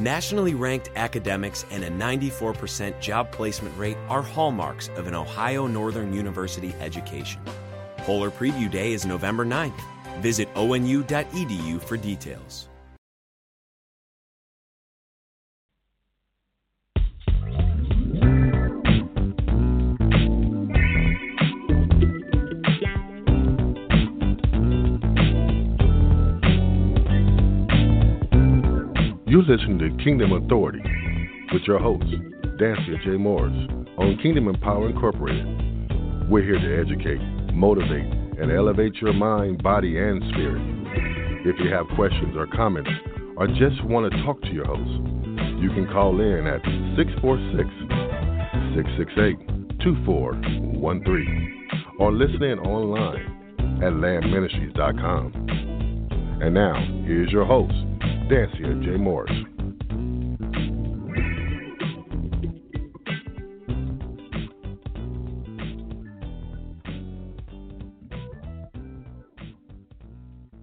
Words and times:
Nationally 0.00 0.54
ranked 0.54 0.88
academics 0.96 1.66
and 1.70 1.84
a 1.84 1.90
94% 1.90 2.98
job 3.02 3.30
placement 3.30 3.76
rate 3.76 3.98
are 4.08 4.22
hallmarks 4.22 4.88
of 4.96 5.06
an 5.06 5.14
Ohio 5.14 5.66
Northern 5.66 6.14
University 6.14 6.74
education. 6.80 7.42
Polar 7.98 8.30
Preview 8.30 8.70
Day 8.70 8.94
is 8.94 9.04
November 9.04 9.44
9th. 9.44 9.78
Visit 10.22 10.48
onu.edu 10.54 11.82
for 11.82 11.98
details. 11.98 12.69
You 29.50 29.56
listen 29.56 29.78
to 29.80 29.90
Kingdom 30.04 30.30
Authority 30.30 30.80
with 31.52 31.62
your 31.66 31.80
host, 31.80 32.04
Dansiea 32.04 33.02
J. 33.02 33.16
Morris, 33.16 33.52
on 33.98 34.16
Kingdom 34.22 34.46
Empower 34.46 34.88
Incorporated. 34.88 35.44
We're 36.30 36.44
here 36.44 36.60
to 36.60 36.80
educate, 36.80 37.20
motivate, 37.52 38.06
and 38.38 38.52
elevate 38.52 38.94
your 39.02 39.12
mind, 39.12 39.60
body, 39.60 39.98
and 39.98 40.22
spirit. 40.30 40.62
If 41.44 41.58
you 41.58 41.68
have 41.72 41.86
questions 41.96 42.36
or 42.36 42.46
comments, 42.46 42.90
or 43.36 43.48
just 43.48 43.82
want 43.86 44.12
to 44.12 44.22
talk 44.22 44.40
to 44.42 44.52
your 44.52 44.66
host, 44.66 45.02
you 45.58 45.70
can 45.70 45.88
call 45.92 46.20
in 46.20 46.46
at 46.46 46.62
646 46.96 47.66
668 48.76 49.80
2413 49.82 51.68
or 51.98 52.12
listen 52.12 52.44
in 52.44 52.60
online 52.60 53.82
at 53.82 53.94
landministries.com. 53.94 55.69
And 56.42 56.54
now, 56.54 56.72
here's 57.04 57.30
your 57.30 57.44
host, 57.44 57.74
Dansiea 58.30 58.82
J. 58.82 58.96
Morris. 58.96 59.30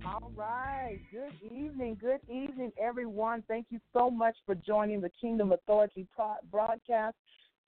All 0.04 0.32
right. 0.36 1.00
Good 1.12 1.34
evening. 1.44 1.96
Good 2.02 2.22
evening, 2.28 2.72
everyone. 2.82 3.44
Thank 3.48 3.68
you 3.70 3.80
so 3.94 4.10
much 4.10 4.36
for 4.48 4.56
joining 4.56 5.00
the 5.00 5.12
Kingdom 5.22 5.52
Authority 5.52 6.08
broadcast, 6.52 7.16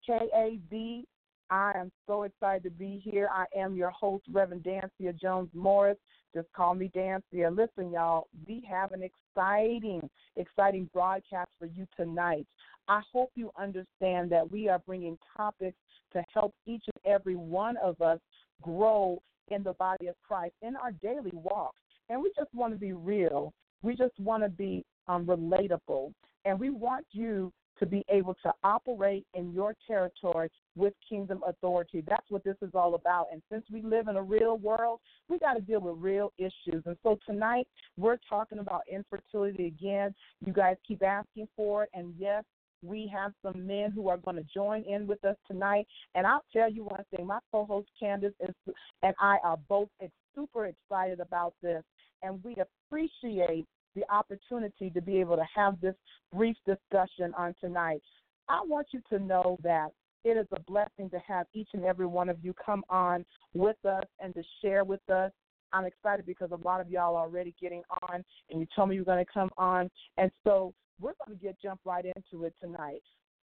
KAB. 0.08 1.04
I 1.52 1.72
am 1.76 1.92
so 2.08 2.24
excited 2.24 2.64
to 2.64 2.72
be 2.72 3.00
here. 3.04 3.30
I 3.32 3.46
am 3.56 3.76
your 3.76 3.92
host, 3.92 4.24
Reverend 4.32 4.64
Dansiea 4.64 5.16
Jones 5.16 5.50
Morris. 5.54 5.98
Just 6.34 6.48
call 6.54 6.76
me 6.76 6.92
Dansiea. 6.96 7.56
Listen, 7.56 7.92
y'all, 7.92 8.28
we 8.48 8.64
have 8.70 8.92
an 8.92 9.02
exciting, 9.04 10.08
exciting 10.36 10.90
broadcast 10.94 11.50
for 11.58 11.66
you 11.66 11.88
tonight. 11.98 12.46
I 12.88 13.02
hope 13.12 13.32
you 13.36 13.52
understand 13.60 14.32
that 14.32 14.50
we 14.52 14.68
are 14.70 14.80
bringing 14.80 15.18
topics 15.36 15.78
to 16.14 16.24
help 16.34 16.54
each 16.66 16.84
and 16.88 17.14
every 17.14 17.36
one 17.36 17.78
of 17.78 18.00
us 18.02 18.20
grow 18.62 19.22
in 19.50 19.64
the 19.64 19.74
body 19.74 20.08
of 20.08 20.16
Christ 20.28 20.54
in 20.62 20.76
our 20.76 20.92
daily 20.92 21.32
walk. 21.34 21.74
And 22.10 22.22
we 22.22 22.32
just 22.38 22.54
want 22.54 22.74
to 22.74 22.80
be 22.80 22.94
real. 22.94 23.54
We 23.82 23.96
just 23.96 24.20
want 24.20 24.44
to 24.44 24.50
be 24.50 24.84
um, 25.08 25.26
relatable. 25.26 26.14
And 26.46 26.60
we 26.60 26.70
want 26.70 27.06
you 27.12 27.52
to 27.80 27.86
be 27.86 28.04
able 28.10 28.36
to 28.44 28.52
operate 28.64 29.26
in 29.34 29.52
your 29.54 29.76
territory 29.88 30.50
with 30.76 30.94
kingdom 31.08 31.42
authority. 31.48 32.04
That's 32.08 32.30
what 32.30 32.44
this 32.44 32.58
is 32.62 32.72
all 32.74 32.96
about. 32.96 33.28
And 33.32 33.42
since 33.52 33.64
we 33.72 33.82
live 33.82 34.08
in 34.08 34.16
a 34.18 34.22
real 34.22 34.58
world, 34.58 35.00
we 35.30 35.40
got 35.40 35.54
to 35.54 35.62
deal 35.62 35.82
with 35.82 35.96
real 35.98 36.34
issues. 36.38 36.84
And 36.86 36.98
so 37.04 37.18
tonight, 37.26 37.68
we're 37.98 38.20
talking 38.30 38.60
about 38.60 38.82
infertility 38.92 39.68
again. 39.68 40.14
You 40.46 40.54
guys 40.54 40.78
keep 40.88 41.04
asking 41.04 41.48
for 41.56 41.84
it. 41.84 41.90
And 41.94 42.14
yes, 42.18 42.44
we 42.82 43.12
have 43.14 43.34
some 43.44 43.66
men 43.66 43.92
who 43.92 44.10
are 44.10 44.18
going 44.18 44.38
to 44.38 44.46
join 44.54 44.84
in 44.84 45.08
with 45.08 45.24
us 45.26 45.36
tonight. 45.48 45.88
And 46.16 46.26
I'll 46.26 46.46
tell 46.54 46.72
you 46.72 46.84
one 46.84 47.04
thing 47.16 47.26
my 47.26 47.40
co 47.52 47.66
host 47.66 47.90
Candace 48.00 48.34
is, 48.40 48.74
and 49.04 49.14
I 49.20 49.38
are 49.44 49.58
both 49.68 49.90
super 50.36 50.68
excited 50.68 51.20
about 51.20 51.54
this. 51.62 51.84
And 52.22 52.44
we 52.44 52.56
appreciate 52.56 53.66
the 53.96 54.04
opportunity 54.12 54.90
to 54.90 55.02
be 55.02 55.20
able 55.20 55.36
to 55.36 55.46
have 55.54 55.80
this 55.82 55.96
brief 56.34 56.56
discussion 56.66 57.34
on 57.38 57.56
tonight. 57.60 58.02
I 58.48 58.62
want 58.66 58.88
you 58.92 59.02
to 59.10 59.20
know 59.20 59.58
that 59.64 59.90
it 60.24 60.38
is 60.38 60.48
a 60.52 60.60
blessing 60.62 61.10
to 61.12 61.20
have 61.20 61.48
each 61.54 61.70
and 61.74 61.86
every 61.86 62.06
one 62.06 62.30
of 62.30 62.38
you 62.44 62.54
come 62.54 62.84
on 62.90 63.26
with 63.54 63.78
us 63.86 64.04
and 64.20 64.34
to 64.34 64.44
share 64.62 64.84
with 64.84 65.08
us. 65.10 65.32
I'm 65.72 65.86
excited 65.86 66.26
because 66.26 66.52
a 66.52 66.68
lot 66.68 66.82
of 66.82 66.90
y'all 66.90 67.16
are 67.16 67.24
already 67.24 67.54
getting 67.62 67.84
on, 68.10 68.24
and 68.50 68.60
you 68.60 68.68
told 68.76 68.90
me 68.90 68.96
you're 68.96 69.06
going 69.06 69.24
to 69.24 69.32
come 69.32 69.50
on. 69.58 69.90
And 70.18 70.32
so 70.44 70.74
we're 71.00 71.14
going 71.26 71.38
to 71.38 71.44
get 71.44 71.62
jump 71.62 71.80
right 71.86 72.06
into 72.06 72.46
it 72.46 72.54
tonight. 72.60 73.04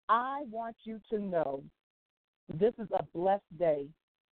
I 0.08 0.44
want 0.50 0.76
you 0.84 1.00
to 1.10 1.18
know 1.18 1.62
this 2.52 2.72
is 2.78 2.88
a 2.98 3.04
blessed 3.14 3.42
day 3.58 3.86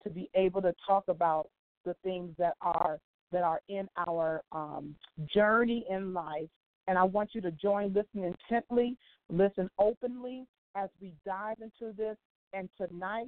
to 0.03 0.09
be 0.09 0.29
able 0.35 0.61
to 0.61 0.73
talk 0.85 1.05
about 1.07 1.49
the 1.85 1.95
things 2.03 2.33
that 2.37 2.55
are 2.61 2.99
that 3.31 3.43
are 3.43 3.61
in 3.69 3.87
our 4.07 4.41
um, 4.51 4.95
journey 5.33 5.85
in 5.89 6.13
life. 6.13 6.49
And 6.87 6.97
I 6.97 7.03
want 7.03 7.29
you 7.33 7.41
to 7.41 7.51
join, 7.51 7.93
listen 7.93 8.33
intently, 8.33 8.97
listen 9.29 9.69
openly 9.79 10.45
as 10.75 10.89
we 10.99 11.13
dive 11.25 11.57
into 11.61 11.93
this. 11.95 12.17
And 12.53 12.69
tonight, 12.77 13.27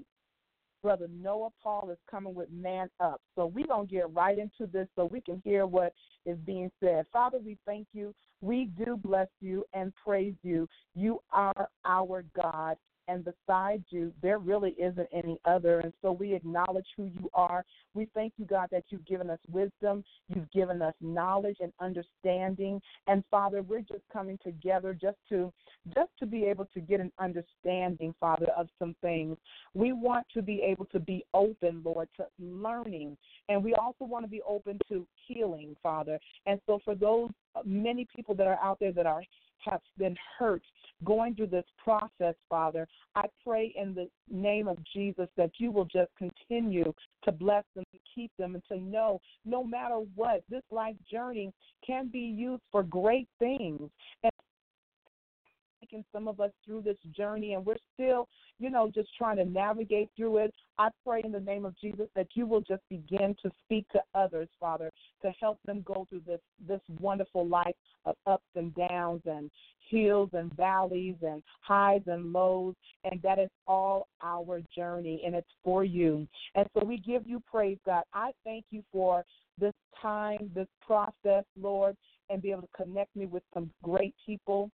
Brother 0.82 1.08
Noah 1.10 1.50
Paul 1.64 1.90
is 1.92 1.98
coming 2.12 2.36
with 2.36 2.50
Man 2.52 2.90
Up. 3.00 3.22
So 3.36 3.46
we're 3.46 3.68
going 3.68 3.88
to 3.88 3.94
get 3.94 4.14
right 4.14 4.38
into 4.38 4.70
this 4.72 4.88
so 4.96 5.06
we 5.06 5.22
can 5.22 5.42
hear 5.46 5.66
what 5.66 5.94
is 6.26 6.38
being 6.46 6.70
said. 6.82 7.06
Father, 7.14 7.40
we 7.44 7.58
thank 7.66 7.88
you. 7.94 8.14
We 8.42 8.66
do 8.78 8.98
bless 8.98 9.30
you 9.40 9.64
and 9.74 9.94
praise 9.96 10.36
you. 10.44 10.68
You 10.94 11.20
are 11.32 11.70
our 11.86 12.26
God, 12.36 12.76
and 13.08 13.26
beside 13.26 13.84
you, 13.90 14.12
there 14.22 14.40
really 14.40 14.72
isn't 14.72 15.08
any 15.12 15.40
other. 15.46 15.80
And 15.80 15.94
so 16.02 16.12
we 16.12 16.34
acknowledge 16.34 16.86
who 16.96 17.06
you 17.06 17.30
are. 17.34 17.66
We 17.94 18.08
thank 18.14 18.34
you, 18.38 18.46
God, 18.46 18.70
that 18.72 18.84
you've 18.90 19.06
given 19.06 19.30
us 19.30 19.40
wisdom, 19.50 20.04
you've 20.30 20.52
given 20.52 20.82
us 20.82 20.94
knowledge 21.02 21.58
and 21.60 21.72
understanding. 21.80 22.82
And 23.08 23.24
Father, 23.30 23.62
we're 23.62 23.82
just 23.82 24.04
coming 24.12 24.40
together 24.44 24.94
just 24.94 25.18
to 25.30 25.52
just 25.94 26.12
to 26.20 26.26
be 26.26 26.46
able 26.46 26.66
to 26.74 26.80
get 26.80 27.00
an 27.00 27.12
understanding, 27.20 28.16
Father, 28.20 28.48
of 28.58 28.68
some 28.80 28.96
things. 29.02 29.38
We 29.74 29.92
want 29.92 30.26
to 30.34 30.42
be 30.42 30.62
able 30.62 30.86
to 30.86 31.00
be 31.00 31.26
open, 31.34 31.82
Lord, 31.84 32.08
to 32.18 32.28
learning, 32.40 33.18
and 33.50 33.64
we 33.64 33.74
also 33.74 34.06
want 34.06 34.24
to 34.24 34.30
be 34.30 34.42
open 34.48 34.80
to 34.90 35.06
healing, 35.28 35.76
Father. 35.84 36.20
And 36.46 36.60
so 36.66 36.80
for 36.86 36.96
those 36.96 37.30
uh, 37.56 37.62
many 37.66 38.08
people 38.16 38.34
that 38.36 38.48
are 38.48 38.60
out 38.62 38.80
there 38.80 38.92
that 38.94 39.06
are 39.06 39.24
have 39.66 39.82
been 39.98 40.16
hurt 40.38 40.64
going 41.04 41.36
through 41.36 41.48
this 41.48 41.66
process, 41.84 42.36
Father, 42.50 42.88
I 43.16 43.26
pray 43.46 43.74
in 43.76 43.94
the 43.94 44.08
name 44.30 44.68
of 44.68 44.78
Jesus 44.94 45.28
that 45.38 45.52
you 45.58 45.72
will 45.72 45.86
just 45.86 46.12
continue 46.18 46.94
to 47.24 47.32
bless 47.32 47.64
them, 47.76 47.84
to 47.92 48.00
keep 48.14 48.32
them, 48.38 48.56
and 48.56 48.64
to 48.70 48.78
know 48.78 49.20
no 49.46 49.64
matter 49.64 50.00
what, 50.16 50.44
this 50.50 50.64
life 50.72 50.96
journey 51.10 51.52
can 51.86 52.08
be 52.08 52.20
used 52.20 52.64
for 52.72 52.84
great 52.84 53.28
things. 53.40 53.90
And 54.24 54.32
taking 55.94 56.06
some 56.12 56.28
of 56.28 56.40
us 56.40 56.52
through 56.66 56.82
this 56.82 56.98
journey 57.16 57.54
and 57.54 57.66
we're 57.66 57.76
still, 57.94 58.28
you 58.60 58.70
know, 58.70 58.90
just 58.94 59.10
trying 59.18 59.38
to 59.38 59.46
navigate 59.46 60.10
through 60.16 60.38
it. 60.38 60.54
I 60.78 60.90
pray 61.06 61.22
in 61.24 61.32
the 61.32 61.40
name 61.40 61.66
of 61.66 61.76
Jesus 61.80 62.08
that 62.16 62.28
you 62.34 62.46
will 62.48 62.62
just 62.62 62.82
begin 62.90 63.36
to 63.44 63.52
speak 63.64 63.88
to 63.90 64.02
others, 64.16 64.48
Father, 64.60 64.92
to 65.22 65.32
help 65.40 65.60
them 65.66 65.84
go 65.86 66.06
through 66.10 66.22
this 66.26 66.40
this 66.68 66.82
wonderful 67.00 67.48
life 67.48 67.76
of 68.06 68.16
ups 68.26 68.44
and 68.56 68.74
downs 68.76 69.22
and 69.26 69.50
hills 69.90 70.30
and 70.34 70.56
valleys 70.56 71.16
and 71.22 71.44
highs 71.62 72.02
and 72.08 72.34
lows, 72.34 72.74
and 73.04 73.22
that 73.22 73.38
is 73.38 73.50
all 73.68 74.08
our 74.24 74.62
journey, 74.76 75.22
and 75.26 75.36
it's 75.36 75.48
for 75.64 75.84
you. 75.84 76.28
And 76.56 76.68
so 76.74 76.86
we 76.86 76.98
give 76.98 77.28
you 77.28 77.42
praise, 77.50 77.78
God. 77.86 78.04
I 78.14 78.32
thank 78.44 78.66
you 78.72 78.84
for 78.92 79.24
this 79.60 79.74
time, 80.02 80.50
this 80.56 80.68
process, 80.86 81.44
Lord, 81.60 81.96
and 82.30 82.42
be 82.42 82.52
able 82.52 82.64
to 82.64 82.84
connect 82.84 83.16
me 83.16 83.28
with 83.28 83.44
some 83.54 83.70
great 83.84 84.16
people 84.26 84.72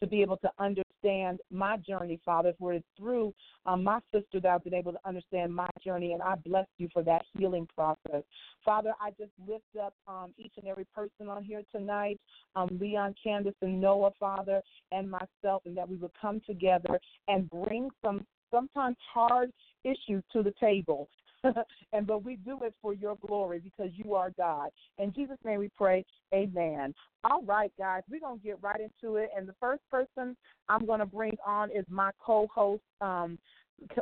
to 0.00 0.06
be 0.06 0.22
able 0.22 0.36
to 0.38 0.50
understand 0.58 1.40
my 1.50 1.76
journey, 1.78 2.20
Father, 2.24 2.52
for 2.58 2.72
it's 2.72 2.86
through 2.96 3.32
um, 3.66 3.84
my 3.84 4.00
sister 4.12 4.40
that 4.40 4.48
I've 4.48 4.64
been 4.64 4.74
able 4.74 4.92
to 4.92 4.98
understand 5.04 5.54
my 5.54 5.68
journey, 5.84 6.12
and 6.12 6.22
I 6.22 6.34
bless 6.44 6.66
you 6.78 6.88
for 6.92 7.02
that 7.04 7.22
healing 7.36 7.68
process. 7.74 8.22
Father, 8.64 8.92
I 9.00 9.10
just 9.10 9.32
lift 9.46 9.64
up 9.80 9.94
um, 10.06 10.32
each 10.36 10.52
and 10.56 10.66
every 10.66 10.86
person 10.94 11.28
on 11.28 11.44
here 11.44 11.62
tonight, 11.72 12.18
um, 12.56 12.68
Leon, 12.80 13.14
Candace, 13.22 13.54
and 13.62 13.80
Noah, 13.80 14.10
Father, 14.18 14.62
and 14.92 15.10
myself, 15.10 15.62
and 15.66 15.76
that 15.76 15.88
we 15.88 15.96
would 15.96 16.12
come 16.20 16.40
together 16.46 16.98
and 17.28 17.48
bring 17.50 17.90
some 18.04 18.24
sometimes 18.50 18.96
hard 19.12 19.52
issues 19.84 20.22
to 20.32 20.42
the 20.42 20.54
table. 20.58 21.08
and 21.92 22.06
but 22.06 22.24
we 22.24 22.36
do 22.36 22.58
it 22.62 22.74
for 22.82 22.94
your 22.94 23.16
glory 23.26 23.60
because 23.60 23.90
you 23.94 24.14
are 24.14 24.30
God. 24.30 24.70
In 24.98 25.12
Jesus' 25.12 25.38
name 25.44 25.60
we 25.60 25.70
pray, 25.76 26.04
Amen. 26.34 26.94
All 27.24 27.42
right, 27.42 27.72
guys, 27.78 28.02
we're 28.10 28.20
gonna 28.20 28.38
get 28.38 28.62
right 28.62 28.80
into 28.80 29.16
it. 29.16 29.30
And 29.36 29.48
the 29.48 29.54
first 29.60 29.82
person 29.90 30.36
I'm 30.68 30.86
gonna 30.86 31.06
bring 31.06 31.36
on 31.46 31.70
is 31.70 31.84
my 31.88 32.10
co-host, 32.20 32.82
um, 33.00 33.38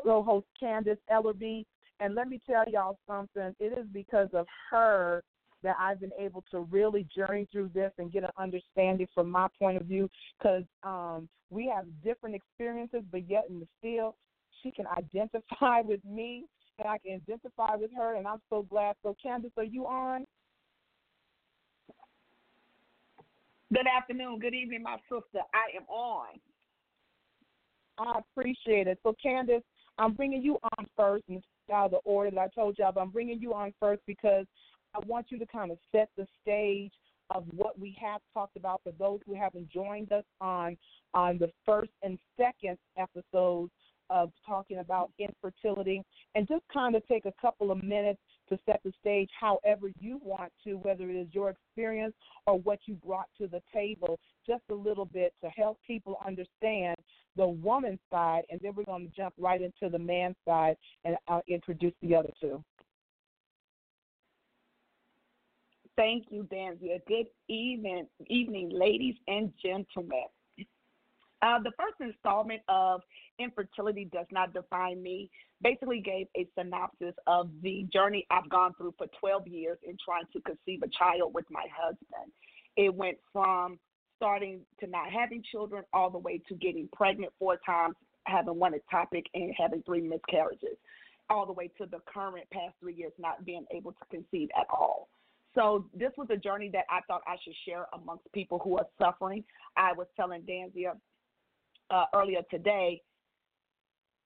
co-host 0.03 0.47
Candace 0.59 0.99
Ellerbe. 1.11 1.65
And 2.01 2.15
let 2.15 2.29
me 2.29 2.41
tell 2.49 2.65
y'all 2.69 2.99
something. 3.07 3.55
It 3.59 3.79
is 3.79 3.87
because 3.93 4.29
of 4.35 4.47
her 4.71 5.23
that 5.63 5.77
I've 5.81 6.01
been 6.01 6.13
able 6.19 6.45
to 6.51 6.61
really 6.61 7.07
journey 7.17 7.49
through 7.51 7.71
this 7.75 7.93
and 7.99 8.13
get 8.13 8.25
an 8.25 8.31
understanding 8.39 9.09
from 9.15 9.31
my 9.31 9.49
point 9.59 9.79
of 9.79 9.85
view 9.85 10.09
because 10.39 10.65
um, 10.83 11.29
we 11.51 11.73
have 11.75 11.87
different 12.05 12.35
experiences, 12.35 13.03
but 13.11 13.29
yet 13.29 13.47
in 13.49 13.61
the 13.61 13.67
still, 13.79 14.15
she 14.63 14.71
can 14.71 14.87
identify 14.87 15.81
with 15.85 16.05
me 16.05 16.45
and 16.79 16.89
I 16.89 16.99
can 16.99 17.21
identify 17.27 17.75
with 17.77 17.91
her, 17.97 18.17
and 18.17 18.27
I'm 18.27 18.41
so 18.51 18.63
glad. 18.63 18.97
So, 19.03 19.17
Candace, 19.23 19.53
are 19.57 19.65
you 19.65 19.87
on? 19.87 20.25
Good 23.73 23.87
afternoon, 23.87 24.39
good 24.39 24.55
evening, 24.55 24.83
my 24.83 24.97
sister. 25.11 25.41
I 25.53 25.77
am 25.77 25.85
on. 25.89 26.39
I 27.99 28.21
appreciate 28.21 28.87
it. 28.87 28.99
So, 29.03 29.15
Candace, 29.21 29.63
I'm 29.99 30.13
bringing 30.13 30.43
you 30.43 30.59
on 30.79 30.87
first, 30.97 31.25
and 31.29 31.43
out 31.73 31.87
of 31.87 31.91
the 31.93 31.97
order 31.99 32.31
that 32.31 32.41
I 32.41 32.49
told 32.55 32.79
y'all, 32.79 32.93
but 32.93 33.01
I'm 33.01 33.11
bringing 33.11 33.41
you 33.41 33.55
on 33.55 33.73
first 33.81 34.03
because 34.07 34.47
I 34.95 35.01
want 35.07 35.27
you 35.31 35.39
to 35.39 35.47
kind 35.47 35.73
of 35.73 35.79
set 35.91 36.09
the 36.17 36.27
stage 36.43 36.93
of 37.31 37.45
what 37.57 37.79
we 37.79 37.97
have 38.01 38.21
talked 38.33 38.57
about 38.57 38.83
for 38.85 38.93
those 38.93 39.19
who 39.27 39.35
haven't 39.35 39.69
joined 39.69 40.13
us 40.13 40.25
on 40.41 40.77
on 41.13 41.39
the 41.39 41.51
first 41.65 41.91
and 42.03 42.19
second 42.37 42.79
episodes 42.97 43.73
of 44.11 44.31
talking 44.47 44.79
about 44.79 45.11
infertility, 45.19 46.03
and 46.37 46.47
just 46.47 46.63
kind 46.71 46.95
of 46.95 47.05
take 47.09 47.25
a 47.25 47.33
couple 47.41 47.71
of 47.71 47.83
minutes 47.83 48.21
to 48.51 48.59
set 48.67 48.81
the 48.85 48.93
stage 49.01 49.31
however 49.41 49.91
you 49.99 50.21
want 50.23 50.53
to, 50.63 50.75
whether 50.75 51.09
it 51.09 51.17
is 51.17 51.27
your 51.33 51.49
experience 51.49 52.15
or 52.47 52.61
what 52.61 52.79
you 52.85 52.95
brought 53.07 53.27
to 53.41 53.49
the 53.49 53.63
table, 53.73 54.21
just 54.47 54.63
a 54.71 54.75
little 54.75 55.07
bit 55.07 55.33
to 55.43 55.49
help 55.49 55.79
people 55.85 56.19
understand 56.25 56.95
the 57.37 57.47
woman's 57.47 57.99
side, 58.11 58.43
and 58.51 58.61
then 58.63 58.75
we're 58.77 58.85
going 58.85 59.09
to 59.09 59.17
jump 59.17 59.33
right 59.39 59.63
into 59.63 59.91
the 59.91 59.99
man's 59.99 60.37
side 60.47 60.77
and 61.05 61.17
I'll 61.27 61.43
introduce 61.49 61.95
the 62.03 62.15
other 62.15 62.31
two. 62.39 62.63
Thank 65.97 66.27
you, 66.29 66.47
Dansiea. 66.53 67.01
Good 67.09 67.29
evening, 67.49 68.07
evening, 68.29 68.71
ladies 68.71 69.15
and 69.27 69.51
gentlemen. 69.65 70.27
Uh, 71.47 71.61
the 71.61 71.71
first 71.79 71.95
installment 72.01 72.61
of 72.69 73.03
Infertility 73.39 74.09
Does 74.13 74.27
Not 74.33 74.53
Define 74.53 75.01
Me 75.01 75.31
basically 75.63 76.01
gave 76.01 76.27
a 76.37 76.49
synopsis 76.59 77.15
of 77.29 77.51
the 77.63 77.87
journey 77.93 78.27
I've 78.33 78.51
gone 78.51 78.73
through 78.77 78.95
for 78.99 79.07
12 79.21 79.47
years 79.47 79.79
in 79.87 79.97
trying 80.05 80.25
to 80.33 80.41
conceive 80.41 80.83
a 80.83 80.89
child 80.99 81.35
with 81.35 81.45
my 81.49 81.65
husband. 81.73 82.33
It 82.77 82.93
went 82.93 83.19
from 83.33 83.79
starting 84.17 84.63
to 84.81 84.89
not 84.89 85.13
having 85.13 85.41
children 85.53 85.85
all 85.93 86.11
the 86.11 86.19
way 86.19 86.43
to 86.49 86.55
getting 86.57 86.89
pregnant 86.93 87.33
four 87.39 87.61
times, 87.65 87.95
having 88.25 88.59
one 88.59 88.73
ectopic, 88.73 89.27
and 89.35 89.55
having 89.57 89.85
three 89.85 90.01
miscarriages, 90.01 90.77
all 91.31 91.47
the 91.47 91.53
way 91.53 91.71
to 91.79 91.87
the 91.87 92.01
current 92.13 92.51
past 92.53 92.75
three 92.81 92.95
years 92.95 93.13
not 93.19 93.45
being 93.45 93.67
able 93.71 93.93
to 93.93 94.05
conceive 94.11 94.49
at 94.59 94.67
all. 94.69 95.09
So 95.55 95.87
this 95.95 96.11
was 96.19 96.27
a 96.31 96.37
journey 96.37 96.71
that 96.73 96.87
I 96.91 97.01
thought 97.07 97.23
I 97.25 97.37
should 97.45 97.55
share 97.65 97.87
amongst 97.95 98.31
people 98.33 98.59
who 98.59 98.79
are 98.79 98.87
suffering. 98.99 99.45
I 99.77 99.93
was 99.93 100.07
telling 100.17 100.43
Dansiea 100.43 100.95
uh, 101.91 102.05
earlier 102.15 102.41
today, 102.51 103.01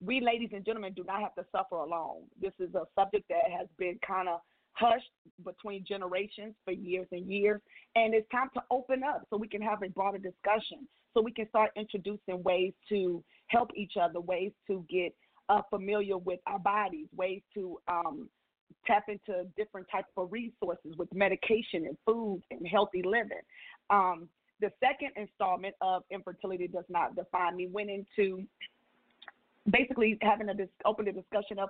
we 0.03 0.19
ladies 0.19 0.49
and 0.53 0.65
gentlemen 0.65 0.93
do 0.93 1.03
not 1.03 1.21
have 1.21 1.35
to 1.35 1.45
suffer 1.51 1.75
alone. 1.75 2.23
This 2.41 2.53
is 2.59 2.73
a 2.73 2.83
subject 2.99 3.25
that 3.29 3.51
has 3.57 3.67
been 3.77 3.99
kind 4.05 4.27
of 4.27 4.39
hushed 4.73 5.11
between 5.45 5.85
generations 5.87 6.55
for 6.65 6.71
years 6.71 7.07
and 7.11 7.31
years. 7.31 7.61
And 7.95 8.13
it's 8.13 8.27
time 8.29 8.49
to 8.55 8.61
open 8.71 9.03
up 9.03 9.23
so 9.29 9.37
we 9.37 9.47
can 9.47 9.61
have 9.61 9.83
a 9.83 9.89
broader 9.89 10.17
discussion, 10.17 10.87
so 11.13 11.21
we 11.21 11.31
can 11.31 11.47
start 11.49 11.71
introducing 11.75 12.41
ways 12.43 12.73
to 12.89 13.23
help 13.47 13.69
each 13.75 13.93
other, 14.01 14.19
ways 14.19 14.51
to 14.67 14.85
get 14.89 15.13
uh, 15.49 15.61
familiar 15.69 16.17
with 16.17 16.39
our 16.47 16.59
bodies, 16.59 17.07
ways 17.15 17.41
to 17.53 17.77
um, 17.87 18.29
tap 18.87 19.03
into 19.07 19.45
different 19.57 19.85
types 19.91 20.07
of 20.17 20.31
resources 20.31 20.93
with 20.97 21.13
medication 21.13 21.85
and 21.85 21.97
food 22.05 22.41
and 22.49 22.65
healthy 22.67 23.03
living. 23.05 23.41
Um, 23.89 24.29
the 24.61 24.71
second 24.79 25.09
installment 25.17 25.75
of 25.81 26.03
infertility 26.11 26.67
does 26.67 26.85
not 26.87 27.15
define 27.15 27.57
me 27.57 27.67
went 27.67 27.89
into 27.89 28.43
basically 29.69 30.17
having 30.21 30.49
a 30.49 30.53
dis- 30.53 30.69
open 30.85 31.07
a 31.07 31.11
discussion 31.11 31.59
of 31.59 31.69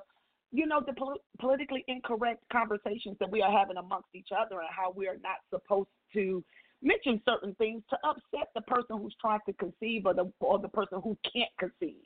you 0.52 0.66
know 0.66 0.82
the 0.86 0.94
pol- 0.94 1.22
politically 1.40 1.84
incorrect 1.88 2.44
conversations 2.52 3.16
that 3.20 3.32
we 3.32 3.42
are 3.42 3.52
having 3.52 3.78
amongst 3.78 4.10
each 4.14 4.30
other 4.38 4.60
and 4.60 4.70
how 4.70 4.94
we 4.96 5.08
are 5.08 5.18
not 5.24 5.38
supposed 5.50 5.90
to 6.14 6.44
mention 6.84 7.22
certain 7.28 7.56
things 7.56 7.82
to 7.90 7.98
upset 8.04 8.50
the 8.54 8.62
person 8.62 8.98
who's 8.98 9.16
trying 9.20 9.40
to 9.46 9.54
conceive 9.54 10.06
or 10.06 10.14
the 10.14 10.32
or 10.40 10.60
the 10.60 10.68
person 10.68 11.00
who 11.02 11.18
can't 11.34 11.52
conceive. 11.58 12.02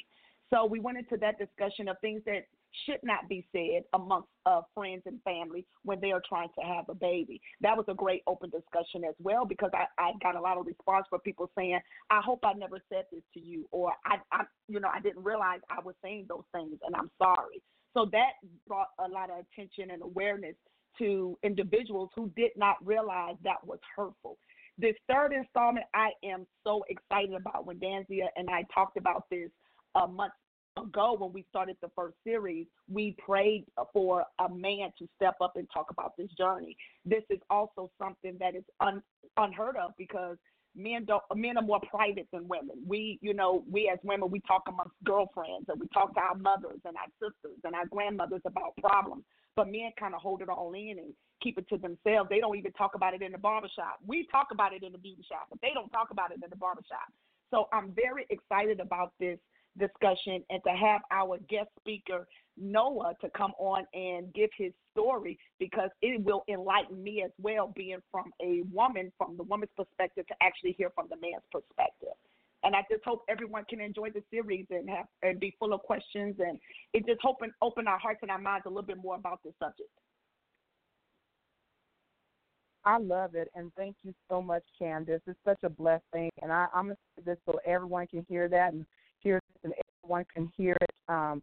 So 0.53 0.65
we 0.65 0.79
went 0.79 0.97
into 0.97 1.17
that 1.17 1.39
discussion 1.39 1.87
of 1.87 1.97
things 2.01 2.21
that 2.25 2.45
should 2.85 2.99
not 3.03 3.27
be 3.29 3.45
said 3.51 3.83
amongst 3.93 4.29
uh, 4.45 4.61
friends 4.73 5.03
and 5.05 5.21
family 5.23 5.65
when 5.83 5.99
they 6.01 6.11
are 6.11 6.21
trying 6.27 6.49
to 6.59 6.65
have 6.65 6.85
a 6.89 6.95
baby. 6.95 7.41
That 7.61 7.77
was 7.77 7.85
a 7.87 7.93
great 7.93 8.23
open 8.27 8.49
discussion 8.49 9.03
as 9.03 9.15
well 9.19 9.45
because 9.45 9.71
I, 9.73 9.85
I 10.01 10.11
got 10.21 10.35
a 10.35 10.41
lot 10.41 10.57
of 10.57 10.65
response 10.65 11.05
from 11.09 11.21
people 11.21 11.49
saying, 11.57 11.79
"I 12.09 12.21
hope 12.21 12.39
I 12.43 12.53
never 12.53 12.79
said 12.89 13.05
this 13.11 13.23
to 13.33 13.39
you," 13.39 13.67
or 13.71 13.93
"I, 14.05 14.17
I, 14.31 14.43
you 14.67 14.79
know, 14.79 14.89
I 14.93 14.99
didn't 14.99 15.23
realize 15.23 15.59
I 15.69 15.79
was 15.83 15.95
saying 16.03 16.25
those 16.29 16.45
things, 16.53 16.77
and 16.85 16.95
I'm 16.95 17.11
sorry." 17.17 17.61
So 17.93 18.07
that 18.11 18.33
brought 18.67 18.89
a 18.99 19.07
lot 19.07 19.29
of 19.29 19.37
attention 19.39 19.91
and 19.91 20.01
awareness 20.01 20.55
to 20.99 21.37
individuals 21.43 22.09
who 22.15 22.31
did 22.35 22.51
not 22.55 22.75
realize 22.85 23.35
that 23.43 23.65
was 23.65 23.79
hurtful. 23.95 24.37
This 24.77 24.95
third 25.09 25.31
installment, 25.31 25.85
I 25.93 26.09
am 26.23 26.45
so 26.63 26.83
excited 26.89 27.33
about. 27.33 27.65
When 27.65 27.79
Dansiea 27.79 28.27
and 28.35 28.49
I 28.49 28.63
talked 28.73 28.97
about 28.97 29.25
this 29.29 29.49
a 29.95 30.07
month 30.07 30.33
ago 30.77 31.15
when 31.17 31.33
we 31.33 31.45
started 31.49 31.77
the 31.81 31.89
first 31.95 32.15
series, 32.23 32.67
we 32.91 33.15
prayed 33.23 33.65
for 33.93 34.25
a 34.39 34.49
man 34.49 34.91
to 34.99 35.07
step 35.15 35.35
up 35.41 35.53
and 35.55 35.67
talk 35.73 35.87
about 35.91 36.15
this 36.17 36.29
journey. 36.37 36.75
This 37.05 37.23
is 37.29 37.39
also 37.49 37.91
something 37.99 38.37
that 38.39 38.55
is 38.55 38.63
un, 38.79 39.01
unheard 39.37 39.77
of 39.77 39.91
because 39.97 40.37
men 40.75 41.05
don't 41.05 41.23
men 41.35 41.57
are 41.57 41.63
more 41.63 41.79
private 41.89 42.27
than 42.33 42.47
women. 42.47 42.77
We, 42.85 43.17
you 43.21 43.33
know, 43.33 43.63
we 43.69 43.89
as 43.91 43.99
women 44.03 44.29
we 44.29 44.41
talk 44.41 44.63
amongst 44.67 44.95
girlfriends 45.03 45.67
and 45.69 45.79
we 45.79 45.87
talk 45.93 46.13
to 46.15 46.19
our 46.19 46.35
mothers 46.35 46.79
and 46.85 46.95
our 46.97 47.09
sisters 47.19 47.59
and 47.63 47.73
our 47.73 47.85
grandmothers 47.87 48.41
about 48.45 48.75
problems. 48.77 49.23
But 49.55 49.71
men 49.71 49.91
kind 49.97 50.13
of 50.13 50.21
hold 50.21 50.41
it 50.41 50.49
all 50.49 50.73
in 50.73 50.95
and 50.99 51.13
keep 51.41 51.57
it 51.57 51.67
to 51.69 51.77
themselves. 51.77 52.29
They 52.29 52.39
don't 52.39 52.57
even 52.57 52.73
talk 52.73 52.95
about 52.95 53.13
it 53.13 53.21
in 53.21 53.31
the 53.31 53.37
barbershop. 53.37 53.99
We 54.05 54.27
talk 54.29 54.47
about 54.51 54.73
it 54.73 54.83
in 54.83 54.91
the 54.91 54.97
beauty 54.97 55.23
shop, 55.29 55.47
but 55.49 55.61
they 55.61 55.71
don't 55.73 55.89
talk 55.89 56.09
about 56.11 56.31
it 56.31 56.39
in 56.43 56.49
the 56.49 56.57
barbershop. 56.57 57.07
So 57.51 57.69
I'm 57.71 57.93
very 57.95 58.25
excited 58.29 58.81
about 58.81 59.13
this 59.17 59.39
discussion 59.77 60.43
and 60.49 60.61
to 60.63 60.71
have 60.71 61.01
our 61.11 61.37
guest 61.49 61.69
speaker 61.79 62.27
Noah 62.57 63.13
to 63.21 63.29
come 63.35 63.51
on 63.57 63.85
and 63.93 64.33
give 64.33 64.49
his 64.57 64.71
story 64.93 65.37
because 65.59 65.89
it 66.01 66.23
will 66.23 66.43
enlighten 66.47 67.03
me 67.03 67.21
as 67.23 67.31
well, 67.41 67.73
being 67.75 67.97
from 68.11 68.31
a 68.41 68.63
woman, 68.71 69.11
from 69.17 69.35
the 69.37 69.43
woman's 69.43 69.71
perspective, 69.75 70.25
to 70.27 70.35
actually 70.41 70.73
hear 70.77 70.89
from 70.95 71.07
the 71.09 71.17
man's 71.17 71.43
perspective. 71.51 72.15
And 72.63 72.75
I 72.75 72.81
just 72.89 73.03
hope 73.03 73.23
everyone 73.29 73.65
can 73.69 73.79
enjoy 73.79 74.09
the 74.09 74.23
series 74.31 74.65
and 74.69 74.89
have 74.89 75.05
and 75.21 75.39
be 75.39 75.55
full 75.59 75.73
of 75.73 75.81
questions 75.81 76.35
and 76.39 76.57
it 76.93 77.05
just 77.05 77.19
open 77.25 77.51
open 77.61 77.87
our 77.87 77.99
hearts 77.99 78.19
and 78.23 78.31
our 78.31 78.39
minds 78.39 78.65
a 78.65 78.69
little 78.69 78.83
bit 78.83 78.97
more 78.97 79.15
about 79.15 79.41
this 79.43 79.53
subject. 79.59 79.89
I 82.87 82.99
love 82.99 83.33
it, 83.33 83.49
and 83.55 83.71
thank 83.75 83.95
you 84.03 84.13
so 84.29 84.43
much, 84.43 84.61
Candace. 84.77 85.21
It's 85.25 85.39
such 85.43 85.57
a 85.63 85.69
blessing, 85.69 86.29
and 86.43 86.51
I, 86.51 86.67
I'm 86.73 86.85
gonna 86.85 86.97
say 87.15 87.23
this 87.25 87.37
so 87.45 87.59
everyone 87.65 88.05
can 88.07 88.25
hear 88.29 88.47
that 88.47 88.73
and 88.73 88.85
hear 89.25 89.41
this, 89.49 89.59
and 89.63 89.73
everyone 90.03 90.25
can 90.33 90.51
hear 90.55 90.77
it 90.79 90.91
um, 91.09 91.41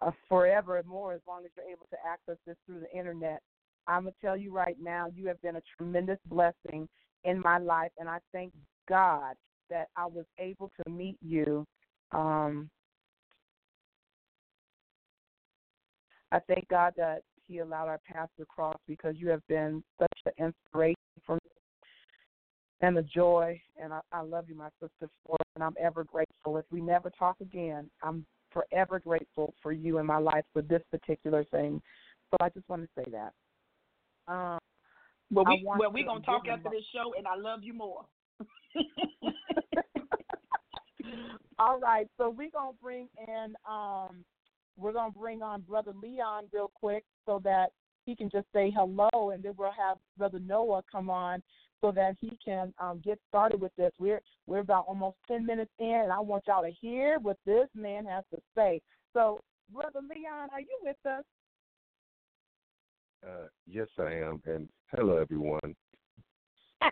uh, 0.00 0.10
forever 0.28 0.78
and 0.78 0.88
more 0.88 1.12
as 1.12 1.20
long 1.28 1.44
as 1.44 1.50
you're 1.56 1.66
able 1.66 1.86
to 1.90 1.96
access 2.06 2.36
this 2.46 2.56
through 2.66 2.80
the 2.80 2.98
internet. 2.98 3.40
I'm 3.86 4.04
gonna 4.04 4.14
tell 4.20 4.36
you 4.36 4.52
right 4.52 4.76
now, 4.80 5.06
you 5.14 5.28
have 5.28 5.40
been 5.42 5.56
a 5.56 5.62
tremendous 5.76 6.18
blessing 6.26 6.88
in 7.24 7.40
my 7.40 7.58
life, 7.58 7.92
and 7.98 8.08
I 8.08 8.18
thank 8.32 8.52
God 8.88 9.34
that 9.70 9.88
I 9.96 10.06
was 10.06 10.24
able 10.38 10.70
to 10.82 10.90
meet 10.90 11.18
you. 11.20 11.66
Um, 12.12 12.70
I 16.32 16.38
thank 16.40 16.68
God 16.68 16.94
that 16.96 17.22
He 17.46 17.58
allowed 17.58 17.88
our 17.88 18.00
paths 18.10 18.32
to 18.38 18.46
cross 18.46 18.78
because 18.86 19.16
you 19.18 19.28
have 19.28 19.46
been 19.48 19.82
such 19.98 20.18
an 20.26 20.32
inspiration 20.46 20.96
for 21.26 21.34
me 21.34 21.50
and 22.80 22.96
the 22.96 23.02
joy. 23.02 23.60
And 23.82 23.92
I, 23.92 24.00
I 24.12 24.20
love 24.22 24.48
you, 24.48 24.54
my 24.54 24.68
sister, 24.80 25.10
for 25.26 25.36
it, 25.40 25.46
and 25.54 25.64
I'm 25.64 25.74
ever 25.80 26.04
grateful. 26.04 26.56
If 26.56 26.64
we 26.70 26.80
never 26.80 27.10
talk 27.10 27.36
again, 27.40 27.90
I'm 28.02 28.24
forever 28.52 28.98
grateful 28.98 29.54
for 29.62 29.72
you 29.72 29.98
in 29.98 30.06
my 30.06 30.16
life 30.18 30.44
for 30.52 30.62
this 30.62 30.82
particular 30.90 31.44
thing. 31.44 31.80
So 32.30 32.36
I 32.40 32.48
just 32.50 32.68
want 32.68 32.82
to 32.82 32.88
say 32.96 33.04
that. 33.10 33.32
Um, 34.32 34.58
well, 35.30 35.44
we 35.46 35.62
well 35.64 35.92
we 35.92 36.04
gonna 36.04 36.20
talk 36.20 36.46
after 36.48 36.70
this 36.70 36.84
show, 36.92 37.14
and 37.16 37.26
I 37.26 37.36
love 37.36 37.60
you 37.62 37.74
more. 37.74 38.04
All 41.58 41.80
right, 41.80 42.06
so 42.16 42.30
we're 42.30 42.50
gonna 42.50 42.76
bring 42.80 43.08
in 43.26 43.54
um, 43.68 44.24
we're 44.78 44.92
gonna 44.92 45.10
bring 45.10 45.42
on 45.42 45.62
Brother 45.62 45.92
Leon 46.02 46.44
real 46.52 46.70
quick 46.74 47.04
so 47.26 47.40
that 47.44 47.72
he 48.04 48.14
can 48.14 48.30
just 48.30 48.46
say 48.54 48.72
hello, 48.74 49.30
and 49.30 49.42
then 49.42 49.52
we'll 49.58 49.72
have 49.72 49.98
Brother 50.16 50.38
Noah 50.38 50.82
come 50.90 51.10
on 51.10 51.42
so 51.80 51.92
that 51.92 52.16
he 52.20 52.36
can 52.44 52.72
um, 52.78 53.00
get 53.04 53.18
started 53.28 53.60
with 53.60 53.72
this. 53.76 53.92
We're 53.98 54.20
we're 54.46 54.58
about 54.60 54.86
almost 54.88 55.16
ten 55.26 55.44
minutes 55.46 55.70
in, 55.78 56.00
and 56.04 56.12
I 56.12 56.20
want 56.20 56.44
y'all 56.46 56.62
to 56.62 56.72
hear 56.80 57.18
what 57.20 57.36
this 57.46 57.68
man 57.74 58.06
has 58.06 58.24
to 58.34 58.40
say. 58.56 58.80
So, 59.12 59.40
Brother 59.72 60.00
Leon, 60.02 60.48
are 60.52 60.60
you 60.60 60.78
with 60.82 60.96
us? 61.06 61.24
Uh, 63.26 63.48
yes, 63.66 63.88
I 63.98 64.12
am. 64.12 64.40
And 64.46 64.68
hello, 64.94 65.16
everyone. 65.16 65.74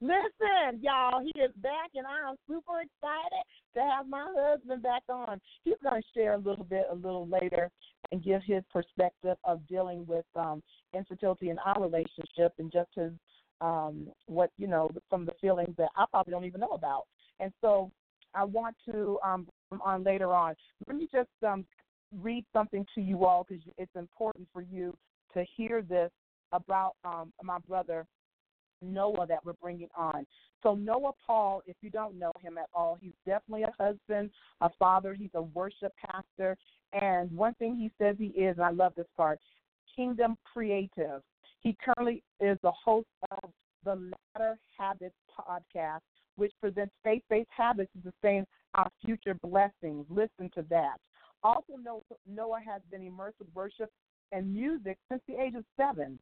Listen, 0.00 0.80
y'all, 0.82 1.22
he 1.22 1.40
is 1.40 1.52
back, 1.56 1.90
and 1.94 2.06
I'm 2.06 2.36
super 2.46 2.80
excited 2.80 3.44
to 3.74 3.80
have 3.80 4.06
my 4.08 4.26
husband 4.36 4.82
back 4.82 5.02
on. 5.08 5.40
He's 5.64 5.74
going 5.82 6.02
to 6.02 6.08
share 6.14 6.34
a 6.34 6.38
little 6.38 6.64
bit 6.64 6.86
a 6.90 6.94
little 6.94 7.26
later 7.26 7.70
and 8.12 8.22
give 8.22 8.42
his 8.44 8.62
perspective 8.72 9.36
of 9.44 9.66
dealing 9.68 10.06
with 10.06 10.24
um, 10.36 10.62
infertility 10.94 11.50
in 11.50 11.58
our 11.58 11.80
relationship 11.82 12.52
and 12.58 12.72
just 12.72 12.90
his 12.94 13.12
um, 13.60 14.08
what 14.26 14.50
you 14.58 14.66
know 14.66 14.90
from 15.08 15.24
the 15.24 15.32
feelings 15.40 15.74
that 15.78 15.88
I 15.96 16.04
probably 16.10 16.32
don't 16.32 16.44
even 16.44 16.60
know 16.60 16.72
about. 16.72 17.04
And 17.40 17.52
so 17.60 17.90
I 18.34 18.44
want 18.44 18.76
to 18.90 19.18
um, 19.24 19.46
on 19.80 20.04
later 20.04 20.32
on. 20.32 20.54
Let 20.86 20.96
me 20.96 21.08
just 21.12 21.28
um, 21.46 21.64
read 22.20 22.44
something 22.52 22.86
to 22.94 23.00
you 23.00 23.24
all 23.24 23.46
because 23.48 23.62
it's 23.78 23.94
important 23.96 24.48
for 24.52 24.62
you 24.62 24.96
to 25.34 25.44
hear 25.56 25.82
this 25.82 26.10
about 26.52 26.94
um, 27.04 27.32
my 27.42 27.58
brother 27.66 28.06
Noah 28.82 29.26
that 29.26 29.44
we're 29.44 29.54
bringing 29.54 29.88
on. 29.96 30.26
So 30.62 30.74
Noah 30.74 31.12
Paul, 31.26 31.62
if 31.66 31.76
you 31.80 31.90
don't 31.90 32.18
know 32.18 32.32
him 32.40 32.58
at 32.58 32.68
all, 32.74 32.98
he's 33.00 33.12
definitely 33.26 33.64
a 33.64 33.82
husband, 33.82 34.30
a 34.60 34.70
father. 34.78 35.14
He's 35.14 35.30
a 35.34 35.42
worship 35.42 35.92
pastor, 36.04 36.56
and 37.00 37.30
one 37.30 37.54
thing 37.54 37.76
he 37.76 37.90
says 37.98 38.16
he 38.18 38.26
is, 38.26 38.56
and 38.56 38.64
I 38.64 38.70
love 38.70 38.94
this 38.96 39.06
part, 39.16 39.40
kingdom 39.94 40.36
creative. 40.52 41.22
He 41.60 41.76
currently 41.82 42.22
is 42.40 42.58
the 42.62 42.72
host 42.72 43.06
of 43.30 43.50
the 43.84 44.10
Ladder 44.36 44.58
Habits 44.78 45.14
podcast, 45.38 46.00
which 46.36 46.52
presents 46.60 46.92
faith-based 47.02 47.50
habits 47.54 47.90
to 47.94 48.10
sustain 48.10 48.46
our 48.74 48.90
future 49.04 49.34
blessings. 49.42 50.06
Listen 50.08 50.50
to 50.54 50.64
that. 50.70 50.96
Also, 51.42 51.74
Noah 52.26 52.60
has 52.64 52.80
been 52.90 53.06
immersed 53.06 53.38
with 53.38 53.48
worship 53.54 53.90
and 54.32 54.52
music 54.52 54.98
since 55.10 55.22
the 55.28 55.40
age 55.40 55.54
of 55.54 55.64
seven 55.76 56.18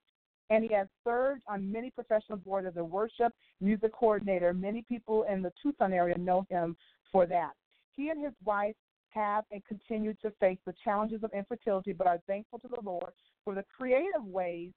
and 0.52 0.64
he 0.64 0.74
has 0.74 0.86
served 1.02 1.42
on 1.48 1.72
many 1.72 1.90
professional 1.90 2.36
boards 2.36 2.66
as 2.66 2.76
a 2.76 2.84
worship 2.84 3.32
music 3.62 3.92
coordinator. 3.94 4.52
Many 4.52 4.82
people 4.82 5.24
in 5.30 5.40
the 5.40 5.52
Tucson 5.62 5.94
area 5.94 6.18
know 6.18 6.44
him 6.50 6.76
for 7.10 7.24
that. 7.26 7.52
He 7.96 8.10
and 8.10 8.22
his 8.22 8.34
wife 8.44 8.74
have 9.12 9.44
and 9.50 9.64
continue 9.66 10.14
to 10.22 10.30
face 10.40 10.58
the 10.66 10.74
challenges 10.84 11.22
of 11.22 11.30
infertility, 11.32 11.92
but 11.92 12.06
are 12.06 12.20
thankful 12.26 12.58
to 12.60 12.68
the 12.68 12.80
Lord 12.82 13.12
for 13.44 13.54
the 13.54 13.64
creative 13.76 14.24
ways 14.24 14.70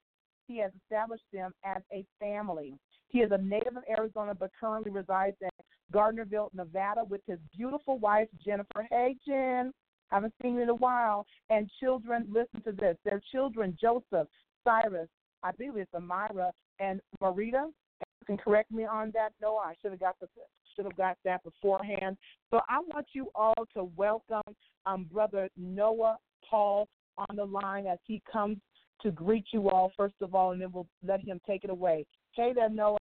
he 0.46 0.58
has 0.58 0.70
established 0.82 1.24
them 1.32 1.52
as 1.64 1.82
a 1.92 2.04
family. 2.20 2.74
He 3.08 3.20
is 3.20 3.30
a 3.32 3.38
native 3.38 3.76
of 3.76 3.84
Arizona, 3.88 4.34
but 4.34 4.50
currently 4.58 4.90
resides 4.90 5.36
in 5.40 5.48
Gardnerville, 5.92 6.52
Nevada, 6.54 7.02
with 7.08 7.20
his 7.26 7.38
beautiful 7.56 7.98
wife, 7.98 8.28
Jennifer. 8.44 8.86
Hey, 8.90 9.16
Jen. 9.26 9.72
Haven't 10.10 10.34
seen 10.40 10.54
you 10.54 10.62
in 10.62 10.68
a 10.68 10.74
while. 10.74 11.26
And 11.50 11.68
children, 11.80 12.26
listen 12.28 12.62
to 12.62 12.72
this. 12.72 12.96
Their 13.04 13.20
children, 13.32 13.76
Joseph, 13.80 14.28
Cyrus, 14.62 15.08
I 15.42 15.52
believe 15.52 15.76
it's 15.76 15.92
Amira 15.92 16.50
and 16.80 17.00
Marita. 17.20 17.66
You 17.66 18.26
can 18.26 18.36
correct 18.36 18.70
me 18.70 18.84
on 18.84 19.10
that. 19.14 19.32
No, 19.40 19.56
I 19.56 19.74
should 19.80 19.92
have 19.92 20.00
got 20.00 20.16
the 20.20 20.28
should 20.76 20.84
have 20.84 20.96
got 20.96 21.16
that 21.24 21.42
beforehand. 21.42 22.16
So 22.50 22.60
I 22.68 22.78
want 22.92 23.06
you 23.12 23.28
all 23.34 23.66
to 23.74 23.90
welcome 23.96 24.42
um, 24.84 25.08
Brother 25.10 25.48
Noah 25.56 26.18
Paul 26.48 26.88
on 27.16 27.36
the 27.36 27.44
line 27.44 27.86
as 27.86 27.98
he 28.04 28.22
comes 28.30 28.58
to 29.02 29.10
greet 29.10 29.46
you 29.52 29.68
all 29.68 29.92
first 29.96 30.14
of 30.20 30.34
all, 30.34 30.52
and 30.52 30.60
then 30.60 30.70
we'll 30.72 30.86
let 31.06 31.20
him 31.20 31.40
take 31.46 31.64
it 31.64 31.70
away. 31.70 32.06
Hey 32.32 32.52
there, 32.54 32.68
Noah. 32.68 32.98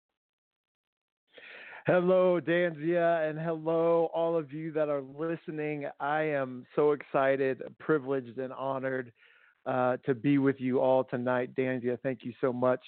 Hello, 1.86 2.38
Dansiea, 2.40 3.28
and 3.28 3.38
hello, 3.38 4.10
all 4.14 4.36
of 4.36 4.52
you 4.52 4.70
that 4.72 4.88
are 4.88 5.00
listening. 5.00 5.86
I 5.98 6.22
am 6.22 6.66
so 6.76 6.92
excited, 6.92 7.62
privileged, 7.78 8.38
and 8.38 8.52
honored 8.52 9.12
uh, 9.64 9.96
to 10.04 10.14
be 10.14 10.38
with 10.38 10.60
you 10.60 10.78
all 10.78 11.04
tonight. 11.04 11.54
Dansiea, 11.56 11.98
thank 12.02 12.20
you 12.22 12.32
so 12.40 12.52
much 12.52 12.80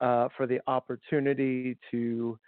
uh, 0.00 0.28
for 0.36 0.46
the 0.46 0.60
opportunity 0.66 1.76
to 1.90 2.38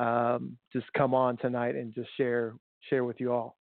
um, 0.00 0.56
just 0.72 0.86
come 0.96 1.14
on 1.14 1.36
tonight 1.36 1.76
and 1.76 1.94
just 1.94 2.08
share 2.16 2.54
share 2.88 3.04
with 3.04 3.20
you 3.20 3.32
all. 3.32 3.56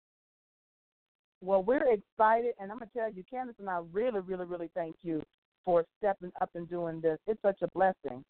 Well, 1.42 1.64
we're 1.64 1.92
excited, 1.92 2.54
and 2.60 2.72
I'm 2.72 2.80
gonna 2.80 2.92
tell 2.96 3.12
you, 3.12 3.24
Candace 3.30 3.56
and 3.60 3.70
I 3.70 3.82
really, 3.92 4.20
really, 4.20 4.46
really 4.46 4.70
thank 4.76 4.96
you 5.02 5.22
for 5.66 5.84
stepping 5.98 6.32
up 6.40 6.52
and 6.56 6.70
doing 6.70 7.02
this. 7.02 7.18
It's 7.28 7.42
such 7.42 7.62
a 7.62 7.68
blessing. 7.74 8.24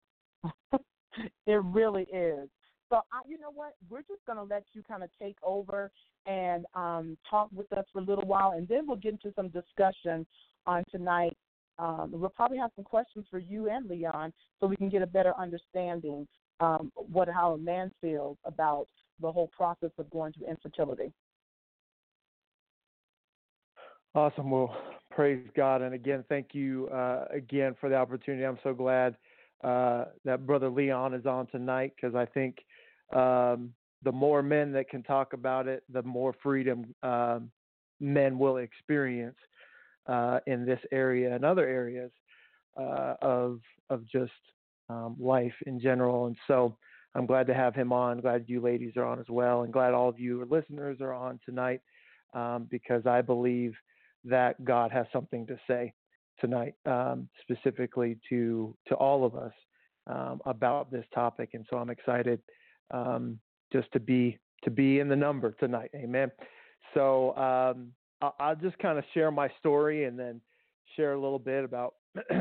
it 1.45 1.61
really 1.63 2.03
is. 2.03 2.49
So, 2.89 3.01
I, 3.11 3.19
you 3.27 3.37
know 3.37 3.51
what? 3.53 3.73
We're 3.89 3.99
just 3.99 4.25
going 4.25 4.37
to 4.37 4.43
let 4.43 4.63
you 4.73 4.81
kind 4.87 5.03
of 5.03 5.09
take 5.21 5.35
over 5.43 5.91
and 6.25 6.65
um, 6.73 7.17
talk 7.29 7.49
with 7.53 7.71
us 7.73 7.85
for 7.91 7.99
a 7.99 8.03
little 8.03 8.25
while, 8.25 8.51
and 8.51 8.67
then 8.67 8.87
we'll 8.87 8.95
get 8.95 9.11
into 9.11 9.33
some 9.35 9.49
discussion 9.49 10.25
on 10.65 10.83
tonight. 10.89 11.35
Um, 11.79 12.11
we'll 12.11 12.29
probably 12.29 12.57
have 12.57 12.71
some 12.75 12.85
questions 12.85 13.25
for 13.29 13.39
you 13.39 13.69
and 13.69 13.87
Leon 13.87 14.33
so 14.59 14.67
we 14.67 14.75
can 14.77 14.89
get 14.89 15.01
a 15.01 15.07
better 15.07 15.33
understanding 15.37 16.27
um, 16.59 16.91
what 16.95 17.27
how 17.27 17.53
a 17.53 17.57
man 17.57 17.91
feels 18.01 18.37
about 18.45 18.87
the 19.21 19.31
whole 19.31 19.47
process 19.47 19.91
of 19.97 20.09
going 20.09 20.33
through 20.33 20.47
infertility. 20.47 21.11
Awesome. 24.15 24.49
Well, 24.49 24.75
praise 25.11 25.45
God. 25.55 25.81
And 25.81 25.93
again, 25.93 26.23
thank 26.29 26.53
you 26.53 26.87
uh, 26.87 27.25
again 27.31 27.75
for 27.79 27.89
the 27.89 27.95
opportunity. 27.95 28.45
I'm 28.45 28.59
so 28.63 28.73
glad 28.73 29.15
uh, 29.63 30.05
that 30.25 30.45
Brother 30.45 30.69
Leon 30.69 31.13
is 31.13 31.25
on 31.25 31.47
tonight 31.47 31.93
because 31.95 32.15
I 32.15 32.25
think 32.25 32.57
um, 33.13 33.73
the 34.03 34.11
more 34.11 34.41
men 34.41 34.71
that 34.73 34.89
can 34.89 35.03
talk 35.03 35.33
about 35.33 35.67
it, 35.67 35.83
the 35.91 36.03
more 36.03 36.33
freedom 36.41 36.93
um, 37.03 37.51
men 37.99 38.37
will 38.37 38.57
experience 38.57 39.37
uh, 40.07 40.39
in 40.47 40.65
this 40.65 40.79
area 40.91 41.33
and 41.33 41.43
other 41.43 41.67
areas 41.67 42.11
uh, 42.79 43.15
of 43.21 43.59
of 43.89 44.07
just 44.07 44.31
um, 44.89 45.15
life 45.20 45.53
in 45.65 45.79
general. 45.79 46.27
And 46.27 46.38
so 46.48 46.77
I'm 47.15 47.25
glad 47.25 47.48
to 47.48 47.53
have 47.53 47.75
him 47.75 47.91
on. 47.91 48.22
Glad 48.22 48.46
you 48.48 48.62
ladies 48.62 48.94
are 48.96 49.06
on 49.06 49.20
as 49.20 49.29
well, 49.29 49.63
and 49.63 49.74
glad 49.74 49.94
all 49.94 50.10
of 50.10 50.20
you 50.20 50.46
listeners 50.50 51.00
are 51.01 51.13
on 51.13 51.39
tonight 51.46 51.82
um, 52.34 52.67
because 52.70 53.06
I 53.06 53.22
believe 53.22 53.74
that 54.25 54.63
God 54.63 54.91
has 54.91 55.06
something 55.12 55.48
to 55.48 55.58
say 55.67 55.94
tonight, 56.39 56.75
um, 56.86 57.27
specifically 57.41 58.17
to 58.29 58.75
to 58.88 58.96
all 58.96 59.25
of 59.25 59.36
us 59.36 59.53
um, 60.08 60.41
about 60.46 60.91
this 60.91 61.06
topic. 61.13 61.50
And 61.53 61.65
so 61.70 61.77
I'm 61.77 61.89
excited 61.89 62.39
um, 62.91 63.39
just 63.72 63.91
to 63.94 64.00
be 64.00 64.38
to 64.63 64.70
be 64.70 65.00
in 65.00 65.08
the 65.08 65.15
number 65.15 65.51
tonight. 65.51 65.91
Amen. 65.96 66.32
So 66.94 67.36
um, 67.36 67.91
I'll 68.39 68.56
just 68.56 68.77
kind 68.79 68.98
of 68.98 69.03
share 69.13 69.32
my 69.32 69.50
story 69.60 70.06
and 70.06 70.17
then 70.17 70.41
share 70.96 71.13
a 71.13 71.20
little 71.20 71.39
bit 71.39 71.63
about 71.63 71.96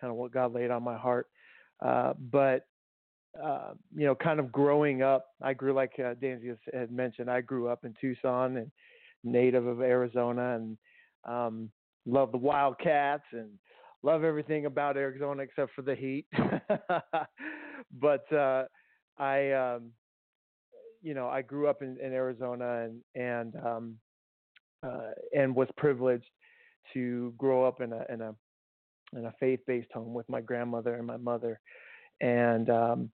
kind 0.00 0.10
of 0.10 0.16
what 0.16 0.32
God 0.32 0.54
laid 0.54 0.70
on 0.70 0.82
my 0.82 0.96
heart. 0.96 1.28
Uh, 1.84 2.14
but 2.30 2.66
uh, 3.42 3.72
you 3.94 4.06
know, 4.06 4.14
kind 4.14 4.40
of 4.40 4.50
growing 4.50 5.02
up, 5.02 5.26
I 5.40 5.54
grew 5.54 5.72
like 5.72 5.92
uh, 5.98 6.14
Danzy 6.14 6.56
had 6.72 6.90
mentioned. 6.90 7.30
I 7.30 7.40
grew 7.40 7.68
up 7.68 7.84
in 7.84 7.94
Tucson 8.00 8.56
and 8.56 8.70
native 9.22 9.66
of 9.66 9.80
Arizona, 9.80 10.56
and 10.56 10.78
um, 11.24 11.70
love 12.06 12.32
the 12.32 12.38
Wildcats 12.38 13.24
and 13.32 13.50
love 14.02 14.24
everything 14.24 14.66
about 14.66 14.96
Arizona 14.96 15.42
except 15.42 15.72
for 15.74 15.82
the 15.82 15.94
heat. 15.94 16.26
but 18.00 18.32
uh, 18.32 18.64
I, 19.18 19.52
um, 19.52 19.90
you 21.02 21.14
know, 21.14 21.28
I 21.28 21.42
grew 21.42 21.68
up 21.68 21.82
in, 21.82 21.98
in 22.00 22.12
Arizona 22.12 22.84
and 22.84 23.00
and 23.14 23.54
um, 23.64 23.96
uh, 24.82 25.12
and 25.36 25.54
was 25.54 25.68
privileged 25.76 26.30
to 26.94 27.32
grow 27.38 27.64
up 27.64 27.80
in 27.80 27.92
a 27.92 28.04
in 28.12 28.22
a 28.22 28.34
in 29.16 29.26
a 29.26 29.34
faith-based 29.40 29.90
home 29.92 30.14
with 30.14 30.28
my 30.28 30.40
grandmother 30.40 30.94
and 30.94 31.06
my 31.06 31.16
mother, 31.16 31.60
and 32.20 32.70
um, 32.70 33.10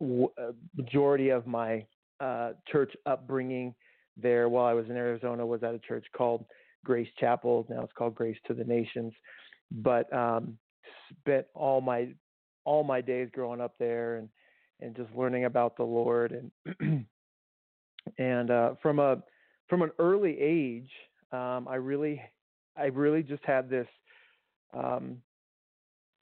w- 0.00 0.32
majority 0.76 1.30
of 1.30 1.46
my 1.46 1.84
uh, 2.20 2.52
church 2.70 2.92
upbringing 3.06 3.74
there 4.16 4.48
while 4.48 4.66
I 4.66 4.72
was 4.72 4.86
in 4.86 4.96
Arizona 4.96 5.44
was 5.44 5.62
at 5.62 5.74
a 5.74 5.80
church 5.80 6.06
called 6.16 6.44
Grace 6.84 7.08
Chapel. 7.18 7.66
Now 7.68 7.82
it's 7.82 7.92
called 7.96 8.14
Grace 8.14 8.38
to 8.46 8.54
the 8.54 8.64
Nations, 8.64 9.12
but 9.70 10.12
um, 10.12 10.56
spent 11.20 11.46
all 11.54 11.80
my 11.80 12.08
all 12.64 12.84
my 12.84 13.00
days 13.00 13.28
growing 13.32 13.60
up 13.60 13.74
there 13.78 14.16
and 14.16 14.28
and 14.80 14.94
just 14.96 15.14
learning 15.14 15.44
about 15.44 15.76
the 15.76 15.84
Lord 15.84 16.32
and 16.32 17.06
and 18.18 18.50
uh, 18.50 18.74
from 18.82 18.98
a 18.98 19.22
from 19.68 19.82
an 19.82 19.90
early 19.98 20.38
age, 20.38 20.90
um, 21.32 21.66
I 21.68 21.76
really, 21.76 22.20
I 22.76 22.86
really 22.86 23.22
just 23.22 23.44
had 23.44 23.70
this 23.70 23.86
um, 24.72 25.16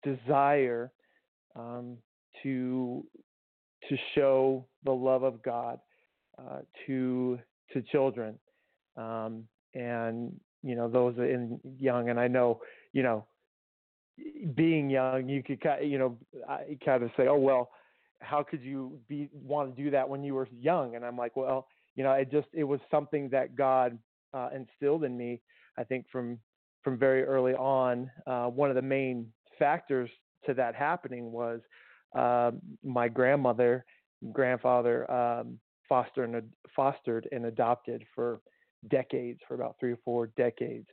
desire 0.04 0.92
um, 1.56 1.98
to 2.44 3.06
to 3.90 3.98
show 4.16 4.66
the 4.84 4.92
love 4.92 5.24
of 5.24 5.42
God 5.42 5.80
uh, 6.38 6.60
to 6.86 7.40
to 7.74 7.82
children, 7.84 8.38
um, 8.98 9.44
and 9.74 10.34
you 10.64 10.76
know 10.76 10.88
those 10.88 11.18
in 11.18 11.60
young. 11.78 12.10
And 12.10 12.20
I 12.20 12.28
know, 12.28 12.62
you 12.94 13.04
know, 13.04 13.26
being 14.56 14.90
young, 14.90 15.30
you 15.30 15.44
could 15.44 15.62
you 15.82 15.98
know, 15.98 16.18
I 16.48 16.78
kind 16.84 17.04
of 17.04 17.12
say, 17.18 17.28
oh 17.28 17.38
well, 17.38 17.72
how 18.22 18.44
could 18.44 18.62
you 18.62 19.00
be 19.08 19.30
want 19.34 19.76
to 19.76 19.84
do 19.84 19.90
that 19.92 20.08
when 20.08 20.24
you 20.24 20.36
were 20.36 20.48
young? 20.60 20.96
And 20.96 21.06
I'm 21.06 21.18
like, 21.18 21.36
well, 21.36 21.68
you 21.96 22.04
know, 22.04 22.12
it 22.14 22.32
just 22.32 22.48
it 22.54 22.64
was 22.64 22.80
something 22.92 23.30
that 23.30 23.56
God 23.56 23.98
uh, 24.34 24.50
instilled 24.56 25.04
in 25.04 25.18
me. 25.18 25.42
I 25.78 25.84
think 25.84 26.06
from 26.12 26.40
from 26.84 26.98
very 26.98 27.24
early 27.24 27.54
on, 27.54 28.10
uh, 28.26 28.48
one 28.48 28.70
of 28.70 28.76
the 28.76 28.82
main 28.82 29.28
factors 29.60 30.10
to 30.46 30.54
that 30.56 30.76
happening 30.76 31.32
was 31.32 31.60
uh, 32.18 32.52
my 32.84 33.08
grandmother, 33.08 33.86
grandfather 34.32 35.10
um, 35.12 35.60
fostered 35.88 36.30
and 36.30 36.50
fostered 36.76 37.28
and 37.32 37.46
adopted 37.46 38.04
for 38.16 38.40
decades, 38.90 39.40
for 39.48 39.56
about 39.56 39.76
three 39.80 39.92
or 39.92 40.00
four 40.04 40.28
decades. 40.38 40.88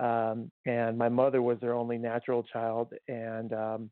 Um, 0.00 0.50
and 0.66 0.96
my 0.96 1.08
mother 1.08 1.42
was 1.42 1.58
their 1.60 1.74
only 1.74 1.98
natural 1.98 2.42
child, 2.42 2.92
and 3.08 3.52
um, 3.52 3.90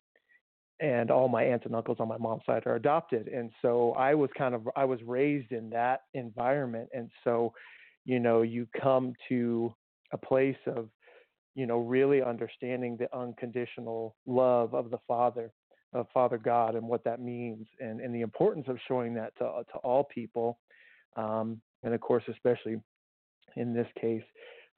and 0.81 1.11
all 1.11 1.29
my 1.29 1.43
aunts 1.43 1.65
and 1.67 1.75
uncles 1.75 1.97
on 2.01 2.09
my 2.09 2.19
mom's 2.19 2.43
side 2.45 2.65
are 2.67 2.77
adopted. 2.77 3.29
And 3.29 3.51
so 3.63 3.93
I 3.93 4.15
was 4.15 4.31
kind 4.37 4.55
of 4.55 4.69
I 4.77 4.85
was 4.85 5.01
raised 5.05 5.53
in 5.53 5.71
that 5.71 6.03
environment, 6.15 6.89
and 6.95 7.11
so 7.25 7.53
you 8.05 8.21
know 8.21 8.43
you 8.43 8.69
come 8.81 9.15
to 9.29 9.75
a 10.13 10.19
place 10.19 10.57
of 10.67 10.89
you 11.57 11.67
know 11.67 11.79
really 11.79 12.23
understanding 12.23 12.97
the 12.97 13.09
unconditional 13.17 14.15
love 14.27 14.75
of 14.75 14.91
the 14.91 14.99
Father 15.09 15.51
of 15.93 16.07
Father 16.13 16.39
God 16.39 16.75
and 16.75 16.87
what 16.87 17.03
that 17.05 17.21
means, 17.21 17.67
and, 17.81 18.01
and 18.01 18.15
the 18.15 18.21
importance 18.21 18.67
of 18.69 18.79
showing 18.87 19.15
that 19.15 19.37
to 19.39 19.45
to 19.73 19.79
all 19.79 20.05
people, 20.05 20.59
um, 21.17 21.61
and 21.83 21.95
of 21.95 22.01
course, 22.01 22.23
especially 22.31 22.77
in 23.57 23.73
this 23.73 23.89
case, 23.99 24.23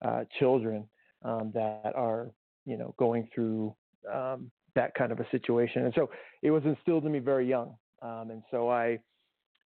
uh, 0.03 0.25
children 0.39 0.89
um, 1.25 1.51
that 1.53 1.93
are 1.95 2.31
you 2.65 2.79
know 2.79 2.95
going 2.99 3.29
through 3.35 3.75
um, 4.11 4.51
that 4.77 4.95
kind 4.95 5.11
of 5.11 5.19
a 5.19 5.29
situation. 5.31 5.85
And 5.85 5.93
so 5.95 6.09
it 6.43 6.53
was 6.53 6.63
instilled 6.65 7.05
in 7.05 7.13
me 7.13 7.19
very 7.19 7.49
young, 7.49 7.75
um, 8.03 8.31
and 8.31 8.43
so 8.53 8.71
I 8.71 9.01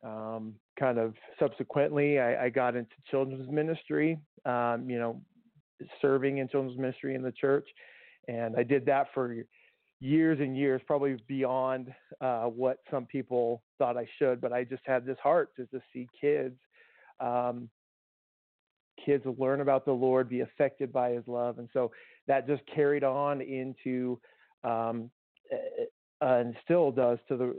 um, 0.05 0.55
kind 0.79 0.99
of 0.99 1.15
subsequently 1.39 2.19
I, 2.21 2.45
I, 2.45 2.49
got 2.51 2.77
into 2.77 2.93
children's 3.11 3.51
ministry, 3.51 4.17
um, 4.45 4.89
you 4.89 4.97
know, 4.97 5.21
serving 6.01 6.39
in 6.39 6.49
children's 6.49 6.79
ministry 6.79 7.15
in 7.15 7.23
the 7.23 7.33
church, 7.33 7.69
and 8.29 8.57
I 8.57 8.63
did 8.63 8.85
that 8.87 9.09
for 9.15 9.45
years 10.01 10.39
and 10.41 10.57
years, 10.57 10.81
probably 10.87 11.17
beyond 11.27 11.93
uh, 12.21 12.45
what 12.45 12.79
some 12.91 13.07
people 13.07 13.63
thought 13.79 13.97
I 13.97 14.07
should. 14.19 14.41
But 14.41 14.53
I 14.53 14.65
just 14.65 14.83
had 14.85 15.05
this 15.05 15.19
heart 15.23 15.51
just 15.57 15.71
to 15.73 15.81
see 15.93 16.09
kids, 16.21 16.57
um, 17.21 17.69
kids 19.05 19.25
learn 19.39 19.61
about 19.61 19.85
the 19.85 19.93
Lord, 19.93 20.29
be 20.29 20.41
affected 20.41 20.93
by 20.93 21.11
His 21.11 21.27
love, 21.27 21.59
and 21.59 21.69
so 21.73 21.91
that 22.27 22.47
just 22.47 22.63
carried 22.73 23.05
on 23.05 23.41
into, 23.41 24.21
um, 24.65 25.11
and 26.21 26.55
still 26.65 26.91
does 26.91 27.19
to 27.29 27.37
the 27.37 27.55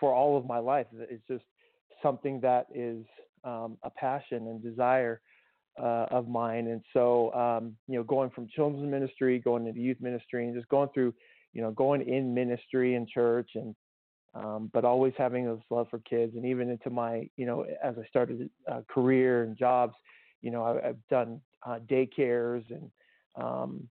for 0.00 0.12
all 0.12 0.36
of 0.36 0.46
my 0.46 0.58
life. 0.58 0.86
It's 0.92 1.22
just 1.28 1.44
something 2.02 2.40
that 2.40 2.66
is 2.74 3.04
um, 3.44 3.76
a 3.82 3.90
passion 3.90 4.48
and 4.48 4.62
desire 4.62 5.20
uh, 5.80 6.06
of 6.10 6.28
mine. 6.28 6.68
And 6.68 6.82
so, 6.92 7.32
um, 7.34 7.76
you 7.88 7.96
know, 7.96 8.04
going 8.04 8.30
from 8.30 8.48
children's 8.48 8.90
ministry, 8.90 9.38
going 9.38 9.66
into 9.66 9.80
youth 9.80 9.98
ministry, 10.00 10.46
and 10.46 10.54
just 10.54 10.68
going 10.68 10.88
through, 10.92 11.14
you 11.52 11.62
know, 11.62 11.70
going 11.70 12.06
in 12.06 12.34
ministry 12.34 12.94
and 12.94 13.08
church, 13.08 13.50
and 13.54 13.74
um, 14.34 14.70
but 14.72 14.84
always 14.84 15.12
having 15.18 15.44
this 15.44 15.62
love 15.70 15.88
for 15.90 15.98
kids, 16.00 16.34
and 16.36 16.46
even 16.46 16.70
into 16.70 16.88
my, 16.88 17.28
you 17.36 17.44
know, 17.44 17.66
as 17.82 17.94
I 17.98 18.06
started 18.08 18.48
a 18.66 18.82
career 18.82 19.42
and 19.42 19.56
jobs, 19.58 19.94
you 20.40 20.50
know, 20.50 20.64
I, 20.64 20.86
have 20.86 20.96
done 21.10 21.40
uh, 21.66 21.80
daycares 21.86 22.64
and 22.70 22.90
um, 23.36 23.88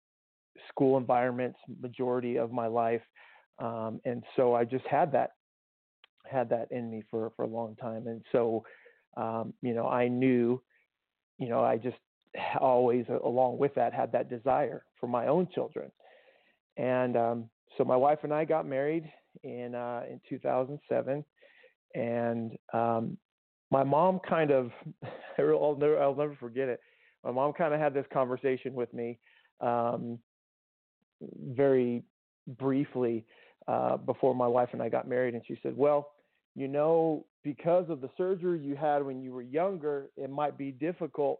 school 0.68 0.98
environments 0.98 1.58
majority 1.80 2.36
of 2.36 2.52
my 2.52 2.66
life, 2.66 3.02
um, 3.58 4.00
and 4.04 4.22
so 4.36 4.54
I 4.54 4.64
just 4.64 4.86
had 4.86 5.12
that 5.12 5.30
had 6.30 6.48
that 6.50 6.68
in 6.70 6.90
me 6.90 7.02
for 7.10 7.32
for 7.36 7.44
a 7.44 7.48
long 7.48 7.76
time, 7.76 8.06
and 8.06 8.22
so, 8.32 8.64
um, 9.16 9.54
you 9.62 9.72
know, 9.74 9.86
I 9.86 10.08
knew 10.08 10.60
you 11.38 11.48
know, 11.48 11.64
I 11.64 11.76
just 11.76 11.96
always, 12.60 13.04
along 13.24 13.58
with 13.58 13.74
that, 13.74 13.92
had 13.92 14.12
that 14.12 14.28
desire 14.28 14.84
for 14.98 15.06
my 15.06 15.26
own 15.26 15.48
children. 15.54 15.90
And 16.76 17.16
um, 17.16 17.50
so 17.76 17.84
my 17.84 17.96
wife 17.96 18.20
and 18.22 18.32
I 18.32 18.44
got 18.44 18.66
married 18.66 19.10
in 19.42 19.74
uh, 19.74 20.02
in 20.10 20.20
2007, 20.28 21.24
and 21.94 22.52
um, 22.72 23.16
my 23.70 23.82
mom 23.82 24.20
kind 24.28 24.50
of, 24.50 24.70
I'll 25.38 25.76
never, 25.78 26.02
I'll 26.02 26.14
never 26.14 26.36
forget 26.38 26.68
it. 26.68 26.80
My 27.24 27.32
mom 27.32 27.52
kind 27.52 27.74
of 27.74 27.80
had 27.80 27.94
this 27.94 28.06
conversation 28.12 28.74
with 28.74 28.92
me, 28.92 29.18
um, 29.60 30.18
very 31.48 32.02
briefly 32.58 33.24
uh, 33.66 33.96
before 33.96 34.34
my 34.34 34.46
wife 34.46 34.68
and 34.72 34.82
I 34.82 34.88
got 34.88 35.08
married, 35.08 35.34
and 35.34 35.42
she 35.46 35.58
said, 35.62 35.76
"Well, 35.76 36.12
you 36.54 36.68
know, 36.68 37.24
because 37.46 37.88
of 37.90 38.00
the 38.00 38.10
surgery 38.16 38.58
you 38.58 38.74
had 38.74 39.06
when 39.06 39.22
you 39.22 39.30
were 39.30 39.40
younger, 39.40 40.08
it 40.16 40.28
might 40.28 40.58
be 40.58 40.72
difficult 40.72 41.38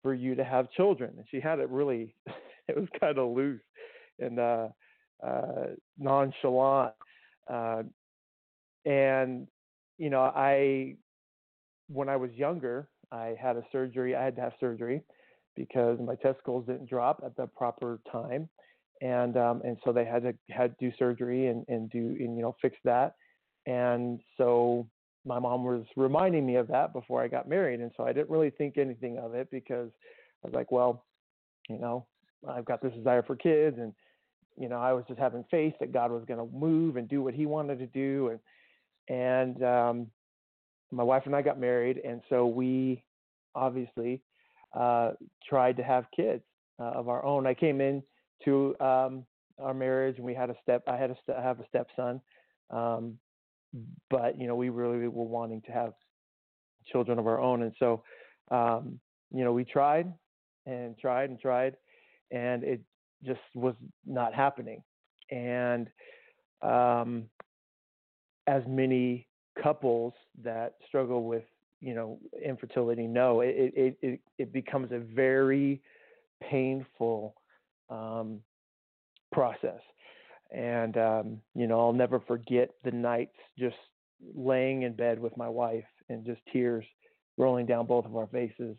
for 0.00 0.14
you 0.14 0.36
to 0.36 0.44
have 0.44 0.70
children. 0.70 1.12
And 1.16 1.26
she 1.32 1.40
had 1.40 1.58
it 1.58 1.68
really, 1.68 2.14
it 2.68 2.76
was 2.76 2.86
kind 3.00 3.18
of 3.18 3.34
loose 3.34 3.60
and 4.20 4.38
uh, 4.38 4.68
uh, 5.20 5.66
nonchalant. 5.98 6.94
Uh, 7.52 7.82
and, 8.84 9.48
you 9.98 10.10
know, 10.10 10.20
I, 10.20 10.94
when 11.88 12.08
I 12.08 12.14
was 12.14 12.30
younger, 12.34 12.88
I 13.10 13.34
had 13.36 13.56
a 13.56 13.64
surgery. 13.72 14.14
I 14.14 14.22
had 14.22 14.36
to 14.36 14.42
have 14.42 14.52
surgery 14.60 15.02
because 15.56 15.98
my 15.98 16.14
testicles 16.14 16.66
didn't 16.66 16.88
drop 16.88 17.20
at 17.26 17.36
the 17.36 17.48
proper 17.48 17.98
time. 18.12 18.48
And 19.00 19.36
um, 19.36 19.62
and 19.64 19.76
so 19.84 19.92
they 19.92 20.04
had 20.04 20.22
to 20.22 20.34
had 20.50 20.78
to 20.78 20.88
do 20.88 20.96
surgery 20.96 21.48
and, 21.48 21.64
and 21.66 21.90
do 21.90 21.98
and 21.98 22.36
you 22.36 22.42
know 22.42 22.54
fix 22.62 22.76
that. 22.84 23.16
And 23.66 24.20
so 24.36 24.86
my 25.24 25.38
mom 25.38 25.64
was 25.64 25.84
reminding 25.96 26.44
me 26.44 26.56
of 26.56 26.68
that 26.68 26.92
before 26.92 27.22
I 27.22 27.28
got 27.28 27.48
married. 27.48 27.80
And 27.80 27.92
so 27.96 28.04
I 28.04 28.12
didn't 28.12 28.30
really 28.30 28.50
think 28.50 28.76
anything 28.76 29.18
of 29.18 29.34
it 29.34 29.50
because 29.50 29.90
I 30.42 30.48
was 30.48 30.54
like, 30.54 30.72
well, 30.72 31.04
you 31.68 31.78
know, 31.78 32.06
I've 32.48 32.64
got 32.64 32.82
this 32.82 32.92
desire 32.92 33.22
for 33.22 33.36
kids 33.36 33.78
and 33.78 33.92
you 34.58 34.68
know, 34.68 34.80
I 34.80 34.92
was 34.92 35.04
just 35.08 35.18
having 35.18 35.44
faith 35.50 35.74
that 35.80 35.92
God 35.92 36.10
was 36.10 36.24
going 36.26 36.38
to 36.38 36.54
move 36.54 36.96
and 36.96 37.08
do 37.08 37.22
what 37.22 37.34
he 37.34 37.46
wanted 37.46 37.78
to 37.78 37.86
do 37.86 38.28
and 38.28 38.40
and 39.08 39.62
um 39.64 40.06
my 40.90 41.02
wife 41.02 41.22
and 41.26 41.34
I 41.34 41.42
got 41.42 41.58
married 41.58 42.00
and 42.04 42.20
so 42.28 42.46
we 42.46 43.02
obviously 43.54 44.20
uh 44.74 45.12
tried 45.48 45.76
to 45.78 45.82
have 45.82 46.04
kids 46.14 46.42
uh, 46.78 46.92
of 46.92 47.08
our 47.08 47.24
own. 47.24 47.46
I 47.46 47.54
came 47.54 47.80
in 47.80 48.02
to 48.44 48.76
um 48.80 49.24
our 49.58 49.74
marriage 49.74 50.16
and 50.16 50.26
we 50.26 50.34
had 50.34 50.50
a 50.50 50.56
step 50.62 50.82
I 50.86 50.96
had 50.96 51.10
a 51.10 51.16
st- 51.24 51.38
have 51.38 51.60
a 51.60 51.66
stepson 51.68 52.20
um 52.70 53.18
but 54.10 54.38
you 54.38 54.46
know 54.46 54.54
we 54.54 54.68
really 54.68 55.08
were 55.08 55.24
wanting 55.24 55.62
to 55.62 55.72
have 55.72 55.92
children 56.86 57.18
of 57.18 57.26
our 57.26 57.40
own. 57.40 57.62
And 57.62 57.72
so 57.78 58.02
um, 58.50 58.98
you 59.32 59.44
know 59.44 59.52
we 59.52 59.64
tried 59.64 60.12
and 60.66 60.96
tried 60.98 61.30
and 61.30 61.40
tried 61.40 61.76
and 62.30 62.64
it 62.64 62.80
just 63.24 63.40
was 63.54 63.74
not 64.06 64.34
happening. 64.34 64.82
And 65.30 65.88
um, 66.62 67.24
as 68.46 68.62
many 68.66 69.26
couples 69.62 70.14
that 70.42 70.74
struggle 70.86 71.24
with 71.24 71.44
you 71.80 71.94
know 71.94 72.18
infertility 72.44 73.06
know 73.06 73.40
it 73.40 73.72
it 73.76 73.98
it, 74.00 74.20
it 74.38 74.52
becomes 74.52 74.92
a 74.92 74.98
very 74.98 75.80
painful 76.40 77.34
um, 77.90 78.40
process 79.32 79.80
and 80.52 80.96
um, 80.96 81.38
you 81.54 81.66
know 81.66 81.80
I'll 81.80 81.92
never 81.92 82.20
forget 82.20 82.70
the 82.84 82.90
nights 82.90 83.36
just 83.58 83.76
laying 84.34 84.82
in 84.82 84.94
bed 84.94 85.18
with 85.18 85.36
my 85.36 85.48
wife 85.48 85.84
and 86.08 86.24
just 86.24 86.40
tears 86.52 86.84
rolling 87.38 87.66
down 87.66 87.86
both 87.86 88.04
of 88.04 88.16
our 88.16 88.28
faces 88.28 88.76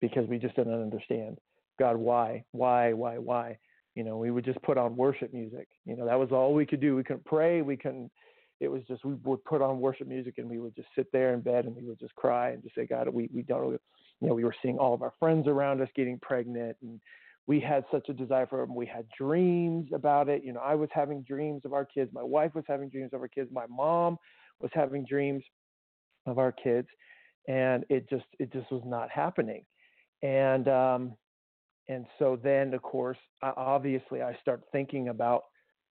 because 0.00 0.28
we 0.28 0.38
just 0.38 0.54
didn't 0.54 0.80
understand. 0.80 1.38
God 1.78 1.96
why 1.96 2.44
why 2.52 2.92
why 2.92 3.18
why? 3.18 3.58
You 3.94 4.04
know 4.04 4.18
we 4.18 4.30
would 4.30 4.44
just 4.44 4.62
put 4.62 4.78
on 4.78 4.96
worship 4.96 5.32
music. 5.32 5.68
You 5.84 5.96
know 5.96 6.06
that 6.06 6.18
was 6.18 6.30
all 6.30 6.54
we 6.54 6.66
could 6.66 6.80
do. 6.80 6.96
We 6.96 7.04
couldn't 7.04 7.24
pray. 7.24 7.62
We 7.62 7.76
couldn't 7.76 8.10
it 8.60 8.68
was 8.68 8.82
just 8.88 9.04
we 9.04 9.14
would 9.24 9.44
put 9.44 9.62
on 9.62 9.80
worship 9.80 10.08
music 10.08 10.34
and 10.38 10.48
we 10.48 10.58
would 10.58 10.74
just 10.74 10.88
sit 10.96 11.10
there 11.12 11.32
in 11.34 11.40
bed 11.40 11.64
and 11.64 11.76
we 11.76 11.84
would 11.84 11.98
just 11.98 12.14
cry 12.16 12.50
and 12.50 12.62
just 12.62 12.74
say 12.74 12.86
God 12.86 13.08
we 13.08 13.28
we 13.32 13.42
don't 13.42 13.70
you 13.70 14.28
know 14.28 14.34
we 14.34 14.44
were 14.44 14.54
seeing 14.62 14.78
all 14.78 14.94
of 14.94 15.02
our 15.02 15.12
friends 15.18 15.46
around 15.46 15.80
us 15.80 15.88
getting 15.94 16.18
pregnant 16.20 16.76
and 16.82 17.00
we 17.48 17.58
had 17.58 17.84
such 17.90 18.10
a 18.10 18.12
desire 18.12 18.46
for 18.46 18.64
them. 18.64 18.74
We 18.74 18.84
had 18.84 19.06
dreams 19.16 19.88
about 19.94 20.28
it. 20.28 20.44
You 20.44 20.52
know, 20.52 20.60
I 20.60 20.74
was 20.74 20.90
having 20.92 21.22
dreams 21.22 21.62
of 21.64 21.72
our 21.72 21.86
kids. 21.86 22.10
My 22.12 22.22
wife 22.22 22.54
was 22.54 22.64
having 22.68 22.90
dreams 22.90 23.10
of 23.14 23.22
our 23.22 23.28
kids. 23.28 23.48
My 23.50 23.64
mom 23.70 24.18
was 24.60 24.70
having 24.74 25.06
dreams 25.08 25.42
of 26.26 26.38
our 26.38 26.52
kids, 26.52 26.88
and 27.48 27.86
it 27.88 28.08
just 28.10 28.26
it 28.38 28.52
just 28.52 28.70
was 28.70 28.82
not 28.84 29.10
happening. 29.10 29.64
And 30.22 30.68
um, 30.68 31.14
and 31.88 32.04
so 32.18 32.38
then, 32.40 32.74
of 32.74 32.82
course, 32.82 33.18
I, 33.42 33.54
obviously, 33.56 34.20
I 34.20 34.36
start 34.42 34.62
thinking 34.70 35.08
about 35.08 35.44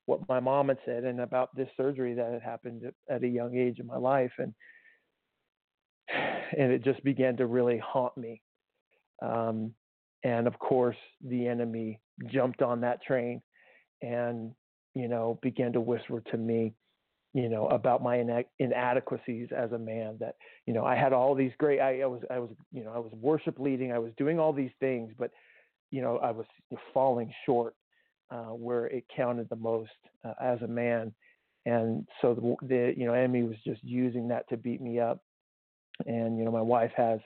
what 0.06 0.30
my 0.30 0.40
mom 0.40 0.68
had 0.68 0.78
said 0.86 1.06
and 1.06 1.22
about 1.22 1.56
this 1.56 1.70
surgery 1.76 2.14
that 2.14 2.32
had 2.32 2.44
happened 2.44 2.84
at 3.10 3.24
a 3.24 3.28
young 3.28 3.58
age 3.58 3.80
in 3.80 3.88
my 3.88 3.98
life, 3.98 4.32
and 4.38 4.54
and 6.58 6.72
it 6.72 6.84
just 6.84 7.04
began 7.04 7.36
to 7.38 7.48
really 7.48 7.80
haunt 7.80 8.16
me. 8.16 8.44
Um, 9.24 9.74
and 10.28 10.46
of 10.46 10.60
course, 10.60 10.98
the 11.24 11.48
enemy 11.48 12.02
jumped 12.26 12.62
on 12.62 12.82
that 12.82 13.02
train 13.02 13.42
and, 14.02 14.52
you 14.94 15.08
know, 15.08 15.40
began 15.42 15.72
to 15.72 15.80
whisper 15.80 16.22
to 16.32 16.38
me, 16.38 16.74
you 17.34 17.48
know, 17.48 17.68
about 17.68 18.04
my 18.04 18.44
inadequacies 18.60 19.48
as 19.56 19.72
a 19.72 19.80
man 19.80 20.18
that, 20.20 20.36
you 20.66 20.74
know, 20.74 20.84
I 20.84 20.96
had 20.96 21.14
all 21.14 21.34
these 21.34 21.54
great, 21.58 21.80
I, 21.80 22.02
I 22.02 22.06
was, 22.08 22.22
I 22.30 22.40
was, 22.40 22.50
you 22.74 22.84
know, 22.84 22.92
I 22.92 23.00
was 23.00 23.14
worship 23.14 23.58
leading, 23.58 23.94
I 23.94 24.00
was 24.00 24.12
doing 24.18 24.38
all 24.38 24.52
these 24.52 24.76
things, 24.82 25.14
but 25.18 25.32
you 25.92 26.02
know, 26.02 26.18
I 26.18 26.32
was 26.32 26.46
falling 26.94 27.34
short 27.46 27.74
uh, 28.30 28.52
where 28.66 28.88
it 28.88 29.06
counted 29.16 29.48
the 29.48 29.56
most 29.56 29.92
uh, 30.26 30.34
as 30.42 30.62
a 30.62 30.68
man. 30.68 31.14
And 31.66 32.06
so 32.22 32.34
the, 32.34 32.68
the, 32.68 32.94
you 32.98 33.06
know, 33.06 33.14
enemy 33.14 33.44
was 33.44 33.56
just 33.66 33.82
using 33.82 34.28
that 34.28 34.50
to 34.50 34.58
beat 34.58 34.82
me 34.82 35.00
up. 35.00 35.22
And, 36.06 36.38
you 36.38 36.44
know, 36.44 36.52
my 36.52 36.62
wife 36.62 36.92
has 36.98 37.20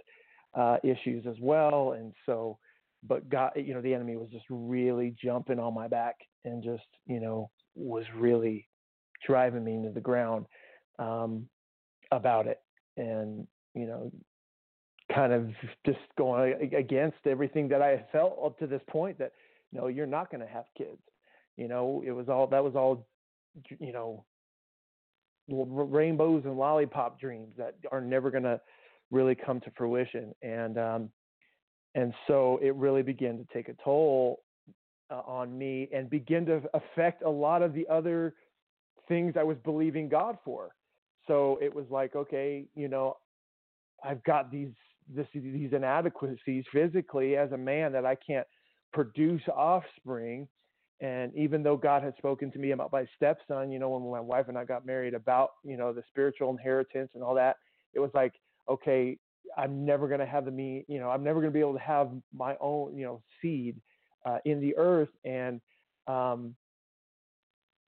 uh, 0.53 0.77
issues 0.83 1.25
as 1.25 1.35
well. 1.41 1.93
And 1.93 2.13
so, 2.27 2.59
but 3.07 3.27
God, 3.29 3.51
you 3.55 3.73
know, 3.73 3.81
the 3.81 3.93
enemy 3.93 4.15
was 4.15 4.29
just 4.29 4.45
really 4.49 5.15
jumping 5.21 5.59
on 5.59 5.73
my 5.73 5.87
back 5.87 6.15
and 6.45 6.63
just, 6.63 6.83
you 7.07 7.19
know, 7.19 7.49
was 7.75 8.05
really 8.15 8.67
driving 9.25 9.63
me 9.63 9.73
into 9.73 9.91
the 9.91 10.01
ground 10.01 10.45
um, 10.99 11.47
about 12.11 12.47
it. 12.47 12.59
And, 12.97 13.47
you 13.73 13.87
know, 13.87 14.11
kind 15.13 15.33
of 15.33 15.49
just 15.85 15.99
going 16.17 16.73
against 16.75 17.17
everything 17.25 17.67
that 17.69 17.81
I 17.81 18.05
felt 18.11 18.37
up 18.43 18.59
to 18.59 18.67
this 18.67 18.81
point 18.89 19.17
that, 19.19 19.31
no, 19.73 19.87
you're 19.87 20.05
not 20.05 20.29
going 20.29 20.41
to 20.41 20.51
have 20.51 20.65
kids. 20.77 21.01
You 21.57 21.67
know, 21.67 22.03
it 22.05 22.11
was 22.11 22.29
all, 22.29 22.47
that 22.47 22.63
was 22.63 22.75
all, 22.75 23.07
you 23.79 23.93
know, 23.93 24.25
rainbows 25.49 26.43
and 26.45 26.57
lollipop 26.57 27.19
dreams 27.19 27.53
that 27.57 27.75
are 27.91 28.01
never 28.01 28.31
going 28.31 28.43
to 28.43 28.59
really 29.09 29.35
come 29.35 29.59
to 29.61 29.71
fruition. 29.75 30.33
And, 30.41 30.77
um, 30.77 31.09
and 31.95 32.13
so 32.27 32.59
it 32.61 32.75
really 32.75 33.01
began 33.01 33.37
to 33.37 33.45
take 33.53 33.69
a 33.69 33.75
toll 33.83 34.41
uh, 35.09 35.21
on 35.25 35.57
me 35.57 35.89
and 35.93 36.09
begin 36.09 36.45
to 36.45 36.61
affect 36.73 37.23
a 37.23 37.29
lot 37.29 37.61
of 37.61 37.73
the 37.73 37.87
other 37.89 38.33
things 39.07 39.33
I 39.37 39.43
was 39.43 39.57
believing 39.63 40.07
God 40.07 40.37
for. 40.45 40.69
So 41.27 41.59
it 41.61 41.73
was 41.73 41.85
like, 41.89 42.15
okay, 42.15 42.65
you 42.75 42.87
know, 42.87 43.17
I've 44.03 44.23
got 44.23 44.51
these 44.51 44.71
this, 45.13 45.27
these 45.33 45.73
inadequacies 45.73 46.63
physically 46.71 47.35
as 47.35 47.51
a 47.51 47.57
man 47.57 47.91
that 47.91 48.05
I 48.05 48.15
can't 48.15 48.47
produce 48.93 49.41
offspring. 49.53 50.47
And 51.01 51.35
even 51.35 51.63
though 51.63 51.75
God 51.75 52.03
had 52.03 52.15
spoken 52.17 52.51
to 52.51 52.59
me 52.59 52.71
about 52.71 52.91
my 52.91 53.05
stepson, 53.15 53.71
you 53.71 53.79
know, 53.79 53.89
when 53.89 54.09
my 54.09 54.21
wife 54.21 54.47
and 54.47 54.57
I 54.57 54.63
got 54.63 54.85
married 54.85 55.13
about, 55.13 55.49
you 55.63 55.75
know, 55.75 55.91
the 55.91 56.03
spiritual 56.07 56.51
inheritance 56.51 57.09
and 57.15 57.23
all 57.23 57.35
that, 57.35 57.57
it 57.93 57.99
was 57.99 58.11
like, 58.13 58.33
okay, 58.69 59.17
I'm 59.57 59.85
never 59.85 60.07
going 60.07 60.19
to 60.19 60.25
have 60.25 60.45
the 60.45 60.51
me, 60.51 60.85
you 60.87 60.99
know, 60.99 61.09
I'm 61.09 61.23
never 61.23 61.39
going 61.39 61.51
to 61.51 61.53
be 61.53 61.59
able 61.59 61.73
to 61.73 61.79
have 61.79 62.09
my 62.33 62.55
own, 62.59 62.95
you 62.95 63.05
know, 63.05 63.21
seed 63.41 63.75
uh, 64.25 64.37
in 64.45 64.59
the 64.61 64.75
earth. 64.77 65.09
And, 65.25 65.61
um, 66.07 66.55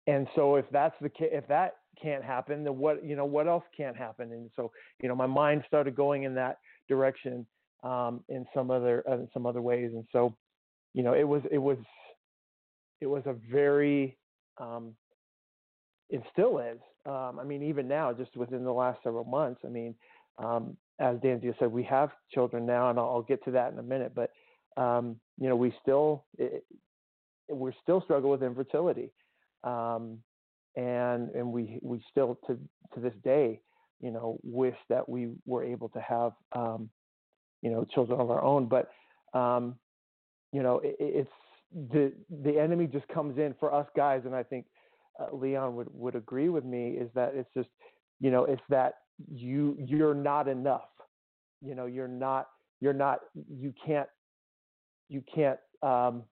and 0.08 0.28
so 0.36 0.56
if 0.56 0.65
that's 0.71 0.95
the 1.02 1.10
case, 1.10 1.30
if 1.32 1.47
that 1.47 1.76
can't 2.02 2.23
happen, 2.23 2.63
then 2.63 2.78
what, 2.78 3.06
you 3.06 3.15
know, 3.15 3.26
what 3.26 3.47
else 3.47 3.63
can't 3.76 3.95
happen? 3.95 4.32
And 4.32 4.49
so, 4.56 4.71
you 5.02 5.08
know, 5.08 5.15
my 5.15 5.28
mind 5.28 5.63
started 5.67 5.95
going 5.95 6.23
in 6.23 6.36
that 6.36 6.58
direction 6.89 7.45
um, 7.84 8.23
in 8.30 8.45
some 8.54 8.71
other 8.71 9.04
uh, 9.10 9.15
in 9.15 9.30
some 9.34 9.45
other 9.45 9.62
ways. 9.62 9.91
And 9.93 10.06
so, 10.12 10.36
you 10.93 11.04
know, 11.04 11.13
it 11.13 11.23
was 11.23 11.41
it 11.52 11.58
was 11.58 11.78
it 13.02 13.08
was 13.08 13.23
a 13.26 13.36
very 13.52 14.17
um, 14.58 14.95
it 16.10 16.21
still 16.32 16.60
is. 16.60 16.80
Um, 17.06 17.39
I 17.39 17.43
mean, 17.43 17.63
even 17.63 17.88
now, 17.88 18.13
just 18.13 18.36
within 18.38 18.63
the 18.63 18.71
last 18.71 18.99
several 19.04 19.26
months, 19.26 19.62
I 19.65 19.69
mean, 19.69 19.95
um, 20.38 20.78
as 20.99 21.17
Dansiea 21.17 21.58
said, 21.60 21.71
we 21.71 21.84
have 21.84 22.12
children 22.32 22.65
now, 22.65 22.89
and 22.89 22.99
I'll, 22.99 23.10
I'll, 23.10 23.21
get 23.21 23.43
to 23.45 23.51
that 23.51 23.71
in 23.73 23.79
a 23.79 23.84
minute. 23.84 24.13
But 24.15 24.32
um, 24.82 25.17
you 25.39 25.49
know, 25.49 25.56
we 25.56 25.73
still 25.82 26.25
it, 26.38 26.63
we're 27.49 27.73
still 27.82 28.01
struggle 28.01 28.29
with 28.32 28.43
infertility, 28.43 29.12
um, 29.63 30.19
and 30.75 31.29
and 31.32 31.51
we 31.51 31.79
we 31.82 32.03
still 32.12 32.39
to 32.47 32.58
to 32.93 32.99
this 32.99 33.13
day 33.23 33.62
you 34.03 34.12
know, 34.12 34.38
wish 34.43 34.75
that 34.89 35.08
we 35.08 35.29
were 35.45 35.63
able 35.63 35.88
to 35.88 36.01
have, 36.01 36.34
um, 36.51 36.89
you 37.62 37.71
know, 37.71 37.86
children 37.86 38.19
of 38.19 38.29
our 38.29 38.43
own. 38.43 38.67
But, 38.67 38.89
um, 39.34 39.75
you 40.51 40.62
know, 40.62 40.79
it, 40.79 40.97
it's 40.99 41.32
the 41.89 42.12
the 42.43 42.60
enemy 42.60 42.86
just 42.86 43.08
comes 43.08 43.38
in 43.39 43.56
for 43.60 43.73
us 43.73 43.88
guys, 43.95 44.23
and 44.25 44.36
I 44.36 44.43
think 44.43 44.65
uh, 45.19 45.34
Leon 45.34 45.75
would 45.77 45.88
would 45.93 46.15
agree 46.15 46.49
with 46.49 46.65
me 46.65 46.89
is 46.89 47.10
that 47.15 47.34
it's 47.34 47.49
just, 47.56 47.69
you 48.19 48.29
know, 48.29 48.43
it's 48.43 48.62
that 48.69 48.95
you 49.34 49.78
you're 49.80 50.13
not 50.13 50.47
enough. 50.47 50.89
You 51.62 51.76
know, 51.76 51.86
you're 51.86 52.08
not 52.08 52.49
you're 52.82 52.93
not 52.93 53.19
you 53.49 53.73
can't 53.86 54.10
you 55.10 55.23
can't 55.34 55.60
um, 55.82 56.23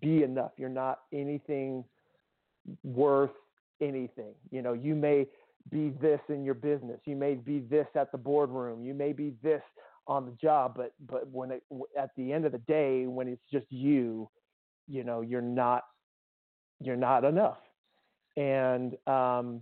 be 0.00 0.22
enough. 0.22 0.52
You're 0.56 0.68
not 0.68 1.00
anything 1.12 1.84
worth 2.84 3.30
anything. 3.80 4.34
You 4.50 4.62
know, 4.62 4.72
you 4.72 4.94
may 4.94 5.26
be 5.70 5.90
this 6.00 6.20
in 6.28 6.44
your 6.44 6.54
business. 6.54 7.00
You 7.04 7.16
may 7.16 7.34
be 7.34 7.60
this 7.60 7.86
at 7.94 8.12
the 8.12 8.18
boardroom. 8.18 8.84
You 8.84 8.94
may 8.94 9.12
be 9.12 9.34
this 9.42 9.62
on 10.06 10.24
the 10.24 10.32
job, 10.32 10.74
but 10.76 10.92
but 11.06 11.28
when 11.28 11.50
it 11.50 11.62
at 11.98 12.10
the 12.16 12.32
end 12.32 12.44
of 12.44 12.52
the 12.52 12.58
day, 12.58 13.06
when 13.06 13.28
it's 13.28 13.42
just 13.52 13.66
you, 13.70 14.28
you 14.86 15.04
know, 15.04 15.20
you're 15.20 15.42
not 15.42 15.84
you're 16.80 16.96
not 16.96 17.24
enough. 17.24 17.58
And 18.36 18.96
um, 19.06 19.60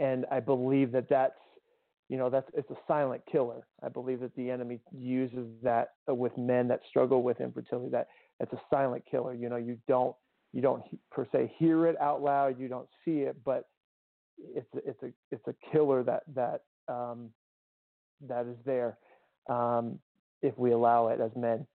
and 0.00 0.26
I 0.30 0.40
believe 0.40 0.92
that 0.92 1.08
that's 1.08 1.34
you 2.08 2.16
know 2.16 2.30
that's 2.30 2.48
it's 2.54 2.70
a 2.70 2.76
silent 2.86 3.22
killer. 3.30 3.66
I 3.82 3.88
believe 3.88 4.20
that 4.20 4.34
the 4.34 4.50
enemy 4.50 4.80
uses 4.96 5.46
that 5.62 5.90
with 6.06 6.36
men 6.38 6.68
that 6.68 6.80
struggle 6.88 7.22
with 7.22 7.40
infertility. 7.40 7.90
That 7.90 8.08
it's 8.40 8.52
a 8.52 8.60
silent 8.70 9.04
killer. 9.10 9.34
You 9.34 9.48
know, 9.48 9.56
you 9.56 9.78
don't 9.86 10.16
you 10.52 10.62
don't 10.62 10.82
per 11.10 11.26
se 11.30 11.52
hear 11.58 11.86
it 11.86 12.00
out 12.00 12.22
loud. 12.22 12.58
You 12.58 12.68
don't 12.68 12.88
see 13.04 13.20
it, 13.20 13.36
but 13.44 13.68
it's 14.38 14.68
it's 14.74 15.02
a 15.02 15.12
it's 15.30 15.46
a 15.46 15.54
killer 15.70 16.02
that 16.04 16.22
that 16.34 16.62
um, 16.92 17.30
that 18.26 18.46
is 18.46 18.56
there 18.64 18.96
um, 19.48 19.98
if 20.42 20.56
we 20.58 20.72
allow 20.72 21.08
it 21.08 21.20
as 21.20 21.30
men. 21.36 21.66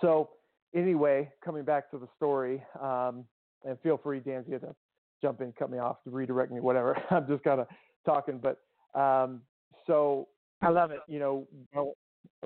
So 0.00 0.30
anyway, 0.74 1.30
coming 1.44 1.64
back 1.64 1.90
to 1.90 1.98
the 1.98 2.08
story, 2.16 2.62
um, 2.80 3.24
and 3.64 3.78
feel 3.82 3.98
free, 3.98 4.20
Dansiea, 4.20 4.60
to 4.60 4.74
jump 5.20 5.40
in, 5.40 5.52
cut 5.52 5.70
me 5.70 5.78
off, 5.78 5.98
redirect 6.06 6.52
me, 6.52 6.60
whatever. 6.60 6.96
I'm 7.10 7.26
just 7.26 7.44
kind 7.44 7.60
of 7.60 7.66
talking, 8.04 8.38
but 8.38 8.58
um, 8.94 9.42
so 9.86 10.28
I 10.60 10.68
love 10.68 10.90
it. 10.90 11.00
You 11.08 11.18
know, 11.18 11.46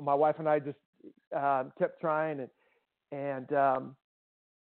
my 0.02 0.14
wife 0.14 0.36
and 0.38 0.48
I 0.48 0.58
just 0.58 0.78
um, 1.34 1.72
kept 1.78 2.00
trying, 2.00 2.40
and 2.40 2.50
and 3.12 3.52
um, 3.52 3.96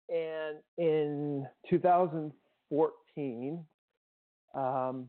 and 0.09 0.59
in 0.79 1.47
2014, 1.69 3.65
um, 4.55 5.09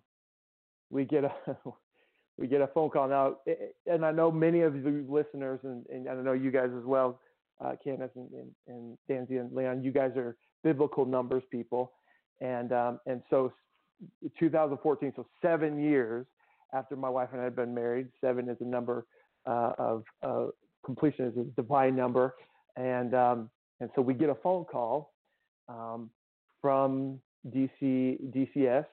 we 0.90 1.06
get 1.06 1.24
a 1.24 1.32
we 2.38 2.48
get 2.48 2.62
a 2.62 2.68
phone 2.68 2.90
call 2.90 3.08
now, 3.08 3.38
and 3.86 4.06
I 4.06 4.12
know 4.12 4.32
many 4.32 4.62
of 4.62 4.74
the 4.74 5.06
listeners, 5.08 5.60
and, 5.64 5.86
and 5.88 6.10
I 6.10 6.16
know 6.16 6.34
you 6.34 6.52
guys 6.52 6.70
as 6.78 6.86
well, 6.86 7.20
uh, 7.64 7.74
Candace 7.84 8.12
and, 8.16 8.30
and, 8.32 8.52
and 8.68 8.98
Danzy 9.10 9.40
and 9.40 9.52
Leon. 9.52 9.84
You 9.84 9.92
guys 9.92 10.12
are 10.16 10.36
biblical 10.64 11.06
numbers 11.06 11.44
people, 11.52 11.94
and 12.42 12.72
um, 12.72 13.00
and 13.06 13.22
so 13.30 13.54
2014, 14.40 15.14
so 15.16 15.26
seven 15.42 15.80
years 15.82 16.26
after 16.74 16.96
my 16.96 17.10
wife 17.10 17.30
and 17.32 17.42
I 17.42 17.46
had 17.46 17.56
been 17.56 17.74
married. 17.74 18.08
Seven 18.22 18.50
is 18.50 18.58
a 18.62 18.66
number 18.66 19.06
uh, 19.46 19.72
of 19.78 20.04
uh, 20.24 20.46
completion 20.86 21.26
is 21.26 21.38
a 21.38 21.44
divine 21.62 21.96
number, 21.96 22.36
and 22.76 23.14
um, 23.14 23.50
and 23.80 23.90
so 23.96 24.02
we 24.02 24.14
get 24.14 24.30
a 24.30 24.36
phone 24.36 24.66
call 24.66 25.14
um, 25.70 26.10
from 26.62 27.20
DC 27.50 28.20
DCS 28.32 28.86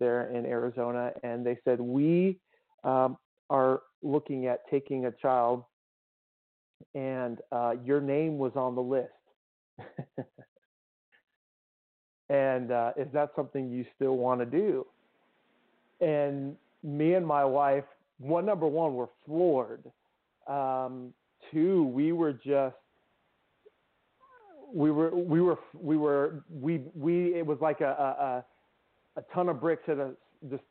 there 0.00 0.30
in 0.30 0.46
Arizona, 0.46 1.12
and 1.22 1.46
they 1.46 1.58
said 1.64 1.80
we 1.80 2.38
um, 2.84 3.16
are 3.50 3.82
looking 4.02 4.46
at 4.46 4.68
taking 4.70 5.06
a 5.06 5.12
child, 5.12 5.64
and 6.94 7.38
uh, 7.52 7.74
your 7.84 8.00
name 8.00 8.38
was 8.38 8.52
on 8.56 8.74
the 8.74 8.80
list. 8.80 9.12
and 12.28 12.72
uh, 12.72 12.92
is 12.96 13.08
that 13.12 13.30
something 13.36 13.70
you 13.70 13.84
still 13.94 14.16
want 14.16 14.40
to 14.40 14.46
do? 14.46 14.86
And 16.00 16.56
me 16.82 17.14
and 17.14 17.26
my 17.26 17.44
wife, 17.44 17.84
one 18.18 18.46
number 18.46 18.66
one, 18.66 18.94
were 18.94 19.08
floored. 19.26 19.90
Um, 20.46 21.12
two, 21.50 21.84
we 21.84 22.12
were 22.12 22.32
just 22.32 22.76
we 24.72 24.90
were 24.90 25.14
we 25.14 25.40
were 25.40 25.58
we 25.74 25.96
were 25.96 26.44
we 26.50 26.82
we 26.94 27.34
it 27.34 27.46
was 27.46 27.58
like 27.60 27.80
a, 27.80 28.44
a, 29.16 29.20
a 29.20 29.24
ton 29.34 29.48
of 29.48 29.60
bricks 29.60 29.82
at 29.88 29.98
a 29.98 30.12
just 30.50 30.62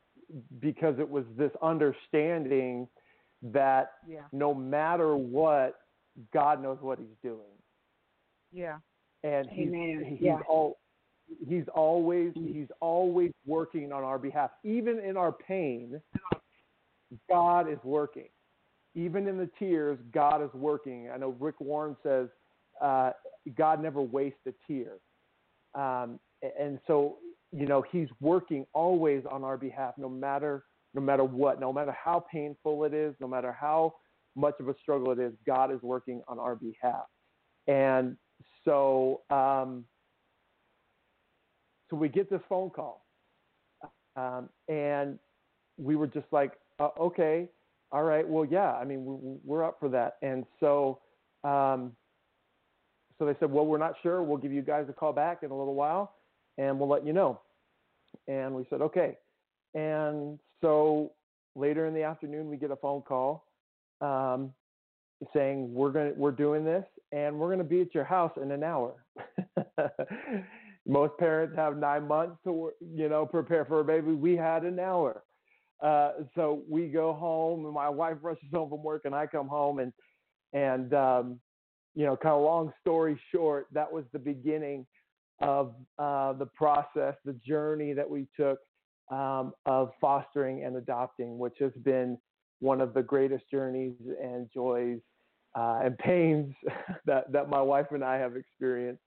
because 0.60 0.98
it 0.98 1.08
was 1.08 1.24
this 1.36 1.50
understanding 1.62 2.88
that 3.42 3.92
yeah. 4.08 4.20
no 4.32 4.54
matter 4.54 5.16
what, 5.16 5.76
God 6.32 6.62
knows 6.62 6.78
what 6.80 6.98
He's 6.98 7.16
doing. 7.22 7.38
Yeah. 8.52 8.76
And 9.24 9.48
he's 9.50 9.68
he's 10.04 10.18
yeah. 10.20 10.38
all 10.48 10.78
he's 11.46 11.64
always 11.74 12.32
he's 12.34 12.68
always 12.80 13.32
working 13.46 13.92
on 13.92 14.04
our 14.04 14.18
behalf. 14.18 14.50
Even 14.64 14.98
in 14.98 15.16
our 15.16 15.32
pain, 15.32 16.00
God 17.28 17.70
is 17.70 17.78
working. 17.84 18.28
Even 18.94 19.26
in 19.26 19.38
the 19.38 19.48
tears, 19.58 19.98
God 20.12 20.42
is 20.42 20.52
working. 20.52 21.10
I 21.12 21.16
know 21.16 21.34
Rick 21.40 21.60
Warren 21.60 21.96
says 22.02 22.28
uh, 22.80 23.12
God 23.56 23.82
never 23.82 24.02
wastes 24.02 24.40
a 24.46 24.52
tear. 24.66 24.98
Um, 25.74 26.18
and 26.58 26.78
so 26.86 27.16
you 27.52 27.66
know 27.66 27.84
he's 27.90 28.08
working 28.20 28.66
always 28.72 29.22
on 29.30 29.44
our 29.44 29.56
behalf 29.56 29.94
no 29.96 30.08
matter 30.08 30.64
no 30.94 31.00
matter 31.00 31.24
what 31.24 31.60
no 31.60 31.72
matter 31.72 31.92
how 31.92 32.24
painful 32.32 32.84
it 32.84 32.94
is 32.94 33.14
no 33.20 33.28
matter 33.28 33.52
how 33.52 33.94
much 34.34 34.54
of 34.60 34.68
a 34.68 34.74
struggle 34.80 35.12
it 35.12 35.18
is 35.18 35.32
god 35.46 35.72
is 35.72 35.80
working 35.82 36.22
on 36.26 36.38
our 36.38 36.56
behalf 36.56 37.04
and 37.68 38.16
so 38.64 39.20
um, 39.30 39.84
so 41.92 41.96
we 41.98 42.08
get 42.08 42.30
this 42.30 42.40
phone 42.48 42.70
call, 42.70 43.04
um, 44.16 44.48
and 44.68 45.18
we 45.76 45.94
were 45.94 46.06
just 46.06 46.26
like, 46.32 46.52
uh, 46.80 46.88
okay, 46.98 47.48
all 47.92 48.04
right, 48.04 48.26
well, 48.26 48.46
yeah, 48.46 48.72
I 48.72 48.84
mean, 48.84 49.04
we're, 49.04 49.36
we're 49.44 49.64
up 49.64 49.76
for 49.78 49.88
that, 49.90 50.16
and 50.22 50.44
so. 50.58 50.98
Um, 51.44 51.92
so 53.18 53.26
they 53.26 53.36
said, 53.38 53.52
well, 53.52 53.64
we're 53.64 53.78
not 53.78 53.94
sure. 54.02 54.20
We'll 54.20 54.38
give 54.38 54.52
you 54.52 54.62
guys 54.62 54.86
a 54.88 54.92
call 54.92 55.12
back 55.12 55.44
in 55.44 55.52
a 55.52 55.56
little 55.56 55.74
while, 55.74 56.14
and 56.58 56.76
we'll 56.76 56.88
let 56.88 57.06
you 57.06 57.12
know. 57.12 57.40
And 58.26 58.52
we 58.52 58.66
said, 58.68 58.80
okay. 58.80 59.16
And 59.74 60.40
so 60.60 61.12
later 61.54 61.86
in 61.86 61.94
the 61.94 62.02
afternoon, 62.02 62.48
we 62.48 62.56
get 62.56 62.72
a 62.72 62.76
phone 62.76 63.02
call 63.02 63.44
um, 64.00 64.52
saying 65.32 65.72
we're 65.72 65.90
going 65.90 66.12
we're 66.16 66.32
doing 66.32 66.64
this 66.64 66.84
and 67.12 67.38
we're 67.38 67.48
going 67.48 67.58
to 67.58 67.64
be 67.64 67.80
at 67.80 67.94
your 67.94 68.04
house 68.04 68.32
in 68.40 68.50
an 68.50 68.64
hour. 68.64 68.94
Most 70.86 71.16
parents 71.18 71.54
have 71.56 71.76
nine 71.76 72.08
months 72.08 72.36
to 72.44 72.72
you 72.80 73.08
know 73.08 73.26
prepare 73.26 73.64
for 73.64 73.80
a 73.80 73.84
baby. 73.84 74.12
We 74.12 74.36
had 74.36 74.64
an 74.64 74.78
hour. 74.78 75.22
Uh, 75.82 76.12
so 76.34 76.62
we 76.68 76.88
go 76.88 77.12
home, 77.12 77.64
and 77.64 77.74
my 77.74 77.88
wife 77.88 78.18
rushes 78.22 78.48
home 78.52 78.70
from 78.70 78.82
work, 78.82 79.02
and 79.04 79.14
I 79.14 79.26
come 79.26 79.48
home, 79.48 79.78
and 79.78 79.92
and 80.52 80.92
um, 80.94 81.40
you 81.94 82.06
know, 82.06 82.16
kind 82.16 82.34
of 82.34 82.42
long 82.42 82.72
story 82.80 83.20
short, 83.30 83.66
that 83.72 83.90
was 83.90 84.04
the 84.12 84.18
beginning 84.18 84.86
of 85.40 85.74
uh, 85.98 86.32
the 86.34 86.46
process, 86.46 87.14
the 87.24 87.38
journey 87.46 87.92
that 87.92 88.08
we 88.08 88.26
took 88.36 88.58
um, 89.10 89.52
of 89.66 89.90
fostering 90.00 90.64
and 90.64 90.76
adopting, 90.76 91.38
which 91.38 91.56
has 91.60 91.72
been 91.84 92.16
one 92.60 92.80
of 92.80 92.94
the 92.94 93.02
greatest 93.02 93.44
journeys 93.50 93.94
and 94.22 94.48
joys 94.54 95.00
uh, 95.54 95.80
and 95.84 95.98
pains 95.98 96.54
that, 97.06 97.30
that 97.32 97.48
my 97.48 97.60
wife 97.60 97.86
and 97.90 98.04
I 98.04 98.16
have 98.16 98.36
experienced. 98.36 99.02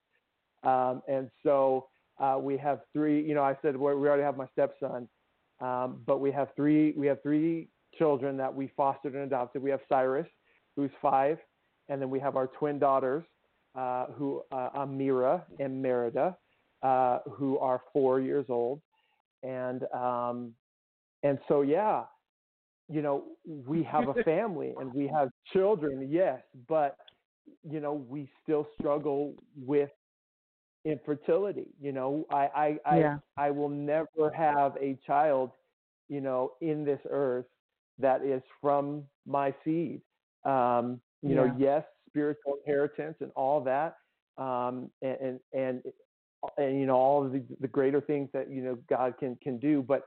Um, 0.65 1.01
and 1.08 1.30
so 1.43 1.88
uh, 2.19 2.38
we 2.39 2.58
have 2.58 2.82
three, 2.93 3.21
you 3.25 3.36
know, 3.36 3.43
I 3.43 3.58
said 3.62 3.75
we 3.75 3.91
already 3.91 4.23
have 4.23 4.38
my 4.38 4.47
stepson, 4.54 5.08
um, 5.62 6.01
but 6.06 6.19
we 6.19 6.32
have 6.32 6.49
three, 6.56 6.93
we 6.97 7.08
have 7.08 7.21
three 7.21 7.69
children 7.97 8.38
that 8.38 8.54
we 8.54 8.71
fostered 8.75 9.13
and 9.13 9.23
adopted. 9.23 9.62
We 9.62 9.69
have 9.69 9.82
Cyrus, 9.88 10.28
who's 10.75 10.91
five, 11.01 11.38
and 11.89 12.01
then 12.01 12.10
we 12.10 12.19
have 12.19 12.36
our 12.36 12.47
twin 12.47 12.80
daughters, 12.80 13.23
uh, 13.75 14.08
who 14.08 14.41
uh, 14.51 14.69
Amira 14.75 15.43
and 15.60 15.82
Merida, 15.82 16.36
uh, 16.84 17.19
who 17.32 17.58
are 17.60 17.82
four 17.93 18.19
years 18.19 18.45
old, 18.49 18.82
and 19.43 19.84
um, 19.93 20.54
and 21.23 21.39
so 21.47 21.62
yeah, 21.62 22.04
you 22.89 23.01
know 23.01 23.23
we 23.45 23.84
have 23.84 24.08
a 24.08 24.13
family 24.23 24.73
and 24.80 24.93
we 24.93 25.08
have 25.08 25.30
children, 25.54 26.08
yes, 26.10 26.41
but 26.67 26.97
you 27.69 27.80
know 27.80 27.93
we 27.93 28.30
still 28.43 28.67
struggle 28.80 29.36
with 29.58 29.89
infertility. 30.86 31.67
You 31.82 31.91
know, 31.91 32.26
I 32.32 32.78
I 32.86 32.98
yeah. 32.98 33.17
I, 33.38 33.48
I 33.48 33.52
will 33.52 33.69
never 33.69 34.32
have 34.36 34.76
a 34.80 34.98
child, 35.06 35.52
you 36.08 36.21
know, 36.21 36.54
in 36.62 36.86
this 36.86 37.00
earth 37.10 37.45
that 38.00 38.24
is 38.24 38.41
from 38.62 39.04
my 39.26 39.54
seed. 39.63 40.02
Um, 40.45 41.02
you 41.21 41.30
yeah. 41.30 41.36
know, 41.36 41.56
yes, 41.58 41.84
spiritual 42.08 42.56
inheritance 42.65 43.15
and 43.19 43.32
all 43.36 43.62
that, 43.62 43.98
um, 44.38 44.89
and, 45.02 45.17
and, 45.21 45.39
and 45.54 45.84
and 46.58 46.80
you 46.80 46.86
know 46.86 46.95
all 46.95 47.26
of 47.26 47.32
the, 47.32 47.43
the 47.60 47.67
greater 47.67 48.02
things 48.02 48.30
that 48.34 48.50
you 48.50 48.62
know 48.62 48.78
God 48.89 49.15
can 49.19 49.38
can 49.41 49.58
do, 49.58 49.82
but 49.82 50.04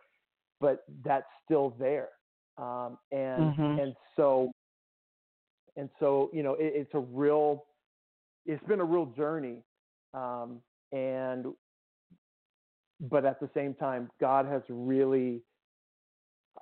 but 0.60 0.84
that's 1.04 1.26
still 1.44 1.74
there, 1.78 2.08
um, 2.56 2.98
and 3.12 3.54
mm-hmm. 3.54 3.80
and 3.80 3.94
so 4.16 4.52
and 5.76 5.88
so 5.98 6.30
you 6.32 6.42
know 6.42 6.54
it, 6.54 6.72
it's 6.74 6.94
a 6.94 7.00
real 7.00 7.64
it's 8.46 8.64
been 8.64 8.80
a 8.80 8.84
real 8.84 9.06
journey, 9.06 9.62
um, 10.14 10.60
and 10.92 11.46
but 13.00 13.24
at 13.24 13.38
the 13.40 13.48
same 13.54 13.74
time, 13.74 14.10
God 14.20 14.46
has 14.46 14.62
really 14.68 15.42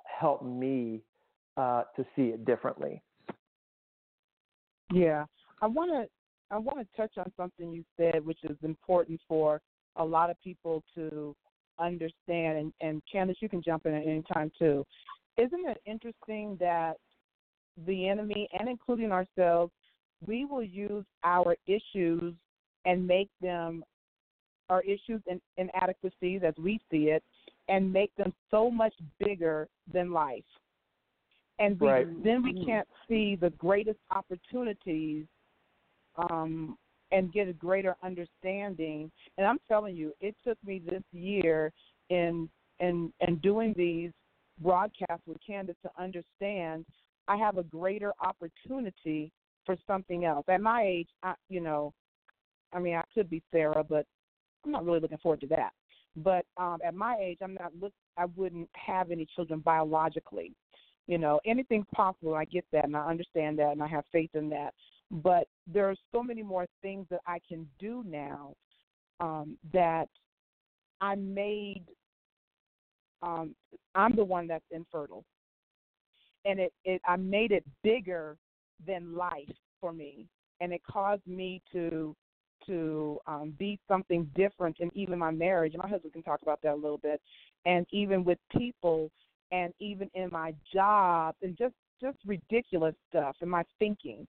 helped 0.05 0.45
me 0.45 1.01
uh, 1.55 1.83
to 1.95 2.05
see 2.15 2.27
it 2.27 2.45
differently. 2.45 3.01
Yeah, 4.93 5.25
I 5.61 5.67
want 5.67 5.91
to 5.91 6.07
I 6.49 6.57
want 6.57 6.79
to 6.79 6.87
touch 6.95 7.11
on 7.17 7.31
something 7.35 7.71
you 7.71 7.83
said, 7.97 8.25
which 8.25 8.39
is 8.43 8.55
important 8.63 9.19
for 9.27 9.59
a 9.97 10.05
lot 10.05 10.29
of 10.29 10.37
people 10.41 10.83
to 10.95 11.35
understand. 11.79 12.57
And, 12.57 12.73
and 12.81 13.01
Candace, 13.11 13.37
you 13.41 13.49
can 13.49 13.61
jump 13.61 13.85
in 13.85 13.93
at 13.93 14.03
any 14.03 14.23
time 14.33 14.51
too. 14.57 14.85
Isn't 15.37 15.67
it 15.67 15.81
interesting 15.85 16.57
that 16.59 16.95
the 17.85 18.07
enemy, 18.07 18.47
and 18.57 18.69
including 18.69 19.11
ourselves, 19.11 19.71
we 20.25 20.45
will 20.45 20.63
use 20.63 21.05
our 21.23 21.55
issues 21.67 22.33
and 22.85 23.05
make 23.05 23.29
them 23.41 23.83
our 24.69 24.81
issues 24.81 25.21
and 25.29 25.41
inadequacies 25.57 26.41
as 26.45 26.53
we 26.57 26.79
see 26.91 27.09
it, 27.09 27.23
and 27.69 27.91
make 27.91 28.15
them 28.15 28.33
so 28.51 28.69
much 28.71 28.93
bigger 29.19 29.67
than 29.91 30.11
life 30.11 30.43
and 31.59 31.79
we, 31.79 31.87
right. 31.87 32.23
then 32.23 32.43
we 32.43 32.65
can't 32.65 32.87
see 33.07 33.35
the 33.35 33.49
greatest 33.51 33.99
opportunities 34.11 35.25
um, 36.29 36.77
and 37.11 37.33
get 37.33 37.47
a 37.47 37.53
greater 37.53 37.95
understanding. 38.03 39.11
And 39.37 39.47
I'm 39.47 39.59
telling 39.67 39.95
you, 39.95 40.13
it 40.19 40.35
took 40.45 40.57
me 40.65 40.81
this 40.85 41.03
year 41.11 41.71
in 42.09 42.49
in 42.79 43.11
in 43.27 43.37
doing 43.37 43.73
these 43.75 44.11
broadcasts 44.61 45.25
with 45.25 45.37
Candace 45.45 45.75
to 45.83 45.89
understand 46.01 46.85
I 47.27 47.37
have 47.37 47.57
a 47.57 47.63
greater 47.63 48.13
opportunity 48.21 49.31
for 49.65 49.75
something 49.85 50.25
else. 50.25 50.45
At 50.47 50.61
my 50.61 50.83
age, 50.83 51.09
I, 51.23 51.33
you 51.49 51.59
know, 51.59 51.93
I 52.71 52.79
mean, 52.79 52.95
I 52.95 53.03
could 53.13 53.29
be 53.29 53.41
Sarah, 53.51 53.83
but 53.83 54.05
I'm 54.65 54.71
not 54.71 54.85
really 54.85 54.99
looking 54.99 55.17
forward 55.19 55.41
to 55.41 55.47
that. 55.47 55.71
But 56.17 56.45
um, 56.57 56.79
at 56.85 56.95
my 56.95 57.15
age, 57.21 57.37
I'm 57.43 57.53
not 57.53 57.71
look. 57.79 57.93
I 58.17 58.25
wouldn't 58.35 58.69
have 58.73 59.11
any 59.11 59.27
children 59.35 59.59
biologically. 59.59 60.53
You 61.05 61.17
know, 61.17 61.39
anything's 61.45 61.85
possible. 61.93 62.33
I 62.33 62.45
get 62.45 62.65
that, 62.73 62.85
and 62.85 62.97
I 62.97 63.05
understand 63.07 63.59
that, 63.59 63.71
and 63.71 63.83
I 63.83 63.87
have 63.87 64.03
faith 64.11 64.31
in 64.33 64.49
that. 64.49 64.73
But 65.11 65.47
there 65.71 65.89
are 65.89 65.95
so 66.11 66.23
many 66.23 66.43
more 66.43 66.65
things 66.81 67.05
that 67.11 67.21
I 67.27 67.39
can 67.47 67.67
do 67.79 68.03
now 68.05 68.55
um, 69.19 69.57
that 69.71 70.09
I 70.99 71.15
made. 71.15 71.83
Um, 73.21 73.55
I'm 73.95 74.15
the 74.15 74.25
one 74.25 74.47
that's 74.47 74.65
infertile, 74.71 75.23
and 76.45 76.59
it, 76.59 76.73
it 76.83 77.01
I 77.07 77.15
made 77.15 77.51
it 77.51 77.63
bigger 77.83 78.37
than 78.85 79.15
life 79.15 79.55
for 79.79 79.93
me, 79.93 80.25
and 80.61 80.73
it 80.73 80.81
caused 80.89 81.25
me 81.27 81.61
to 81.73 82.15
to 82.67 83.19
um, 83.27 83.53
be 83.57 83.79
something 83.87 84.29
different 84.35 84.77
in 84.79 84.91
even 84.95 85.17
my 85.17 85.31
marriage. 85.31 85.73
And 85.73 85.81
my 85.81 85.89
husband 85.89 86.13
can 86.13 86.23
talk 86.23 86.41
about 86.41 86.61
that 86.61 86.73
a 86.73 86.75
little 86.75 86.99
bit, 86.99 87.21
and 87.65 87.85
even 87.91 88.23
with 88.23 88.37
people 88.55 89.11
and 89.51 89.73
even 89.79 90.09
in 90.13 90.29
my 90.31 90.53
job 90.73 91.35
and 91.41 91.57
just 91.57 91.73
just 92.01 92.17
ridiculous 92.25 92.95
stuff 93.09 93.35
in 93.41 93.49
my 93.49 93.63
thinking 93.79 94.27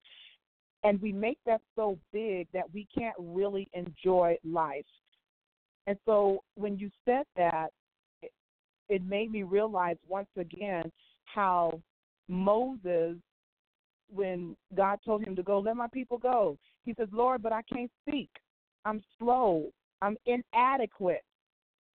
and 0.85 1.01
we 1.03 1.13
make 1.13 1.39
that 1.45 1.61
so 1.75 1.99
big 2.13 2.47
that 2.53 2.63
we 2.73 2.87
can't 2.97 3.17
really 3.19 3.69
enjoy 3.73 4.37
life 4.45 4.85
and 5.87 5.99
so 6.07 6.43
when 6.55 6.79
you 6.79 6.91
said 7.05 7.25
that 7.37 7.69
it, 8.23 8.33
it 8.89 9.05
made 9.05 9.31
me 9.31 9.43
realize 9.43 9.97
once 10.09 10.29
again 10.37 10.91
how 11.25 11.81
moses 12.29 13.17
when 14.11 14.57
god 14.77 14.99
told 15.05 15.23
him 15.23 15.37
to 15.37 15.43
go 15.43 15.59
let 15.59 15.77
my 15.77 15.89
people 15.93 16.17
go 16.17 16.57
he 16.89 16.95
says 16.99 17.09
lord 17.13 17.43
but 17.43 17.53
i 17.53 17.63
can't 17.63 17.91
speak 18.07 18.31
i'm 18.85 19.03
slow 19.19 19.67
i'm 20.03 20.17
inadequate 20.27 21.25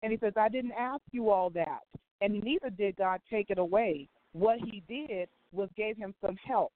and 0.02 0.12
he 0.12 0.18
says 0.18 0.32
i 0.36 0.48
didn't 0.48 0.72
ask 0.72 1.02
you 1.12 1.30
all 1.30 1.50
that 1.50 1.80
and 2.22 2.42
neither 2.42 2.70
did 2.70 2.96
God 2.96 3.20
take 3.28 3.50
it 3.50 3.58
away. 3.58 4.08
What 4.32 4.58
He 4.60 4.82
did 4.88 5.28
was 5.52 5.68
gave 5.76 5.98
him 5.98 6.14
some 6.24 6.36
help. 6.36 6.72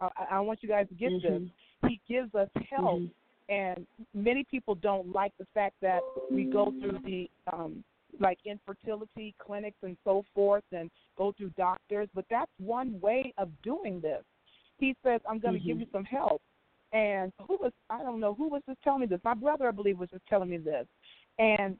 Uh, 0.00 0.08
I, 0.16 0.36
I 0.36 0.40
want 0.40 0.62
you 0.62 0.68
guys 0.68 0.88
to 0.88 0.94
get 0.94 1.10
mm-hmm. 1.10 1.44
this. 1.44 1.50
He 1.88 2.00
gives 2.08 2.34
us 2.34 2.48
help, 2.70 3.00
mm-hmm. 3.00 3.54
and 3.54 3.86
many 4.14 4.44
people 4.50 4.76
don't 4.76 5.12
like 5.12 5.32
the 5.38 5.46
fact 5.52 5.74
that 5.82 6.00
we 6.30 6.44
go 6.44 6.72
through 6.80 7.00
the 7.04 7.28
um, 7.52 7.84
like 8.20 8.38
infertility 8.46 9.34
clinics 9.44 9.76
and 9.82 9.96
so 10.04 10.24
forth, 10.34 10.64
and 10.72 10.90
go 11.18 11.34
through 11.36 11.50
doctors. 11.50 12.08
But 12.14 12.24
that's 12.30 12.50
one 12.58 12.98
way 13.00 13.34
of 13.36 13.50
doing 13.62 14.00
this. 14.00 14.22
He 14.78 14.96
says, 15.04 15.20
"I'm 15.28 15.40
going 15.40 15.54
to 15.54 15.60
mm-hmm. 15.60 15.68
give 15.68 15.80
you 15.80 15.86
some 15.92 16.04
help." 16.04 16.40
And 16.94 17.32
who 17.46 17.58
was 17.60 17.72
I 17.90 18.02
don't 18.02 18.20
know 18.20 18.34
who 18.34 18.48
was 18.48 18.62
just 18.66 18.80
telling 18.82 19.00
me 19.00 19.06
this. 19.06 19.20
My 19.24 19.34
brother, 19.34 19.68
I 19.68 19.72
believe, 19.72 19.98
was 19.98 20.08
just 20.10 20.26
telling 20.26 20.48
me 20.48 20.58
this. 20.58 20.86
And 21.38 21.76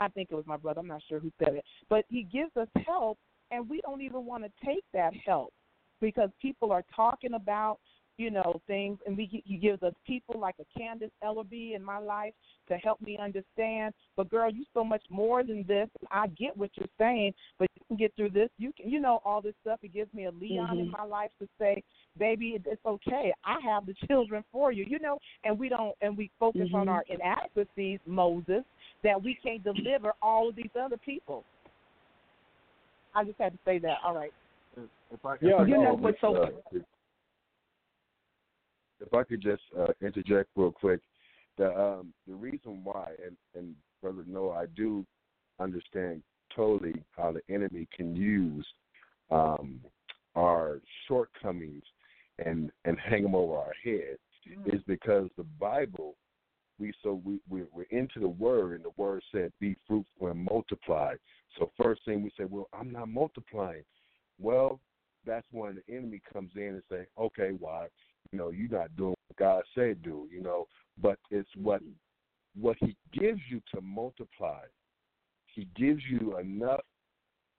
I 0.00 0.08
think 0.08 0.28
it 0.30 0.34
was 0.34 0.46
my 0.46 0.56
brother. 0.56 0.80
I'm 0.80 0.88
not 0.88 1.02
sure 1.08 1.20
who 1.20 1.32
said 1.38 1.54
it, 1.54 1.64
but 1.88 2.04
he 2.08 2.24
gives 2.24 2.54
us 2.56 2.68
help, 2.84 3.18
and 3.50 3.68
we 3.70 3.80
don't 3.80 4.02
even 4.02 4.26
want 4.26 4.44
to 4.44 4.50
take 4.66 4.84
that 4.92 5.14
help 5.24 5.52
because 6.00 6.28
people 6.42 6.72
are 6.72 6.84
talking 6.94 7.34
about 7.34 7.78
you 8.18 8.30
know, 8.30 8.60
things, 8.66 8.98
and 9.06 9.16
we 9.16 9.42
you 9.44 9.58
give 9.58 9.82
us 9.82 9.92
people 10.06 10.38
like 10.40 10.54
a 10.60 10.78
Candace 10.78 11.10
Ellerbe 11.22 11.74
in 11.74 11.82
my 11.82 11.98
life 11.98 12.32
to 12.68 12.76
help 12.76 13.00
me 13.00 13.18
understand. 13.18 13.94
But 14.16 14.30
girl, 14.30 14.50
you 14.50 14.64
so 14.74 14.82
much 14.82 15.02
more 15.10 15.42
than 15.42 15.64
this. 15.68 15.88
I 16.10 16.28
get 16.28 16.56
what 16.56 16.70
you're 16.76 16.88
saying, 16.98 17.34
but 17.58 17.68
you 17.74 17.82
can 17.88 17.96
get 17.96 18.14
through 18.16 18.30
this. 18.30 18.48
You 18.58 18.72
can, 18.76 18.90
you 18.90 19.00
know, 19.00 19.20
all 19.24 19.40
this 19.42 19.54
stuff. 19.62 19.80
It 19.82 19.92
gives 19.92 20.12
me 20.14 20.24
a 20.24 20.30
Leon 20.30 20.68
mm-hmm. 20.68 20.78
in 20.80 20.90
my 20.90 21.04
life 21.04 21.30
to 21.40 21.48
say, 21.58 21.82
baby, 22.18 22.58
it's 22.64 22.86
okay. 22.86 23.32
I 23.44 23.58
have 23.64 23.86
the 23.86 23.94
children 24.08 24.42
for 24.50 24.72
you, 24.72 24.84
you 24.88 24.98
know. 24.98 25.18
And 25.44 25.58
we 25.58 25.68
don't, 25.68 25.94
and 26.00 26.16
we 26.16 26.30
focus 26.40 26.62
mm-hmm. 26.62 26.76
on 26.76 26.88
our 26.88 27.04
inadequacies, 27.08 28.00
Moses, 28.06 28.62
that 29.04 29.22
we 29.22 29.38
can't 29.42 29.62
deliver 29.62 30.12
all 30.22 30.48
of 30.48 30.56
these 30.56 30.70
other 30.80 30.96
people. 30.96 31.44
I 33.14 33.24
just 33.24 33.38
had 33.38 33.52
to 33.52 33.58
say 33.64 33.78
that. 33.78 33.98
All 34.04 34.14
right. 34.14 34.32
If 35.10 35.24
I, 35.24 35.36
yeah, 35.40 35.62
if 35.62 35.68
you 35.68 35.82
know 35.82 35.94
what's 35.94 36.20
so. 36.20 36.36
Uh, 36.36 36.78
if 39.00 39.12
I 39.14 39.24
could 39.24 39.42
just 39.42 39.62
uh, 39.78 39.92
interject 40.00 40.50
real 40.56 40.72
quick, 40.72 41.00
the 41.58 41.68
um, 41.78 42.12
the 42.26 42.34
reason 42.34 42.82
why, 42.84 43.10
and, 43.24 43.36
and 43.54 43.74
brother 44.02 44.24
Noah, 44.26 44.62
I 44.62 44.66
do 44.76 45.06
understand 45.58 46.22
totally 46.54 46.94
how 47.16 47.32
the 47.32 47.54
enemy 47.54 47.88
can 47.94 48.14
use 48.14 48.66
um, 49.30 49.80
our 50.34 50.80
shortcomings 51.08 51.82
and 52.44 52.70
and 52.84 52.98
hang 52.98 53.22
them 53.22 53.34
over 53.34 53.56
our 53.56 53.72
head, 53.82 54.16
mm-hmm. 54.48 54.76
is 54.76 54.82
because 54.86 55.28
the 55.36 55.46
Bible. 55.58 56.16
We 56.78 56.92
so 57.02 57.22
we, 57.24 57.38
we 57.48 57.62
we're 57.72 57.84
into 57.84 58.20
the 58.20 58.28
word, 58.28 58.74
and 58.74 58.84
the 58.84 58.92
word 58.98 59.22
said, 59.32 59.50
"Be 59.60 59.76
fruitful 59.88 60.28
and 60.28 60.44
multiply." 60.44 61.14
So 61.58 61.70
first 61.82 62.02
thing 62.04 62.22
we 62.22 62.30
say, 62.36 62.44
"Well, 62.44 62.68
I'm 62.78 62.92
not 62.92 63.08
multiplying." 63.08 63.84
Well, 64.38 64.78
that's 65.24 65.46
when 65.52 65.76
the 65.76 65.94
enemy 65.94 66.20
comes 66.30 66.50
in 66.54 66.62
and 66.62 66.82
say, 66.90 67.06
"Okay, 67.18 67.52
why? 67.58 67.86
You 68.32 68.38
know, 68.38 68.50
you're 68.50 68.68
not 68.68 68.94
doing 68.96 69.14
what 69.28 69.38
God 69.38 69.62
said 69.74 70.02
do, 70.02 70.28
you 70.32 70.42
know, 70.42 70.66
but 71.00 71.18
it's 71.30 71.48
what 71.56 71.80
what 72.58 72.76
he 72.80 72.96
gives 73.12 73.40
you 73.50 73.60
to 73.74 73.80
multiply. 73.80 74.60
He 75.46 75.68
gives 75.76 76.02
you 76.10 76.38
enough 76.38 76.80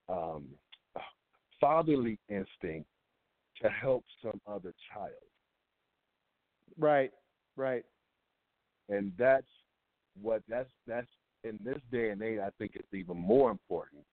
um, 0.09 0.45
fatherly 1.59 2.19
instinct 2.29 2.87
to 3.61 3.69
help 3.69 4.03
some 4.21 4.39
other 4.47 4.73
child. 4.93 5.11
Right, 6.77 7.11
right. 7.55 7.83
And 8.89 9.11
that's 9.17 9.47
what 10.21 10.41
that's 10.47 10.69
that's 10.87 11.07
in 11.43 11.59
this 11.63 11.79
day 11.91 12.09
and 12.09 12.21
age. 12.21 12.39
I 12.39 12.49
think 12.57 12.71
it's 12.75 12.93
even 12.93 13.17
more 13.17 13.51
important 13.51 14.03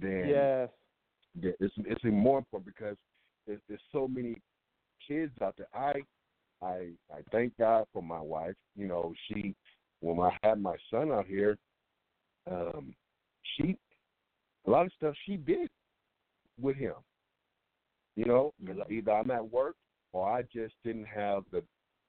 than 0.00 0.28
yes. 0.28 0.68
It's 1.40 1.74
it's 1.78 2.04
even 2.04 2.18
more 2.18 2.38
important 2.38 2.74
because 2.74 2.96
there's, 3.46 3.60
there's 3.68 3.80
so 3.92 4.08
many 4.08 4.36
kids 5.08 5.32
out 5.42 5.56
there. 5.56 5.68
I 5.74 6.02
I 6.62 6.90
I 7.10 7.22
thank 7.32 7.56
God 7.58 7.86
for 7.92 8.02
my 8.02 8.20
wife. 8.20 8.54
You 8.76 8.86
know, 8.86 9.12
she 9.26 9.54
when 10.00 10.20
I 10.20 10.36
had 10.42 10.60
my 10.60 10.76
son 10.90 11.10
out 11.10 11.26
here, 11.26 11.58
um, 12.50 12.94
she 13.56 13.76
a 14.66 14.70
lot 14.70 14.86
of 14.86 14.92
stuff 14.96 15.14
she 15.26 15.36
did 15.36 15.68
with 16.60 16.76
him. 16.76 16.94
You 18.16 18.26
know, 18.26 18.52
because 18.60 18.80
mm-hmm. 18.82 18.92
either 18.92 19.12
I'm 19.12 19.30
at 19.30 19.50
work 19.50 19.76
or 20.12 20.28
I 20.28 20.42
just 20.42 20.74
didn't 20.84 21.06
have 21.06 21.44
the 21.52 21.62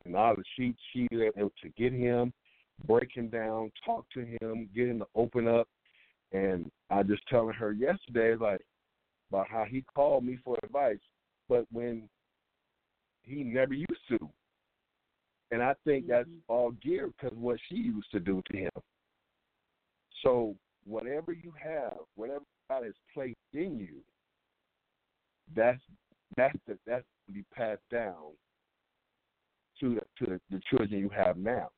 knowledge. 0.06 0.46
She 0.56 0.76
she 0.92 1.08
able 1.12 1.52
to 1.62 1.70
get 1.78 1.94
him, 1.94 2.34
break 2.86 3.16
him 3.16 3.30
down, 3.30 3.72
talk 3.86 4.06
to 4.14 4.22
him, 4.22 4.70
get 4.76 4.88
him 4.88 5.00
to 5.00 5.08
open 5.16 5.48
up. 5.48 5.68
And 6.32 6.70
I 6.90 7.04
just 7.04 7.24
telling 7.28 7.54
her 7.56 7.72
yesterday 7.72 8.36
like 8.36 8.62
about 9.32 9.48
how 9.48 9.66
he 9.70 9.84
called 9.96 10.24
me 10.24 10.40
for 10.44 10.58
advice, 10.64 10.98
but 11.48 11.66
when 11.72 12.10
he 13.30 13.44
never 13.44 13.74
used 13.74 14.08
to. 14.10 14.30
And 15.52 15.62
I 15.62 15.74
think 15.86 16.06
mm-hmm. 16.06 16.12
that's 16.12 16.30
all 16.48 16.72
geared 16.84 17.14
because 17.20 17.38
what 17.38 17.60
she 17.70 17.76
used 17.76 18.12
to 18.12 18.20
do 18.20 18.42
to 18.52 18.58
him. 18.58 18.72
So 20.24 20.56
whatever 20.86 21.32
you 21.32 21.54
have, 21.62 21.98
whatever 22.16 22.44
God 22.70 22.84
has 22.84 22.94
placed 23.14 23.38
in 23.54 23.80
you, 23.80 24.02
that's 25.56 25.82
that's 26.38 26.58
the, 26.68 26.78
that's 26.86 27.06
to 27.28 27.34
be 27.34 27.44
passed 27.54 27.82
down 27.92 28.34
to 29.80 29.96
the, 29.96 30.26
to 30.26 30.40
the 30.52 30.62
children 30.70 31.00
you 31.00 31.10
have 31.10 31.38
now. 31.38 31.70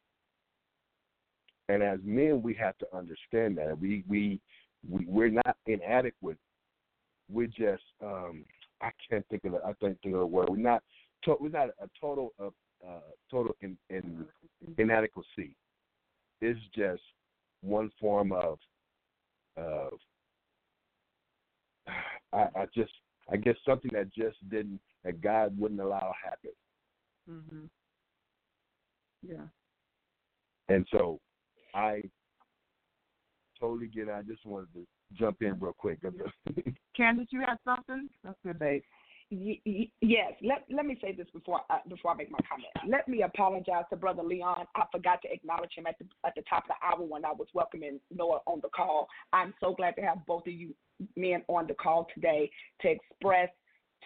And 1.70 1.82
as 1.82 2.00
men, 2.04 2.42
we 2.42 2.54
have 2.56 2.78
to 2.80 2.88
understand 2.94 3.58
that 3.58 3.80
we 3.80 4.04
we, 4.08 4.42
we 4.90 5.06
we're 5.08 5.30
not 5.30 5.56
inadequate. 5.68 6.38
We're 7.30 7.48
just 7.48 7.84
um, 8.04 8.44
I 8.82 8.90
can't 9.10 9.26
think 9.30 9.46
of 9.46 9.54
the, 9.54 9.60
I 9.60 9.74
can't 9.82 9.98
think 10.02 10.16
of 10.16 10.22
the 10.22 10.26
word. 10.26 10.50
We're 10.50 10.58
not 10.58 10.84
to, 11.24 11.36
we're 11.40 11.50
not 11.50 11.70
a 11.80 11.88
total 12.00 12.34
of 12.40 12.54
uh, 12.88 13.00
total 13.30 13.56
in, 13.62 13.78
in 13.90 14.26
inadequacy. 14.78 15.56
It's 16.42 16.60
just 16.76 17.02
one 17.62 17.92
form 18.00 18.32
of 18.32 18.58
of 19.58 19.94
I, 22.34 22.48
I 22.56 22.66
just 22.74 22.92
I 23.32 23.38
guess 23.38 23.56
something 23.66 23.92
that 23.94 24.14
just 24.14 24.38
didn't 24.50 24.80
that 25.04 25.22
God 25.22 25.58
wouldn't 25.60 25.82
allow 25.82 26.14
happen. 26.24 26.52
Mhm. 27.30 27.70
Yeah. 29.22 29.46
And 30.70 30.88
so 30.92 31.20
I 31.76 32.02
totally 33.60 33.88
get 33.88 34.08
it. 34.08 34.14
I 34.14 34.22
just 34.24 34.46
wanted 34.46 34.74
to 34.74 34.88
jump 35.14 35.42
in 35.42 35.60
real 35.60 35.74
quick. 35.78 36.00
Candace, 36.98 37.28
you 37.30 37.42
had 37.42 37.58
something? 37.66 38.10
That's 38.24 38.38
good, 38.44 38.58
babe 38.58 38.82
yes. 39.32 40.34
Let 40.42 40.66
let 40.70 40.86
me 40.86 40.98
say 41.02 41.14
this 41.14 41.28
before 41.34 41.62
I, 41.70 41.80
before 41.88 42.12
I 42.12 42.16
make 42.16 42.32
my 42.32 42.40
comment. 42.48 42.70
Let 42.88 43.08
me 43.08 43.24
apologize 43.24 43.86
to 43.90 43.96
Brother 43.96 44.24
Leon. 44.24 44.66
I 44.76 44.84
forgot 44.92 45.22
to 45.24 45.32
acknowledge 45.32 45.72
him 45.76 45.88
at 45.88 45.98
the 46.00 46.06
at 46.26 46.34
the 46.36 46.44
top 46.50 46.66
of 46.66 46.70
the 46.70 46.86
hour 46.86 47.06
when 47.06 47.26
I 47.26 47.32
was 47.32 47.48
welcoming 47.54 48.00
Noah 48.14 48.40
on 48.46 48.60
the 48.62 48.70
call. 48.70 49.08
I'm 49.32 49.54
so 49.62 49.74
glad 49.74 49.96
to 49.96 50.02
have 50.02 50.26
both 50.26 50.46
of 50.48 50.54
you 50.54 50.74
men 51.16 51.44
on 51.48 51.68
the 51.68 51.74
call 51.74 52.08
today 52.14 52.52
to 52.82 52.90
express 52.90 53.50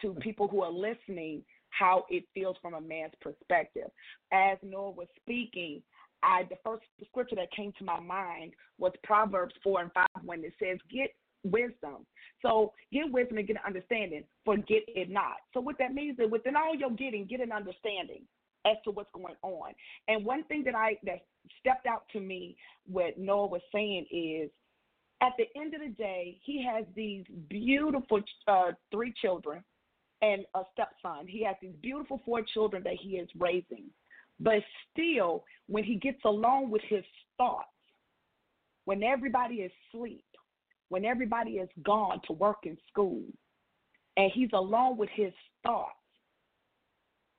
to 0.01 0.13
people 0.15 0.47
who 0.47 0.61
are 0.61 0.71
listening 0.71 1.43
how 1.69 2.05
it 2.09 2.23
feels 2.33 2.55
from 2.61 2.73
a 2.73 2.81
man's 2.81 3.13
perspective. 3.19 3.89
As 4.31 4.57
Noah 4.63 4.91
was 4.91 5.07
speaking, 5.21 5.81
I 6.23 6.43
the 6.49 6.57
first 6.63 6.83
scripture 7.09 7.35
that 7.35 7.51
came 7.51 7.73
to 7.79 7.83
my 7.83 7.99
mind 7.99 8.53
was 8.77 8.93
Proverbs 9.03 9.55
four 9.63 9.81
and 9.81 9.91
five 9.93 10.07
when 10.23 10.43
it 10.43 10.53
says, 10.59 10.77
"Get 10.89 11.13
wisdom. 11.45 12.05
So 12.41 12.73
get 12.91 13.11
wisdom 13.11 13.37
and 13.37 13.47
get 13.47 13.57
an 13.57 13.63
understanding. 13.65 14.23
Forget 14.43 14.83
it 14.87 15.09
not. 15.09 15.37
So 15.53 15.61
what 15.61 15.77
that 15.79 15.93
means 15.93 16.19
is 16.19 16.29
within 16.29 16.55
all 16.55 16.75
your 16.75 16.91
getting, 16.91 17.25
get 17.25 17.41
an 17.41 17.51
understanding 17.51 18.23
as 18.65 18.77
to 18.83 18.91
what's 18.91 19.09
going 19.13 19.35
on. 19.41 19.71
And 20.07 20.25
one 20.25 20.43
thing 20.45 20.63
that 20.65 20.75
I 20.75 20.97
that 21.05 21.25
stepped 21.59 21.85
out 21.85 22.03
to 22.13 22.19
me 22.19 22.57
what 22.87 23.17
Noah 23.17 23.47
was 23.47 23.61
saying 23.71 24.05
is 24.11 24.49
at 25.21 25.33
the 25.37 25.45
end 25.59 25.73
of 25.73 25.81
the 25.81 25.89
day, 25.89 26.39
he 26.43 26.63
has 26.63 26.85
these 26.95 27.23
beautiful 27.49 28.21
uh, 28.47 28.71
three 28.91 29.13
children 29.21 29.63
and 30.21 30.45
a 30.55 30.61
stepson. 30.73 31.27
He 31.27 31.43
has 31.43 31.55
these 31.61 31.75
beautiful 31.81 32.21
four 32.25 32.41
children 32.53 32.83
that 32.83 32.95
he 32.99 33.11
is 33.11 33.29
raising. 33.37 33.85
But 34.39 34.59
still, 34.91 35.45
when 35.67 35.83
he 35.83 35.95
gets 35.95 36.19
along 36.25 36.69
with 36.69 36.81
his 36.89 37.03
thoughts, 37.37 37.67
when 38.85 39.03
everybody 39.03 39.55
is 39.55 39.71
asleep, 39.93 40.25
when 40.89 41.05
everybody 41.05 41.51
is 41.51 41.69
gone 41.83 42.21
to 42.27 42.33
work 42.33 42.59
in 42.63 42.77
school 42.87 43.23
and 44.17 44.31
he's 44.33 44.49
alone 44.53 44.97
with 44.97 45.09
his 45.13 45.33
thoughts, 45.65 45.93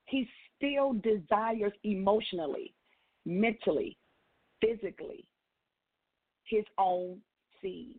he 0.07 0.29
still 0.57 0.93
desires 0.95 1.73
emotionally, 1.85 2.75
mentally, 3.25 3.97
physically 4.61 5.25
his 6.45 6.65
own 6.79 7.19
seed. 7.61 7.99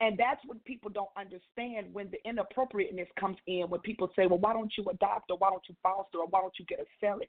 And 0.00 0.18
that's 0.18 0.40
what 0.44 0.62
people 0.64 0.90
don't 0.90 1.08
understand 1.16 1.92
when 1.92 2.10
the 2.10 2.18
inappropriateness 2.28 3.08
comes 3.18 3.38
in, 3.46 3.64
when 3.68 3.80
people 3.80 4.10
say, 4.14 4.26
well, 4.26 4.38
why 4.38 4.52
don't 4.52 4.72
you 4.76 4.84
adopt 4.90 5.30
or 5.30 5.38
why 5.38 5.48
don't 5.50 5.62
you 5.68 5.74
foster 5.82 6.18
or 6.18 6.26
why 6.26 6.40
don't 6.40 6.52
you 6.58 6.66
get 6.66 6.80
a 6.80 6.84
surrogate? 7.00 7.28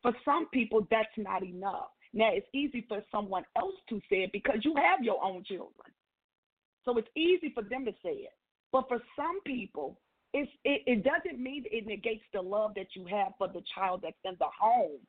For 0.00 0.12
some 0.24 0.48
people, 0.52 0.86
that's 0.90 1.08
not 1.16 1.42
enough. 1.42 1.90
Now, 2.14 2.30
it's 2.32 2.46
easy 2.54 2.86
for 2.88 3.02
someone 3.12 3.44
else 3.56 3.74
to 3.90 4.00
say 4.08 4.22
it 4.22 4.32
because 4.32 4.60
you 4.62 4.74
have 4.76 5.04
your 5.04 5.22
own 5.22 5.44
children. 5.44 5.92
So 6.84 6.96
it's 6.96 7.08
easy 7.16 7.52
for 7.54 7.62
them 7.62 7.84
to 7.84 7.92
say 8.02 8.10
it. 8.10 8.32
But 8.72 8.88
for 8.88 8.98
some 9.16 9.40
people, 9.44 9.98
it, 10.34 10.48
it 10.64 11.04
doesn't 11.04 11.42
mean 11.42 11.64
it 11.66 11.86
negates 11.86 12.24
the 12.32 12.42
love 12.42 12.72
that 12.76 12.88
you 12.94 13.06
have 13.06 13.32
for 13.38 13.48
the 13.48 13.62
child 13.74 14.00
that's 14.02 14.16
in 14.24 14.36
the 14.38 14.46
home. 14.60 15.00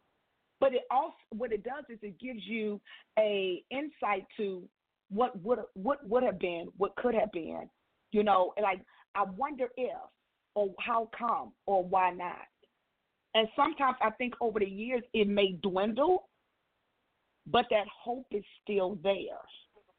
But 0.59 0.73
it 0.73 0.81
also 0.91 1.15
what 1.31 1.51
it 1.51 1.63
does 1.63 1.85
is 1.89 1.99
it 2.01 2.19
gives 2.19 2.45
you 2.45 2.81
a 3.17 3.63
insight 3.71 4.25
to 4.37 4.63
what 5.09 5.41
would 5.41 5.59
what 5.73 6.07
would 6.07 6.23
have 6.23 6.39
been, 6.39 6.67
what 6.77 6.95
could 6.97 7.15
have 7.15 7.31
been. 7.31 7.69
You 8.11 8.23
know, 8.23 8.53
like 8.61 8.81
I 9.15 9.23
wonder 9.37 9.67
if 9.77 9.97
or 10.55 10.73
how 10.79 11.09
come 11.17 11.53
or 11.65 11.83
why 11.83 12.11
not. 12.11 12.47
And 13.35 13.47
sometimes 13.55 13.95
I 14.01 14.09
think 14.11 14.33
over 14.41 14.59
the 14.59 14.65
years 14.65 15.03
it 15.13 15.27
may 15.27 15.53
dwindle, 15.61 16.29
but 17.47 17.65
that 17.69 17.85
hope 17.87 18.27
is 18.31 18.43
still 18.63 18.97
there. 19.03 19.15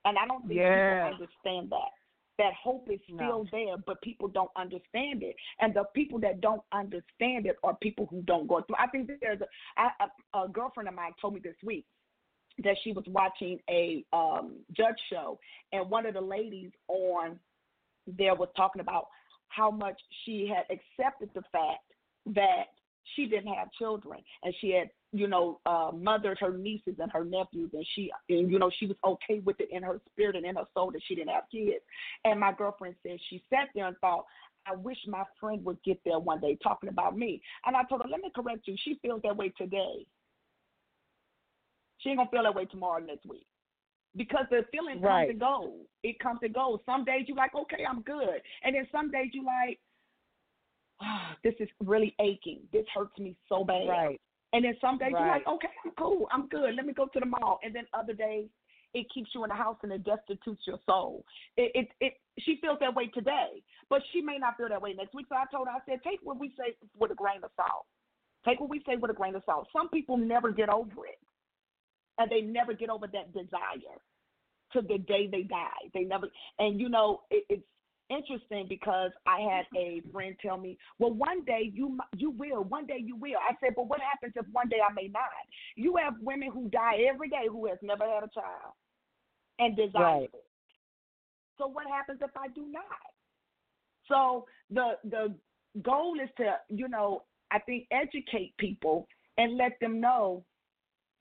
And 0.05 0.17
I 0.19 0.27
don't 0.27 0.47
think 0.47 0.61
people 0.61 1.13
understand 1.13 1.71
that. 1.71 1.91
That 2.39 2.55
hope 2.55 2.89
is 2.91 3.01
still 3.05 3.19
no. 3.19 3.47
there, 3.53 3.77
but 3.87 4.01
people 4.01 4.27
don't 4.27 4.51
understand 4.57 5.23
it. 5.23 5.37
And 5.61 5.75
the 5.75 5.85
people 5.95 6.19
that 6.21 6.41
don't 6.41 6.63
understand 6.73 7.45
it 7.45 7.57
are 7.63 7.77
people 7.83 8.07
who 8.11 8.23
don't 8.23 8.47
go 8.47 8.63
through. 8.63 8.77
I 8.79 8.87
think 8.87 9.11
there's 9.21 9.41
a, 9.77 9.83
a, 9.83 10.45
a 10.45 10.49
girlfriend 10.49 10.89
of 10.89 10.95
mine 10.95 11.13
told 11.21 11.35
me 11.35 11.41
this 11.45 11.57
week 11.63 11.85
that 12.65 12.77
she 12.83 12.93
was 12.93 13.05
watching 13.09 13.59
a 13.69 14.05
um, 14.15 14.57
judge 14.75 14.97
show, 15.11 15.39
and 15.73 15.91
one 15.91 16.07
of 16.07 16.15
the 16.15 16.21
ladies 16.21 16.71
on 16.89 17.39
there 18.07 18.35
was 18.35 18.49
talking 18.57 18.81
about 18.81 19.09
how 19.49 19.71
much 19.71 20.01
she 20.25 20.49
had 20.49 20.65
accepted 20.75 21.29
the 21.35 21.43
fact 21.53 21.85
that 22.27 22.65
she 23.17 23.27
didn't 23.27 23.53
have 23.53 23.71
children 23.73 24.21
and 24.43 24.55
she 24.61 24.71
had 24.71 24.91
you 25.13 25.27
know 25.27 25.61
uh 25.67 25.91
mothered 25.93 26.39
her 26.39 26.57
nieces 26.57 26.95
and 27.01 27.11
her 27.11 27.25
nephews 27.25 27.71
and 27.73 27.85
she 27.95 28.11
and 28.29 28.51
you 28.51 28.59
know 28.59 28.71
she 28.79 28.87
was 28.87 28.97
okay 29.05 29.41
with 29.41 29.59
it 29.59 29.69
in 29.73 29.83
her 29.83 30.01
spirit 30.13 30.37
and 30.37 30.47
in 30.47 30.55
her 30.55 30.65
soul 30.73 30.91
that 30.93 31.03
she 31.07 31.15
didn't 31.15 31.31
have 31.31 31.45
kids 31.51 31.83
and 32.25 32.39
my 32.39 32.53
girlfriend 32.53 32.95
said 33.03 33.19
she 33.29 33.43
sat 33.51 33.69
there 33.75 33.87
and 33.87 33.97
thought 33.99 34.25
I 34.67 34.77
wish 34.77 34.99
my 35.07 35.25
friend 35.41 35.65
would 35.65 35.83
get 35.83 35.99
there 36.05 36.19
one 36.19 36.39
day 36.39 36.59
talking 36.63 36.91
about 36.91 37.17
me. 37.17 37.41
And 37.65 37.75
I 37.75 37.83
told 37.85 38.03
her, 38.03 38.09
let 38.09 38.21
me 38.21 38.31
correct 38.35 38.69
you. 38.69 38.77
She 38.85 38.99
feels 39.01 39.23
that 39.23 39.35
way 39.35 39.53
today. 39.57 40.07
She 41.99 42.11
ain't 42.11 42.19
gonna 42.19 42.31
feel 42.31 42.43
that 42.43 42.55
way 42.55 42.65
tomorrow 42.67 43.03
next 43.03 43.27
week 43.27 43.47
because 44.17 44.47
the 44.51 44.65
feeling 44.73 45.01
right. 45.01 45.29
comes 45.29 45.31
and 45.31 45.41
goes. 45.41 45.87
It 46.03 46.19
comes 46.19 46.41
and 46.43 46.55
goes. 46.55 46.81
Some 46.87 47.05
days 47.05 47.25
you 47.27 47.35
like, 47.35 47.55
okay, 47.55 47.85
I'm 47.89 48.03
good, 48.03 48.41
and 48.63 48.75
then 48.75 48.87
some 48.91 49.11
days 49.11 49.31
you 49.33 49.45
like, 49.45 49.79
oh, 51.03 51.35
this 51.45 51.55
is 51.61 51.69
really 51.85 52.15
aching. 52.21 52.61
This 52.73 52.87
hurts 52.95 53.19
me 53.19 53.37
so 53.49 53.65
bad. 53.65 53.89
Right. 53.89 54.21
And 54.53 54.65
then 54.65 54.77
some 54.81 54.99
days 54.99 55.13
right. 55.13 55.21
you're 55.21 55.35
like, 55.35 55.47
okay, 55.47 55.69
I'm 55.85 55.93
cool, 55.97 56.27
I'm 56.33 56.49
good. 56.49 56.75
Let 56.75 56.87
me 56.87 56.93
go 56.93 57.07
to 57.07 57.21
the 57.21 57.27
mall. 57.27 57.61
And 57.63 57.75
then 57.75 57.85
other 57.95 58.13
days 58.13 58.49
it 58.95 59.07
keeps 59.15 59.31
you 59.35 59.45
in 59.45 59.49
the 59.49 59.55
house 59.55 59.77
and 59.83 59.93
it 59.93 60.05
destitutes 60.05 60.63
your 60.67 60.79
soul. 60.85 61.25
It, 61.57 61.71
it, 61.75 61.89
it, 62.01 62.15
she 62.41 62.59
feels 62.61 62.79
that 62.81 62.95
way 62.95 63.07
today, 63.07 63.63
but 63.89 64.03
she 64.13 64.21
may 64.21 64.39
not 64.39 64.57
feel 64.57 64.69
that 64.69 64.83
way 64.83 64.95
next 64.95 65.15
week. 65.15 65.27
So 65.29 65.37
I 65.37 65.45
told 65.53 65.69
her, 65.69 65.75
I 65.75 65.79
said, 65.87 66.01
take 66.03 66.19
what 66.23 66.41
we 66.41 66.53
say 66.59 66.75
with 66.99 67.13
a 67.13 67.15
grain 67.15 67.45
of 67.45 67.51
salt. 67.57 67.87
Take 68.45 68.59
what 68.59 68.71
we 68.71 68.83
say 68.87 68.97
with 68.97 69.11
a 69.11 69.15
grain 69.15 69.37
of 69.37 69.43
salt. 69.47 69.69
Some 69.73 69.89
people 69.91 70.17
never 70.17 70.51
get 70.51 70.69
over 70.69 71.07
it 71.07 71.19
and 72.19 72.31
they 72.31 72.41
never 72.41 72.73
get 72.73 72.91
over 72.91 73.07
that 73.07 73.33
desire 73.33 73.99
to 74.73 74.83
the 74.83 74.99
day 74.99 75.29
they 75.31 75.43
die. 75.43 75.89
They 75.95 76.03
never, 76.03 76.29
and 76.59 76.81
you 76.81 76.89
know, 76.89 77.23
it, 77.31 77.45
it's 77.49 77.63
interesting 78.11 78.67
because 78.69 79.13
I 79.27 79.41
had 79.41 79.67
a 79.77 80.03
friend 80.13 80.37
tell 80.43 80.59
me, 80.59 80.77
"Well, 80.99 81.13
one 81.13 81.45
day 81.45 81.71
you 81.73 81.99
you 82.17 82.31
will, 82.31 82.65
one 82.65 82.87
day 82.87 82.99
you 82.99 83.17
will." 83.17 83.39
I 83.39 83.55
said, 83.61 83.75
"But 83.77 83.87
what 83.87 84.01
happens 84.01 84.35
if 84.37 84.47
one 84.49 84.69
day 84.69 84.81
I 84.81 84.93
may 84.93 85.09
not?" 85.09 85.31
You 85.77 85.97
have 85.97 86.21
women 86.21 86.51
who 86.51 86.69
die 86.69 87.07
every 87.09 87.29
day 87.29 87.47
who 87.49 87.67
has 87.67 87.79
never 87.83 88.05
had 88.05 88.25
a 88.25 88.29
child 88.29 88.75
and 89.59 89.77
desire 89.77 90.03
right. 90.03 90.31
it. 90.35 90.45
So 91.57 91.67
what 91.67 91.87
happens 91.87 92.21
if 92.23 92.37
I 92.37 92.49
do 92.49 92.67
not? 92.69 92.85
So 94.09 94.47
the 94.71 94.99
the 95.05 95.35
goal 95.83 96.19
is 96.21 96.29
to, 96.39 96.59
you 96.69 96.89
know, 96.89 97.25
I 97.51 97.59
think 97.61 97.87
educate 97.91 98.57
people 98.59 99.09
and 99.39 99.57
let 99.57 99.79
them 99.81 100.01
know 100.01 100.45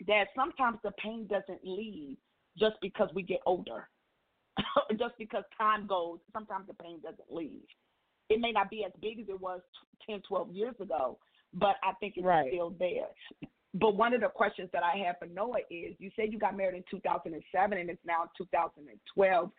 that 0.08 0.28
sometimes 0.36 0.80
the 0.84 0.92
pain 1.04 1.28
doesn't 1.28 1.64
leave 1.64 2.18
just 2.58 2.76
because 2.82 3.10
we 3.14 3.22
get 3.24 3.40
older. 3.46 3.88
just 4.98 5.18
because 5.18 5.44
time 5.58 5.88
goes, 5.88 6.20
sometimes 6.34 6.68
the 6.68 6.74
pain 6.74 7.00
doesn't 7.02 7.32
leave. 7.32 7.64
It 8.30 8.40
may 8.40 8.52
not 8.52 8.70
be 8.70 8.84
as 8.86 8.92
big 9.02 9.20
as 9.20 9.26
it 9.30 9.40
was 9.40 9.62
10, 10.08 10.22
12 10.28 10.52
years 10.52 10.76
ago, 10.80 11.18
but 11.54 11.76
I 11.84 11.94
think 12.00 12.14
it's 12.16 12.26
right. 12.26 12.48
still 12.52 12.76
there. 12.78 13.08
But 13.76 13.96
one 13.96 14.14
of 14.14 14.22
the 14.22 14.30
questions 14.30 14.70
that 14.74 14.84
I 14.84 14.98
have 15.06 15.18
for 15.20 15.28
Noah 15.28 15.60
is 15.70 15.96
you 16.00 16.10
said 16.16 16.32
you 16.32 16.40
got 16.40 16.58
married 16.58 16.78
in 16.78 16.84
2007 16.90 17.78
and 17.78 17.90
it's 17.90 18.00
now 18.06 18.30
2012. 18.38 19.52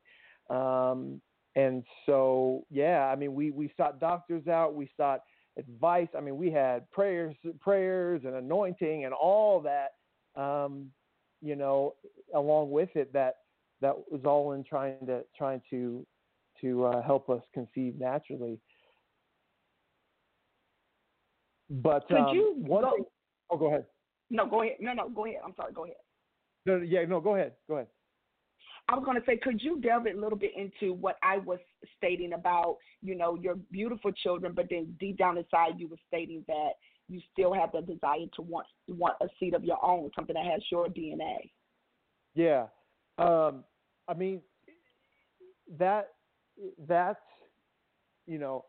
Um, 0.50 1.20
and 1.56 1.84
so, 2.06 2.64
yeah, 2.70 3.06
I 3.06 3.16
mean, 3.16 3.34
we 3.34 3.50
we 3.52 3.72
sought 3.76 4.00
doctors 4.00 4.48
out, 4.48 4.74
we 4.74 4.90
sought 4.96 5.22
advice. 5.56 6.08
I 6.16 6.20
mean, 6.20 6.36
we 6.36 6.50
had 6.50 6.90
prayers, 6.90 7.36
prayers, 7.60 8.22
and 8.24 8.34
anointing, 8.34 9.04
and 9.04 9.14
all 9.14 9.60
that. 9.60 9.92
Um, 10.40 10.90
you 11.42 11.56
know, 11.56 11.94
along 12.34 12.70
with 12.70 12.90
it, 12.94 13.12
that 13.12 13.36
that 13.80 13.94
was 14.10 14.22
all 14.24 14.52
in 14.52 14.64
trying 14.64 15.06
to 15.06 15.22
trying 15.36 15.62
to 15.70 16.06
to 16.60 16.84
uh, 16.84 17.02
help 17.02 17.30
us 17.30 17.42
conceive 17.54 17.98
naturally. 17.98 18.58
But 21.70 22.06
could 22.08 22.16
um, 22.16 22.34
you 22.34 22.54
one 22.58 22.82
go, 22.82 22.90
thing, 22.90 23.04
oh, 23.50 23.56
go 23.56 23.66
ahead. 23.68 23.86
No, 24.28 24.46
go 24.46 24.62
ahead. 24.62 24.76
No, 24.80 24.92
no, 24.92 25.08
go 25.08 25.26
ahead. 25.26 25.40
I'm 25.44 25.54
sorry. 25.56 25.72
Go 25.72 25.84
ahead. 25.84 25.96
No, 26.66 26.76
yeah, 26.76 27.04
no, 27.04 27.20
go 27.20 27.36
ahead. 27.36 27.52
Go 27.68 27.76
ahead. 27.76 27.86
I 28.88 28.94
was 28.94 29.04
going 29.04 29.20
to 29.20 29.24
say, 29.24 29.36
could 29.36 29.62
you 29.62 29.80
delve 29.80 30.06
a 30.06 30.18
little 30.18 30.38
bit 30.38 30.50
into 30.56 30.92
what 30.94 31.16
I 31.22 31.38
was 31.38 31.60
stating 31.96 32.32
about, 32.32 32.78
you 33.02 33.14
know, 33.14 33.36
your 33.36 33.54
beautiful 33.70 34.10
children, 34.10 34.52
but 34.54 34.66
then 34.68 34.96
deep 34.98 35.16
down 35.16 35.38
inside 35.38 35.78
you 35.78 35.86
were 35.86 35.96
stating 36.08 36.44
that 36.48 36.72
you 37.08 37.20
still 37.32 37.52
have 37.52 37.70
the 37.72 37.82
desire 37.82 38.26
to 38.34 38.42
want 38.42 38.66
want 38.88 39.14
a 39.20 39.26
seed 39.38 39.54
of 39.54 39.64
your 39.64 39.84
own, 39.84 40.10
something 40.16 40.34
that 40.34 40.44
has 40.44 40.62
your 40.72 40.86
DNA. 40.86 41.50
Yeah, 42.34 42.66
um, 43.20 43.64
I 44.08 44.14
mean, 44.14 44.40
that 45.78 46.08
that 46.88 47.20
you 48.26 48.38
know 48.38 48.64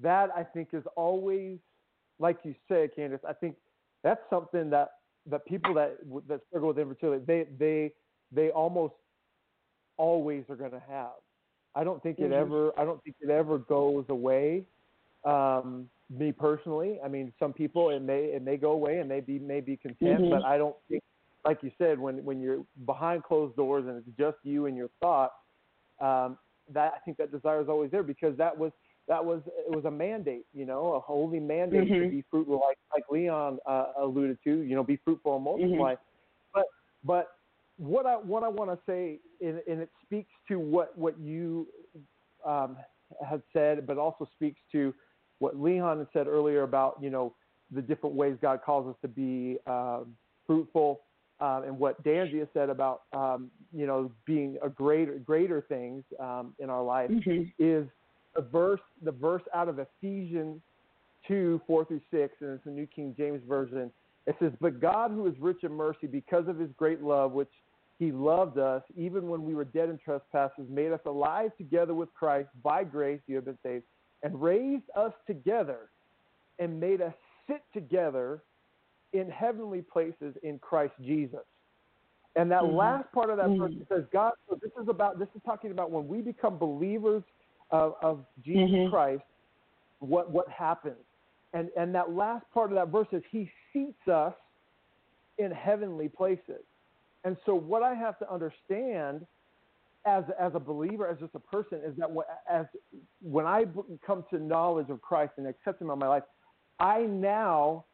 that 0.00 0.30
I 0.36 0.42
think 0.42 0.68
is 0.72 0.84
always 0.96 1.58
like 2.18 2.38
you 2.42 2.54
said, 2.68 2.90
Candace. 2.94 3.20
I 3.28 3.32
think 3.32 3.56
that's 4.02 4.20
something 4.30 4.70
that 4.70 4.90
that 5.30 5.44
people 5.46 5.74
that 5.74 5.98
that 6.28 6.40
struggle 6.48 6.68
with 6.68 6.78
infertility 6.78 7.24
they 7.26 7.46
they 7.58 7.92
they 8.32 8.50
almost 8.50 8.94
always 9.96 10.44
are 10.48 10.56
going 10.56 10.70
to 10.70 10.82
have. 10.88 11.12
I 11.74 11.84
don't 11.84 12.02
think 12.02 12.18
it 12.18 12.24
mm-hmm. 12.24 12.34
ever 12.34 12.72
I 12.78 12.84
don't 12.84 13.02
think 13.04 13.16
it 13.20 13.30
ever 13.30 13.58
goes 13.58 14.04
away. 14.08 14.64
Um, 15.24 15.88
me 16.10 16.32
personally, 16.32 16.98
I 17.04 17.08
mean, 17.08 17.32
some 17.38 17.52
people 17.52 17.90
it 17.90 18.00
may 18.00 18.24
it 18.24 18.42
may 18.42 18.56
go 18.56 18.70
away 18.72 18.98
and 18.98 19.10
they 19.10 19.20
be 19.20 19.38
may 19.38 19.60
be 19.60 19.76
content, 19.76 20.20
mm-hmm. 20.20 20.30
but 20.30 20.44
I 20.44 20.56
don't 20.56 20.76
think 20.88 21.02
like 21.44 21.62
you 21.62 21.70
said, 21.78 21.98
when 21.98 22.24
when 22.24 22.40
you're 22.40 22.64
behind 22.86 23.24
closed 23.24 23.56
doors 23.56 23.86
and 23.86 23.96
it's 23.96 24.18
just 24.18 24.36
you 24.42 24.66
and 24.66 24.76
your 24.76 24.90
thoughts, 25.00 25.34
um, 26.00 26.38
that 26.72 26.92
I 26.94 26.98
think 27.04 27.16
that 27.18 27.32
desire 27.32 27.60
is 27.60 27.68
always 27.68 27.90
there 27.90 28.02
because 28.02 28.36
that 28.36 28.56
was 28.56 28.72
that 29.08 29.24
was 29.24 29.40
it 29.46 29.74
was 29.74 29.84
a 29.84 29.90
mandate, 29.90 30.44
you 30.52 30.66
know, 30.66 30.94
a 30.94 31.00
holy 31.00 31.40
mandate 31.40 31.84
mm-hmm. 31.88 32.04
to 32.04 32.10
be 32.10 32.24
fruitful, 32.30 32.60
like 32.66 32.78
like 32.92 33.04
Leon 33.10 33.58
uh, 33.66 33.86
alluded 33.98 34.38
to, 34.44 34.60
you 34.60 34.74
know, 34.74 34.84
be 34.84 34.98
fruitful 35.04 35.36
and 35.36 35.44
multiply. 35.44 35.94
Mm-hmm. 35.94 36.02
But 36.54 36.64
but 37.04 37.28
what 37.78 38.06
I 38.06 38.14
what 38.14 38.42
I 38.42 38.48
want 38.48 38.70
to 38.70 38.78
say, 38.86 39.18
and, 39.40 39.60
and 39.68 39.80
it 39.80 39.90
speaks 40.04 40.32
to 40.48 40.58
what 40.58 40.96
what 40.98 41.18
you 41.18 41.66
um, 42.44 42.76
have 43.26 43.42
said, 43.52 43.86
but 43.86 43.96
also 43.96 44.28
speaks 44.34 44.60
to 44.72 44.94
what 45.38 45.58
Leon 45.58 45.98
had 45.98 46.08
said 46.12 46.26
earlier 46.26 46.62
about 46.62 46.98
you 47.00 47.10
know 47.10 47.34
the 47.70 47.80
different 47.82 48.14
ways 48.14 48.36
God 48.42 48.60
calls 48.64 48.88
us 48.88 48.96
to 49.02 49.08
be 49.08 49.58
um, 49.66 50.16
fruitful, 50.46 51.00
um, 51.40 51.64
and 51.64 51.78
what 51.78 52.02
Dansiea 52.04 52.48
said 52.52 52.68
about 52.68 53.02
um, 53.12 53.50
you 53.72 53.86
know 53.86 54.10
being 54.24 54.58
a 54.62 54.68
greater 54.68 55.18
greater 55.18 55.64
things 55.68 56.04
um, 56.20 56.54
in 56.58 56.70
our 56.70 56.82
life 56.82 57.10
mm-hmm. 57.10 57.42
is 57.58 57.86
the 58.34 58.42
verse 58.42 58.80
the 59.02 59.12
verse 59.12 59.42
out 59.54 59.68
of 59.68 59.78
Ephesians 59.78 60.60
two 61.26 61.60
four 61.66 61.84
through 61.84 62.00
six, 62.10 62.34
and 62.40 62.50
it's 62.54 62.64
the 62.64 62.70
New 62.70 62.86
King 62.86 63.14
James 63.16 63.42
version. 63.46 63.90
It 64.26 64.36
says, 64.40 64.52
"But 64.60 64.80
God, 64.80 65.10
who 65.10 65.26
is 65.26 65.34
rich 65.38 65.62
in 65.62 65.72
mercy, 65.72 66.06
because 66.06 66.48
of 66.48 66.58
His 66.58 66.70
great 66.76 67.02
love, 67.02 67.32
which 67.32 67.50
He 67.98 68.12
loved 68.12 68.58
us, 68.58 68.82
even 68.96 69.28
when 69.28 69.44
we 69.44 69.54
were 69.54 69.64
dead 69.64 69.88
in 69.88 69.98
trespasses, 69.98 70.66
made 70.68 70.92
us 70.92 71.00
alive 71.06 71.50
together 71.56 71.94
with 71.94 72.12
Christ. 72.14 72.48
By 72.62 72.84
grace 72.84 73.20
you 73.26 73.36
have 73.36 73.44
been 73.44 73.58
saved, 73.62 73.84
and 74.22 74.40
raised 74.40 74.90
us 74.96 75.12
together, 75.26 75.90
and 76.58 76.80
made 76.80 77.00
us 77.00 77.14
sit 77.46 77.62
together 77.72 78.42
in 79.12 79.30
heavenly 79.30 79.82
places 79.82 80.34
in 80.42 80.58
Christ 80.58 80.94
Jesus." 81.00 81.44
And 82.36 82.50
that 82.50 82.62
mm-hmm. 82.62 82.76
last 82.76 83.12
part 83.12 83.30
of 83.30 83.36
that 83.38 83.46
mm-hmm. 83.46 83.62
verse 83.62 83.74
says, 83.88 84.04
"God." 84.12 84.32
So 84.48 84.58
this 84.60 84.72
is 84.80 84.88
about 84.88 85.18
this 85.18 85.28
is 85.34 85.42
talking 85.44 85.70
about 85.70 85.90
when 85.90 86.06
we 86.06 86.20
become 86.20 86.58
believers 86.58 87.22
of, 87.70 87.94
of 88.02 88.24
Jesus 88.44 88.70
mm-hmm. 88.70 88.90
Christ. 88.90 89.22
What 90.00 90.30
what 90.30 90.48
happens? 90.48 90.96
And 91.52 91.70
and 91.76 91.94
that 91.94 92.12
last 92.12 92.44
part 92.52 92.70
of 92.70 92.76
that 92.76 92.88
verse 92.88 93.08
is 93.12 93.22
He 93.30 93.50
seats 93.72 94.06
us 94.08 94.34
in 95.38 95.50
heavenly 95.50 96.08
places. 96.08 96.62
And 97.24 97.36
so 97.46 97.54
what 97.54 97.82
I 97.82 97.94
have 97.94 98.18
to 98.20 98.32
understand 98.32 99.26
as 100.06 100.24
as 100.38 100.52
a 100.54 100.60
believer, 100.60 101.08
as 101.08 101.18
just 101.18 101.34
a 101.34 101.40
person, 101.40 101.80
is 101.84 101.94
that 101.98 102.10
when, 102.10 102.26
as 102.48 102.66
when 103.22 103.46
I 103.46 103.64
come 104.06 104.24
to 104.30 104.38
knowledge 104.38 104.90
of 104.90 105.02
Christ 105.02 105.32
and 105.38 105.46
accept 105.46 105.80
Him 105.80 105.90
in 105.90 105.98
my 105.98 106.08
life, 106.08 106.22
I 106.78 107.00
now 107.02 107.84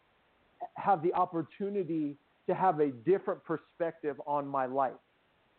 have 0.77 1.03
the 1.03 1.13
opportunity 1.15 2.17
to 2.47 2.55
have 2.55 2.81
a 2.81 2.91
different 2.91 3.43
perspective 3.45 4.21
on 4.27 4.47
my 4.47 4.67
life. 4.67 4.93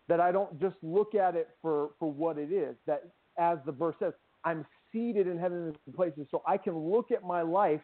That 0.08 0.20
I 0.20 0.32
don't 0.32 0.60
just 0.62 0.76
look 0.84 1.16
at 1.16 1.36
it 1.36 1.50
for, 1.62 1.92
for 2.00 2.12
what 2.12 2.38
it 2.38 2.52
is. 2.52 2.76
That, 2.86 3.04
as 3.40 3.58
the 3.66 3.72
verse 3.72 3.96
says, 4.00 4.14
I'm 4.44 4.66
seated 4.92 5.28
in 5.28 5.40
heavenly 5.40 5.74
places, 5.96 6.28
so 6.30 6.44
I 6.46 6.58
can 6.58 6.78
look 6.78 7.12
at 7.12 7.24
my 7.24 7.42
life 7.42 7.82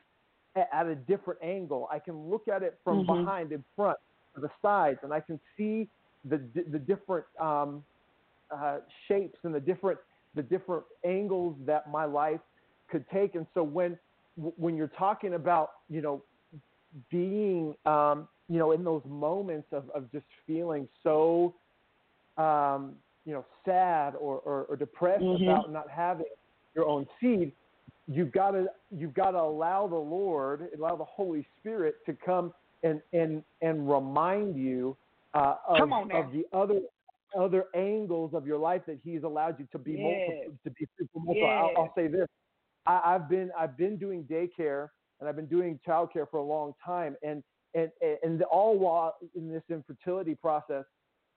at, 0.56 0.70
at 0.72 0.86
a 0.86 0.96
different 0.96 1.40
angle. 1.44 1.88
I 1.92 1.98
can 1.98 2.30
look 2.30 2.48
at 2.48 2.62
it 2.62 2.78
from 2.84 3.06
mm-hmm. 3.06 3.24
behind, 3.24 3.52
in 3.52 3.64
front, 3.76 3.98
the 4.36 4.50
sides, 4.62 5.00
and 5.04 5.12
I 5.12 5.20
can 5.20 5.40
see 5.58 5.90
the 6.26 6.40
the 6.70 6.80
different 6.80 7.26
um, 7.40 7.84
uh, 8.56 8.78
shapes 9.08 9.40
and 9.44 9.54
the 9.54 9.60
different 9.60 10.00
the 10.36 10.44
different 10.44 10.84
angles 11.06 11.56
that 11.66 11.90
my 11.90 12.06
life 12.06 12.40
could 12.90 13.06
take. 13.10 13.36
And 13.36 13.46
so 13.54 13.64
when 13.64 13.98
when 14.36 14.76
you're 14.76 14.92
talking 14.98 15.34
about 15.34 15.72
you 15.90 16.02
know 16.02 16.24
being 17.10 17.76
um, 17.86 18.28
you 18.50 18.60
know 18.60 18.72
in 18.72 18.84
those 18.84 19.04
moments 19.08 19.68
of, 19.72 19.90
of 19.92 20.12
just 20.12 20.26
feeling 20.46 20.88
so 21.04 21.54
um, 22.38 22.94
you 23.26 23.34
know 23.34 23.46
sad 23.66 24.16
or, 24.16 24.40
or, 24.40 24.64
or 24.64 24.76
depressed 24.76 25.24
mm-hmm. 25.24 25.44
about 25.44 25.72
not 25.72 25.90
having 25.90 26.26
your 26.76 26.88
own 26.88 27.06
seed, 27.20 27.52
you've 28.08 28.32
got 28.32 28.52
to 28.52 28.68
you've 28.96 29.14
got 29.14 29.32
to 29.32 29.40
allow 29.40 29.88
the 29.88 29.96
Lord, 29.96 30.68
allow 30.78 30.96
the 30.96 31.06
Holy 31.06 31.46
Spirit 31.60 31.96
to 32.06 32.14
come 32.26 32.54
and 32.84 33.02
and 33.14 33.44
and 33.62 33.90
remind 33.90 34.56
you 34.56 34.96
uh, 35.34 35.56
of, 35.68 35.92
of 35.92 36.32
the 36.32 36.44
other 36.54 36.82
other 37.38 37.66
angles 37.76 38.34
of 38.34 38.46
your 38.46 38.58
life 38.58 38.82
that 38.88 39.00
He's 39.04 39.24
allowed 39.24 39.60
you 39.60 39.68
to 39.72 39.78
be 39.78 39.94
yes. 39.94 40.28
multiple, 40.28 40.58
to 40.64 40.70
be 40.72 40.88
multiple. 41.16 41.36
Yes. 41.36 41.74
I'll, 41.78 41.84
I'll 41.84 41.94
say 41.96 42.08
this: 42.08 42.28
I, 42.86 43.02
I've 43.06 43.30
been 43.30 43.52
I've 43.58 43.78
been 43.78 43.98
doing 43.98 44.24
daycare 44.24 44.90
and 45.22 45.30
I've 45.30 45.38
been 45.38 45.46
doing 45.46 45.80
childcare 45.88 46.30
for 46.30 46.38
a 46.38 46.44
long 46.44 46.74
time, 46.84 47.16
and 47.24 47.42
and 47.74 47.90
and 48.24 48.44
all 48.44 48.78
while 48.78 49.16
in 49.36 49.50
this 49.50 49.64
infertility 49.70 50.36
process, 50.36 50.84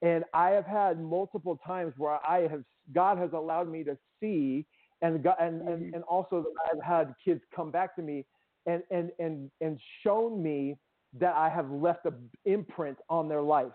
and 0.03 0.25
I 0.35 0.51
have 0.51 0.67
had 0.67 1.01
multiple 1.01 1.61
times 1.65 1.93
where 1.97 2.19
I 2.29 2.49
have 2.49 2.65
God 2.93 3.19
has 3.19 3.31
allowed 3.33 3.71
me 3.71 3.85
to 3.85 3.97
see, 4.21 4.67
and 5.03 5.23
God, 5.23 5.37
and, 5.39 5.61
and 5.69 5.83
Mm-hmm. 5.85 5.95
and 5.95 6.05
also 6.05 6.47
I've 6.73 6.83
had 6.83 7.15
kids 7.25 7.41
come 7.55 7.71
back 7.71 7.95
to 7.97 8.03
me 8.03 8.25
and 8.67 8.83
and 8.91 9.11
and 9.19 9.51
and 9.61 9.79
shown 10.03 10.43
me 10.43 10.77
that 11.21 11.35
I 11.35 11.49
have 11.49 11.71
left 11.71 12.07
an 12.07 12.31
imprint 12.45 12.99
on 13.09 13.29
their 13.29 13.43
life. 13.43 13.73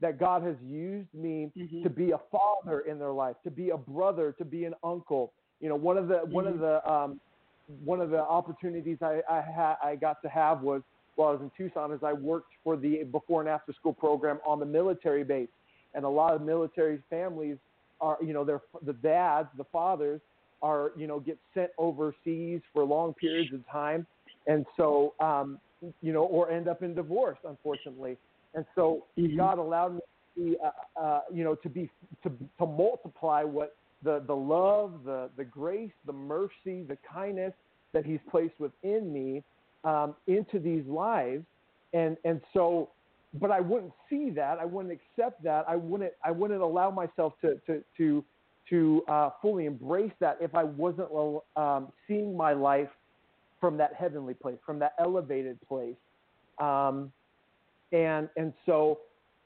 That 0.00 0.18
God 0.18 0.42
has 0.42 0.56
used 0.64 1.12
me 1.12 1.52
mm-hmm. 1.56 1.82
to 1.82 1.90
be 1.90 2.12
a 2.12 2.20
father 2.32 2.80
in 2.80 2.98
their 2.98 3.12
life, 3.12 3.36
to 3.44 3.50
be 3.50 3.70
a 3.70 3.76
brother, 3.76 4.34
to 4.38 4.44
be 4.46 4.64
an 4.64 4.74
uncle. 4.82 5.34
You 5.60 5.68
know, 5.68 5.76
one 5.76 5.98
of 5.98 6.08
the 6.08 6.14
mm-hmm. 6.14 6.32
one 6.32 6.46
of 6.46 6.58
the 6.58 6.90
um, 6.90 7.20
one 7.84 8.00
of 8.00 8.10
the 8.10 8.20
opportunities 8.20 8.98
I 9.02 9.20
I, 9.28 9.42
ha- 9.42 9.78
I 9.82 9.96
got 9.96 10.22
to 10.22 10.28
have 10.28 10.60
was 10.60 10.82
while 11.16 11.28
I 11.28 11.32
was 11.32 11.42
in 11.42 11.50
Tucson, 11.56 11.92
is 11.92 12.00
I 12.02 12.12
worked 12.12 12.52
for 12.64 12.76
the 12.76 13.04
before 13.04 13.40
and 13.40 13.48
after 13.48 13.72
school 13.72 13.92
program 13.92 14.38
on 14.46 14.58
the 14.58 14.66
military 14.66 15.24
base, 15.24 15.48
and 15.94 16.04
a 16.04 16.08
lot 16.08 16.34
of 16.34 16.42
military 16.42 17.02
families 17.10 17.58
are, 18.00 18.16
you 18.22 18.32
know, 18.32 18.44
their 18.44 18.62
the 18.86 18.94
dads, 18.94 19.48
the 19.58 19.64
fathers 19.64 20.20
are, 20.62 20.92
you 20.96 21.06
know, 21.06 21.20
get 21.20 21.38
sent 21.54 21.70
overseas 21.78 22.60
for 22.72 22.84
long 22.84 23.12
periods 23.14 23.52
of 23.52 23.60
time, 23.70 24.06
and 24.46 24.64
so, 24.76 25.14
um, 25.20 25.58
you 26.00 26.12
know, 26.12 26.22
or 26.22 26.50
end 26.50 26.68
up 26.68 26.82
in 26.82 26.94
divorce, 26.94 27.38
unfortunately, 27.46 28.16
and 28.54 28.64
so 28.74 29.04
mm-hmm. 29.18 29.36
God 29.36 29.58
allowed 29.58 29.94
me 29.94 30.00
to 30.00 30.42
be, 30.42 30.56
uh, 30.64 31.00
uh, 31.00 31.20
you 31.32 31.44
know, 31.44 31.54
to 31.56 31.68
be 31.68 31.90
to 32.22 32.30
to 32.58 32.66
multiply 32.66 33.42
what 33.42 33.76
the 34.02 34.22
the 34.26 34.34
love, 34.34 35.04
the 35.04 35.30
the 35.36 35.44
grace, 35.44 35.92
the 36.06 36.12
mercy, 36.12 36.82
the 36.88 36.98
kindness 37.12 37.52
that 37.92 38.04
He's 38.04 38.20
placed 38.30 38.58
within 38.58 39.12
me 39.12 39.42
um, 39.84 40.14
into 40.26 40.58
these 40.58 40.86
lives, 40.86 41.44
and 41.92 42.16
and 42.24 42.40
so, 42.52 42.90
but 43.34 43.50
I 43.50 43.60
wouldn't 43.60 43.92
see 44.08 44.30
that. 44.30 44.58
I 44.58 44.64
wouldn't 44.64 44.92
accept 44.92 45.42
that. 45.44 45.64
I 45.68 45.76
wouldn't. 45.76 46.12
I 46.24 46.30
wouldn't 46.30 46.60
allow 46.60 46.90
myself 46.90 47.34
to 47.42 47.60
to 47.66 47.82
to 47.98 48.24
to 48.70 49.02
uh, 49.08 49.30
fully 49.42 49.66
embrace 49.66 50.12
that 50.20 50.38
if 50.40 50.54
I 50.54 50.64
wasn't 50.64 51.08
um, 51.56 51.88
seeing 52.06 52.36
my 52.36 52.52
life 52.52 52.88
from 53.60 53.76
that 53.76 53.94
heavenly 53.94 54.34
place, 54.34 54.58
from 54.64 54.78
that 54.78 54.94
elevated 54.98 55.58
place, 55.68 55.96
um, 56.58 57.12
and 57.92 58.28
and 58.36 58.52
so, 58.64 59.00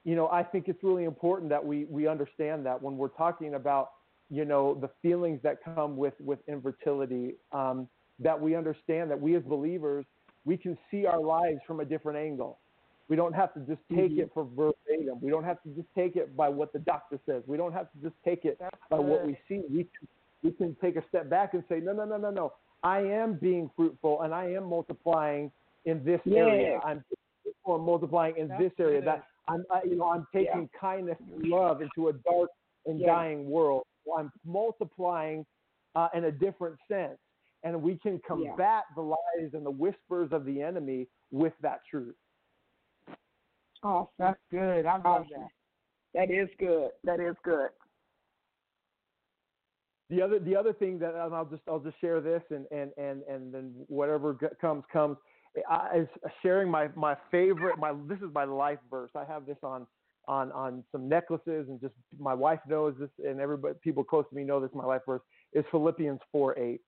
you 0.05 0.15
know, 0.15 0.29
I 0.29 0.43
think 0.43 0.69
it's 0.69 0.83
really 0.85 1.05
important 1.05 1.49
that 1.51 1.65
we 1.65 1.87
we 1.87 2.07
understand 2.07 2.67
that 2.67 2.81
when 2.81 2.97
we're 2.97 3.09
talking 3.09 3.55
about 3.55 3.91
you 4.31 4.45
know 4.45 4.75
the 4.75 4.91
feelings 5.03 5.41
that 5.43 5.63
come 5.65 5.97
with 5.97 6.15
with 6.21 6.39
infertility, 6.49 7.35
um, 7.53 7.89
that 8.19 8.41
we 8.41 8.55
understand 8.55 9.11
that 9.11 9.21
we 9.21 9.37
as 9.37 9.43
believers 9.43 10.07
we 10.45 10.57
can 10.57 10.77
see 10.91 11.07
our 11.07 11.21
lives 11.21 11.61
from 11.67 11.81
a 11.81 11.85
different 11.85 12.19
angle. 12.19 12.59
We 13.09 13.17
don't 13.17 13.35
have 13.35 13.53
to 13.55 13.61
just 13.61 13.81
take 13.91 14.13
mm-hmm. 14.13 14.21
it 14.21 14.31
for 14.33 14.45
verbatim. 14.45 15.21
We 15.21 15.31
don't 15.31 15.45
have 15.45 15.63
to 15.63 15.69
just 15.71 15.89
take 15.95 16.17
it 16.17 16.37
by 16.37 16.49
what 16.49 16.73
the 16.73 16.79
doctor 16.79 17.19
says. 17.27 17.43
We 17.47 17.57
don't 17.57 17.73
have 17.73 17.91
to 17.93 17.99
just 18.03 18.15
take 18.25 18.45
it 18.45 18.57
That's 18.59 18.77
by 18.91 18.99
good. 18.99 19.07
what 19.07 19.27
we 19.27 19.39
see. 19.49 19.63
We 19.71 19.89
we 20.43 20.53
can 20.53 20.77
take 20.81 20.97
a 20.97 21.05
step 21.09 21.31
back 21.31 21.55
and 21.55 21.65
say, 21.69 21.81
no, 21.81 21.93
no, 21.93 22.05
no, 22.05 22.19
no, 22.19 22.31
no. 22.31 22.53
I 22.83 22.99
am 23.01 23.39
being 23.41 23.71
fruitful 23.77 24.23
and 24.23 24.35
I 24.35 24.51
am 24.53 24.69
multiplying 24.69 25.51
in 25.87 26.05
this 26.05 26.21
Yeah. 26.25 26.39
area. 26.41 26.81
I'm 26.85 27.05
and 27.67 27.85
multiplying 27.85 28.37
in 28.37 28.49
That's 28.49 28.63
this 28.63 28.73
area. 28.79 29.01
good. 29.01 29.09
That 29.09 29.25
I'm, 29.49 29.65
I, 29.71 29.83
you 29.85 29.97
know, 29.97 30.11
I'm 30.11 30.27
taking 30.35 30.69
kindness 30.79 31.17
and 31.21 31.49
love 31.49 31.81
into 31.81 32.09
a 32.09 32.13
dark 32.13 32.51
and 32.87 33.01
Yeah. 33.01 33.07
dying 33.07 33.49
world. 33.49 33.87
I'm 34.13 34.33
multiplying 34.45 35.47
uh, 35.95 36.09
in 36.15 36.25
a 36.25 36.33
different 36.33 36.77
sense 36.89 37.19
and 37.63 37.83
we 37.83 37.97
can 37.99 38.15
Yeah. 38.15 38.29
combat 38.29 38.85
the 38.95 39.03
lies 39.03 39.55
and 39.55 39.65
the 39.65 39.71
whispers 39.71 40.33
of 40.33 40.45
the 40.45 40.61
enemy 40.61 41.09
with 41.31 41.55
that 41.61 41.81
truth. 41.91 42.17
Awesome. 43.83 44.09
That's 44.19 44.41
good. 44.51 44.87
I 44.87 44.97
love 44.99 45.27
that. 45.31 45.49
That 46.15 46.31
is 46.31 46.49
good. 46.59 46.91
That 47.05 47.21
is 47.21 47.37
good. 47.43 47.71
The 50.11 50.23
other 50.23 50.39
the 50.39 50.55
other 50.55 50.73
thing 50.73 50.99
that 51.01 51.15
and 51.15 51.35
I'll 51.35 51.45
just 51.47 51.63
I'll 51.67 51.81
just 51.81 51.99
share 52.01 52.21
this 52.21 52.43
and 52.51 52.67
and 52.71 52.93
and 52.99 53.23
and 53.25 53.53
then 53.53 53.75
whatever 53.89 54.35
comes 54.61 54.85
comes 54.93 55.17
I, 55.69 55.99
is 55.99 56.09
sharing 56.43 56.71
my 56.71 56.89
my 56.95 57.17
favorite 57.31 57.79
my 57.79 57.93
this 58.07 58.19
is 58.19 58.33
my 58.33 58.45
life 58.45 58.79
verse. 58.91 59.11
I 59.15 59.25
have 59.25 59.47
this 59.47 59.57
on 59.63 59.87
on 60.27 60.53
on 60.53 60.85
some 60.91 61.09
necklaces 61.09 61.69
and 61.69 61.81
just 61.81 61.95
my 62.19 62.35
wife 62.35 62.61
knows 62.69 62.95
this 62.99 63.11
and 63.25 63.41
everybody 63.41 63.75
people 63.83 64.03
close 64.03 64.25
to 64.31 64.37
me 64.37 64.45
know 64.45 64.61
this 64.61 64.71
my 64.75 64.85
life 64.85 65.03
verse 65.07 65.23
is 65.53 65.65
Philippians 65.71 66.21
4 66.33 66.59
8 66.59 66.81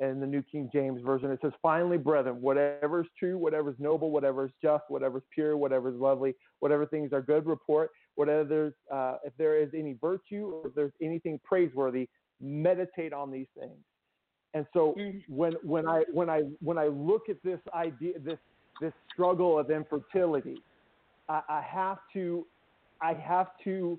in 0.00 0.18
the 0.18 0.26
New 0.26 0.42
King 0.42 0.68
James 0.72 1.02
Version. 1.02 1.30
It 1.30 1.38
says, 1.42 1.52
Finally, 1.60 1.98
brethren, 1.98 2.40
whatever 2.40 3.02
is 3.02 3.06
true, 3.18 3.36
whatever 3.36 3.70
is 3.70 3.76
noble, 3.78 4.10
whatever 4.10 4.46
is 4.46 4.52
just, 4.62 4.84
whatever 4.88 5.18
is 5.18 5.24
pure, 5.32 5.56
whatever 5.56 5.90
is 5.90 5.94
lovely, 5.94 6.34
whatever 6.60 6.86
things 6.86 7.12
are 7.12 7.20
good 7.20 7.46
report, 7.46 7.90
whatever 8.14 8.44
there's, 8.44 8.72
uh, 8.90 9.16
if 9.24 9.34
there 9.36 9.60
is 9.60 9.68
any 9.76 9.96
virtue 10.00 10.52
or 10.54 10.68
if 10.68 10.74
there's 10.74 10.92
anything 11.02 11.38
praiseworthy, 11.44 12.08
meditate 12.40 13.12
on 13.12 13.30
these 13.30 13.46
things. 13.58 13.76
And 14.54 14.66
so 14.72 14.94
mm-hmm. 14.98 15.18
when 15.28 15.52
when 15.62 15.86
I 15.86 16.02
when 16.12 16.28
I 16.28 16.42
when 16.60 16.76
I 16.76 16.86
look 16.86 17.28
at 17.28 17.36
this 17.44 17.60
idea 17.72 18.18
this 18.18 18.38
this 18.80 18.92
struggle 19.12 19.58
of 19.58 19.70
infertility, 19.70 20.60
I, 21.28 21.42
I 21.48 21.62
have 21.62 21.98
to 22.14 22.46
I 23.02 23.14
have 23.14 23.48
to 23.64 23.98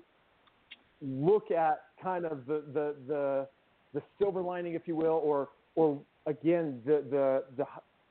look 1.00 1.50
at 1.50 1.82
kind 2.02 2.24
of 2.24 2.46
the, 2.46 2.62
the 2.72 2.94
the 3.06 3.48
the 3.94 4.02
silver 4.18 4.40
lining, 4.40 4.74
if 4.74 4.82
you 4.86 4.96
will, 4.96 5.20
or 5.22 5.48
or 5.74 6.00
again 6.26 6.80
the 6.84 7.04
the 7.10 7.44
the 7.56 7.66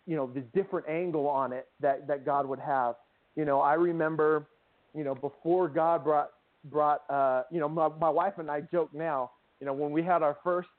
you 0.06 0.16
know 0.16 0.28
the 0.28 0.42
different 0.42 0.88
angle 0.88 1.28
on 1.28 1.54
it 1.54 1.68
that 1.80 2.08
that 2.08 2.26
God 2.26 2.46
would 2.46 2.60
have. 2.60 2.96
You 3.36 3.46
know, 3.46 3.62
I 3.62 3.76
remember, 3.76 4.46
you 4.94 5.04
know, 5.04 5.16
before 5.16 5.70
God 5.70 6.04
brought 6.04 6.32
brought 6.66 7.10
uh, 7.10 7.44
you 7.52 7.60
know 7.60 7.70
my, 7.70 7.90
my 8.00 8.10
wife 8.10 8.34
and 8.38 8.50
I 8.50 8.62
joke 8.62 8.94
now. 8.94 9.32
You 9.60 9.68
know, 9.68 9.74
when 9.74 9.92
we 9.92 10.04
had 10.04 10.24
our 10.24 10.38
first 10.44 10.70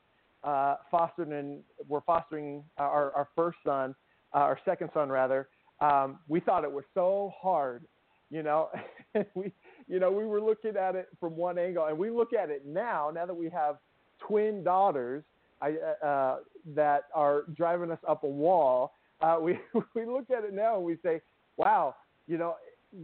uh, 0.43 0.75
fostered 0.91 1.29
and 1.29 1.61
we're 1.87 2.01
fostering 2.01 2.63
our 2.77 3.11
our 3.13 3.27
first 3.35 3.57
son, 3.65 3.95
uh, 4.33 4.39
our 4.39 4.59
second 4.65 4.89
son 4.93 5.09
rather. 5.09 5.47
Um, 5.79 6.19
we 6.29 6.39
thought 6.39 6.63
it 6.63 6.71
was 6.71 6.85
so 6.93 7.33
hard, 7.41 7.83
you 8.29 8.43
know. 8.43 8.69
we 9.35 9.51
you 9.87 9.99
know 9.99 10.11
we 10.11 10.25
were 10.25 10.41
looking 10.41 10.75
at 10.77 10.95
it 10.95 11.09
from 11.19 11.35
one 11.35 11.57
angle, 11.57 11.85
and 11.85 11.97
we 11.97 12.09
look 12.09 12.33
at 12.33 12.49
it 12.49 12.65
now. 12.65 13.11
Now 13.13 13.25
that 13.25 13.35
we 13.35 13.49
have 13.49 13.77
twin 14.19 14.63
daughters, 14.63 15.23
I, 15.61 15.75
uh, 16.03 16.05
uh, 16.05 16.37
that 16.75 17.05
are 17.13 17.43
driving 17.55 17.91
us 17.91 17.99
up 18.07 18.23
a 18.23 18.27
wall. 18.27 18.93
Uh, 19.21 19.37
we 19.41 19.59
we 19.95 20.05
look 20.05 20.29
at 20.29 20.43
it 20.43 20.53
now 20.53 20.75
and 20.75 20.85
we 20.85 20.97
say, 21.03 21.21
"Wow, 21.57 21.95
you 22.27 22.37
know, 22.37 22.55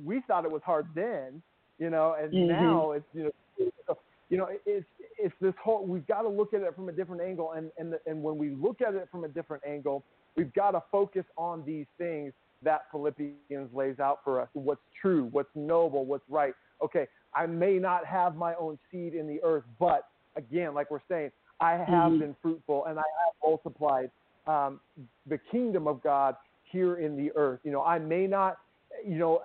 we 0.06 0.22
thought 0.28 0.46
it 0.46 0.52
was 0.52 0.62
hard 0.64 0.88
then, 0.96 1.42
you 1.78 1.90
know, 1.90 2.16
and 2.22 2.34
mm-hmm. 2.34 2.52
now 2.52 2.92
it's 2.92 3.06
you 3.14 3.24
know, 3.24 3.98
you 4.30 4.38
know, 4.38 4.48
it's 4.66 4.86
it's 5.18 5.36
this 5.42 5.54
whole. 5.62 5.86
We've 5.86 6.08
got 6.08 6.22
to 6.22 6.30
look 6.30 6.54
at 6.54 6.62
it 6.62 6.76
from 6.76 6.90
a 6.90 6.92
different 6.92 7.22
angle, 7.22 7.54
and 7.54 7.72
and 7.78 7.94
the, 7.94 8.00
and 8.06 8.22
when 8.22 8.38
we 8.38 8.52
look 8.52 8.82
at 8.82 8.94
it 8.94 9.08
from 9.12 9.24
a 9.24 9.28
different 9.28 9.64
angle, 9.68 10.04
we've 10.36 10.54
got 10.54 10.72
to 10.72 10.84
focus 10.92 11.26
on 11.38 11.64
these 11.66 11.86
things 11.98 12.34
that 12.62 12.84
Philippians 12.92 13.74
lays 13.74 14.00
out 14.00 14.20
for 14.24 14.40
us: 14.40 14.50
what's 14.54 14.82
true, 15.02 15.30
what's 15.32 15.50
noble, 15.56 16.06
what's 16.06 16.24
right. 16.30 16.54
Okay, 16.84 17.08
I 17.34 17.46
may 17.46 17.78
not 17.78 18.06
have 18.06 18.36
my 18.36 18.56
own 18.56 18.78
seed 18.92 19.14
in 19.14 19.28
the 19.28 19.42
earth, 19.44 19.64
but 19.80 20.08
again, 20.36 20.74
like 20.74 20.90
we're 20.92 21.02
saying, 21.10 21.32
I 21.60 21.72
have 21.72 21.88
mm-hmm. 21.88 22.20
been 22.20 22.36
fruitful 22.42 22.86
and 22.86 22.98
I 22.98 23.04
have 23.04 23.34
multiplied 23.44 24.12
um, 24.48 24.80
the 25.28 25.40
kingdom 25.52 25.88
of 25.88 26.02
God 26.02 26.36
here 26.64 26.96
in 26.96 27.18
the 27.18 27.32
earth. 27.36 27.60
You 27.64 27.72
know, 27.72 27.84
I 27.84 28.00
may 28.00 28.28
not, 28.28 28.60
you 29.06 29.18
know, 29.18 29.42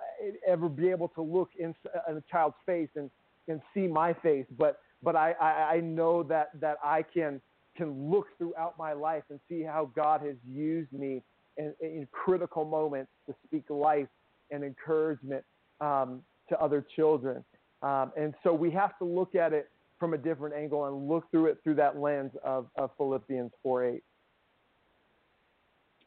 ever 0.47 0.69
be 0.69 0.89
able 0.89 1.09
to 1.09 1.21
look 1.21 1.49
in, 1.59 1.75
in 2.09 2.17
a 2.17 2.23
child's 2.31 2.55
face 2.65 2.89
and, 2.95 3.09
and 3.47 3.61
see 3.73 3.87
my 3.87 4.13
face, 4.13 4.45
but 4.57 4.79
but 5.03 5.15
I, 5.15 5.33
I, 5.33 5.75
I 5.75 5.79
know 5.81 6.23
that 6.23 6.49
that 6.61 6.77
I 6.83 7.03
can 7.03 7.39
can 7.77 8.09
look 8.09 8.27
throughout 8.37 8.77
my 8.77 8.93
life 8.93 9.23
and 9.29 9.39
see 9.49 9.61
how 9.61 9.91
God 9.95 10.21
has 10.21 10.35
used 10.49 10.91
me 10.93 11.21
in, 11.57 11.73
in 11.81 12.07
critical 12.11 12.65
moments 12.65 13.11
to 13.27 13.35
speak 13.45 13.69
life 13.69 14.07
and 14.51 14.63
encouragement 14.63 15.43
um, 15.81 16.21
to 16.49 16.59
other 16.59 16.85
children. 16.95 17.43
Um, 17.81 18.11
and 18.17 18.33
so 18.43 18.53
we 18.53 18.71
have 18.71 18.97
to 18.99 19.05
look 19.05 19.35
at 19.35 19.53
it 19.53 19.69
from 19.99 20.13
a 20.13 20.17
different 20.17 20.55
angle 20.55 20.85
and 20.85 21.07
look 21.07 21.29
through 21.31 21.47
it 21.47 21.59
through 21.63 21.75
that 21.75 21.97
lens 21.97 22.31
of, 22.43 22.67
of 22.75 22.91
Philippians 22.97 23.51
4 23.63 23.85
8. 23.85 24.03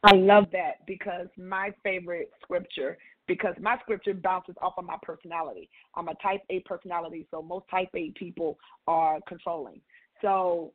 I 0.03 0.13
love 0.13 0.45
that 0.53 0.85
because 0.87 1.27
my 1.37 1.73
favorite 1.83 2.31
scripture, 2.41 2.97
because 3.27 3.53
my 3.59 3.77
scripture 3.81 4.13
bounces 4.13 4.55
off 4.61 4.73
of 4.77 4.85
my 4.85 4.97
personality. 5.01 5.69
I'm 5.95 6.07
a 6.07 6.15
type 6.15 6.41
A 6.49 6.61
personality, 6.61 7.27
so 7.31 7.41
most 7.41 7.65
type 7.69 7.89
A 7.95 8.11
people 8.11 8.57
are 8.87 9.19
controlling. 9.27 9.81
So 10.21 10.71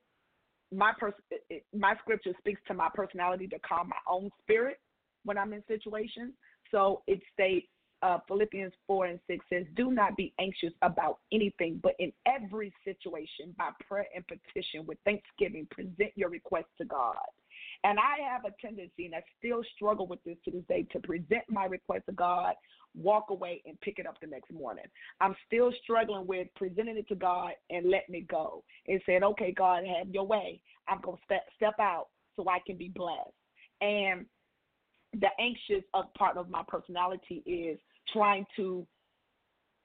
my 0.72 0.92
pers- 0.98 1.14
my 1.74 1.94
scripture 2.02 2.32
speaks 2.38 2.60
to 2.68 2.74
my 2.74 2.88
personality 2.94 3.46
to 3.48 3.58
calm 3.60 3.88
my 3.88 3.96
own 4.06 4.30
spirit 4.42 4.78
when 5.24 5.38
I'm 5.38 5.52
in 5.52 5.62
situations. 5.68 6.34
So 6.70 7.02
it 7.06 7.20
states 7.32 7.68
uh, 8.04 8.18
Philippians 8.28 8.72
4 8.86 9.06
and 9.06 9.20
6 9.26 9.44
says, 9.50 9.64
Do 9.76 9.90
not 9.90 10.14
be 10.14 10.34
anxious 10.38 10.72
about 10.82 11.20
anything, 11.32 11.80
but 11.82 11.94
in 11.98 12.12
every 12.26 12.72
situation, 12.84 13.54
by 13.56 13.70
prayer 13.88 14.06
and 14.14 14.24
petition, 14.26 14.84
with 14.86 14.98
thanksgiving, 15.06 15.66
present 15.70 16.12
your 16.14 16.28
request 16.28 16.66
to 16.78 16.84
God. 16.84 17.16
And 17.82 17.98
I 17.98 18.22
have 18.30 18.44
a 18.44 18.54
tendency, 18.60 19.06
and 19.06 19.14
I 19.14 19.22
still 19.38 19.62
struggle 19.74 20.06
with 20.06 20.22
this 20.24 20.36
to 20.44 20.50
this 20.50 20.64
day, 20.68 20.86
to 20.92 21.00
present 21.00 21.44
my 21.48 21.64
request 21.64 22.04
to 22.06 22.12
God, 22.12 22.54
walk 22.94 23.30
away, 23.30 23.62
and 23.64 23.80
pick 23.80 23.98
it 23.98 24.06
up 24.06 24.20
the 24.20 24.26
next 24.26 24.52
morning. 24.52 24.84
I'm 25.22 25.34
still 25.46 25.72
struggling 25.82 26.26
with 26.26 26.48
presenting 26.56 26.98
it 26.98 27.08
to 27.08 27.14
God 27.14 27.52
and 27.70 27.90
let 27.90 28.10
me 28.10 28.26
go 28.28 28.64
and 28.86 29.00
saying, 29.06 29.24
Okay, 29.24 29.52
God, 29.56 29.84
have 29.98 30.10
your 30.10 30.26
way. 30.26 30.60
I'm 30.88 31.00
going 31.00 31.16
to 31.16 31.22
step, 31.24 31.46
step 31.56 31.74
out 31.80 32.08
so 32.36 32.46
I 32.50 32.58
can 32.66 32.76
be 32.76 32.88
blessed. 32.94 33.32
And 33.80 34.26
the 35.20 35.28
anxious 35.38 35.84
part 36.18 36.36
of 36.36 36.50
my 36.50 36.62
personality 36.68 37.42
is 37.46 37.78
trying 38.12 38.44
to 38.56 38.86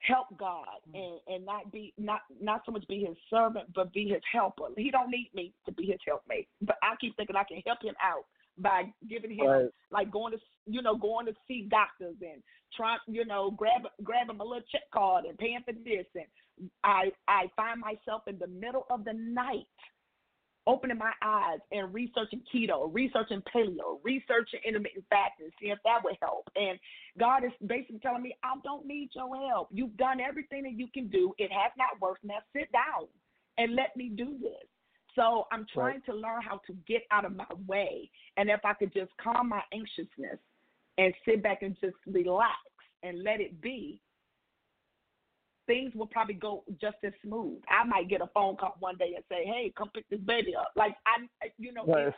help 0.00 0.26
God 0.38 0.66
mm. 0.88 0.94
and, 0.94 1.34
and 1.34 1.46
not 1.46 1.70
be 1.72 1.92
not 1.98 2.20
not 2.40 2.62
so 2.64 2.72
much 2.72 2.86
be 2.88 3.00
his 3.00 3.16
servant 3.28 3.72
but 3.74 3.92
be 3.92 4.08
his 4.08 4.22
helper. 4.32 4.64
He 4.76 4.90
don't 4.90 5.10
need 5.10 5.30
me 5.34 5.52
to 5.66 5.72
be 5.72 5.86
his 5.86 5.98
helpmate. 6.06 6.48
But 6.62 6.76
I 6.82 6.94
keep 7.00 7.16
thinking 7.16 7.36
I 7.36 7.44
can 7.44 7.62
help 7.66 7.82
him 7.82 7.94
out 8.02 8.24
by 8.58 8.82
giving 9.08 9.30
him 9.30 9.46
right. 9.46 9.68
like 9.90 10.10
going 10.10 10.32
to 10.32 10.38
you 10.66 10.82
know 10.82 10.96
going 10.96 11.26
to 11.26 11.32
see 11.46 11.68
doctors 11.70 12.16
and 12.20 12.42
trying 12.76 12.98
you 13.06 13.24
know 13.24 13.50
grab 13.50 13.82
grabbing 14.02 14.40
a 14.40 14.44
little 14.44 14.62
check 14.70 14.82
card 14.92 15.24
and 15.24 15.38
paying 15.38 15.62
for 15.64 15.72
this 15.72 16.06
and 16.14 16.70
I 16.84 17.10
I 17.28 17.46
find 17.56 17.80
myself 17.80 18.22
in 18.26 18.38
the 18.38 18.46
middle 18.46 18.86
of 18.90 19.04
the 19.04 19.14
night 19.14 19.66
opening 20.70 20.98
my 20.98 21.12
eyes 21.22 21.58
and 21.72 21.92
researching 21.92 22.42
keto, 22.54 22.88
researching 22.92 23.42
paleo, 23.52 23.98
researching 24.04 24.60
intermittent 24.64 25.04
fasting, 25.10 25.50
see 25.60 25.70
if 25.70 25.78
that 25.84 26.04
would 26.04 26.16
help. 26.22 26.48
And 26.54 26.78
God 27.18 27.44
is 27.44 27.50
basically 27.66 27.98
telling 27.98 28.22
me, 28.22 28.36
I 28.44 28.54
don't 28.62 28.86
need 28.86 29.10
your 29.14 29.34
help. 29.48 29.68
You've 29.72 29.96
done 29.96 30.20
everything 30.20 30.62
that 30.62 30.78
you 30.78 30.86
can 30.94 31.08
do. 31.08 31.34
It 31.38 31.50
has 31.50 31.72
not 31.76 32.00
worked. 32.00 32.24
Now 32.24 32.38
sit 32.54 32.70
down 32.72 33.08
and 33.58 33.74
let 33.74 33.96
me 33.96 34.10
do 34.14 34.38
this. 34.40 34.68
So 35.16 35.48
I'm 35.50 35.66
trying 35.74 35.94
right. 35.94 36.06
to 36.06 36.14
learn 36.14 36.42
how 36.42 36.60
to 36.68 36.72
get 36.86 37.02
out 37.10 37.24
of 37.24 37.34
my 37.34 37.46
way. 37.66 38.08
And 38.36 38.48
if 38.48 38.60
I 38.64 38.74
could 38.74 38.92
just 38.92 39.10
calm 39.20 39.48
my 39.48 39.62
anxiousness 39.72 40.38
and 40.98 41.12
sit 41.26 41.42
back 41.42 41.62
and 41.62 41.76
just 41.80 41.96
relax 42.06 42.58
and 43.02 43.24
let 43.24 43.40
it 43.40 43.60
be, 43.60 44.00
things 45.66 45.94
will 45.94 46.06
probably 46.06 46.34
go 46.34 46.64
just 46.80 46.96
as 47.04 47.12
smooth. 47.24 47.58
I 47.68 47.84
might 47.84 48.08
get 48.08 48.20
a 48.20 48.28
phone 48.34 48.56
call 48.56 48.76
one 48.80 48.96
day 48.96 49.12
and 49.14 49.24
say, 49.28 49.44
"Hey, 49.44 49.72
come 49.76 49.90
pick 49.90 50.08
this 50.08 50.20
baby 50.20 50.54
up." 50.54 50.72
Like 50.76 50.96
I, 51.06 51.48
you 51.58 51.72
know, 51.72 51.84
yes. 51.86 52.14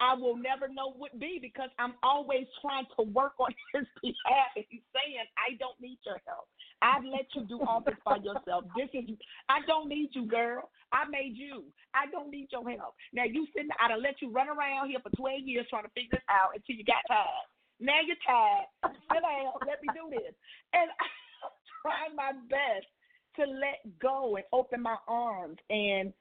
I 0.00 0.14
will 0.14 0.36
never 0.36 0.68
know 0.68 0.92
what 0.96 1.18
be 1.18 1.38
because 1.40 1.70
I'm 1.78 1.94
always 2.02 2.46
trying 2.60 2.86
to 2.96 3.02
work 3.02 3.32
on 3.38 3.54
his 3.74 3.86
behalf. 4.02 4.52
And 4.56 4.64
he's 4.68 4.82
saying, 4.92 5.24
"I 5.36 5.56
don't 5.58 5.80
need 5.80 5.98
your 6.04 6.20
help. 6.26 6.48
I've 6.82 7.04
let 7.04 7.26
you 7.34 7.44
do 7.44 7.60
all 7.66 7.80
this 7.80 7.96
by 8.04 8.16
yourself. 8.16 8.64
This 8.76 8.88
is 8.94 9.16
I 9.48 9.60
don't 9.66 9.88
need 9.88 10.10
you, 10.12 10.26
girl. 10.26 10.70
I 10.92 11.08
made 11.08 11.36
you. 11.36 11.64
I 11.94 12.06
don't 12.10 12.30
need 12.30 12.48
your 12.52 12.68
help. 12.68 12.94
Now 13.12 13.24
you 13.24 13.46
sitting, 13.54 13.70
I'd 13.80 13.90
have 13.90 14.00
let 14.00 14.22
you 14.22 14.30
run 14.30 14.48
around 14.48 14.88
here 14.88 15.00
for 15.02 15.10
12 15.16 15.40
years 15.44 15.66
trying 15.68 15.84
to 15.84 15.90
figure 15.90 16.12
this 16.12 16.28
out 16.30 16.54
until 16.54 16.76
you 16.76 16.84
got 16.84 17.02
tired. 17.08 17.48
Now 17.80 18.00
you're 18.04 18.16
tired. 18.24 18.66
Sit 19.12 19.22
down. 19.22 19.52
Let 19.66 19.82
me 19.82 19.88
do 19.94 20.10
this. 20.10 20.34
And. 20.72 20.90
I, 20.90 21.06
trying 21.82 22.16
my 22.16 22.32
best 22.48 22.86
to 23.36 23.42
let 23.44 23.98
go 24.00 24.36
and 24.36 24.44
open 24.52 24.82
my 24.82 24.96
arms 25.06 25.58
and 25.70 26.12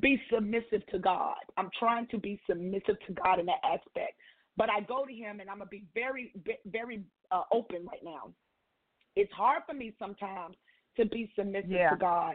be 0.00 0.20
submissive 0.32 0.86
to 0.92 0.98
God. 0.98 1.36
I'm 1.56 1.70
trying 1.78 2.06
to 2.08 2.18
be 2.18 2.40
submissive 2.48 2.96
to 3.06 3.12
God 3.12 3.40
in 3.40 3.46
that 3.46 3.60
aspect. 3.64 4.14
But 4.56 4.70
I 4.70 4.80
go 4.80 5.04
to 5.04 5.12
Him 5.12 5.40
and 5.40 5.50
I'm 5.50 5.58
going 5.58 5.66
to 5.66 5.70
be 5.70 5.84
very, 5.94 6.32
very 6.66 7.02
uh, 7.30 7.42
open 7.52 7.86
right 7.86 8.02
now. 8.04 8.30
It's 9.16 9.32
hard 9.32 9.62
for 9.66 9.74
me 9.74 9.94
sometimes 9.98 10.56
to 10.96 11.06
be 11.06 11.30
submissive 11.36 11.70
yeah. 11.70 11.90
to 11.90 11.96
God 11.96 12.34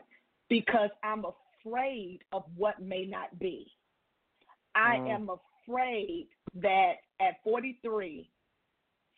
because 0.49 0.89
I'm 1.03 1.23
afraid 1.65 2.19
of 2.33 2.43
what 2.55 2.81
may 2.81 3.05
not 3.05 3.37
be. 3.39 3.71
I 4.75 4.97
mm. 4.97 5.09
am 5.09 5.29
afraid 5.29 6.27
that 6.61 6.93
at 7.21 7.35
43, 7.43 8.29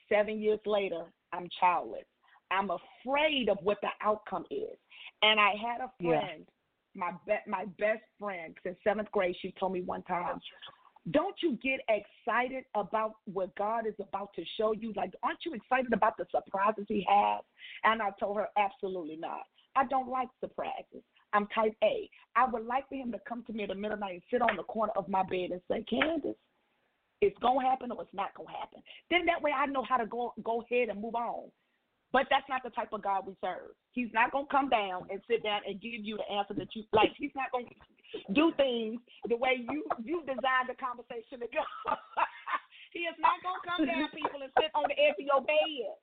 seven 0.10 0.40
years 0.40 0.60
later, 0.66 1.06
I'm 1.34 1.48
childless. 1.60 2.06
I'm 2.52 2.70
afraid 2.70 3.50
of 3.50 3.58
what 3.62 3.78
the 3.82 3.90
outcome 4.02 4.46
is. 4.52 4.78
And 5.22 5.40
I 5.40 5.54
had 5.62 5.82
a 5.82 5.92
friend, 6.02 6.46
yeah. 6.46 7.02
my 7.02 7.12
be- 7.26 7.52
my 7.52 7.66
best 7.80 8.04
friend 8.20 8.56
since 8.64 8.78
seventh 8.84 9.12
grade. 9.12 9.36
She 9.42 9.54
told 9.60 9.74
me 9.74 9.82
one 9.82 10.04
time, 10.04 10.40
"Don't 11.12 11.36
you 11.42 11.58
get 11.62 11.80
excited 11.90 12.66
about 12.76 13.16
what 13.26 13.56
God 13.56 13.88
is 13.88 13.96
about 14.00 14.34
to 14.36 14.44
show 14.58 14.74
you? 14.74 14.94
Like, 14.96 15.14
aren't 15.24 15.46
you 15.46 15.54
excited 15.54 15.94
about 15.94 16.18
the 16.18 16.26
surprises 16.32 16.86
He 16.88 17.06
has?" 17.10 17.44
And 17.84 18.02
I 18.02 18.12
told 18.20 18.38
her, 18.38 18.50
"Absolutely 18.58 19.18
not. 19.18 19.44
I 19.76 19.86
don't 19.86 20.10
like 20.10 20.30
surprises. 20.40 21.04
I'm 21.34 21.48
type 21.48 21.76
A. 21.84 22.10
I 22.36 22.50
would 22.50 22.66
like 22.66 22.90
for 22.90 22.96
him 22.96 23.12
to 23.12 23.20
come 23.28 23.44
to 23.46 23.54
me 23.54 23.64
in 23.64 23.70
the 23.70 23.76
middle 23.76 23.94
of 23.94 24.00
the 24.00 24.06
night 24.06 24.14
and 24.14 24.24
sit 24.32 24.42
on 24.42 24.56
the 24.56 24.64
corner 24.64 24.94
of 24.96 25.08
my 25.08 25.24
bed 25.24 25.52
and 25.52 25.62
say, 25.70 25.84
Candace, 25.88 26.36
it's 27.22 27.38
gonna 27.40 27.62
happen 27.62 27.92
or 27.92 28.02
it's 28.02 28.14
not 28.14 28.34
gonna 28.36 28.50
happen. 28.50 28.82
Then 29.10 29.26
that 29.26 29.42
way 29.42 29.52
I 29.52 29.66
know 29.68 29.84
how 29.88 29.98
to 29.98 30.06
go 30.06 30.34
go 30.44 30.62
ahead 30.62 30.90
and 30.90 31.02
move 31.02 31.16
on. 31.16 31.52
But 32.14 32.28
that's 32.30 32.48
not 32.48 32.64
the 32.64 32.72
type 32.72 32.94
of 32.94 33.04
God 33.04 33.28
we 33.28 33.36
serve. 33.44 33.76
He's 33.92 34.12
not 34.14 34.32
gonna 34.32 34.48
come 34.50 34.70
down 34.70 35.08
and 35.12 35.20
sit 35.28 35.44
down 35.44 35.62
and 35.68 35.82
give 35.82 36.00
you 36.00 36.18
the 36.18 36.28
answer 36.32 36.54
that 36.56 36.72
you 36.74 36.84
like. 36.94 37.12
He's 37.18 37.36
not 37.36 37.52
gonna 37.52 37.68
do 38.34 38.54
things 38.56 39.02
the 39.28 39.36
way 39.36 39.66
you 39.68 39.84
you 40.04 40.24
designed 40.24 40.72
the 40.72 40.80
conversation 40.80 41.44
to 41.44 41.48
go. 41.52 41.64
he 42.96 43.04
is 43.04 43.18
not 43.20 43.44
gonna 43.44 43.64
come 43.68 43.84
down, 43.86 44.08
people, 44.16 44.40
and 44.40 44.52
sit 44.56 44.72
on 44.74 44.88
the 44.88 44.96
edge 44.96 45.20
of 45.20 45.28
your 45.28 45.44
bed. 45.44 46.00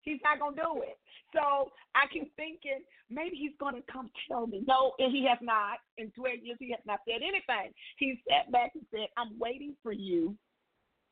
He's 0.00 0.20
not 0.24 0.40
gonna 0.40 0.56
do 0.56 0.82
it. 0.82 0.96
So 1.36 1.70
I 1.94 2.08
keep 2.08 2.34
thinking 2.36 2.80
maybe 3.10 3.36
he's 3.36 3.56
gonna 3.60 3.84
come 3.92 4.08
tell 4.28 4.46
me. 4.46 4.64
No, 4.66 4.96
and 4.98 5.12
he 5.12 5.28
has 5.28 5.38
not. 5.42 5.84
In 5.98 6.10
12 6.16 6.40
years, 6.42 6.58
he 6.58 6.72
has 6.72 6.80
not 6.88 7.00
said 7.04 7.20
anything. 7.20 7.76
He 7.98 8.22
sat 8.24 8.50
back 8.50 8.72
and 8.74 8.86
said, 8.90 9.12
"I'm 9.20 9.38
waiting 9.38 9.76
for 9.82 9.92
you 9.92 10.34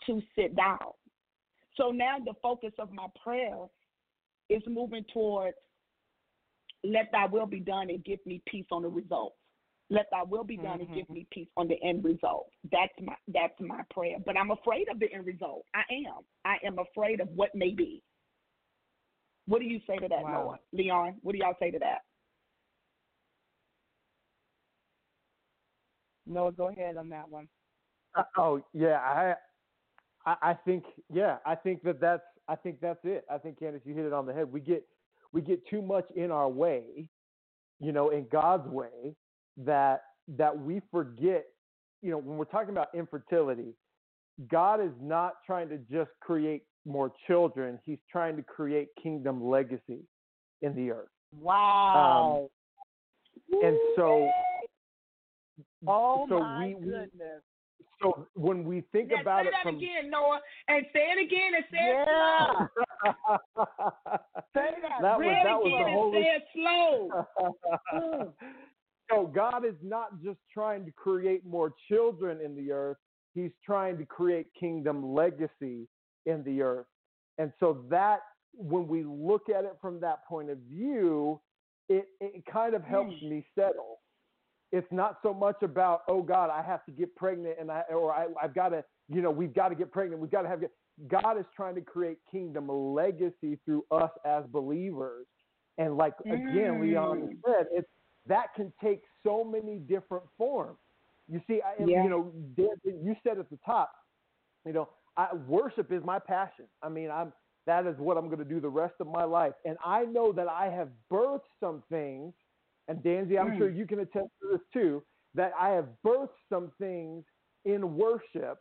to 0.06 0.22
sit 0.34 0.56
down." 0.56 0.96
So 1.76 1.90
now 1.90 2.18
the 2.18 2.34
focus 2.42 2.72
of 2.78 2.90
my 2.90 3.06
prayer 3.22 3.68
is 4.50 4.62
moving 4.66 5.04
towards 5.12 5.56
let 6.84 7.10
thy 7.12 7.26
will 7.26 7.46
be 7.46 7.60
done 7.60 7.90
and 7.90 8.04
give 8.04 8.20
me 8.24 8.42
peace 8.46 8.66
on 8.70 8.82
the 8.82 8.88
results. 8.88 9.36
Let 9.90 10.06
thy 10.10 10.22
will 10.22 10.44
be 10.44 10.56
done 10.56 10.78
mm-hmm. 10.78 10.80
and 10.82 10.94
give 10.94 11.04
mm-hmm. 11.04 11.14
me 11.14 11.26
peace 11.32 11.48
on 11.56 11.68
the 11.68 11.76
end 11.82 12.04
result. 12.04 12.48
That's 12.70 12.92
my 13.02 13.14
that's 13.28 13.54
my 13.60 13.82
prayer. 13.90 14.16
But 14.24 14.36
I'm 14.36 14.50
afraid 14.50 14.86
of 14.88 15.00
the 15.00 15.12
end 15.12 15.26
result. 15.26 15.64
I 15.74 15.82
am. 16.06 16.22
I 16.44 16.56
am 16.64 16.76
afraid 16.78 17.20
of 17.20 17.28
what 17.34 17.50
may 17.54 17.74
be. 17.74 18.02
What 19.46 19.60
do 19.60 19.66
you 19.66 19.80
say 19.86 19.96
to 19.96 20.08
that, 20.08 20.22
wow. 20.22 20.32
Noah? 20.32 20.58
Leon, 20.72 21.14
what 21.22 21.32
do 21.32 21.38
y'all 21.38 21.56
say 21.58 21.72
to 21.72 21.78
that? 21.80 21.98
Noah, 26.24 26.52
go 26.52 26.68
ahead 26.68 26.96
on 26.96 27.08
that 27.08 27.28
one. 27.28 27.48
Uh, 28.14 28.22
oh 28.38 28.60
yeah, 28.72 28.98
I, 28.98 29.34
I, 30.24 30.50
I 30.50 30.54
think 30.64 30.84
yeah, 31.12 31.38
I 31.44 31.56
think 31.56 31.82
that 31.82 32.00
that's 32.00 32.22
I 32.50 32.56
think 32.56 32.80
that's 32.80 32.98
it. 33.04 33.24
I 33.30 33.38
think 33.38 33.60
Candace, 33.60 33.82
you 33.84 33.94
hit 33.94 34.04
it 34.04 34.12
on 34.12 34.26
the 34.26 34.34
head. 34.34 34.52
We 34.52 34.60
get 34.60 34.84
we 35.32 35.40
get 35.40 35.64
too 35.68 35.80
much 35.80 36.04
in 36.16 36.32
our 36.32 36.48
way, 36.48 37.06
you 37.78 37.92
know, 37.92 38.10
in 38.10 38.26
God's 38.30 38.68
way, 38.68 39.14
that 39.56 40.02
that 40.36 40.58
we 40.58 40.82
forget. 40.90 41.44
You 42.02 42.10
know, 42.10 42.18
when 42.18 42.36
we're 42.36 42.46
talking 42.46 42.70
about 42.70 42.88
infertility, 42.92 43.74
God 44.50 44.80
is 44.80 44.90
not 45.00 45.34
trying 45.46 45.68
to 45.68 45.78
just 45.90 46.10
create 46.20 46.64
more 46.84 47.12
children. 47.28 47.78
He's 47.84 47.98
trying 48.10 48.36
to 48.36 48.42
create 48.42 48.88
kingdom 49.00 49.44
legacy 49.44 50.00
in 50.62 50.74
the 50.74 50.90
earth. 50.90 51.08
Wow. 51.38 52.48
Um, 53.52 53.62
and 53.62 53.76
so, 53.94 54.28
oh 55.86 56.26
so 56.28 56.40
my 56.40 56.66
we, 56.66 56.74
goodness. 56.74 57.42
So 58.02 58.26
when 58.34 58.64
we 58.64 58.82
think 58.92 59.10
yeah, 59.10 59.20
about 59.20 59.44
say 59.44 59.48
it 59.48 59.52
that 59.52 59.62
from 59.62 59.76
again, 59.76 60.10
Noah, 60.10 60.40
and 60.68 60.86
say 60.92 61.00
it 61.00 61.24
again 61.24 61.52
and 61.54 61.64
say 61.70 61.78
yeah. 61.86 62.02
it 62.02 62.68
slow. 63.04 63.64
say 64.54 64.70
that. 64.82 65.02
that 65.02 65.18
Read 65.18 65.26
was, 65.26 65.44
that 65.44 65.60
again 65.60 65.92
was 65.92 66.12
the 66.12 66.18
and 66.18 66.24
say 66.24 66.30
it 66.30 66.44
slow. 67.92 68.34
so 69.10 69.26
God 69.26 69.64
is 69.64 69.74
not 69.82 70.22
just 70.22 70.38
trying 70.52 70.84
to 70.86 70.92
create 70.92 71.44
more 71.44 71.74
children 71.88 72.40
in 72.42 72.56
the 72.56 72.72
earth; 72.72 72.96
He's 73.34 73.52
trying 73.64 73.98
to 73.98 74.06
create 74.06 74.46
kingdom 74.58 75.14
legacy 75.14 75.86
in 76.26 76.42
the 76.44 76.62
earth. 76.62 76.86
And 77.38 77.52
so 77.60 77.84
that 77.90 78.20
when 78.54 78.88
we 78.88 79.04
look 79.04 79.48
at 79.48 79.64
it 79.64 79.76
from 79.80 80.00
that 80.00 80.26
point 80.26 80.50
of 80.50 80.58
view, 80.58 81.40
it, 81.88 82.06
it 82.20 82.44
kind 82.50 82.74
of 82.74 82.82
helps 82.82 83.14
mm. 83.22 83.30
me 83.30 83.46
settle 83.54 83.99
it's 84.72 84.90
not 84.90 85.18
so 85.22 85.34
much 85.34 85.62
about 85.62 86.02
oh 86.08 86.22
God, 86.22 86.50
I 86.50 86.62
have 86.62 86.84
to 86.86 86.92
get 86.92 87.14
pregnant 87.16 87.56
and 87.60 87.70
I 87.70 87.82
or 87.90 88.12
I, 88.12 88.26
I've 88.40 88.54
got 88.54 88.70
to 88.70 88.84
you 89.08 89.22
know 89.22 89.30
we've 89.30 89.54
got 89.54 89.68
to 89.68 89.74
get 89.74 89.90
pregnant. 89.90 90.20
We've 90.20 90.30
got 90.30 90.42
to 90.42 90.48
have 90.48 90.62
God 91.08 91.38
is 91.38 91.46
trying 91.54 91.74
to 91.76 91.80
create 91.80 92.18
kingdom 92.30 92.68
legacy 92.68 93.58
through 93.64 93.84
us 93.90 94.10
as 94.24 94.44
believers. 94.52 95.26
And 95.78 95.96
like 95.96 96.14
again, 96.26 96.74
mm. 96.74 96.82
Leon 96.82 97.38
said, 97.46 97.66
it's 97.72 97.88
that 98.26 98.54
can 98.54 98.72
take 98.82 99.02
so 99.24 99.42
many 99.42 99.78
different 99.78 100.24
forms. 100.36 100.78
You 101.28 101.40
see, 101.46 101.60
I, 101.64 101.82
yeah. 101.84 102.02
you 102.02 102.10
know, 102.10 102.32
you 102.84 103.16
said 103.26 103.38
at 103.38 103.48
the 103.50 103.58
top, 103.64 103.92
you 104.66 104.72
know, 104.72 104.88
I, 105.16 105.34
worship 105.46 105.92
is 105.92 106.02
my 106.04 106.18
passion. 106.18 106.66
I 106.82 106.88
mean, 106.88 107.10
I'm 107.10 107.32
that 107.66 107.86
is 107.86 107.94
what 107.98 108.16
I'm 108.16 108.26
going 108.26 108.38
to 108.38 108.44
do 108.44 108.60
the 108.60 108.68
rest 108.68 108.94
of 109.00 109.06
my 109.06 109.24
life, 109.24 109.52
and 109.64 109.76
I 109.84 110.04
know 110.04 110.32
that 110.32 110.48
I 110.48 110.66
have 110.70 110.88
birthed 111.10 111.40
some 111.60 111.82
things 111.90 112.32
and 112.88 112.98
Danzy, 113.02 113.38
I'm 113.38 113.52
mm. 113.52 113.58
sure 113.58 113.70
you 113.70 113.86
can 113.86 114.00
attest 114.00 114.28
to 114.42 114.48
this 114.52 114.60
too, 114.72 115.02
that 115.34 115.52
I 115.58 115.70
have 115.70 115.86
birthed 116.04 116.28
some 116.48 116.72
things 116.78 117.24
in 117.64 117.96
worship 117.96 118.58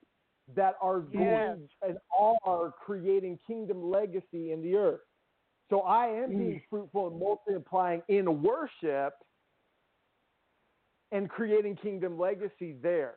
that 0.55 0.75
are 0.81 1.03
yes. 1.11 1.57
and 1.81 1.97
are 2.13 2.73
creating 2.83 3.39
kingdom 3.45 3.89
legacy 3.89 4.51
in 4.51 4.61
the 4.61 4.75
earth. 4.75 5.01
So 5.69 5.81
I 5.81 6.07
am 6.07 6.29
being 6.29 6.55
mm. 6.55 6.61
fruitful 6.69 7.07
and 7.07 7.19
multiplying 7.19 8.01
in 8.07 8.41
worship 8.41 9.13
and 11.11 11.29
creating 11.29 11.75
kingdom 11.75 12.17
legacy 12.17 12.75
there. 12.81 13.15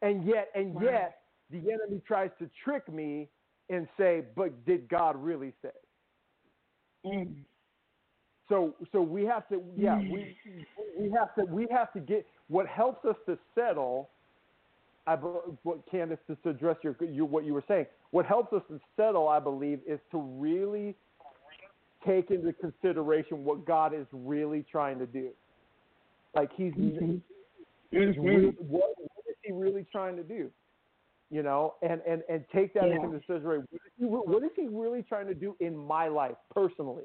And 0.00 0.24
yet, 0.26 0.48
and 0.54 0.74
wow. 0.74 0.82
yet, 0.82 1.18
the 1.50 1.58
enemy 1.58 2.00
tries 2.06 2.30
to 2.40 2.50
trick 2.64 2.92
me 2.92 3.28
and 3.68 3.86
say, 3.96 4.24
"But 4.34 4.64
did 4.64 4.88
God 4.88 5.16
really 5.16 5.52
say?" 5.62 5.70
Mm. 7.06 7.44
So 8.52 8.74
so 8.92 9.00
we 9.00 9.24
have 9.24 9.48
to 9.48 9.62
yeah 9.74 9.96
we 9.96 10.36
we 11.00 11.10
have 11.18 11.34
to 11.36 11.44
we 11.46 11.66
have 11.70 11.90
to 11.94 12.00
get 12.00 12.26
what 12.48 12.66
helps 12.66 13.02
us 13.06 13.16
to 13.24 13.38
settle. 13.54 14.10
I 15.06 15.16
what 15.16 15.90
Candace 15.90 16.18
to 16.28 16.50
address 16.50 16.76
your, 16.82 16.94
your 17.00 17.24
what 17.24 17.46
you 17.46 17.54
were 17.54 17.64
saying. 17.66 17.86
What 18.10 18.26
helps 18.26 18.52
us 18.52 18.62
to 18.68 18.78
settle, 18.94 19.26
I 19.26 19.40
believe, 19.40 19.80
is 19.88 19.98
to 20.10 20.20
really 20.20 20.94
take 22.06 22.30
into 22.30 22.52
consideration 22.52 23.42
what 23.42 23.64
God 23.64 23.94
is 23.94 24.06
really 24.12 24.66
trying 24.70 24.98
to 24.98 25.06
do. 25.06 25.30
Like 26.34 26.50
He's, 26.54 26.74
mm-hmm. 26.74 27.16
he's 27.90 28.16
really, 28.18 28.52
what, 28.58 28.90
what 28.98 29.24
is 29.30 29.36
He 29.42 29.52
really 29.52 29.86
trying 29.90 30.16
to 30.16 30.22
do? 30.22 30.50
You 31.30 31.42
know, 31.42 31.74
and 31.80 32.02
and 32.06 32.22
and 32.28 32.44
take 32.54 32.74
that 32.74 32.88
yeah. 32.88 32.96
into 32.96 33.08
consideration. 33.08 33.66
What 33.70 33.80
is, 33.86 33.92
he, 33.98 34.04
what 34.04 34.44
is 34.44 34.50
He 34.54 34.68
really 34.68 35.02
trying 35.02 35.26
to 35.28 35.34
do 35.34 35.56
in 35.60 35.74
my 35.74 36.08
life 36.08 36.36
personally? 36.54 37.04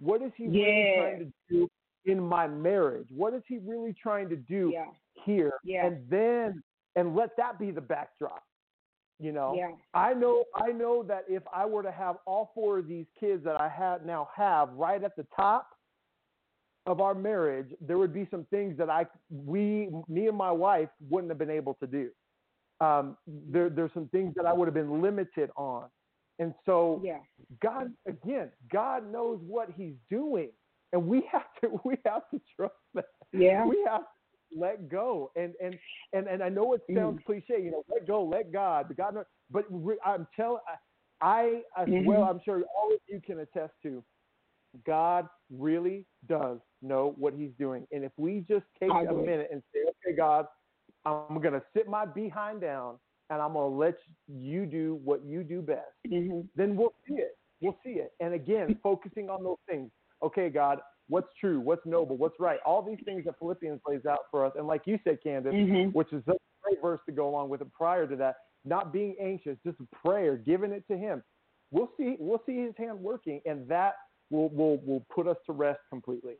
What 0.00 0.22
is 0.22 0.32
he 0.36 0.44
yeah. 0.44 0.64
really 0.64 0.96
trying 0.96 1.18
to 1.18 1.32
do 1.50 1.68
in 2.06 2.20
my 2.20 2.46
marriage? 2.46 3.08
What 3.14 3.34
is 3.34 3.42
he 3.46 3.58
really 3.58 3.94
trying 4.00 4.28
to 4.30 4.36
do 4.36 4.70
yeah. 4.72 4.86
here? 5.24 5.52
Yeah. 5.62 5.86
And 5.86 5.98
then 6.08 6.62
and 6.96 7.14
let 7.14 7.36
that 7.36 7.58
be 7.58 7.70
the 7.70 7.80
backdrop. 7.80 8.42
You 9.18 9.32
know, 9.32 9.54
yeah. 9.54 9.72
I 9.92 10.14
know 10.14 10.44
I 10.54 10.72
know 10.72 11.02
that 11.02 11.24
if 11.28 11.42
I 11.52 11.66
were 11.66 11.82
to 11.82 11.92
have 11.92 12.16
all 12.26 12.52
four 12.54 12.78
of 12.78 12.88
these 12.88 13.04
kids 13.18 13.44
that 13.44 13.60
I 13.60 13.68
have 13.68 14.06
now 14.06 14.28
have 14.34 14.70
right 14.72 15.04
at 15.04 15.14
the 15.14 15.26
top 15.36 15.68
of 16.86 17.02
our 17.02 17.14
marriage, 17.14 17.68
there 17.82 17.98
would 17.98 18.14
be 18.14 18.26
some 18.30 18.46
things 18.50 18.78
that 18.78 18.88
I 18.88 19.04
we 19.30 19.90
me 20.08 20.28
and 20.28 20.36
my 20.36 20.50
wife 20.50 20.88
wouldn't 21.10 21.30
have 21.30 21.38
been 21.38 21.50
able 21.50 21.74
to 21.74 21.86
do. 21.86 22.08
Um, 22.80 23.18
there, 23.26 23.68
there's 23.68 23.90
some 23.92 24.08
things 24.08 24.32
that 24.36 24.46
I 24.46 24.54
would 24.54 24.66
have 24.66 24.74
been 24.74 25.02
limited 25.02 25.50
on. 25.54 25.84
And 26.40 26.54
so 26.66 27.00
yeah. 27.04 27.18
God 27.62 27.92
again, 28.08 28.50
God 28.72 29.10
knows 29.10 29.38
what 29.46 29.68
he's 29.76 29.94
doing. 30.10 30.48
And 30.92 31.06
we 31.06 31.22
have 31.32 31.46
to 31.62 31.80
we 31.84 31.96
have 32.04 32.22
to 32.32 32.40
trust 32.56 32.74
that. 32.94 33.04
Yeah. 33.32 33.64
We 33.64 33.84
have 33.86 34.00
to 34.00 34.58
let 34.58 34.88
go. 34.88 35.30
And 35.36 35.54
and 35.62 35.78
and 36.12 36.26
and 36.26 36.42
I 36.42 36.48
know 36.48 36.72
it 36.72 36.80
sounds 36.92 37.20
mm. 37.20 37.24
cliche, 37.24 37.62
you 37.62 37.70
know, 37.70 37.84
let 37.88 38.08
go, 38.08 38.24
let 38.24 38.52
God. 38.52 38.86
But 38.88 38.96
God 38.96 39.14
knows, 39.14 39.24
but 39.50 39.66
I'm 40.04 40.26
telling 40.34 40.60
I 41.20 41.60
as 41.76 41.86
mm-hmm. 41.86 42.06
well, 42.06 42.24
I'm 42.24 42.40
sure 42.44 42.62
all 42.76 42.92
of 42.92 43.00
you 43.06 43.20
can 43.24 43.40
attest 43.40 43.74
to 43.82 44.02
God 44.86 45.28
really 45.50 46.06
does 46.28 46.58
know 46.82 47.14
what 47.18 47.34
he's 47.34 47.50
doing. 47.58 47.86
And 47.92 48.04
if 48.04 48.12
we 48.16 48.44
just 48.48 48.64
take 48.78 48.90
a 48.90 49.12
minute 49.12 49.48
and 49.52 49.62
say, 49.74 49.80
okay, 49.80 50.16
God, 50.16 50.46
I'm 51.04 51.40
going 51.40 51.54
to 51.54 51.62
sit 51.76 51.88
my 51.88 52.06
behind 52.06 52.60
down 52.60 52.96
and 53.30 53.40
I'm 53.40 53.52
going 53.52 53.70
to 53.70 53.76
let 53.76 53.94
you 54.28 54.66
do 54.66 55.00
what 55.04 55.24
you 55.24 55.42
do 55.44 55.62
best, 55.62 55.86
mm-hmm. 56.06 56.40
then 56.56 56.76
we'll 56.76 56.94
see 57.08 57.14
it. 57.14 57.38
We'll 57.60 57.78
see 57.84 57.92
it. 57.92 58.12
And 58.20 58.34
again, 58.34 58.76
focusing 58.82 59.30
on 59.30 59.44
those 59.44 59.58
things. 59.68 59.90
Okay, 60.22 60.50
God, 60.50 60.80
what's 61.08 61.28
true, 61.40 61.60
what's 61.60 61.84
noble, 61.86 62.16
what's 62.16 62.38
right. 62.40 62.58
All 62.66 62.82
these 62.82 62.98
things 63.04 63.24
that 63.24 63.38
Philippians 63.38 63.80
lays 63.86 64.04
out 64.06 64.20
for 64.30 64.44
us. 64.44 64.52
And 64.56 64.66
like 64.66 64.82
you 64.84 64.98
said, 65.04 65.18
Candace, 65.22 65.54
mm-hmm. 65.54 65.90
which 65.90 66.12
is 66.12 66.22
a 66.26 66.34
great 66.62 66.82
verse 66.82 67.00
to 67.06 67.12
go 67.12 67.28
along 67.28 67.48
with 67.48 67.60
it 67.60 67.72
prior 67.72 68.06
to 68.06 68.16
that, 68.16 68.36
not 68.64 68.92
being 68.92 69.14
anxious, 69.20 69.56
just 69.64 69.78
prayer, 70.04 70.36
giving 70.36 70.72
it 70.72 70.84
to 70.88 70.96
Him. 70.96 71.22
We'll 71.70 71.90
see. 71.96 72.16
We'll 72.18 72.42
see 72.44 72.56
His 72.56 72.74
hand 72.76 72.98
working, 72.98 73.40
and 73.46 73.66
that 73.68 73.94
will 74.30 74.48
will 74.50 74.78
will 74.84 75.06
put 75.14 75.28
us 75.28 75.36
to 75.46 75.52
rest 75.52 75.80
completely. 75.88 76.34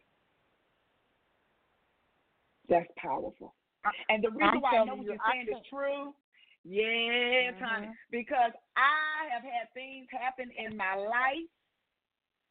That's 2.69 2.89
powerful. 2.97 3.55
And 4.09 4.23
the 4.23 4.31
reason 4.31 4.61
why 4.61 4.77
I 4.77 4.85
know 4.85 4.97
what 4.97 5.07
you're 5.07 5.17
saying 5.33 5.47
is 5.51 5.65
true 5.71 6.13
Yes, 6.65 7.55
mm-hmm. 7.55 7.65
honey. 7.65 7.89
Because 8.11 8.53
I 8.77 9.33
have 9.33 9.43
had 9.43 9.73
things 9.75 10.07
happen 10.11 10.51
in 10.57 10.77
my 10.77 10.95
life 10.95 11.49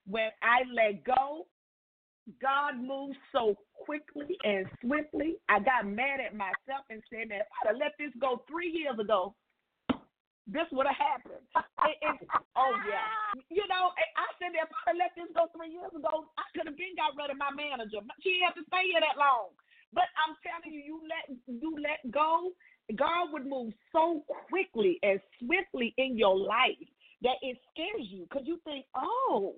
when 0.05 0.30
I 0.41 0.64
let 0.74 1.03
go 1.03 1.45
God 2.41 2.78
moves 2.78 3.18
so 3.34 3.57
quickly 3.74 4.38
and 4.45 4.66
swiftly. 4.82 5.41
I 5.49 5.57
got 5.60 5.89
mad 5.89 6.22
at 6.22 6.38
myself 6.38 6.86
and 6.89 7.01
said 7.10 7.34
that 7.34 7.41
if 7.41 7.49
I'd 7.62 7.74
have 7.74 7.82
let 7.82 7.97
this 7.97 8.14
go 8.22 8.45
three 8.45 8.70
years 8.70 8.97
ago, 9.01 9.34
this 10.45 10.70
would 10.74 10.89
have 10.89 10.97
happened. 10.97 11.45
It, 11.86 11.97
it, 12.01 12.18
oh 12.57 12.74
yeah, 12.86 13.10
you 13.49 13.66
know, 13.70 13.93
I 13.93 14.26
said 14.41 14.53
if 14.57 14.70
I 14.86 14.97
let 14.97 15.14
this 15.14 15.30
go 15.34 15.49
three 15.53 15.74
years 15.74 15.93
ago, 15.93 16.30
I 16.38 16.45
could 16.53 16.66
have 16.66 16.78
been 16.78 16.97
got 16.97 17.18
rid 17.18 17.34
of 17.34 17.38
my 17.38 17.53
manager. 17.53 18.01
She 18.22 18.41
had 18.41 18.57
to 18.57 18.66
stay 18.70 18.89
here 18.89 19.01
that 19.01 19.18
long. 19.18 19.53
But 19.89 20.10
I'm 20.22 20.38
telling 20.45 20.70
you, 20.70 20.82
you 20.86 20.97
let 21.10 21.26
you 21.49 21.72
let 21.82 22.01
go. 22.14 22.53
God 22.95 23.31
would 23.31 23.45
move 23.45 23.73
so 23.91 24.23
quickly 24.49 24.99
and 25.03 25.19
swiftly 25.39 25.93
in 25.97 26.17
your 26.17 26.37
life 26.37 26.77
that 27.21 27.35
it 27.41 27.57
scares 27.71 28.07
you 28.09 28.25
because 28.29 28.47
you 28.47 28.59
think, 28.65 28.85
oh, 28.95 29.55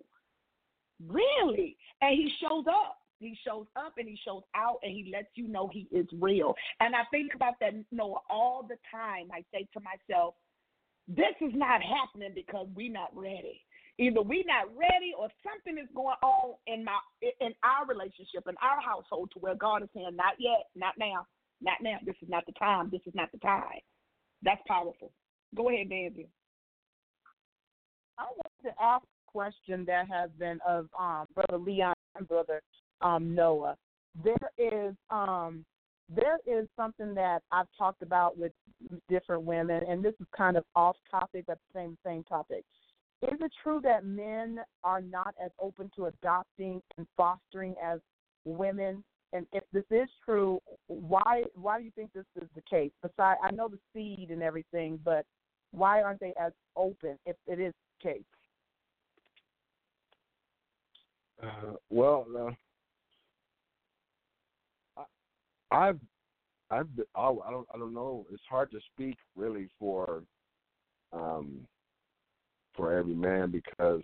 really? 1.07 1.77
And 2.01 2.15
He 2.15 2.31
shows 2.41 2.65
up. 2.67 2.97
He 3.19 3.37
shows 3.45 3.67
up 3.75 3.93
and 3.99 4.09
he 4.09 4.17
shows 4.25 4.41
out 4.55 4.79
and 4.81 4.91
he 4.91 5.11
lets 5.13 5.27
you 5.35 5.47
know 5.47 5.69
he 5.71 5.87
is 5.91 6.07
real. 6.19 6.55
And 6.79 6.95
I 6.95 7.01
think 7.11 7.35
about 7.35 7.53
that 7.61 7.73
Noah 7.91 8.17
all 8.31 8.65
the 8.67 8.77
time. 8.89 9.27
I 9.31 9.43
say 9.53 9.67
to 9.73 9.79
myself, 9.79 10.33
this 11.07 11.35
is 11.39 11.51
not 11.53 11.81
happening 11.83 12.31
because 12.33 12.67
we're 12.75 12.91
not 12.91 13.15
ready. 13.15 13.61
Either 13.99 14.23
we're 14.23 14.47
not 14.47 14.65
ready 14.75 15.13
or 15.17 15.29
something 15.43 15.77
is 15.77 15.89
going 15.93 16.15
on 16.23 16.55
in 16.65 16.83
my 16.83 16.97
in 17.39 17.53
our 17.63 17.85
relationship, 17.85 18.47
in 18.47 18.55
our 18.57 18.81
household 18.81 19.29
to 19.33 19.39
where 19.39 19.53
God 19.53 19.83
is 19.83 19.89
saying, 19.93 20.15
Not 20.15 20.35
yet, 20.39 20.69
not 20.75 20.95
now, 20.97 21.27
not 21.61 21.77
now. 21.81 21.97
This 22.05 22.15
is 22.21 22.29
not 22.29 22.45
the 22.45 22.53
time. 22.53 22.89
This 22.91 23.01
is 23.05 23.13
not 23.15 23.31
the 23.31 23.39
time. 23.39 23.79
That's 24.43 24.61
powerful. 24.67 25.11
Go 25.55 25.69
ahead, 25.69 25.89
Nancy. 25.89 26.27
I 28.17 28.23
want 28.23 28.53
to 28.63 28.83
ask 28.83 29.03
a 29.03 29.31
question 29.31 29.85
that 29.85 30.07
has 30.09 30.29
been 30.37 30.59
of 30.67 30.87
um, 30.99 31.25
Brother 31.33 31.57
Leon 31.57 31.93
and 32.17 32.27
Brother 32.27 32.61
um, 33.01 33.33
Noah. 33.33 33.75
There 34.23 34.35
is 34.57 34.95
um, 35.09 35.65
there 36.13 36.39
is 36.45 36.67
something 36.75 37.13
that 37.15 37.41
I've 37.51 37.67
talked 37.77 38.01
about 38.01 38.37
with 38.37 38.51
different 39.09 39.43
women, 39.43 39.83
and 39.87 40.03
this 40.03 40.13
is 40.19 40.27
kind 40.35 40.57
of 40.57 40.65
off 40.75 40.97
topic, 41.09 41.45
but 41.47 41.57
the 41.73 41.79
same 41.79 41.97
same 42.05 42.23
topic. 42.25 42.63
Is 43.21 43.39
it 43.39 43.51
true 43.63 43.79
that 43.83 44.03
men 44.03 44.59
are 44.83 45.01
not 45.01 45.35
as 45.43 45.51
open 45.59 45.91
to 45.95 46.05
adopting 46.07 46.81
and 46.97 47.07
fostering 47.15 47.75
as 47.83 47.99
women? 48.45 49.03
And 49.33 49.47
if 49.53 49.63
this 49.71 49.85
is 49.91 50.09
true, 50.25 50.59
why 50.87 51.43
why 51.55 51.79
do 51.79 51.85
you 51.85 51.91
think 51.91 52.11
this 52.13 52.25
is 52.41 52.49
the 52.53 52.61
case? 52.69 52.91
Besides, 53.01 53.39
I 53.43 53.51
know 53.51 53.69
the 53.69 53.79
seed 53.93 54.29
and 54.29 54.43
everything, 54.43 54.99
but 55.03 55.25
why 55.71 56.01
aren't 56.01 56.19
they 56.19 56.33
as 56.39 56.51
open 56.75 57.17
if 57.25 57.37
it 57.47 57.59
is 57.59 57.73
the 58.03 58.09
case? 58.09 58.23
Uh, 61.41 61.73
well, 61.89 62.55
uh, 64.97 65.03
I've 65.71 65.99
I've 66.69 66.95
been, 66.95 67.05
I, 67.15 67.27
I 67.27 67.51
don't 67.51 67.67
I 67.73 67.77
don't 67.77 67.93
know. 67.93 68.25
It's 68.31 68.43
hard 68.49 68.69
to 68.71 68.79
speak 68.93 69.17
really 69.35 69.69
for 69.79 70.23
um 71.13 71.61
for 72.75 72.93
every 72.93 73.15
man 73.15 73.51
because 73.51 74.03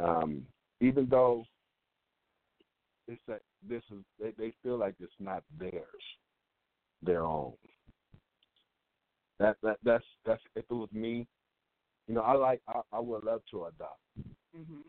um 0.00 0.46
even 0.80 1.06
though 1.08 1.44
it's 3.08 3.20
that 3.28 3.40
this 3.68 3.82
is 3.90 3.98
they, 4.20 4.32
they 4.38 4.52
feel 4.62 4.78
like 4.78 4.94
it's 5.00 5.12
not 5.18 5.42
theirs, 5.58 6.04
their 7.02 7.24
own. 7.24 7.52
That 9.38 9.56
that 9.62 9.78
that's 9.82 10.04
that's 10.24 10.42
if 10.54 10.64
it 10.70 10.74
was 10.74 10.88
me, 10.92 11.26
you 12.06 12.14
know, 12.14 12.22
I 12.22 12.34
like 12.34 12.60
I, 12.68 12.80
I 12.92 13.00
would 13.00 13.24
love 13.24 13.42
to 13.50 13.64
adopt. 13.64 14.00
Mm-hmm. 14.56 14.80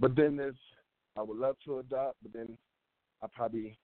But 0.00 0.16
then 0.16 0.36
there's 0.36 0.56
I 1.16 1.22
would 1.22 1.38
love 1.38 1.56
to 1.64 1.78
adopt, 1.78 2.16
but 2.22 2.32
then 2.32 2.58
I 3.22 3.26
probably 3.34 3.78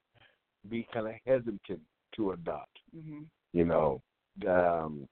be 0.68 0.86
kind 0.92 1.06
of 1.06 1.14
hesitant 1.24 1.80
to 2.16 2.32
adopt. 2.32 2.78
Mm-hmm. 2.96 3.22
You 3.52 3.64
know, 3.64 4.02
um, 4.48 5.08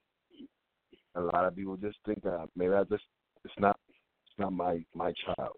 a 1.15 1.21
lot 1.21 1.45
of 1.45 1.57
people 1.57 1.77
just 1.77 1.99
think 2.05 2.23
that 2.23 2.49
maybe 2.57 2.75
I 2.75 2.85
just 2.85 3.05
it's 3.45 3.55
not 3.59 3.79
it's 4.27 4.39
not 4.39 4.53
my 4.53 4.85
my 4.95 5.13
child. 5.25 5.57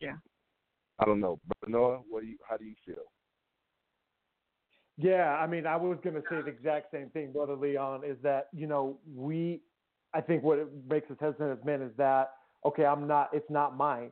Yeah. 0.00 0.16
I 0.98 1.04
don't 1.04 1.20
know, 1.20 1.40
but 1.46 1.68
Noah, 1.68 2.00
what 2.08 2.22
do 2.22 2.28
you 2.28 2.36
how 2.48 2.56
do 2.56 2.64
you 2.64 2.74
feel? 2.86 3.04
Yeah, 4.96 5.36
I 5.36 5.46
mean, 5.46 5.66
I 5.66 5.76
was 5.76 5.98
going 6.04 6.14
to 6.14 6.22
say 6.30 6.40
the 6.40 6.46
exact 6.46 6.92
same 6.92 7.10
thing, 7.10 7.32
brother 7.32 7.56
Leon. 7.56 8.02
Is 8.04 8.16
that 8.22 8.48
you 8.52 8.66
know 8.66 8.98
we, 9.12 9.60
I 10.14 10.20
think 10.20 10.44
what 10.44 10.58
it 10.58 10.68
makes 10.88 11.10
us 11.10 11.16
hesitant 11.20 11.58
as 11.58 11.64
men 11.64 11.82
is 11.82 11.90
that 11.96 12.30
okay, 12.64 12.84
I'm 12.86 13.06
not, 13.06 13.30
it's 13.32 13.50
not 13.50 13.76
mine. 13.76 14.10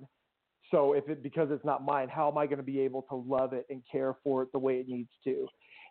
So 0.71 0.93
if 0.93 1.09
it 1.09 1.23
because 1.23 1.49
it's 1.51 1.65
not 1.65 1.85
mine, 1.85 2.09
how 2.09 2.29
am 2.31 2.39
I 2.39 2.47
going 2.47 2.59
to 2.59 2.65
be 2.65 2.81
able 2.81 3.03
to 3.11 3.17
love 3.17 3.53
it 3.53 3.67
and 3.71 3.83
care 3.91 4.15
for 4.23 4.43
it 4.43 4.53
the 4.53 4.59
way 4.59 4.77
it 4.81 4.89
needs 4.89 5.11
to? 5.25 5.47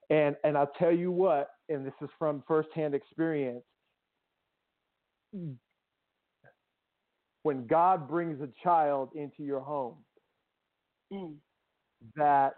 And 0.10 0.36
and 0.44 0.58
I'll 0.58 0.72
tell 0.80 0.92
you 0.92 1.12
what, 1.12 1.50
and 1.70 1.86
this 1.86 1.94
is 2.02 2.10
from 2.18 2.44
firsthand 2.48 2.96
experience. 2.96 3.64
When 7.44 7.66
God 7.68 8.10
brings 8.10 8.42
a 8.42 8.50
child 8.64 9.10
into 9.16 9.44
your 9.44 9.62
home 9.62 9.96
Mm. 11.12 11.36
that 12.16 12.54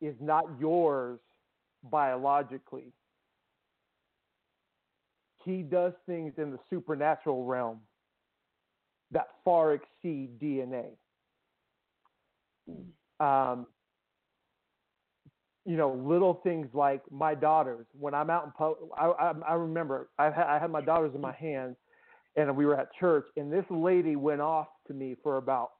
is 0.00 0.14
not 0.20 0.44
yours 0.58 1.20
biologically, 1.84 2.92
he 5.44 5.62
does 5.62 5.92
things 6.06 6.32
in 6.38 6.50
the 6.50 6.58
supernatural 6.70 7.44
realm 7.44 7.80
that 9.12 9.28
far 9.44 9.74
exceed 9.74 10.38
DNA. 10.40 10.86
Um, 13.20 13.66
you 15.64 15.76
know, 15.76 15.92
little 15.92 16.40
things 16.42 16.66
like 16.72 17.02
my 17.10 17.34
daughters. 17.34 17.86
When 17.92 18.14
I'm 18.14 18.30
out 18.30 18.44
in 18.46 18.52
public, 18.52 18.78
I, 18.96 19.06
I, 19.06 19.32
I 19.48 19.54
remember 19.54 20.08
I 20.18 20.24
had, 20.24 20.46
I 20.46 20.58
had 20.58 20.70
my 20.70 20.80
daughters 20.80 21.12
in 21.14 21.20
my 21.20 21.32
hands, 21.32 21.76
and 22.36 22.56
we 22.56 22.66
were 22.66 22.78
at 22.78 22.92
church, 22.98 23.26
and 23.36 23.52
this 23.52 23.64
lady 23.70 24.16
went 24.16 24.40
off 24.40 24.68
to 24.88 24.94
me 24.94 25.16
for 25.22 25.36
about 25.36 25.70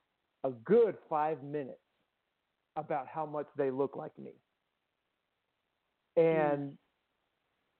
a 0.44 0.50
good 0.64 0.96
five 1.08 1.42
minutes 1.42 1.78
about 2.76 3.06
how 3.06 3.26
much 3.26 3.46
they 3.56 3.70
look 3.70 3.96
like 3.96 4.16
me, 4.18 4.32
mm. 6.18 6.52
and 6.52 6.72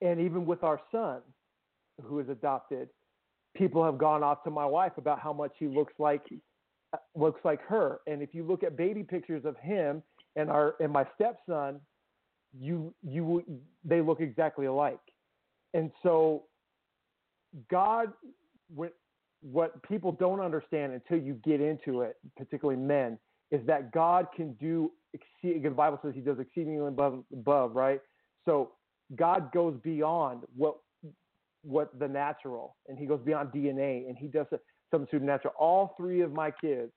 and 0.00 0.20
even 0.20 0.44
with 0.44 0.62
our 0.64 0.80
son, 0.90 1.20
who 2.02 2.18
is 2.18 2.28
adopted, 2.28 2.88
people 3.54 3.84
have 3.84 3.98
gone 3.98 4.22
off 4.22 4.42
to 4.44 4.50
my 4.50 4.66
wife 4.66 4.92
about 4.96 5.20
how 5.20 5.32
much 5.32 5.52
he 5.58 5.66
looks 5.66 5.92
like 5.98 6.22
uh, 6.92 6.96
looks 7.14 7.40
like 7.44 7.60
her. 7.62 8.00
And 8.06 8.22
if 8.22 8.34
you 8.34 8.44
look 8.44 8.62
at 8.62 8.76
baby 8.76 9.02
pictures 9.02 9.44
of 9.44 9.56
him 9.58 10.02
and 10.36 10.50
our 10.50 10.74
and 10.80 10.92
my 10.92 11.06
stepson, 11.14 11.80
you 12.58 12.94
you 13.02 13.42
they 13.84 14.00
look 14.00 14.20
exactly 14.20 14.66
alike. 14.66 14.98
And 15.74 15.90
so 16.02 16.44
God 17.70 18.12
what 18.74 18.92
what 19.42 19.82
people 19.82 20.12
don't 20.12 20.40
understand 20.40 20.92
until 20.92 21.18
you 21.18 21.34
get 21.44 21.60
into 21.60 22.02
it, 22.02 22.16
particularly 22.36 22.80
men, 22.80 23.18
is 23.50 23.60
that 23.66 23.92
God 23.92 24.28
can 24.34 24.54
do 24.54 24.92
exceed 25.12 25.62
the 25.62 25.70
Bible 25.70 25.98
says 26.02 26.12
he 26.14 26.20
does 26.20 26.38
exceedingly 26.38 26.86
above 26.86 27.24
above, 27.32 27.74
right? 27.74 28.00
So 28.44 28.72
God 29.16 29.52
goes 29.52 29.76
beyond 29.82 30.42
what 30.56 30.76
what 31.62 31.96
the 31.98 32.08
natural 32.08 32.76
and 32.88 32.98
he 32.98 33.06
goes 33.06 33.20
beyond 33.24 33.50
DNA 33.50 34.08
and 34.08 34.16
he 34.16 34.26
does 34.26 34.46
something 34.90 35.08
supernatural. 35.10 35.54
All 35.58 35.94
three 35.96 36.22
of 36.22 36.32
my 36.32 36.50
kids 36.50 36.92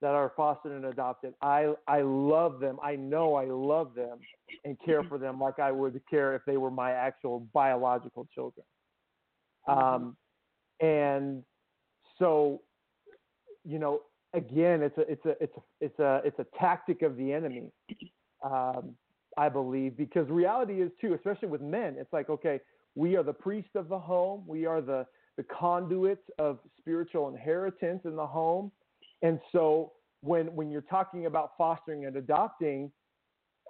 that 0.00 0.10
are 0.12 0.32
fostered 0.36 0.72
and 0.72 0.86
adopted, 0.86 1.34
I 1.40 1.72
I 1.86 2.02
love 2.02 2.60
them. 2.60 2.78
I 2.82 2.96
know 2.96 3.34
I 3.36 3.46
love 3.46 3.94
them 3.94 4.18
and 4.64 4.76
care 4.84 5.02
for 5.04 5.18
them 5.18 5.40
like 5.40 5.58
I 5.58 5.70
would 5.72 6.00
care 6.10 6.34
if 6.34 6.42
they 6.46 6.56
were 6.56 6.70
my 6.70 6.92
actual 6.92 7.46
biological 7.54 8.28
children. 8.34 8.66
Um, 9.68 10.16
and 10.82 11.42
so, 12.18 12.60
you 13.64 13.78
know, 13.78 14.02
again, 14.34 14.82
it's 14.82 14.98
a 14.98 15.02
it's 15.02 15.24
a 15.24 15.42
it's 15.42 15.56
a 15.56 15.62
it's 15.80 15.98
a 15.98 16.20
it's 16.24 16.38
a 16.40 16.46
tactic 16.58 17.02
of 17.02 17.16
the 17.16 17.32
enemy. 17.32 17.70
Um, 18.44 18.96
I 19.38 19.48
believe 19.48 19.96
because 19.96 20.28
reality 20.28 20.82
is 20.82 20.90
too, 21.00 21.14
especially 21.14 21.48
with 21.48 21.62
men. 21.62 21.94
It's 21.98 22.12
like 22.12 22.28
okay, 22.28 22.60
we 22.96 23.16
are 23.16 23.22
the 23.22 23.32
priest 23.32 23.70
of 23.76 23.88
the 23.88 23.98
home. 23.98 24.42
We 24.46 24.66
are 24.66 24.80
the, 24.80 25.06
the 25.36 25.44
conduits 25.44 26.22
of 26.38 26.58
spiritual 26.78 27.28
inheritance 27.28 28.02
in 28.04 28.16
the 28.16 28.26
home. 28.26 28.70
And 29.22 29.40
so 29.52 29.92
when 30.20 30.46
when 30.54 30.70
you're 30.70 30.82
talking 30.82 31.26
about 31.26 31.52
fostering 31.56 32.06
and 32.06 32.16
adopting, 32.16 32.90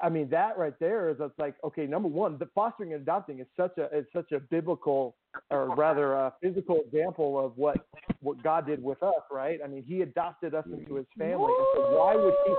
I 0.03 0.09
mean 0.09 0.31
that 0.31 0.57
right 0.57 0.75
there 0.81 1.11
is 1.11 1.17
it's 1.21 1.39
like 1.39 1.57
okay, 1.63 1.87
number 1.87 2.09
one, 2.09 2.39
the 2.39 2.49
fostering 2.55 2.95
and 2.95 3.03
adopting 3.03 3.41
is 3.41 3.47
such 3.57 3.77
a 3.77 3.95
is 3.97 4.07
such 4.15 4.33
a 4.33 4.41
biblical 4.41 5.17
or 5.51 5.75
rather 5.75 6.13
a 6.15 6.33
physical 6.43 6.81
example 6.87 7.45
of 7.45 7.57
what 7.57 7.87
what 8.21 8.43
God 8.43 8.67
did 8.67 8.83
with 8.83 9.03
us, 9.03 9.23
right? 9.31 9.59
I 9.65 9.69
mean, 9.69 9.85
He 9.87 10.03
adopted 10.03 10.55
us 10.55 10.67
into 10.67 10.97
His 10.97 11.07
family. 11.19 11.53
And 11.59 11.67
so 11.75 11.99
why 11.99 12.17
would 12.17 12.35
He? 12.47 12.53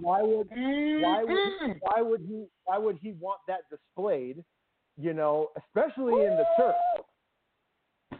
Why 0.00 0.22
would 0.22 0.48
why 0.50 1.24
would 1.24 1.76
why 1.80 2.02
would 2.02 2.20
He 2.20 2.44
why 2.64 2.78
would 2.78 2.98
He 3.02 3.12
want 3.20 3.40
that 3.48 3.60
displayed? 3.70 4.44
you 4.98 5.12
know, 5.12 5.48
especially 5.58 6.24
in 6.24 6.36
the 6.36 6.44
church. 6.56 6.74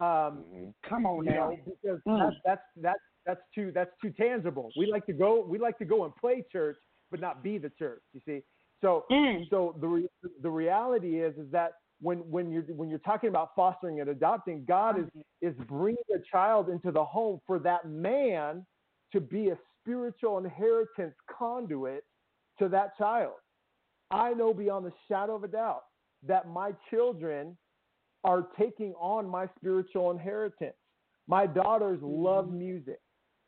Um, 0.01 0.43
Come 0.87 1.05
on 1.05 1.25
now. 1.25 1.49
know, 1.49 1.57
because 1.65 1.99
Mm. 2.05 2.19
that's, 2.19 2.35
that's 2.45 2.61
that's 2.77 2.99
that's 3.25 3.41
too 3.55 3.71
that's 3.73 3.91
too 4.01 4.11
tangible. 4.11 4.71
We 4.77 4.85
like 4.85 5.05
to 5.07 5.13
go 5.13 5.41
we 5.41 5.57
like 5.57 5.77
to 5.79 5.85
go 5.85 6.05
and 6.05 6.15
play 6.15 6.43
church, 6.51 6.77
but 7.09 7.19
not 7.19 7.41
be 7.41 7.57
the 7.57 7.71
church. 7.71 8.03
You 8.13 8.21
see, 8.25 8.43
so 8.81 9.05
mm. 9.09 9.49
so 9.49 9.75
the 9.81 9.87
re, 9.87 10.07
the 10.41 10.49
reality 10.51 11.19
is 11.21 11.35
is 11.37 11.49
that 11.51 11.73
when 12.01 12.19
when 12.29 12.51
you're 12.51 12.63
when 12.63 12.89
you're 12.89 12.99
talking 12.99 13.29
about 13.29 13.51
fostering 13.55 13.99
and 13.99 14.09
adopting, 14.09 14.65
God 14.67 14.99
is 14.99 15.05
is 15.41 15.55
bringing 15.67 15.97
a 16.15 16.19
child 16.31 16.69
into 16.69 16.91
the 16.91 17.03
home 17.03 17.41
for 17.47 17.59
that 17.59 17.89
man 17.89 18.65
to 19.13 19.21
be 19.21 19.49
a 19.49 19.57
spiritual 19.81 20.37
inheritance 20.37 21.15
conduit 21.37 22.03
to 22.59 22.69
that 22.69 22.97
child. 22.97 23.33
I 24.11 24.33
know 24.33 24.53
beyond 24.53 24.85
the 24.85 24.93
shadow 25.07 25.35
of 25.35 25.43
a 25.43 25.47
doubt 25.47 25.83
that 26.27 26.47
my 26.47 26.71
children 26.89 27.57
are 28.23 28.47
taking 28.59 28.93
on 28.99 29.27
my 29.27 29.47
spiritual 29.57 30.11
inheritance. 30.11 30.75
My 31.27 31.45
daughters 31.45 31.99
love 32.01 32.45
mm-hmm. 32.45 32.59
music. 32.59 32.99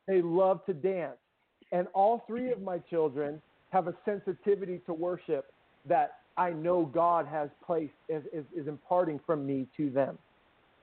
They 0.08 0.22
love 0.22 0.66
to 0.66 0.74
dance. 0.74 1.18
And 1.72 1.88
all 1.93 2.24
three 2.28 2.52
of 2.52 2.62
my 2.62 2.80
children 2.89 3.41
have 3.72 3.88
a 3.88 3.93
sensitivity 4.06 4.80
to 4.86 4.93
worship 4.93 5.45
that 5.86 6.14
I 6.40 6.52
know 6.52 6.86
God 6.86 7.28
has 7.28 7.50
placed, 7.66 7.92
is, 8.08 8.24
is, 8.32 8.46
is 8.56 8.68
imparting 8.68 9.20
from 9.26 9.46
me 9.46 9.68
to 9.76 9.90
them. 9.90 10.18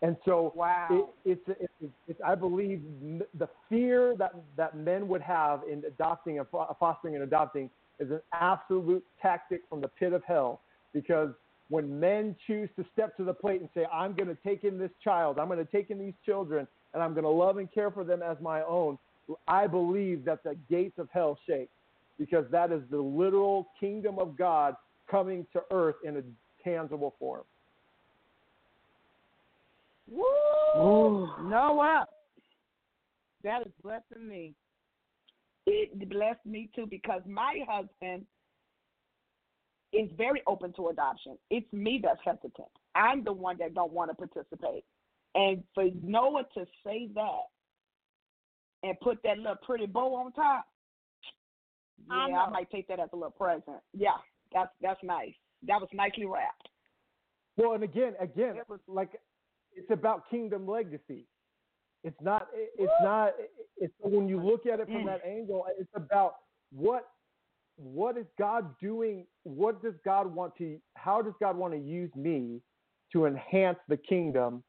And 0.02 0.14
so 0.26 0.52
wow. 0.54 1.08
it, 1.24 1.38
it's, 1.48 1.58
it's, 1.80 1.92
it's, 2.06 2.20
I 2.24 2.34
believe 2.34 2.82
the 3.38 3.48
fear 3.70 4.14
that, 4.18 4.34
that 4.58 4.76
men 4.76 5.08
would 5.08 5.22
have 5.22 5.62
in 5.70 5.82
adopting 5.86 6.38
and 6.38 6.46
fostering 6.78 7.14
and 7.14 7.24
adopting 7.24 7.70
is 7.98 8.10
an 8.10 8.20
absolute 8.34 9.02
tactic 9.22 9.62
from 9.70 9.80
the 9.80 9.88
pit 9.88 10.12
of 10.12 10.22
hell 10.24 10.60
because 10.92 11.30
when 11.70 11.98
men 11.98 12.36
choose 12.46 12.68
to 12.76 12.84
step 12.92 13.16
to 13.16 13.24
the 13.24 13.32
plate 13.32 13.62
and 13.62 13.70
say, 13.74 13.86
I'm 13.90 14.12
going 14.12 14.28
to 14.28 14.36
take 14.44 14.62
in 14.62 14.78
this 14.78 14.90
child, 15.02 15.38
I'm 15.38 15.48
going 15.48 15.58
to 15.58 15.72
take 15.72 15.90
in 15.90 15.98
these 15.98 16.14
children, 16.26 16.68
and 16.92 17.02
I'm 17.02 17.14
going 17.14 17.24
to 17.24 17.30
love 17.30 17.56
and 17.56 17.72
care 17.72 17.90
for 17.90 18.04
them 18.04 18.22
as 18.22 18.36
my 18.42 18.62
own, 18.62 18.98
I 19.48 19.66
believe 19.66 20.26
that 20.26 20.44
the 20.44 20.54
gates 20.68 20.98
of 20.98 21.08
hell 21.12 21.38
shake 21.46 21.70
because 22.18 22.44
that 22.50 22.72
is 22.72 22.82
the 22.90 22.98
literal 22.98 23.68
kingdom 23.80 24.18
of 24.18 24.36
God 24.36 24.76
coming 25.10 25.46
to 25.52 25.62
earth 25.70 25.96
in 26.04 26.16
a 26.16 26.22
tangible 26.62 27.14
form. 27.18 27.42
Woo! 30.08 31.28
Noah, 31.42 32.06
that 33.42 33.62
is 33.62 33.72
blessing 33.82 34.28
me. 34.28 34.54
It 35.66 36.08
blessed 36.08 36.44
me 36.44 36.70
too 36.76 36.86
because 36.88 37.22
my 37.26 37.58
husband 37.68 38.24
is 39.92 40.08
very 40.16 40.42
open 40.46 40.72
to 40.74 40.88
adoption. 40.88 41.36
It's 41.50 41.70
me 41.72 42.00
that's 42.02 42.20
hesitant. 42.24 42.68
I'm 42.94 43.24
the 43.24 43.32
one 43.32 43.56
that 43.58 43.74
don't 43.74 43.92
want 43.92 44.10
to 44.10 44.14
participate. 44.14 44.84
And 45.34 45.62
for 45.74 45.88
Noah 46.02 46.44
to 46.54 46.64
say 46.84 47.08
that 47.14 47.42
and 48.82 48.98
put 49.00 49.18
that 49.24 49.38
little 49.38 49.56
pretty 49.62 49.86
bow 49.86 50.14
on 50.14 50.32
top, 50.32 50.66
yeah, 52.08 52.14
I, 52.14 52.46
I 52.46 52.50
might 52.50 52.70
take 52.70 52.88
that 52.88 53.00
as 53.00 53.08
a 53.12 53.16
little 53.16 53.30
present. 53.32 53.78
Yeah, 53.92 54.10
that's 54.52 54.70
that's 54.80 55.02
nice. 55.02 55.34
That 55.66 55.80
was 55.80 55.88
nicely 55.92 56.26
wrapped. 56.26 56.68
Well, 57.56 57.72
and 57.72 57.82
again, 57.82 58.14
again, 58.20 58.56
like 58.86 59.10
it's 59.74 59.90
about 59.90 60.28
kingdom 60.30 60.66
legacy. 60.66 61.26
It's 62.04 62.16
not. 62.20 62.48
It's 62.54 62.92
not. 63.02 63.32
It's 63.76 63.94
when 64.00 64.28
you 64.28 64.40
look 64.40 64.66
at 64.66 64.80
it 64.80 64.86
from 64.86 65.04
mm. 65.04 65.06
that 65.06 65.22
angle, 65.26 65.66
it's 65.78 65.90
about 65.94 66.36
what 66.70 67.08
what 67.76 68.16
is 68.16 68.26
God 68.38 68.74
doing? 68.80 69.26
What 69.42 69.82
does 69.82 69.94
God 70.04 70.32
want 70.32 70.56
to? 70.58 70.78
How 70.94 71.20
does 71.20 71.34
God 71.40 71.56
want 71.56 71.74
to 71.74 71.80
use 71.80 72.10
me 72.14 72.60
to 73.12 73.26
enhance 73.26 73.78
the 73.88 73.96
kingdom 73.96 74.62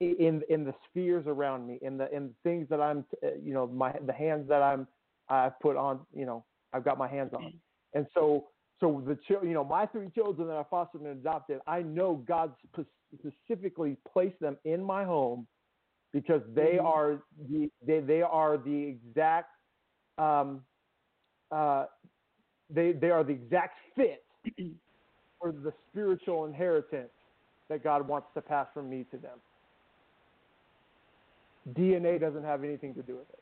in 0.00 0.42
in 0.48 0.64
the 0.64 0.74
spheres 0.88 1.24
around 1.26 1.66
me, 1.66 1.78
in 1.82 1.96
the 1.98 2.14
in 2.14 2.30
things 2.42 2.68
that 2.70 2.80
I'm, 2.80 3.04
you 3.42 3.52
know, 3.52 3.66
my 3.66 3.92
the 4.06 4.12
hands 4.12 4.48
that 4.48 4.62
I'm 4.62 4.86
I've 5.28 5.58
put 5.60 5.76
on, 5.76 6.00
you 6.14 6.26
know, 6.26 6.44
I've 6.72 6.84
got 6.84 6.98
my 6.98 7.08
hands 7.08 7.32
on, 7.34 7.42
mm. 7.42 7.54
and 7.94 8.06
so 8.14 8.46
so 8.80 9.02
the 9.06 9.18
you 9.42 9.54
know 9.54 9.64
my 9.64 9.86
three 9.86 10.10
children 10.14 10.48
that 10.48 10.56
I 10.56 10.64
fostered 10.70 11.02
and 11.02 11.10
adopted, 11.10 11.60
I 11.66 11.82
know 11.82 12.22
God 12.26 12.52
specifically 13.14 13.96
placed 14.12 14.38
them 14.40 14.56
in 14.64 14.82
my 14.82 15.04
home 15.04 15.46
because 16.12 16.42
they 16.54 16.76
mm-hmm. 16.76 16.86
are 16.86 17.22
the 17.50 17.70
they 17.86 18.00
they 18.00 18.22
are 18.22 18.56
the 18.56 18.96
exact 18.96 19.50
um, 20.18 20.62
uh, 21.50 21.86
they 22.70 22.92
they 22.92 23.10
are 23.10 23.24
the 23.24 23.32
exact 23.32 23.78
fit 23.96 24.24
for 25.40 25.52
the 25.52 25.72
spiritual 25.90 26.46
inheritance 26.46 27.10
that 27.68 27.84
God 27.84 28.06
wants 28.06 28.28
to 28.34 28.40
pass 28.40 28.66
from 28.72 28.88
me 28.88 29.04
to 29.10 29.18
them. 29.18 29.38
DNA 31.74 32.18
doesn't 32.20 32.44
have 32.44 32.64
anything 32.64 32.94
to 32.94 33.02
do 33.02 33.16
with 33.16 33.28
it. 33.30 33.40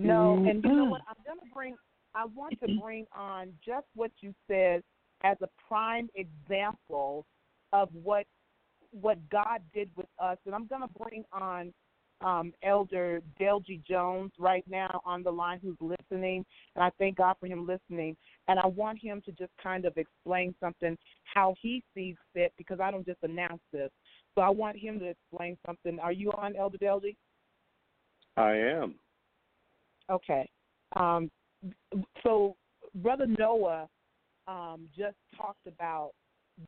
No, 0.00 0.34
and 0.34 0.64
you 0.64 0.76
know 0.76 0.84
what? 0.90 1.02
I'm 1.08 1.16
going 1.26 1.38
to 1.38 1.54
bring. 1.54 1.76
I 2.14 2.26
want 2.26 2.58
to 2.60 2.80
bring 2.80 3.06
on 3.16 3.52
just 3.64 3.86
what 3.94 4.10
you 4.20 4.34
said 4.48 4.82
as 5.24 5.36
a 5.42 5.48
prime 5.68 6.08
example 6.14 7.26
of 7.72 7.88
what 7.92 8.26
what 8.90 9.18
God 9.30 9.60
did 9.72 9.88
with 9.96 10.06
us, 10.18 10.36
and 10.44 10.54
I'm 10.54 10.66
going 10.66 10.82
to 10.82 10.98
bring 10.98 11.24
on 11.32 11.72
um, 12.22 12.52
Elder 12.62 13.22
Delgie 13.40 13.82
Jones 13.86 14.32
right 14.38 14.64
now 14.68 15.00
on 15.04 15.22
the 15.22 15.30
line 15.30 15.60
who's 15.62 15.76
listening, 15.80 16.44
and 16.76 16.84
I 16.84 16.90
thank 16.98 17.16
God 17.16 17.36
for 17.40 17.46
him 17.46 17.66
listening. 17.66 18.16
And 18.48 18.58
I 18.58 18.66
want 18.66 18.98
him 19.00 19.22
to 19.24 19.32
just 19.32 19.52
kind 19.62 19.84
of 19.84 19.96
explain 19.96 20.54
something 20.60 20.96
how 21.24 21.54
he 21.60 21.82
sees 21.94 22.16
fit 22.34 22.52
because 22.58 22.80
I 22.80 22.90
don't 22.90 23.06
just 23.06 23.22
announce 23.22 23.62
this. 23.72 23.90
So 24.34 24.42
I 24.42 24.50
want 24.50 24.76
him 24.78 24.98
to 25.00 25.06
explain 25.06 25.56
something. 25.66 25.98
Are 25.98 26.12
you 26.12 26.32
on, 26.32 26.54
Elder 26.56 26.78
Delgie? 26.78 27.16
I 28.36 28.52
am. 28.52 28.94
Okay. 30.10 30.48
Um, 30.96 31.30
so 32.22 32.56
Brother 32.96 33.26
Noah 33.26 33.88
um, 34.48 34.88
just 34.96 35.16
talked 35.36 35.66
about 35.66 36.10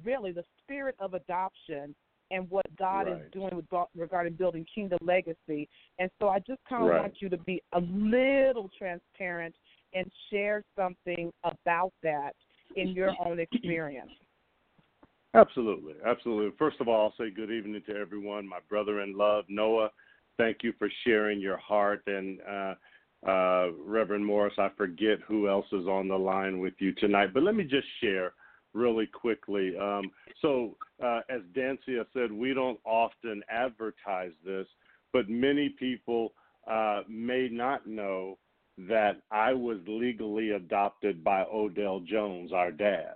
really 0.05 0.33
the 0.33 0.45
spirit 0.63 0.95
of 0.99 1.15
adoption 1.15 1.95
and 2.31 2.49
what 2.51 2.65
God 2.77 3.07
right. 3.07 3.13
is 3.13 3.33
doing 3.33 3.55
with, 3.55 3.67
regarding 3.97 4.35
building 4.35 4.65
kingdom 4.75 4.99
legacy. 5.03 5.69
And 5.99 6.11
so 6.19 6.29
I 6.29 6.39
just 6.39 6.61
kind 6.69 6.85
of 6.85 6.91
right. 6.91 7.01
want 7.03 7.15
you 7.21 7.29
to 7.29 7.37
be 7.39 7.63
a 7.73 7.81
little 7.81 8.71
transparent 8.77 9.55
and 9.93 10.11
share 10.31 10.65
something 10.77 11.31
about 11.45 11.93
that 12.03 12.33
in 12.77 12.89
your 12.89 13.13
own 13.25 13.39
experience. 13.39 14.11
Absolutely, 15.35 15.95
absolutely. 16.07 16.57
First 16.59 16.81
of 16.81 16.89
all, 16.89 17.07
I'll 17.07 17.15
say 17.25 17.31
good 17.31 17.51
evening 17.51 17.83
to 17.89 17.97
everyone. 17.97 18.49
My 18.49 18.61
brother 18.69 19.03
in 19.03 19.17
love, 19.17 19.45
Noah. 19.49 19.91
Thank 20.39 20.59
you 20.63 20.73
for 20.79 20.89
sharing 21.05 21.41
your 21.41 21.59
heart 21.59 22.03
and. 22.07 22.41
Uh, 22.41 22.75
uh, 23.27 23.73
Reverend 23.85 24.25
Morris, 24.25 24.55
I 24.59 24.69
forget 24.77 25.19
who 25.27 25.49
else 25.49 25.67
is 25.73 25.87
on 25.87 26.09
the 26.09 26.19
line 26.19 26.61
with 26.61 26.75
you 26.79 26.93
tonight, 26.93 27.33
but 27.33 27.43
let 27.43 27.55
me 27.55 27.65
just 27.65 27.87
share 28.03 28.33
really 28.75 29.07
quickly. 29.07 29.75
Um, 29.81 30.11
so, 30.43 30.77
uh, 31.03 31.21
as 31.31 31.41
Dansiea 31.57 32.05
said, 32.13 32.31
we 32.33 32.53
don't 32.53 32.79
often 32.85 33.43
advertise 33.49 34.33
this, 34.45 34.67
but 35.13 35.29
many 35.29 35.71
people 35.71 36.33
uh, 36.71 37.03
may 37.09 37.49
not 37.51 37.87
know 37.87 38.37
that 38.77 39.23
I 39.31 39.53
was 39.53 39.79
legally 39.87 40.51
adopted 40.51 41.23
by 41.23 41.45
Odell 41.45 42.01
Jones, 42.01 42.53
our 42.53 42.73
dad, 42.73 43.15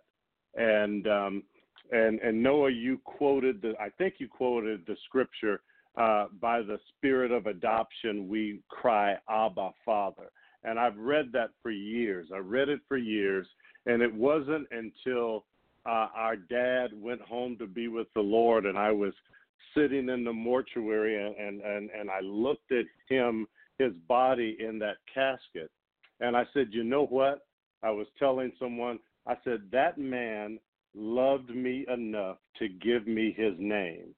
and 0.55 1.07
um, 1.09 1.43
and 1.91 2.21
and 2.21 2.43
Noah, 2.43 2.71
you 2.71 2.99
quoted 3.05 3.61
the 3.61 3.75
I 3.81 3.89
think 3.99 4.15
you 4.19 4.29
quoted 4.29 4.85
the 4.87 4.97
scripture. 5.07 5.61
Uh, 5.99 6.27
by 6.41 6.61
the 6.63 6.79
spirit 6.89 7.33
of 7.33 7.47
adoption, 7.47 8.29
we 8.29 8.61
cry, 8.69 9.17
Abba, 9.29 9.71
Father. 9.85 10.31
And 10.63 10.79
I've 10.79 10.97
read 10.97 11.31
that 11.33 11.51
for 11.61 11.73
years. 11.73 12.29
I 12.33 12.39
read 12.39 12.69
it 12.69 12.81
for 12.87 12.97
years, 12.97 13.49
and 13.87 14.01
it 14.01 14.15
wasn't 14.15 14.69
until 14.71 15.45
uh, 15.87 16.07
our 16.15 16.37
dad 16.37 16.91
went 16.93 17.21
home 17.23 17.57
to 17.59 17.67
be 17.67 17.89
with 17.89 18.07
the 18.15 18.21
Lord, 18.21 18.65
and 18.65 18.79
I 18.79 18.93
was 18.93 19.13
sitting 19.75 20.09
in 20.09 20.23
the 20.23 20.33
mortuary, 20.33 21.25
and, 21.25 21.35
and, 21.37 21.61
and, 21.63 21.91
and 21.91 22.11
I 22.11 22.21
looked 22.21 22.71
at 22.71 22.85
him, 23.09 23.49
his 23.79 23.93
body 24.07 24.57
in 24.61 24.79
that 24.79 24.99
casket, 25.13 25.71
and 26.21 26.37
I 26.37 26.45
said, 26.55 26.69
You 26.71 26.85
know 26.85 27.07
what? 27.07 27.47
I 27.83 27.91
was 27.91 28.07
telling 28.19 28.53
someone, 28.59 28.99
I 29.27 29.35
said, 29.45 29.63
That 29.73 29.99
man 29.99 30.59
loved 30.95 31.51
me 31.51 31.87
enough 31.93 32.39
to 32.59 32.69
give 32.69 33.07
me 33.07 33.35
his 33.37 33.55
name. 33.59 34.15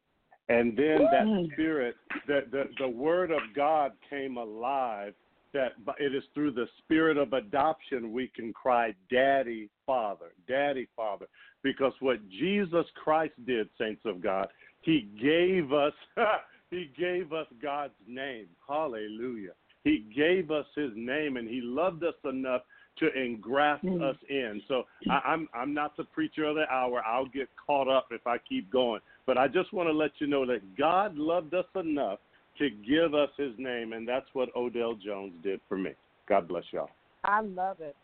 And 0.50 0.76
then 0.76 1.06
that 1.12 1.48
spirit, 1.52 1.94
the, 2.26 2.40
the, 2.50 2.64
the 2.80 2.88
word 2.88 3.30
of 3.30 3.40
God 3.54 3.92
came 4.10 4.36
alive 4.36 5.14
that 5.52 5.72
it 5.98 6.14
is 6.14 6.24
through 6.34 6.52
the 6.52 6.66
spirit 6.78 7.16
of 7.16 7.32
adoption 7.32 8.12
we 8.12 8.30
can 8.34 8.52
cry, 8.52 8.92
Daddy, 9.10 9.68
Father, 9.86 10.32
Daddy, 10.48 10.88
Father. 10.96 11.26
Because 11.62 11.92
what 12.00 12.18
Jesus 12.28 12.84
Christ 13.02 13.34
did, 13.46 13.68
saints 13.78 14.02
of 14.04 14.20
God, 14.20 14.48
He 14.80 15.08
gave 15.20 15.72
us, 15.72 15.92
He 16.70 16.90
gave 16.98 17.32
us 17.32 17.46
God's 17.62 17.94
name. 18.06 18.46
Hallelujah. 18.68 19.52
He 19.84 20.06
gave 20.14 20.50
us 20.50 20.66
His 20.74 20.90
name, 20.94 21.36
and 21.36 21.48
He 21.48 21.60
loved 21.60 22.02
us 22.04 22.14
enough 22.24 22.62
to 22.98 23.12
engraft 23.12 23.84
mm. 23.84 24.02
us 24.02 24.16
in. 24.28 24.60
So 24.68 24.84
I, 25.08 25.20
I'm 25.26 25.48
I'm 25.54 25.72
not 25.74 25.96
the 25.96 26.04
preacher 26.04 26.44
of 26.44 26.56
the 26.56 26.68
hour. 26.70 27.02
I'll 27.04 27.26
get 27.26 27.48
caught 27.66 27.88
up 27.88 28.08
if 28.10 28.26
I 28.26 28.36
keep 28.38 28.70
going. 28.70 29.00
But 29.30 29.38
I 29.38 29.46
just 29.46 29.72
want 29.72 29.88
to 29.88 29.92
let 29.92 30.10
you 30.18 30.26
know 30.26 30.44
that 30.46 30.76
God 30.76 31.16
loved 31.16 31.54
us 31.54 31.64
enough 31.76 32.18
to 32.58 32.68
give 32.68 33.14
us 33.14 33.28
his 33.38 33.52
name, 33.58 33.92
and 33.92 34.06
that's 34.06 34.26
what 34.32 34.48
Odell 34.56 34.94
Jones 34.96 35.34
did 35.44 35.60
for 35.68 35.78
me. 35.78 35.92
God 36.28 36.48
bless 36.48 36.64
y'all. 36.72 36.90
I 37.22 37.40
love 37.40 37.76
it. 37.78 37.94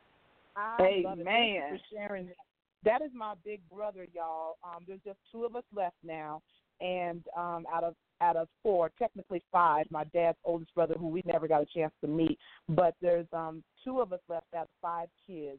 I 0.54 0.76
Amen. 0.80 1.02
love 1.02 1.18
it. 1.18 1.24
Thank 1.24 1.54
you 1.54 1.78
for 1.78 1.96
sharing 1.96 2.26
that. 2.26 2.36
That 2.84 3.02
is 3.04 3.10
my 3.12 3.34
big 3.44 3.60
brother, 3.68 4.06
y'all. 4.14 4.58
Um, 4.62 4.84
there's 4.86 5.00
just 5.04 5.18
two 5.32 5.44
of 5.44 5.56
us 5.56 5.64
left 5.74 5.96
now, 6.04 6.42
and 6.80 7.24
um, 7.36 7.66
out 7.74 7.82
of 7.82 7.96
out 8.20 8.36
of 8.36 8.46
four, 8.62 8.92
technically 8.96 9.42
five, 9.50 9.86
my 9.90 10.04
dad's 10.14 10.38
oldest 10.44 10.72
brother, 10.76 10.94
who 10.96 11.08
we 11.08 11.22
never 11.26 11.48
got 11.48 11.60
a 11.60 11.66
chance 11.74 11.92
to 12.02 12.06
meet, 12.06 12.38
but 12.68 12.94
there's 13.02 13.26
um, 13.32 13.64
two 13.82 14.00
of 14.00 14.12
us 14.12 14.20
left 14.28 14.46
out 14.56 14.62
of 14.62 14.68
five 14.80 15.08
kids. 15.26 15.58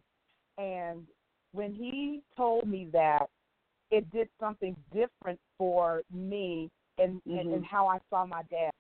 And 0.57 1.05
when 1.51 1.73
he 1.73 2.21
told 2.37 2.69
me 2.69 2.87
that, 2.93 3.27
it 3.91 4.09
did 4.11 4.29
something 4.39 4.75
different 4.93 5.39
for 5.57 6.01
me 6.11 6.69
and 6.97 7.21
and, 7.27 7.47
Mhm. 7.47 7.53
and 7.55 7.65
how 7.65 7.87
I 7.87 7.99
saw 8.09 8.25
my 8.25 8.43
dad. 8.43 8.71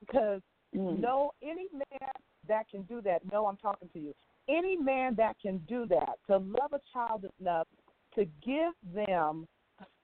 Because 0.00 0.42
Mm. 0.74 1.00
no, 1.00 1.32
any 1.42 1.68
man 1.72 2.10
that 2.48 2.68
can 2.68 2.82
do 2.82 3.00
that, 3.02 3.24
no, 3.30 3.46
I'm 3.46 3.56
talking 3.58 3.88
to 3.90 3.98
you. 3.98 4.14
Any 4.48 4.76
man 4.76 5.14
that 5.16 5.38
can 5.40 5.58
do 5.68 5.86
that, 5.86 6.18
to 6.26 6.38
love 6.38 6.72
a 6.72 6.80
child 6.92 7.24
enough 7.40 7.68
to 8.14 8.24
give 8.44 8.72
them 8.94 9.46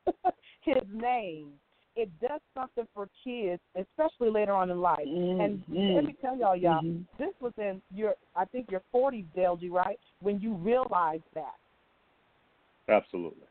his 0.61 0.83
name, 0.93 1.53
it 1.97 2.09
does 2.21 2.41
something 2.55 2.87
for 2.95 3.09
kids, 3.25 3.61
especially 3.75 4.31
later 4.31 4.53
on 4.53 4.71
in 4.71 4.81
life. 4.81 5.07
And 5.07 5.65
Mhm. 5.67 5.97
let 5.97 6.05
me 6.05 6.15
tell 6.21 6.37
y'all, 6.37 6.55
y'all, 6.55 6.83
Mhm. 6.83 7.05
this 7.19 7.35
was 7.41 7.53
in 7.59 7.83
your, 7.91 8.15
I 8.37 8.45
think 8.45 8.71
your 8.71 8.83
40s, 8.95 9.27
Dale 9.35 9.57
G, 9.57 9.69
right? 9.69 9.99
When 10.21 10.41
you 10.41 10.55
realized 10.55 11.25
that. 11.35 11.57
Absolutely. 12.89 13.48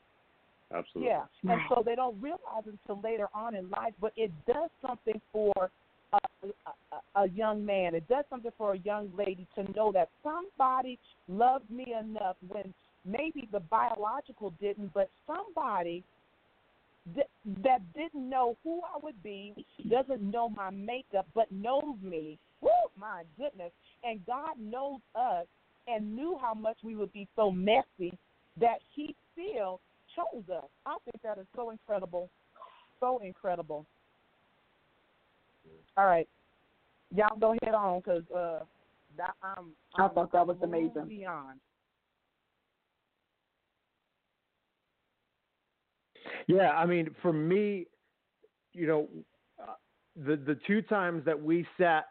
Absolutely. 0.74 1.10
Yeah, 1.10 1.24
and 1.50 1.62
so 1.70 1.82
they 1.86 1.96
don't 1.96 2.20
realize 2.22 2.64
until 2.66 3.02
later 3.02 3.28
on 3.34 3.56
in 3.56 3.70
life, 3.70 3.94
but 4.02 4.12
it 4.18 4.32
does 4.46 4.70
something 4.86 5.20
for 5.32 5.54
a, 6.14 6.18
a, 6.46 7.22
a 7.22 7.30
young 7.30 7.66
man. 7.66 7.96
It 7.96 8.08
does 8.08 8.26
something 8.30 8.52
for 8.58 8.74
a 8.74 8.80
young 8.80 9.10
lady 9.18 9.48
to 9.56 9.64
know 9.74 9.92
that 9.94 10.10
somebody 10.24 11.00
loved 11.30 11.70
me 11.70 11.94
enough 11.98 12.36
when 12.48 12.74
maybe 13.06 13.48
the 13.52 13.62
biological 13.62 14.54
didn't, 14.60 14.94
but 14.94 15.10
somebody 15.26 16.04
th- 17.16 17.28
that 17.64 17.82
didn't 17.94 18.30
know 18.30 18.58
who 18.64 18.82
I 18.82 19.00
would 19.02 19.22
be, 19.24 19.54
doesn't 19.90 20.22
know 20.22 20.50
my 20.50 20.70
makeup, 20.70 21.28
but 21.34 21.52
knows 21.52 21.96
me. 22.02 22.38
Woo, 22.62 22.70
my 22.98 23.24
goodness. 23.38 23.72
And 24.04 24.26
God 24.26 24.60
knows 24.60 25.00
us 25.16 25.46
and 25.88 26.16
knew 26.16 26.38
how 26.42 26.54
much 26.54 26.78
we 26.84 26.96
would 26.96 27.14
be 27.14 27.28
so 27.36 27.52
messy 27.52 28.12
that 28.60 28.80
He 28.94 29.16
still 29.34 29.80
chose 30.18 30.44
us. 30.50 30.70
I 30.86 30.98
think 31.06 31.22
that 31.24 31.38
is 31.38 31.48
so 31.56 31.70
incredible. 31.70 32.30
So 33.00 33.20
incredible. 33.24 33.86
All 35.96 36.06
right. 36.06 36.28
Y'all 37.16 37.38
go 37.40 37.56
ahead 37.62 37.76
on 37.76 38.00
because 38.00 38.24
uh, 38.36 38.60
that, 39.18 39.34
I'm, 39.42 39.72
I 39.98 40.04
I'm 40.04 40.10
thought 40.12 40.32
that 40.34 40.46
was 40.46 40.58
amazing. 40.62 41.06
Beyond. 41.08 41.60
Yeah, 46.48 46.72
I 46.72 46.86
mean, 46.86 47.14
for 47.22 47.34
me, 47.34 47.88
you 48.74 48.88
know, 48.88 49.08
uh, 49.62 49.74
the 50.16 50.38
the 50.38 50.58
two 50.66 50.82
times 50.82 51.24
that 51.26 51.42
we 51.42 51.66
sat 51.78 52.06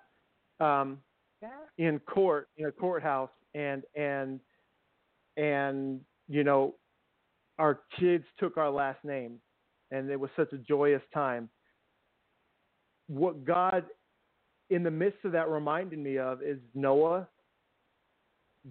um, 0.61 0.99
Yeah. 1.41 1.49
in 1.79 1.99
court 2.01 2.49
in 2.57 2.67
a 2.67 2.73
courthouse 2.73 3.31
and 3.55 3.83
and 3.95 4.41
and 5.37 6.01
you 6.29 6.45
know, 6.45 6.75
our 7.59 7.81
kids 7.99 8.25
took 8.39 8.57
our 8.57 8.71
last 8.71 9.05
name, 9.05 9.39
and 9.91 10.11
it 10.11 10.19
was 10.19 10.31
such 10.37 10.53
a 10.53 10.59
joyous 10.59 11.03
time. 11.15 11.49
What 13.09 13.45
God, 13.45 13.85
in 14.71 14.83
the 14.83 14.91
midst 14.91 15.25
of 15.25 15.33
that, 15.33 15.49
reminded 15.49 15.99
me 15.99 16.19
of 16.19 16.43
is 16.43 16.59
Noah. 16.75 17.29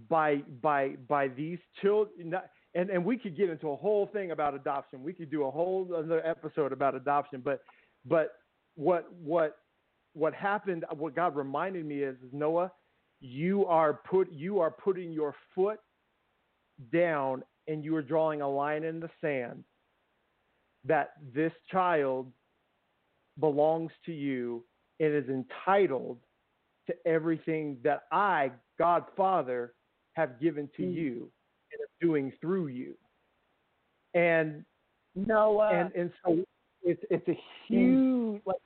By 0.10 0.44
by 0.62 0.98
by 1.08 1.30
these 1.30 1.60
children, 1.82 2.34
and 2.74 2.90
and 2.90 3.06
we 3.06 3.18
could 3.18 3.38
get 3.38 3.50
into 3.50 3.70
a 3.70 3.78
whole 3.78 4.08
thing 4.08 4.32
about 4.32 4.54
adoption. 4.54 5.02
We 5.04 5.14
could 5.14 5.32
do 5.32 5.46
a 5.46 5.52
whole 5.52 5.88
other 5.96 6.22
episode 6.28 6.74
about 6.74 6.96
adoption. 6.96 7.42
But 7.44 7.62
but 8.04 8.34
what 8.76 9.08
what 9.24 9.58
what 10.12 10.34
happened? 10.34 10.84
What 10.98 11.16
God 11.16 11.38
reminded 11.38 11.86
me 11.86 12.04
is, 12.04 12.18
is 12.18 12.34
Noah, 12.34 12.74
you 13.22 13.66
are 13.68 14.02
put 14.10 14.30
you 14.34 14.60
are 14.60 14.72
putting 14.72 15.14
your 15.14 15.34
foot 15.56 15.80
down 16.92 17.42
and 17.68 17.84
you 17.84 17.96
are 17.96 18.02
drawing 18.02 18.42
a 18.42 18.50
line 18.50 18.84
in 18.84 19.00
the 19.00 19.10
sand 19.22 19.64
that 20.86 21.14
this 21.34 21.52
child 21.72 22.32
belongs 23.40 23.92
to 24.06 24.12
you 24.14 24.64
and 25.00 25.14
is 25.14 25.28
entitled 25.30 26.18
to 26.88 26.96
everything 27.08 27.78
that 27.84 28.04
I, 28.12 28.52
God 28.78 29.04
Father, 29.18 29.74
have 30.14 30.40
given 30.40 30.70
to 30.78 30.84
Mm. 30.84 30.94
you 30.94 31.32
and 31.72 31.82
doing 32.00 32.32
through 32.40 32.68
you. 32.68 32.96
And 34.14 34.64
Noah. 35.16 35.70
and 35.74 35.92
and 35.96 36.14
so 36.24 36.46
it's 36.84 37.04
it's 37.10 37.28
a 37.28 37.38
huge 37.68 38.42
like 38.46 38.58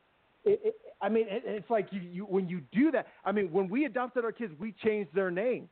it, 0.43 0.59
it, 0.63 0.75
I 1.01 1.09
mean 1.09 1.27
it, 1.27 1.43
it's 1.45 1.69
like 1.69 1.87
you, 1.91 2.01
you 2.01 2.25
when 2.25 2.47
you 2.49 2.61
do 2.71 2.91
that 2.91 3.07
I 3.23 3.31
mean 3.31 3.51
when 3.51 3.69
we 3.69 3.85
adopted 3.85 4.25
our 4.25 4.31
kids 4.31 4.53
we 4.59 4.73
changed 4.73 5.13
their 5.15 5.31
names. 5.31 5.69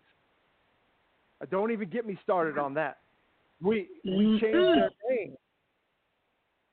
Don't 1.51 1.71
even 1.71 1.89
get 1.89 2.05
me 2.07 2.17
started 2.23 2.57
on 2.57 2.73
that. 2.75 2.97
We 3.61 3.87
we 4.05 4.39
changed 4.39 4.53
their 4.53 4.89
names. 5.09 5.37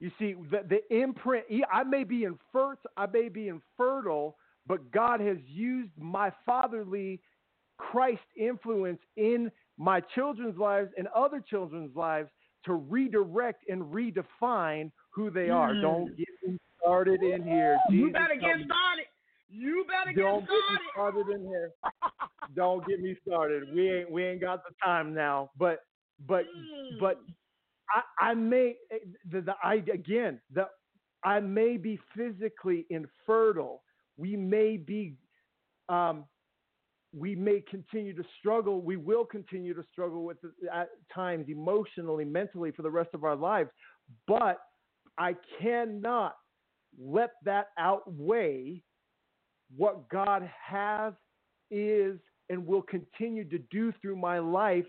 You 0.01 0.11
see 0.19 0.35
the 0.51 0.63
the 0.69 0.97
imprint. 0.97 1.47
I 1.73 1.83
may 1.83 2.05
be 2.05 2.27
infert, 2.27 2.77
I 2.97 3.07
may 3.07 3.29
be 3.29 3.49
infertile, 3.49 4.37
but 4.67 4.91
God 4.93 5.21
has 5.21 5.39
used 5.47 5.93
my 5.99 6.33
fatherly 6.45 7.21
Christ 7.79 8.23
influence 8.37 9.01
in 9.17 9.51
my 9.79 10.01
children's 10.15 10.59
lives 10.59 10.91
and 10.97 11.09
other 11.09 11.43
children's 11.49 11.95
lives 11.97 12.31
to 12.65 12.75
redirect 12.75 13.69
and 13.69 13.83
redefine 13.83 14.91
who 15.11 15.31
they 15.31 15.51
are. 15.51 15.73
Mm. 15.73 15.83
Don't 15.83 16.17
get 16.17 16.29
me 16.47 16.59
started 16.81 17.23
in 17.23 17.43
here. 17.43 17.79
You 17.91 18.11
better 18.13 18.35
get 18.35 18.57
started. 18.65 19.07
You 19.49 19.85
better 19.87 20.15
get 20.15 20.23
Don't 20.23 20.41
get 20.41 20.49
me 20.49 20.79
started. 20.93 21.25
started 21.25 21.29
in 21.29 21.47
here. 21.47 21.71
Don't 22.55 22.87
get 22.87 23.01
me 23.01 23.17
started. 23.27 23.75
We 23.75 23.91
ain't 23.91 24.11
we 24.11 24.25
ain't 24.25 24.41
got 24.41 24.63
the 24.65 24.75
time 24.83 25.15
now. 25.15 25.51
But 25.59 25.81
but 26.27 26.45
Mm. 26.47 26.99
but 26.99 27.21
I, 27.91 28.31
I 28.31 28.35
may 28.35 28.77
the, 29.31 29.41
the 29.41 29.55
I 29.63 29.75
again 29.93 30.41
the 30.53 30.69
I 31.25 31.41
may 31.41 31.77
be 31.77 31.99
physically 32.17 32.87
infertile. 32.91 33.83
We 34.17 34.37
may 34.37 34.77
be 34.77 35.17
um, 35.89 36.25
we 37.17 37.35
may 37.35 37.61
continue 37.61 38.15
to 38.15 38.25
struggle. 38.39 38.83
We 38.83 38.97
will 38.97 39.25
continue 39.25 39.75
to 39.75 39.85
struggle 39.93 40.25
with 40.25 40.39
at 40.73 40.89
times 41.15 41.47
emotionally, 41.49 42.25
mentally 42.25 42.73
for 42.73 42.83
the 42.83 42.91
rest 42.91 43.11
of 43.15 43.25
our 43.25 43.37
lives. 43.37 43.71
But 44.27 44.59
I 45.19 45.37
cannot 45.61 46.37
let 47.01 47.33
that 47.45 47.69
outweigh 47.79 48.83
what 49.77 50.09
God 50.09 50.49
has, 50.63 51.15
is, 51.71 52.19
and 52.51 52.67
will 52.67 52.83
continue 52.83 53.49
to 53.49 53.59
do 53.71 53.93
through 54.03 54.17
my 54.17 54.39
life 54.39 54.85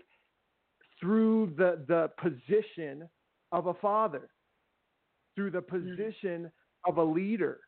through 1.00 1.52
the, 1.56 1.84
the 1.86 2.10
position 2.20 3.08
of 3.52 3.66
a 3.66 3.74
father, 3.74 4.28
through 5.34 5.50
the 5.50 5.62
mm. 5.62 5.68
position 5.68 6.50
of 6.86 6.98
a 6.98 7.04
leader. 7.04 7.60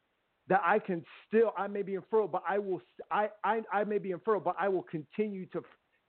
That 0.49 0.63
I 0.65 0.79
can 0.79 1.05
still, 1.27 1.53
I 1.59 1.67
may 1.67 1.83
be 1.83 1.95
infertile, 1.95 2.27
but 2.27 2.43
I 2.49 2.59
will, 2.59 2.81
I, 3.11 3.29
I, 3.45 3.61
I 3.71 3.85
may 3.85 3.99
be 3.99 4.13
infertile, 4.13 4.41
but 4.41 4.57
I 4.59 4.67
will 4.69 4.85
continue 4.91 5.45
to, 5.47 5.63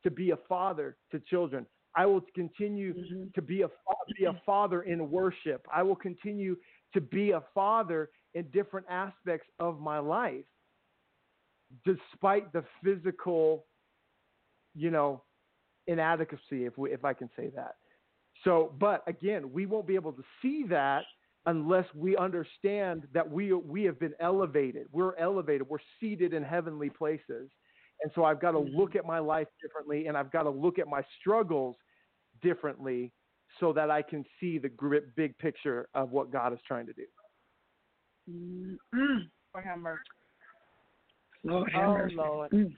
to 0.04 0.12
be 0.12 0.32
a 0.32 0.38
father 0.48 0.96
to 1.12 1.20
children. 1.20 1.66
I 1.96 2.06
will 2.06 2.22
continue 2.34 2.94
mm-hmm. 2.94 3.24
to 3.36 3.42
be 3.42 3.64
a 3.64 3.68
be 4.18 4.26
a 4.26 4.42
father 4.46 4.84
in 4.84 5.10
worship. 5.12 5.66
I 5.74 5.84
will 5.84 5.96
continue 5.96 6.56
to 6.94 7.02
be 7.02 7.32
a 7.32 7.44
father 7.54 8.10
in 8.34 8.46
different 8.54 8.88
aspects 8.90 9.48
of 9.60 9.80
my 9.80 10.00
life, 10.00 10.46
despite 11.86 12.52
the 12.54 12.64
physical, 12.84 13.66
you 14.76 14.92
know, 14.92 15.24
inadequacy, 15.90 16.66
if 16.66 16.78
we, 16.78 16.92
if 16.92 17.04
I 17.04 17.14
can 17.14 17.30
say 17.36 17.50
that. 17.56 17.76
So, 18.44 18.74
but 18.80 19.04
again, 19.08 19.52
we 19.52 19.66
won't 19.66 19.88
be 19.88 19.96
able 19.96 20.14
to 20.14 20.24
see 20.42 20.64
that 20.70 21.04
unless 21.46 21.86
we 21.94 22.16
understand 22.16 23.08
that 23.14 23.30
we 23.30 23.54
we 23.54 23.84
have 23.84 24.00
been 24.00 24.14
elevated. 24.20 24.88
We're 24.92 25.16
elevated. 25.18 25.68
We're 25.68 25.80
seated 26.00 26.34
in 26.34 26.44
heavenly 26.44 26.90
places. 26.90 27.50
And 28.02 28.12
so 28.16 28.24
I've 28.24 28.40
got 28.40 28.52
to 28.52 28.60
look 28.60 28.96
at 28.96 29.06
my 29.06 29.20
life 29.20 29.48
differently 29.62 30.08
and 30.08 30.16
I've 30.16 30.32
got 30.32 30.44
to 30.44 30.50
look 30.50 30.80
at 30.80 30.88
my 30.88 31.02
struggles 31.20 31.76
differently 32.42 33.12
so 33.60 33.74
that 33.74 33.92
I 33.92 34.02
can 34.02 34.24
see 34.40 34.58
the 34.58 34.70
gri- 34.70 35.02
big 35.18 35.38
picture 35.38 35.90
of 35.94 36.12
what 36.12 36.32
God 36.32 36.54
is 36.54 36.60
trying 36.66 36.86
to 36.86 36.94
do. 36.94 37.06
Lord 39.54 39.66
have 39.66 39.80
mercy. 39.80 40.02
Lord 41.44 41.72
have 41.72 41.90
Oh. 41.90 42.08
Lord. 42.14 42.52
Mm. 42.52 42.78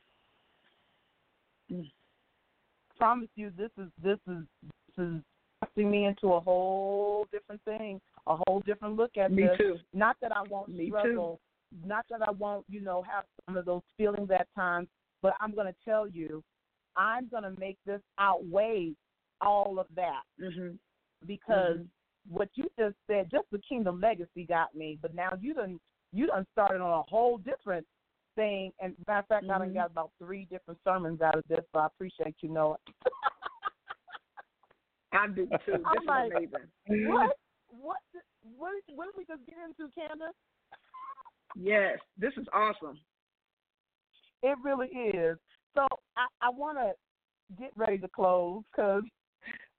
Mm. 1.72 1.92
Promise 3.02 3.30
you 3.36 3.52
this 3.58 3.72
is 3.80 3.88
this 4.04 4.20
is 4.28 4.44
this 4.62 5.06
is 5.08 5.22
thrusting 5.58 5.90
me 5.90 6.06
into 6.06 6.34
a 6.34 6.40
whole 6.40 7.26
different 7.32 7.60
thing, 7.66 8.00
a 8.28 8.38
whole 8.46 8.62
different 8.64 8.96
look 8.96 9.18
at 9.18 9.32
Me 9.32 9.48
this. 9.48 9.58
too. 9.58 9.80
Not 9.92 10.18
that 10.22 10.32
I 10.32 10.44
won't 10.44 10.70
Me 10.70 10.86
too. 10.86 10.92
struggle, 10.92 11.40
not 11.84 12.06
that 12.12 12.22
I 12.22 12.30
won't, 12.30 12.64
you 12.70 12.80
know, 12.80 13.02
have 13.12 13.24
some 13.48 13.58
of 13.58 13.66
those 13.66 13.82
feelings 13.98 14.30
at 14.30 14.48
times, 14.54 14.88
but 15.24 15.34
I'm 15.42 15.56
going 15.56 15.66
to 15.66 15.74
tell 15.84 16.08
you, 16.08 16.44
I'm 16.96 17.28
going 17.28 17.42
to 17.42 17.60
make 17.60 17.80
this 17.88 18.02
outweigh 18.20 18.92
all 19.42 19.80
of 19.80 19.88
that 19.96 20.22
Mhm. 20.40 20.78
because 21.26 21.80
Mhm. 21.80 21.90
what 22.30 22.50
you 22.54 22.70
just 22.78 22.98
said, 23.08 23.32
just 23.32 23.50
the 23.50 23.58
kingdom 23.68 24.00
legacy 24.00 24.46
got 24.46 24.76
me. 24.76 25.00
But 25.02 25.16
now 25.16 25.36
you 25.42 25.56
done 25.56 25.80
you 26.14 26.28
done 26.28 26.46
started 26.52 26.82
on 26.82 27.00
a 27.00 27.02
whole 27.02 27.40
different 27.40 27.88
thing. 28.36 28.72
And 28.80 28.96
matter 29.08 29.20
of 29.20 29.28
fact, 29.28 29.46
I 29.46 29.60
done 29.60 29.70
Mhm. 29.70 29.74
got 29.76 29.92
about 29.92 30.12
three 30.20 30.46
different 30.46 30.80
sermons 30.84 31.22
out 31.22 31.36
of 31.36 31.44
this. 31.48 31.64
So 31.74 31.80
I 31.80 31.86
appreciate 31.88 32.36
you, 32.42 32.50
Noah. 32.50 32.78
I 35.12 35.28
do 35.28 35.46
too. 35.46 35.50
This 35.68 35.82
I'm 35.86 36.02
is 36.02 36.08
like, 36.08 36.32
amazing. 36.32 36.72
what? 37.12 37.38
What? 37.70 37.98
did- 38.14 38.22
What? 38.58 38.74
What 38.96 39.06
did 39.06 39.16
we 39.18 39.26
just 39.26 39.46
get 39.46 39.58
into, 39.64 39.92
Candace? 39.94 40.34
Yes, 41.56 42.00
this 42.18 42.34
is 42.38 42.48
awesome. 42.54 43.00
It 44.42 44.58
really 44.64 44.88
is. 44.88 45.38
So 45.76 45.86
I, 46.18 46.26
I 46.42 46.50
want 46.50 46.78
to 46.80 46.94
get 47.60 47.72
ready 47.76 47.98
to 48.00 48.08
close 48.08 48.64
because 48.72 49.04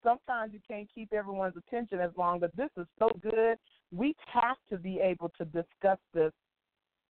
sometimes 0.04 0.52
you 0.52 0.60
can't 0.68 0.88
keep 0.94 1.12
everyone's 1.12 1.56
attention 1.56 1.98
as 2.00 2.10
long. 2.16 2.38
But 2.40 2.54
this 2.56 2.70
is 2.76 2.86
so 2.98 3.08
good. 3.20 3.56
We 3.90 4.14
have 4.32 4.56
to 4.70 4.76
be 4.78 5.00
able 5.00 5.30
to 5.38 5.44
discuss 5.46 5.98
this. 6.14 6.32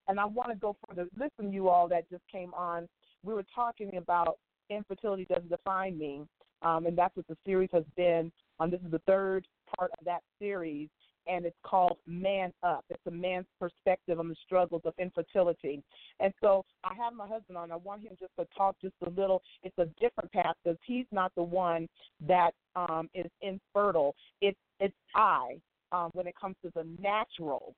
And 0.08 0.18
I 0.18 0.24
want 0.24 0.50
to 0.50 0.56
go 0.56 0.76
further. 0.86 1.06
Listen, 1.18 1.52
you 1.52 1.68
all 1.68 1.88
that 1.88 2.08
just 2.10 2.22
came 2.30 2.52
on. 2.54 2.88
We 3.24 3.34
were 3.34 3.44
talking 3.54 3.96
about 3.96 4.38
infertility 4.68 5.26
doesn't 5.26 5.50
define 5.50 5.98
me, 5.98 6.22
um, 6.62 6.86
and 6.86 6.96
that's 6.96 7.16
what 7.16 7.26
the 7.28 7.36
series 7.44 7.70
has 7.72 7.84
been. 7.96 8.32
Um, 8.58 8.70
this 8.70 8.80
is 8.84 8.90
the 8.90 9.00
third 9.06 9.46
part 9.76 9.90
of 9.98 10.04
that 10.04 10.22
series, 10.38 10.88
and 11.26 11.44
it's 11.44 11.56
called 11.64 11.98
Man 12.06 12.52
Up. 12.62 12.84
It's 12.90 13.06
a 13.06 13.10
man's 13.10 13.46
perspective 13.60 14.18
on 14.18 14.28
the 14.28 14.36
struggles 14.44 14.82
of 14.84 14.94
infertility. 14.98 15.82
And 16.20 16.32
so 16.40 16.64
I 16.84 16.94
have 16.94 17.12
my 17.12 17.26
husband 17.26 17.56
on. 17.56 17.70
I 17.70 17.76
want 17.76 18.02
him 18.02 18.16
just 18.18 18.32
to 18.38 18.46
talk 18.56 18.76
just 18.80 18.94
a 19.06 19.10
little. 19.10 19.42
It's 19.62 19.78
a 19.78 19.86
different 20.00 20.32
path 20.32 20.56
because 20.62 20.78
he's 20.84 21.06
not 21.12 21.32
the 21.36 21.42
one 21.42 21.88
that 22.26 22.52
um, 22.76 23.08
is 23.14 23.30
infertile. 23.40 24.14
It's 24.40 24.58
it's 24.80 24.94
I 25.14 25.60
um, 25.92 26.10
when 26.14 26.26
it 26.26 26.34
comes 26.40 26.56
to 26.64 26.72
the 26.74 26.86
natural. 27.00 27.74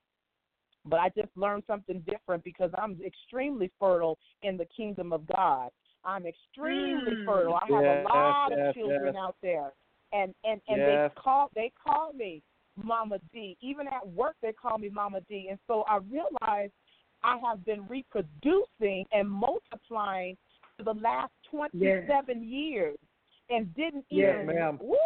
But 0.85 0.99
I 0.99 1.09
just 1.09 1.35
learned 1.35 1.63
something 1.67 2.01
different 2.01 2.43
because 2.43 2.71
I'm 2.77 2.99
extremely 3.05 3.71
fertile 3.79 4.17
in 4.43 4.57
the 4.57 4.65
kingdom 4.65 5.13
of 5.13 5.25
God. 5.27 5.69
I'm 6.03 6.25
extremely 6.25 7.15
Mm. 7.15 7.25
fertile. 7.25 7.55
I 7.55 7.65
have 7.67 7.83
Yes, 7.83 7.99
a 7.99 8.13
lot 8.13 8.51
yes, 8.51 8.69
of 8.69 8.73
children 8.75 9.13
yes. 9.13 9.15
out 9.15 9.35
there, 9.41 9.73
and 10.13 10.35
and 10.43 10.61
and 10.67 10.77
Yes. 10.77 11.11
they 11.15 11.21
call 11.21 11.49
they 11.55 11.71
call 11.83 12.13
me 12.13 12.43
Mama 12.81 13.19
D. 13.33 13.57
Even 13.61 13.87
at 13.87 14.07
work, 14.07 14.35
they 14.41 14.53
call 14.53 14.77
me 14.77 14.89
Mama 14.89 15.21
D. 15.21 15.47
And 15.49 15.59
so 15.65 15.83
I 15.87 15.97
realized 15.97 16.73
I 17.23 17.37
have 17.39 17.65
been 17.65 17.87
reproducing 17.87 19.05
and 19.11 19.29
multiplying 19.29 20.37
for 20.77 20.83
the 20.83 20.93
last 20.93 21.31
27 21.49 22.43
years 22.43 22.97
and 23.49 23.73
didn't 23.73 24.05
Yes, 24.09 24.35
even, 24.35 24.47
ma'am. 24.47 24.79
woo, 24.81 24.97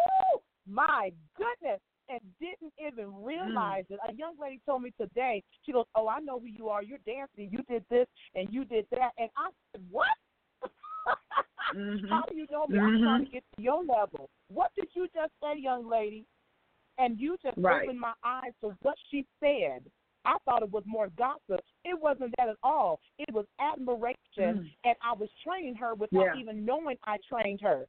my 0.66 1.12
goodness, 1.36 1.80
and 2.10 2.20
didn't 2.40 2.72
even 2.84 3.22
realize 3.22 3.84
it. 3.90 3.98
A 4.08 4.12
young 4.14 4.34
lady 4.40 4.60
told 4.66 4.82
me 4.82 4.92
today, 5.00 5.42
she 5.64 5.72
goes, 5.72 5.86
Oh, 5.94 6.08
I 6.08 6.20
know 6.20 6.40
who 6.40 6.46
you 6.46 6.68
are. 6.68 6.82
You're 6.82 6.98
dancing. 7.06 7.48
You 7.50 7.62
did 7.68 7.84
this 7.90 8.06
and 8.34 8.48
you 8.52 8.64
did 8.64 8.86
that. 8.90 9.10
And 9.18 9.28
I 9.36 9.50
said, 9.72 9.82
What? 9.90 10.08
Mhm. 11.74 12.08
How 12.08 12.22
do 12.28 12.36
you 12.36 12.46
know 12.50 12.66
me? 12.66 12.80
I'm 12.80 13.00
trying 13.00 13.24
to 13.26 13.30
get 13.30 13.44
to 13.56 13.62
your 13.62 13.84
level. 13.84 14.28
What 14.48 14.72
did 14.76 14.88
you 14.94 15.06
just 15.14 15.30
say, 15.40 15.56
young 15.56 15.88
lady? 15.88 16.24
And 16.98 17.16
you 17.18 17.36
just 17.42 17.56
Right. 17.58 17.84
opened 17.84 18.00
my 18.00 18.12
eyes 18.24 18.52
to 18.60 18.76
what 18.82 18.96
she 19.08 19.24
said. 19.38 19.88
I 20.24 20.36
thought 20.44 20.62
it 20.62 20.70
was 20.70 20.82
more 20.84 21.08
gossip. 21.16 21.60
It 21.84 21.98
wasn't 21.98 22.34
that 22.38 22.48
at 22.48 22.56
all. 22.64 22.98
It 23.18 23.32
was 23.32 23.46
admiration, 23.60 24.18
Mm. 24.58 24.70
and 24.84 24.96
I 25.00 25.12
was 25.12 25.30
training 25.44 25.76
her 25.76 25.94
without 25.94 26.34
Yeah. 26.34 26.36
even 26.36 26.64
knowing 26.64 26.98
I 27.04 27.18
trained 27.18 27.60
her. 27.60 27.86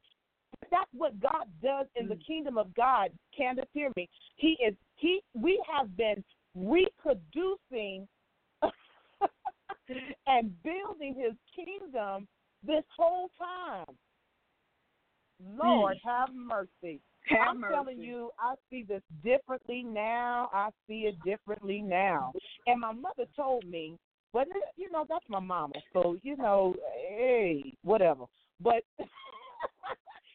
That's 0.70 0.90
what 0.92 1.18
God 1.20 1.46
does 1.62 1.86
in 1.96 2.08
the 2.08 2.16
Mm. 2.16 2.26
kingdom 2.26 2.58
of 2.58 2.72
God. 2.74 3.12
Candace, 3.32 3.68
hear 3.72 3.90
me. 3.96 4.08
He 4.36 4.52
is 4.62 4.76
he. 4.96 5.22
We 5.34 5.62
have 5.66 5.96
been 5.96 6.24
reproducing 6.54 8.08
and 10.26 10.62
building 10.62 11.14
His 11.14 11.34
kingdom 11.54 12.28
this 12.62 12.84
whole 12.96 13.30
time. 13.38 13.96
Lord, 15.40 15.98
have 16.04 16.32
mercy. 16.34 17.00
Have 17.26 17.56
I'm 17.56 17.62
telling 17.62 17.98
you, 17.98 18.30
I 18.38 18.54
see 18.70 18.82
this 18.82 19.02
differently 19.24 19.82
now. 19.82 20.50
I 20.52 20.70
see 20.86 21.02
it 21.02 21.16
differently 21.24 21.80
now. 21.80 22.32
And 22.66 22.80
my 22.80 22.92
mother 22.92 23.24
told 23.34 23.64
me, 23.64 23.96
but 24.32 24.48
you 24.76 24.90
know, 24.90 25.04
that's 25.08 25.28
my 25.28 25.40
mama. 25.40 25.74
So, 25.92 26.16
you 26.22 26.36
know, 26.36 26.74
hey, 27.08 27.74
whatever. 27.82 28.24
But 28.60 28.84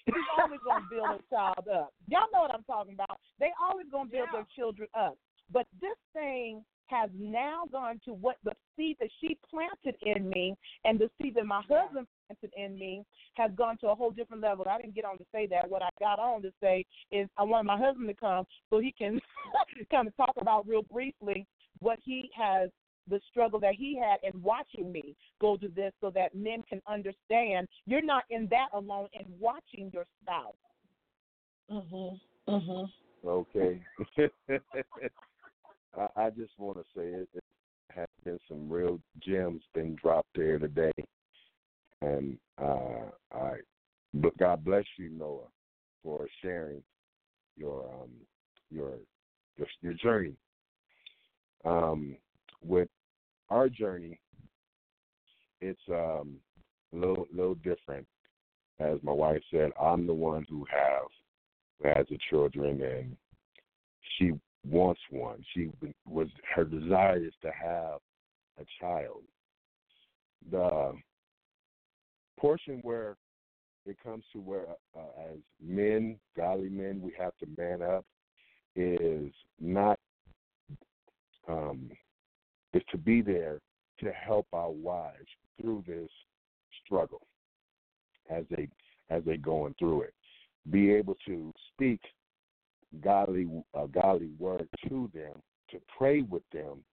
she's 0.07 0.31
always 0.39 0.59
gonna 0.65 0.85
build 0.89 1.09
a 1.19 1.21
child 1.29 1.67
up. 1.67 1.93
Y'all 2.07 2.27
know 2.33 2.41
what 2.41 2.53
I'm 2.53 2.63
talking 2.63 2.93
about. 2.93 3.19
They 3.39 3.51
always 3.61 3.87
gonna 3.91 4.09
build 4.09 4.29
Yeah. 4.31 4.39
their 4.39 4.47
children 4.55 4.89
up. 4.93 5.17
But 5.51 5.67
this 5.79 5.97
thing 6.13 6.65
has 6.87 7.09
now 7.13 7.65
gone 7.71 7.99
to 8.05 8.13
what 8.13 8.37
the 8.43 8.53
seed 8.75 8.97
that 8.99 9.09
she 9.19 9.37
planted 9.49 9.95
in 10.01 10.29
me 10.29 10.55
and 10.85 10.97
the 10.97 11.09
seed 11.17 11.35
that 11.35 11.45
my 11.45 11.61
husband 11.69 12.07
planted 12.27 12.53
in 12.55 12.77
me 12.77 13.05
has 13.35 13.51
gone 13.55 13.77
to 13.79 13.89
a 13.89 13.95
whole 13.95 14.11
different 14.11 14.41
level. 14.41 14.65
I 14.69 14.81
didn't 14.81 14.95
get 14.95 15.05
on 15.05 15.17
to 15.17 15.25
say 15.31 15.47
that. 15.47 15.69
What 15.69 15.81
I 15.81 15.89
got 15.99 16.19
on 16.19 16.41
to 16.43 16.51
say 16.61 16.85
is 17.11 17.27
I 17.37 17.43
want 17.43 17.65
my 17.65 17.77
husband 17.77 18.07
to 18.07 18.13
come 18.13 18.45
so 18.69 18.79
he 18.79 18.91
can 18.91 19.19
kind 19.91 20.07
of 20.07 20.15
talk 20.15 20.33
about 20.39 20.67
real 20.67 20.83
briefly 20.83 21.45
what 21.79 21.99
he 22.03 22.29
has 22.35 22.69
the 23.09 23.19
struggle 23.29 23.59
that 23.59 23.75
he 23.75 23.97
had 23.97 24.17
in 24.23 24.41
watching 24.41 24.91
me 24.91 25.15
go 25.39 25.57
to 25.57 25.67
this 25.69 25.93
so 26.01 26.09
that 26.11 26.35
men 26.35 26.63
can 26.67 26.81
understand 26.87 27.67
you're 27.85 28.01
not 28.01 28.23
in 28.29 28.47
that 28.49 28.67
alone 28.73 29.07
in 29.13 29.25
watching 29.39 29.89
your 29.93 30.05
spouse. 30.21 30.55
Mhm. 31.69 32.19
Mhm. 32.47 32.91
Okay. 33.25 33.81
I, 35.97 36.07
I 36.15 36.29
just 36.29 36.57
want 36.57 36.77
to 36.77 36.83
say 36.95 37.07
it, 37.07 37.29
it 37.33 37.43
has 37.89 38.07
been 38.23 38.39
some 38.47 38.69
real 38.69 38.99
gems 39.19 39.63
been 39.73 39.95
dropped 39.95 40.29
there 40.35 40.59
today, 40.59 40.91
and 42.01 42.37
uh, 42.61 43.09
I, 43.33 43.53
but 44.13 44.37
God 44.37 44.63
bless 44.63 44.85
you, 44.97 45.09
Noah, 45.09 45.49
for 46.03 46.27
sharing 46.41 46.83
your 47.55 47.89
um 47.89 48.11
your 48.69 48.93
your, 49.57 49.67
your 49.81 49.93
journey. 49.93 50.35
Um, 51.65 52.17
with 52.63 52.87
our 53.49 53.69
journey, 53.69 54.19
it's 55.61 55.79
um 55.89 56.37
a 56.93 56.97
little 56.97 57.27
little 57.33 57.55
different. 57.55 58.05
As 58.79 58.99
my 59.01 59.11
wife 59.11 59.41
said, 59.51 59.71
I'm 59.81 60.05
the 60.05 60.13
one 60.13 60.45
who 60.49 60.65
have 60.71 61.07
who 61.81 61.89
has 61.89 62.05
the 62.09 62.17
children, 62.29 62.81
and 62.81 63.15
she 64.17 64.33
wants 64.65 65.01
one. 65.09 65.43
She 65.53 65.69
was 66.05 66.27
her 66.55 66.63
desire 66.63 67.17
is 67.17 67.33
to 67.41 67.51
have 67.51 67.99
a 68.59 68.65
child. 68.79 69.23
The 70.51 70.93
portion 72.39 72.79
where 72.83 73.17
it 73.85 73.97
comes 74.03 74.23
to 74.33 74.39
where, 74.39 74.67
uh, 74.95 75.31
as 75.31 75.37
men, 75.63 76.17
godly 76.35 76.69
men, 76.69 77.01
we 77.01 77.13
have 77.17 77.31
to 77.37 77.47
man 77.57 77.81
up 77.81 78.05
is 78.75 79.31
not 79.59 79.97
um, 81.47 81.89
is 82.73 82.81
to 82.91 82.97
be 82.97 83.21
there 83.21 83.59
to 83.99 84.11
help 84.11 84.47
our 84.53 84.71
wives 84.71 85.27
through 85.59 85.83
this 85.87 86.09
struggle 86.85 87.21
as 88.29 88.43
they 88.49 88.67
as 89.09 89.23
they 89.25 89.37
going 89.37 89.73
through 89.79 90.01
it. 90.01 90.13
Be 90.69 90.91
able 90.91 91.15
to 91.25 91.53
speak 91.73 92.01
godly 93.01 93.47
a 93.73 93.87
godly 93.87 94.31
word 94.37 94.67
to 94.87 95.09
them, 95.13 95.41
to 95.71 95.77
pray 95.97 96.21
with 96.21 96.43
them, 96.51 96.83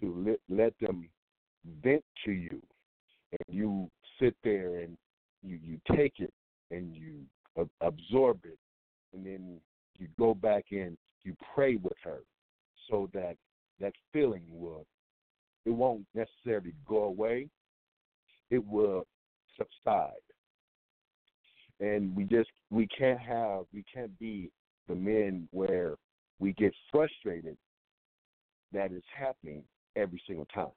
to 0.00 0.24
let 0.26 0.40
let 0.48 0.72
them 0.80 1.08
vent 1.82 2.04
to 2.24 2.32
you, 2.32 2.60
and 3.32 3.40
you 3.48 3.90
sit 4.20 4.34
there 4.42 4.78
and 4.78 4.96
you 5.42 5.58
you 5.62 5.80
take 5.96 6.14
it 6.18 6.32
and 6.70 6.94
you 6.94 7.20
absorb 7.80 8.40
it, 8.44 8.58
and 9.14 9.24
then 9.24 9.58
you 9.98 10.06
go 10.18 10.34
back 10.34 10.66
in, 10.70 10.96
you 11.24 11.34
pray 11.54 11.76
with 11.76 11.96
her, 12.02 12.20
so 12.90 13.08
that 13.12 13.36
that 13.80 13.92
feeling 14.12 14.42
will 14.50 14.86
it 15.64 15.70
won't 15.70 16.06
necessarily 16.14 16.74
go 16.86 17.04
away, 17.04 17.48
it 18.50 18.64
will 18.66 19.06
subside. 19.56 20.12
And 21.80 22.14
we 22.16 22.24
just 22.24 22.50
we 22.70 22.86
can't 22.88 23.20
have 23.20 23.64
we 23.72 23.84
can't 23.92 24.16
be 24.18 24.50
the 24.88 24.94
men 24.94 25.48
where 25.52 25.94
we 26.40 26.52
get 26.54 26.72
frustrated 26.90 27.56
that 28.72 28.92
it's 28.92 29.06
happening 29.16 29.62
every 29.96 30.20
single 30.26 30.46
time. 30.46 30.72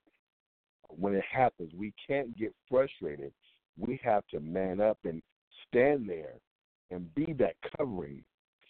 When 0.89 1.15
it 1.15 1.23
happens, 1.31 1.71
we 1.75 1.93
can't 2.07 2.37
get 2.37 2.53
frustrated. 2.69 3.31
We 3.77 3.99
have 4.03 4.27
to 4.27 4.39
man 4.39 4.81
up 4.81 4.97
and 5.05 5.21
stand 5.67 6.07
there 6.07 6.33
and 6.91 7.13
be 7.15 7.33
that 7.39 7.55
covering 7.77 8.23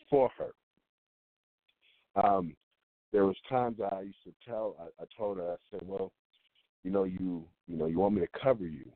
for 0.10 0.30
her. 0.38 0.52
Um, 2.24 2.56
there 3.12 3.26
was 3.26 3.36
times 3.50 3.78
I 3.80 4.02
used 4.02 4.24
to 4.26 4.34
tell, 4.48 4.76
I, 4.80 5.04
I 5.04 5.06
told 5.18 5.38
her, 5.38 5.52
I 5.52 5.56
said, 5.70 5.82
well, 5.86 6.12
you 6.84 6.92
know, 6.92 7.04
you 7.04 7.46
you 7.68 7.78
know, 7.78 7.86
you 7.86 8.00
want 8.00 8.16
me 8.16 8.22
to 8.22 8.40
cover 8.42 8.66
you. 8.66 8.92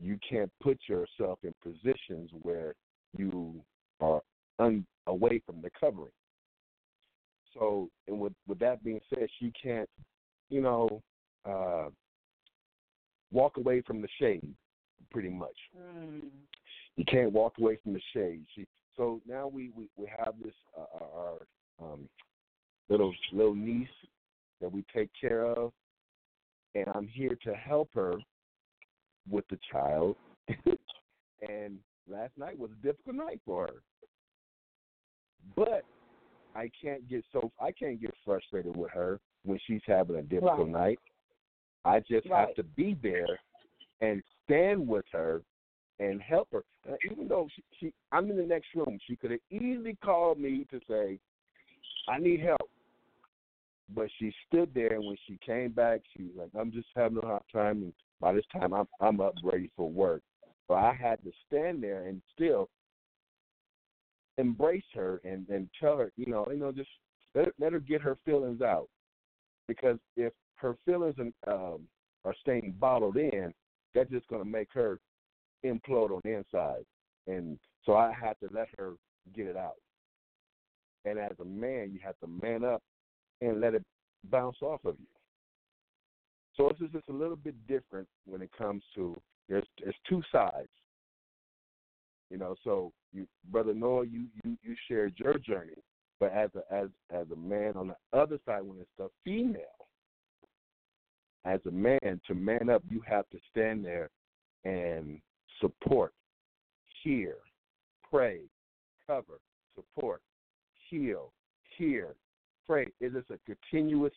You 0.00 0.18
can't 0.28 0.50
put 0.62 0.78
yourself 0.88 1.38
in 1.42 1.54
positions 1.62 2.30
where 2.42 2.74
you 3.16 3.62
are 4.00 4.20
un, 4.58 4.86
away 5.06 5.40
from 5.44 5.60
the 5.60 5.70
covering. 5.78 6.12
So, 7.52 7.88
and 8.08 8.18
with 8.18 8.32
with 8.46 8.58
that 8.60 8.82
being 8.84 9.00
said, 9.10 9.28
she 9.38 9.52
can't, 9.60 9.88
you 10.50 10.60
know, 10.60 11.02
uh, 11.44 11.88
walk 13.32 13.56
away 13.56 13.82
from 13.82 14.00
the 14.00 14.08
shade, 14.18 14.54
pretty 15.10 15.30
much. 15.30 15.56
Mm. 15.78 16.22
You 16.96 17.04
can't 17.04 17.32
walk 17.32 17.54
away 17.58 17.78
from 17.82 17.92
the 17.92 18.00
shade. 18.12 18.44
She, 18.54 18.66
so 18.96 19.20
now 19.26 19.48
we 19.48 19.70
we, 19.74 19.88
we 19.96 20.06
have 20.18 20.34
this 20.42 20.54
uh, 20.78 21.04
our 21.04 21.38
um, 21.82 22.08
little 22.88 23.12
little 23.32 23.54
niece 23.54 23.88
that 24.60 24.70
we 24.70 24.84
take 24.94 25.10
care 25.18 25.44
of, 25.44 25.72
and 26.74 26.86
I'm 26.94 27.06
here 27.06 27.36
to 27.44 27.54
help 27.54 27.90
her 27.94 28.14
with 29.28 29.44
the 29.48 29.58
child. 29.70 30.16
and 31.48 31.78
last 32.08 32.32
night 32.36 32.58
was 32.58 32.70
a 32.70 32.86
difficult 32.86 33.16
night 33.16 33.40
for 33.44 33.66
her, 33.66 33.82
but 35.56 35.84
I 36.54 36.70
can't 36.80 37.08
get 37.08 37.24
so 37.32 37.50
I 37.60 37.72
can't 37.72 38.00
get 38.00 38.14
frustrated 38.24 38.76
with 38.76 38.90
her 38.92 39.20
when 39.44 39.58
she's 39.66 39.82
having 39.86 40.16
a 40.16 40.22
difficult 40.22 40.68
Right. 40.68 40.68
night. 40.68 40.98
I 41.84 42.00
just 42.00 42.28
Right. 42.28 42.46
have 42.46 42.54
to 42.54 42.62
be 42.62 42.94
there 42.94 43.38
and 44.00 44.22
stand 44.44 44.86
with 44.86 45.06
her 45.12 45.42
and 45.98 46.20
help 46.20 46.50
her. 46.52 46.64
Even 47.10 47.28
though 47.28 47.48
she, 47.54 47.64
she, 47.78 47.94
I'm 48.12 48.30
in 48.30 48.36
the 48.36 48.46
next 48.46 48.74
room, 48.74 48.98
she 49.06 49.16
could 49.16 49.30
have 49.30 49.40
easily 49.50 49.96
called 49.96 50.38
me 50.38 50.64
to 50.70 50.80
say, 50.88 51.18
"I 52.08 52.18
need 52.18 52.40
help," 52.40 52.70
but 53.92 54.08
she 54.18 54.32
stood 54.46 54.70
there. 54.74 54.94
And 54.94 55.04
when 55.04 55.16
she 55.26 55.38
came 55.44 55.72
back, 55.72 56.00
she 56.16 56.24
was 56.24 56.32
like, 56.36 56.50
"I'm 56.60 56.72
just 56.72 56.88
having 56.94 57.18
a 57.18 57.26
hard 57.26 57.42
time." 57.52 57.82
And 57.82 57.92
by 58.20 58.32
this 58.32 58.46
time, 58.52 58.72
I'm 58.72 58.88
I'm 59.00 59.20
up 59.20 59.34
ready 59.42 59.70
for 59.76 59.90
work. 59.90 60.22
So 60.68 60.74
I 60.74 60.94
had 60.94 61.22
to 61.24 61.32
stand 61.46 61.82
there 61.82 62.06
and 62.06 62.22
still 62.34 62.68
embrace 64.38 64.84
her 64.94 65.20
and 65.24 65.48
and 65.48 65.68
tell 65.80 65.98
her, 65.98 66.10
you 66.16 66.26
know, 66.26 66.46
you 66.50 66.58
know, 66.58 66.72
just 66.72 66.90
let, 67.34 67.48
let 67.58 67.72
her 67.72 67.80
get 67.80 68.00
her 68.00 68.16
feelings 68.24 68.62
out. 68.62 68.88
Because 69.68 69.98
if 70.16 70.32
her 70.56 70.76
feelings 70.84 71.16
and 71.18 71.32
um, 71.46 71.80
are 72.24 72.34
staying 72.40 72.74
bottled 72.78 73.16
in, 73.16 73.52
that's 73.94 74.10
just 74.10 74.26
going 74.28 74.42
to 74.42 74.48
make 74.48 74.68
her 74.72 74.98
implode 75.64 76.10
on 76.10 76.20
the 76.24 76.36
inside. 76.36 76.84
And 77.26 77.58
so 77.84 77.94
I 77.94 78.12
had 78.12 78.34
to 78.40 78.54
let 78.54 78.68
her 78.78 78.94
get 79.34 79.46
it 79.46 79.56
out. 79.56 79.76
And 81.04 81.18
as 81.18 81.32
a 81.40 81.44
man, 81.44 81.90
you 81.92 82.00
have 82.04 82.18
to 82.20 82.26
man 82.26 82.64
up 82.64 82.82
and 83.44 83.60
let 83.60 83.74
it 83.74 83.82
bounce 84.30 84.56
off 84.62 84.80
of 84.84 84.96
you. 84.98 85.06
So 86.56 86.68
it's 86.68 86.92
just 86.92 87.08
a 87.08 87.12
little 87.12 87.36
bit 87.36 87.54
different 87.66 88.08
when 88.26 88.40
it 88.40 88.50
comes 88.56 88.82
to 88.94 89.16
there's 89.48 89.66
there's 89.82 89.96
two 90.08 90.22
sides. 90.30 90.68
You 92.30 92.38
know, 92.38 92.54
so 92.64 92.92
you 93.12 93.26
brother 93.50 93.74
Noah, 93.74 94.06
you 94.06 94.26
you 94.42 94.56
you 94.62 94.74
shared 94.88 95.14
your 95.16 95.38
journey, 95.38 95.74
but 96.20 96.32
as 96.32 96.50
a 96.54 96.74
as 96.74 96.88
as 97.10 97.26
a 97.32 97.36
man 97.36 97.74
on 97.76 97.88
the 97.88 98.18
other 98.18 98.38
side, 98.46 98.62
when 98.62 98.78
it's 98.78 98.88
the 98.98 99.08
female, 99.24 99.62
as 101.44 101.60
a 101.66 101.70
man 101.70 102.20
to 102.26 102.34
man 102.34 102.70
up, 102.70 102.82
you 102.88 103.02
have 103.06 103.28
to 103.30 103.38
stand 103.50 103.84
there 103.84 104.10
and 104.64 105.20
support, 105.60 106.12
hear, 107.02 107.36
pray, 108.10 108.40
cover, 109.06 109.40
support, 109.74 110.22
heal, 110.88 111.32
hear, 111.76 112.14
pray. 112.66 112.86
It 113.00 113.14
is 113.14 113.24
a 113.30 113.38
continuous 113.46 114.12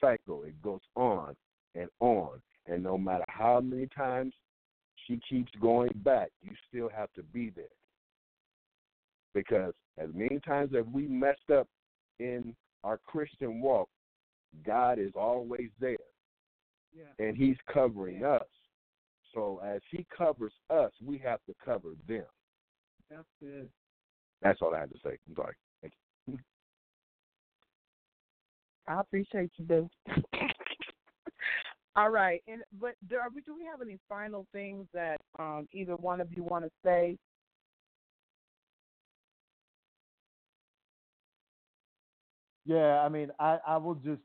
cycle. 0.00 0.44
It 0.44 0.60
goes 0.62 0.80
on 0.94 1.34
and 1.74 1.88
on, 2.00 2.40
and 2.66 2.82
no 2.82 2.96
matter 2.96 3.24
how 3.28 3.60
many 3.60 3.88
times 3.96 4.32
she 5.06 5.20
keeps 5.28 5.52
going 5.60 5.92
back, 6.04 6.30
you 6.42 6.52
still 6.68 6.88
have 6.88 7.12
to 7.14 7.22
be 7.22 7.50
there. 7.54 7.64
Because 9.34 9.74
as 9.98 10.08
many 10.14 10.40
times 10.40 10.72
as 10.76 10.84
we 10.92 11.06
messed 11.06 11.50
up 11.52 11.68
in 12.18 12.54
our 12.84 12.98
Christian 12.98 13.60
walk, 13.60 13.88
God 14.64 14.98
is 14.98 15.12
always 15.14 15.68
there. 15.80 15.96
Yeah. 16.96 17.24
And 17.24 17.36
He's 17.36 17.56
covering 17.72 18.24
us. 18.24 18.46
So 19.34 19.60
as 19.64 19.82
He 19.90 20.06
covers 20.16 20.52
us, 20.70 20.92
we 21.04 21.18
have 21.18 21.40
to 21.46 21.54
cover 21.62 21.90
them. 22.08 22.24
That's 23.10 23.28
good. 23.40 23.68
That's 24.42 24.60
all 24.62 24.74
I 24.74 24.80
had 24.80 24.90
to 24.90 24.98
say. 25.04 25.18
I'm 25.28 25.34
sorry. 25.34 25.54
Thank 25.82 25.92
you. 26.26 26.38
I 28.88 29.00
appreciate 29.00 29.50
you, 29.56 29.64
dude. 29.64 29.88
All 31.96 32.10
right, 32.10 32.42
and 32.46 32.62
but 32.78 32.94
do, 33.08 33.16
do 33.44 33.54
we 33.54 33.64
have 33.64 33.80
any 33.80 33.98
final 34.08 34.46
things 34.52 34.86
that 34.92 35.18
um, 35.38 35.66
either 35.72 35.96
one 35.96 36.20
of 36.20 36.28
you 36.30 36.42
want 36.42 36.64
to 36.64 36.70
say? 36.84 37.16
Yeah, 42.66 43.00
I 43.00 43.08
mean, 43.08 43.30
I, 43.38 43.58
I 43.66 43.76
will 43.76 43.94
just, 43.94 44.20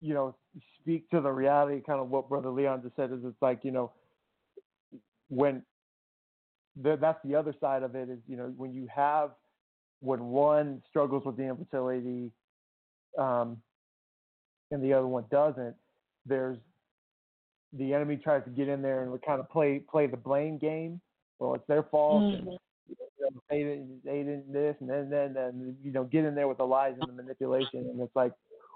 you 0.00 0.14
know, 0.14 0.34
speak 0.80 1.08
to 1.10 1.20
the 1.20 1.30
reality, 1.30 1.82
kind 1.86 2.00
of 2.00 2.08
what 2.08 2.28
Brother 2.28 2.48
Leon 2.48 2.82
just 2.82 2.96
said. 2.96 3.12
Is 3.12 3.18
it's 3.24 3.40
like, 3.42 3.60
you 3.62 3.70
know, 3.70 3.92
when 5.28 5.62
the, 6.82 6.96
that's 7.00 7.18
the 7.24 7.34
other 7.34 7.54
side 7.60 7.82
of 7.82 7.94
it 7.94 8.08
is, 8.08 8.18
you 8.26 8.36
know, 8.36 8.52
when 8.56 8.72
you 8.72 8.88
have 8.92 9.30
when 10.00 10.24
one 10.26 10.82
struggles 10.88 11.24
with 11.24 11.36
the 11.36 11.42
infertility, 11.42 12.30
um, 13.16 13.60
and 14.70 14.82
the 14.82 14.92
other 14.92 15.06
one 15.06 15.24
doesn't, 15.30 15.74
there's 16.26 16.58
the 17.72 17.92
enemy 17.92 18.16
tries 18.16 18.44
to 18.44 18.50
get 18.50 18.68
in 18.68 18.80
there 18.82 19.02
and 19.02 19.12
we 19.12 19.18
kind 19.18 19.40
of 19.40 19.48
play 19.50 19.78
play 19.78 20.06
the 20.06 20.16
blame 20.16 20.58
game. 20.58 21.00
Well, 21.38 21.54
it's 21.54 21.66
their 21.66 21.82
fault. 21.84 22.24
and, 22.24 22.48
Mhm. 22.48 22.58
you 22.88 22.96
know, 23.20 23.42
they 23.50 23.58
didn't 23.58 24.04
they 24.04 24.22
didn't 24.22 24.52
this 24.52 24.76
and 24.80 24.88
then 24.88 25.10
then 25.10 25.36
and 25.36 25.76
you 25.82 25.92
know 25.92 26.04
get 26.04 26.24
in 26.24 26.34
there 26.34 26.48
with 26.48 26.58
the 26.58 26.66
lies 26.66 26.94
and 26.98 27.08
the 27.08 27.12
manipulation 27.12 27.80
and 27.80 28.00
it's 28.00 28.14
like 28.16 28.32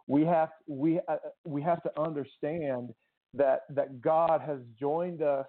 we 0.06 0.24
have 0.24 0.50
we 0.66 1.00
uh, 1.08 1.16
we 1.44 1.62
have 1.62 1.82
to 1.82 2.00
understand 2.00 2.94
that 3.34 3.64
that 3.70 4.00
God 4.02 4.42
has 4.42 4.58
joined 4.78 5.22
us 5.22 5.46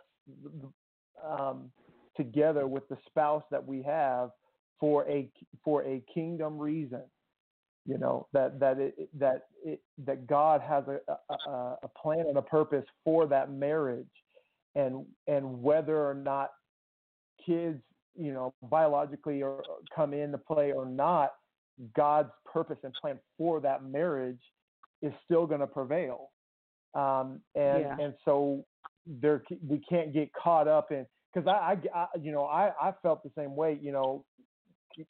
um, 1.22 1.72
together 2.15 2.68
with 2.68 2.88
the 2.88 2.97
spouse 3.07 3.43
that 3.51 3.65
we 3.65 3.81
have 3.81 4.31
for 4.80 5.07
a 5.10 5.30
for 5.64 5.84
a 5.84 6.01
kingdom 6.14 6.57
reason 6.57 7.01
you 7.85 7.97
know 7.97 8.27
that 8.34 8.60
that 8.60 8.80
it 8.80 9.10
that 9.19 9.43
it 9.64 9.81
that 10.05 10.27
God 10.27 10.61
has 10.61 10.85
a, 10.88 10.99
a 11.31 11.76
a 11.84 11.88
plan 12.01 12.26
and 12.27 12.38
a 12.38 12.41
purpose 12.41 12.85
for 13.03 13.27
that 13.27 13.51
marriage 13.51 14.07
and 14.76 15.05
and 15.27 15.61
whether 15.61 15.97
or 16.07 16.14
not 16.14 16.51
kids 17.45 17.81
you 18.15 18.34
know 18.34 18.53
biologically 18.64 19.41
or 19.43 19.64
come 19.93 20.14
into 20.14 20.38
play 20.38 20.72
or 20.72 20.85
not 20.85 21.31
God's 21.95 22.30
purpose 22.45 22.77
and 22.84 22.93
plan 23.01 23.19
for 23.38 23.60
that 23.61 23.84
marriage 23.84 24.41
is 25.01 25.11
still 25.26 25.45
going 25.45 25.60
to 25.60 25.68
prevail 25.68 26.31
um 26.93 27.41
and 27.55 27.81
Yeah. 27.81 27.97
and 27.99 28.14
so 28.23 28.65
there 29.05 29.43
we 29.68 29.80
can't 29.80 30.14
get 30.14 30.31
caught 30.34 30.68
up 30.68 30.91
in 30.91 31.05
because 31.34 31.47
I, 31.47 31.77
I, 31.93 31.99
I 31.99 32.07
you 32.22 32.31
know 32.31 32.45
I 32.45 32.72
I 32.81 32.93
felt 33.01 33.23
the 33.23 33.31
same 33.38 33.55
way 33.55 33.77
you 33.81 33.91
know 33.91 34.26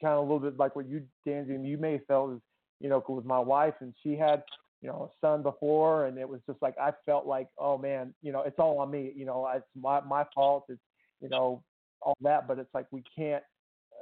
kind 0.00 0.14
of 0.14 0.18
a 0.18 0.22
little 0.22 0.40
bit 0.40 0.58
like 0.58 0.74
what 0.74 0.88
you 0.88 1.06
Danzy 1.26 1.64
you 1.64 1.78
may 1.78 1.92
have 1.92 2.06
felt 2.06 2.32
is 2.34 2.40
you 2.80 2.88
know 2.88 3.02
with 3.08 3.24
my 3.24 3.38
wife 3.38 3.74
and 3.80 3.94
she 4.02 4.16
had 4.16 4.42
you 4.82 4.88
know 4.88 5.10
a 5.10 5.26
son 5.26 5.42
before 5.42 6.06
and 6.06 6.18
it 6.18 6.28
was 6.28 6.40
just 6.46 6.60
like 6.60 6.76
I 6.78 6.92
felt 7.06 7.26
like 7.26 7.48
oh 7.58 7.78
man 7.78 8.14
you 8.22 8.32
know 8.32 8.42
it's 8.42 8.58
all 8.58 8.78
on 8.78 8.90
me 8.90 9.12
you 9.16 9.24
know 9.24 9.48
it's 9.54 9.66
my 9.80 10.00
my 10.00 10.24
fault 10.34 10.64
it's 10.68 10.80
you 11.20 11.28
know 11.28 11.62
all 12.02 12.16
that 12.20 12.46
but 12.46 12.58
it's 12.58 12.72
like 12.74 12.86
we 12.90 13.02
can't 13.16 13.42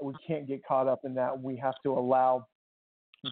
we 0.03 0.15
can't 0.27 0.47
get 0.47 0.65
caught 0.65 0.89
up 0.89 1.01
in 1.05 1.15
that. 1.15 1.41
We 1.41 1.57
have 1.57 1.75
to 1.85 1.93
allow 1.93 2.47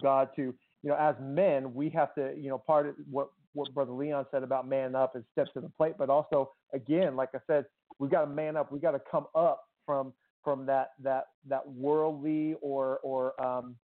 God 0.01 0.29
to 0.35 0.41
you 0.83 0.89
know 0.89 0.95
as 0.95 1.15
men 1.21 1.73
we 1.73 1.89
have 1.89 2.15
to 2.15 2.33
you 2.37 2.49
know 2.49 2.57
part 2.57 2.87
of 2.87 2.95
what 3.09 3.29
what 3.53 3.73
brother 3.73 3.91
Leon 3.91 4.25
said 4.31 4.43
about 4.43 4.67
man 4.67 4.95
up 4.95 5.15
and 5.15 5.25
step 5.33 5.51
to 5.53 5.59
the 5.59 5.69
plate 5.69 5.95
but 5.97 6.09
also 6.09 6.49
again 6.73 7.15
like 7.17 7.29
I 7.35 7.39
said 7.45 7.65
we 7.99 8.07
got 8.07 8.21
to 8.21 8.27
man 8.27 8.55
up 8.55 8.71
we 8.71 8.79
got 8.79 8.91
to 8.91 9.01
come 9.11 9.25
up 9.35 9.65
from 9.85 10.13
from 10.43 10.65
that 10.67 10.91
that 11.03 11.25
that 11.49 11.67
worldly 11.69 12.55
or 12.61 12.99
or 13.03 13.39
um 13.43 13.75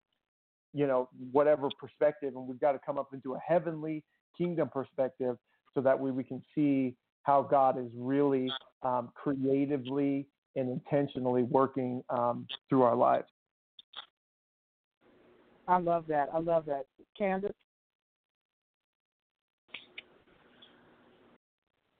you 0.74 0.86
know 0.86 1.08
whatever 1.32 1.68
perspective 1.78 2.34
and 2.36 2.46
we've 2.46 2.60
got 2.60 2.72
to 2.72 2.80
come 2.84 2.98
up 2.98 3.08
into 3.12 3.34
a 3.34 3.38
heavenly 3.38 4.04
kingdom 4.36 4.68
perspective 4.68 5.36
so 5.74 5.80
that 5.80 5.98
way 5.98 6.10
we 6.10 6.24
can 6.24 6.42
see 6.54 6.94
how 7.22 7.42
God 7.42 7.78
is 7.78 7.90
really 7.94 8.50
um, 8.82 9.10
creatively 9.14 10.26
and 10.56 10.70
intentionally 10.70 11.42
working 11.42 12.02
um, 12.10 12.46
through 12.68 12.82
our 12.82 12.96
lives. 12.96 13.28
I 15.66 15.78
love 15.78 16.06
that. 16.08 16.28
I 16.32 16.38
love 16.38 16.64
that. 16.66 16.86
Candace? 17.16 17.52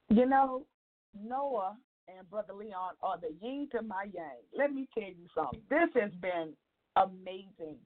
You 0.09 0.25
know, 0.25 0.65
Noah 1.23 1.77
and 2.09 2.29
Brother 2.31 2.55
Leon 2.55 2.95
are 3.03 3.19
the 3.21 3.35
yin 3.47 3.69
to 3.73 3.83
my 3.83 4.05
yang. 4.15 4.25
Let 4.57 4.73
me 4.73 4.89
tell 4.95 5.05
you 5.05 5.27
something. 5.35 5.61
This 5.69 5.91
has 6.01 6.11
been 6.23 6.55
amazing. 7.05 7.79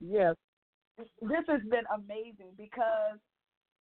yes. 0.00 0.34
This 0.98 1.44
has 1.48 1.60
been 1.70 1.84
amazing 1.94 2.52
because 2.58 3.18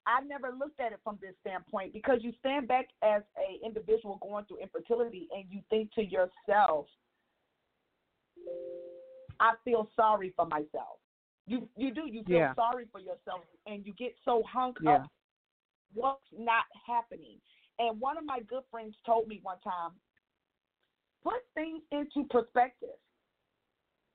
I 0.07 0.21
never 0.23 0.51
looked 0.59 0.81
at 0.81 0.93
it 0.93 1.01
from 1.03 1.19
this 1.21 1.35
standpoint 1.41 1.93
because 1.93 2.19
you 2.23 2.33
stand 2.41 2.69
back 2.69 2.87
as 3.03 3.23
a 3.37 3.65
individual 3.65 4.19
going 4.23 4.45
through 4.47 4.59
infertility 4.59 5.29
and 5.35 5.45
you 5.51 5.61
think 5.69 5.93
to 5.95 6.03
yourself, 6.03 6.87
I 9.41 9.55
feel 9.65 9.89
sorry 9.97 10.33
for 10.37 10.47
myself. 10.47 10.99
You 11.47 11.69
you 11.77 11.93
do 11.93 12.03
you 12.07 12.23
feel 12.25 12.39
Yeah. 12.39 12.55
sorry 12.55 12.87
for 12.93 13.01
yourself 13.01 13.43
and 13.67 13.87
you 13.87 13.93
get 13.95 14.15
so 14.25 14.43
hung 14.45 14.75
Yeah. 14.81 14.97
up 14.97 15.11
what's 15.95 16.33
not 16.33 16.65
happening. 16.87 17.41
And 17.79 18.01
one 18.01 18.19
of 18.19 18.25
my 18.25 18.41
good 18.41 18.65
friends 18.71 18.97
told 19.07 19.29
me 19.29 19.41
one 19.43 19.59
time, 19.61 19.93
put 21.23 21.43
things 21.55 21.83
into 21.91 22.25
perspective. 22.25 22.97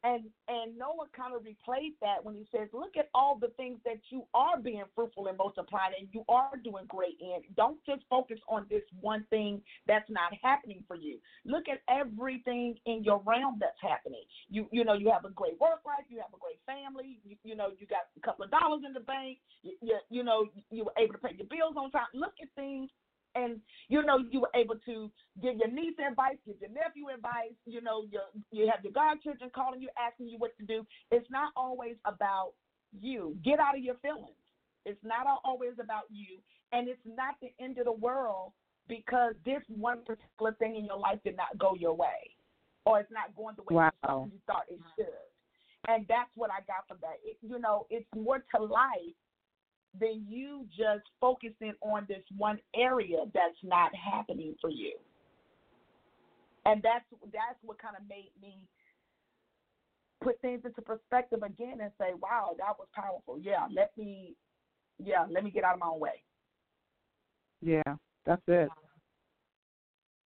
And 0.03 0.25
and 0.49 0.77
Noah 0.77 1.07
kind 1.15 1.34
of 1.34 1.43
replayed 1.43 1.95
that 2.01 2.23
when 2.23 2.35
he 2.35 2.45
says, 2.51 2.67
Look 2.73 2.97
at 2.97 3.09
all 3.15 3.38
the 3.39 3.47
things 3.55 3.80
that 3.85 3.99
you 4.09 4.23
are 4.34 4.59
being 4.59 4.84
fruitful 4.95 5.27
and 5.27 5.38
multiplying 5.38 5.93
and 5.97 6.09
you 6.11 6.25
are 6.27 6.51
doing 6.61 6.84
great 6.89 7.15
in. 7.21 7.39
Don't 7.55 7.77
just 7.85 8.03
focus 8.09 8.39
on 8.49 8.65
this 8.69 8.84
one 8.99 9.25
thing 9.30 9.61
that's 9.88 10.09
not 10.09 10.34
happening 10.43 10.84
for 10.88 10.97
you. 10.97 11.19
Look 11.45 11.65
at 11.71 11.80
everything 11.89 12.75
in 12.85 13.03
your 13.03 13.21
realm 13.25 13.57
that's 13.61 13.80
happening. 13.81 14.23
You 14.49 14.67
you 14.71 14.84
know, 14.84 14.93
you 14.93 15.09
have 15.09 15.23
a 15.23 15.30
great 15.30 15.59
work 15.61 15.80
life, 15.85 16.05
you 16.09 16.17
have 16.17 16.34
a 16.34 16.39
great 16.39 16.59
family, 16.65 17.19
you, 17.23 17.38
you 17.43 17.55
know, 17.55 17.69
you 17.80 17.88
got 17.88 18.11
a 18.17 18.19
couple 18.19 18.43
of 18.43 18.51
dollars 18.51 18.81
in 18.85 18.91
the 18.93 18.99
bank, 18.99 19.38
you, 19.61 19.73
you, 19.81 19.97
you 20.09 20.23
know, 20.23 20.47
you 20.69 20.84
were 20.84 20.93
able 20.97 21.13
to 21.13 21.19
pay 21.19 21.35
your 21.38 21.47
bills 21.47 21.75
on 21.77 21.91
time. 21.91 22.07
Look 22.13 22.34
at 22.41 22.49
things 22.55 22.89
and 23.35 23.60
you 23.89 24.03
know 24.03 24.19
you 24.31 24.41
were 24.41 24.51
able 24.55 24.76
to 24.85 25.11
give 25.41 25.55
your 25.57 25.69
niece 25.69 25.95
advice, 25.99 26.38
give 26.45 26.55
your 26.61 26.69
nephew 26.72 27.10
advice. 27.14 27.53
You 27.65 27.81
know, 27.81 28.03
your 28.11 28.23
you 28.51 28.69
have 28.73 28.84
your 28.84 28.93
godchildren 28.93 29.49
calling 29.53 29.81
you, 29.81 29.89
asking 29.97 30.30
you 30.30 30.38
what 30.38 30.57
to 30.57 30.65
do. 30.65 30.85
It's 31.11 31.30
not 31.30 31.51
always 31.55 31.95
about 32.05 32.53
you. 32.99 33.35
Get 33.43 33.60
out 33.60 33.76
of 33.76 33.84
your 33.84 33.95
feelings. 33.95 34.38
It's 34.85 35.03
not 35.03 35.26
always 35.45 35.73
about 35.81 36.03
you, 36.10 36.39
and 36.72 36.88
it's 36.88 36.99
not 37.05 37.35
the 37.41 37.51
end 37.64 37.77
of 37.77 37.85
the 37.85 37.91
world 37.93 38.51
because 38.88 39.34
this 39.45 39.61
one 39.69 40.03
particular 40.03 40.53
thing 40.60 40.76
in 40.76 40.85
your 40.85 40.97
life 40.97 41.19
did 41.23 41.38
not 41.38 41.57
go 41.57 41.73
your 41.73 41.93
way, 41.93 42.35
or 42.85 42.99
it's 42.99 43.11
not 43.11 43.34
going 43.35 43.55
the 43.55 43.64
way 43.64 43.76
Wow. 43.76 43.91
you 43.93 44.01
thought- 44.07 44.31
you 44.31 44.39
thought 44.45 44.65
it 44.69 44.80
should. 44.95 45.07
And 45.88 46.05
that's 46.07 46.30
what 46.35 46.49
I 46.51 46.61
got 46.61 46.88
from 46.88 46.97
that. 47.01 47.15
It, 47.23 47.38
you 47.41 47.60
know, 47.60 47.88
it's 47.89 48.07
more 48.14 48.39
to 48.55 48.61
life 48.61 49.15
than 49.99 50.26
you 50.28 50.65
just 50.70 51.07
focusing 51.22 51.74
on 51.82 52.06
this 52.07 52.24
one 52.38 52.60
area 52.76 53.18
that's 53.34 53.61
not 53.64 53.91
happening 53.95 54.56
for 54.60 54.70
you. 54.70 54.94
And 56.65 56.82
that's 56.82 57.06
that's 57.24 57.60
what 57.61 57.78
kind 57.82 57.95
of 57.99 58.07
made 58.07 58.32
me 58.41 58.57
put 60.22 60.40
things 60.41 60.61
into 60.65 60.82
perspective 60.82 61.44
again 61.44 61.80
and 61.82 61.91
say, 61.99 62.14
"Wow, 62.20 62.56
that 62.57 62.78
was 62.80 62.88
powerful." 62.95 63.38
Yeah, 63.40 63.68
let 63.72 63.95
me, 63.98 64.36
yeah, 64.98 65.26
let 65.30 65.44
me 65.44 65.52
get 65.52 65.64
out 65.64 65.74
of 65.74 65.80
my 65.80 65.88
own 65.88 65.99
way. 65.99 66.24
Yeah, 67.61 67.95
that's 68.26 68.41
it. 68.48 68.70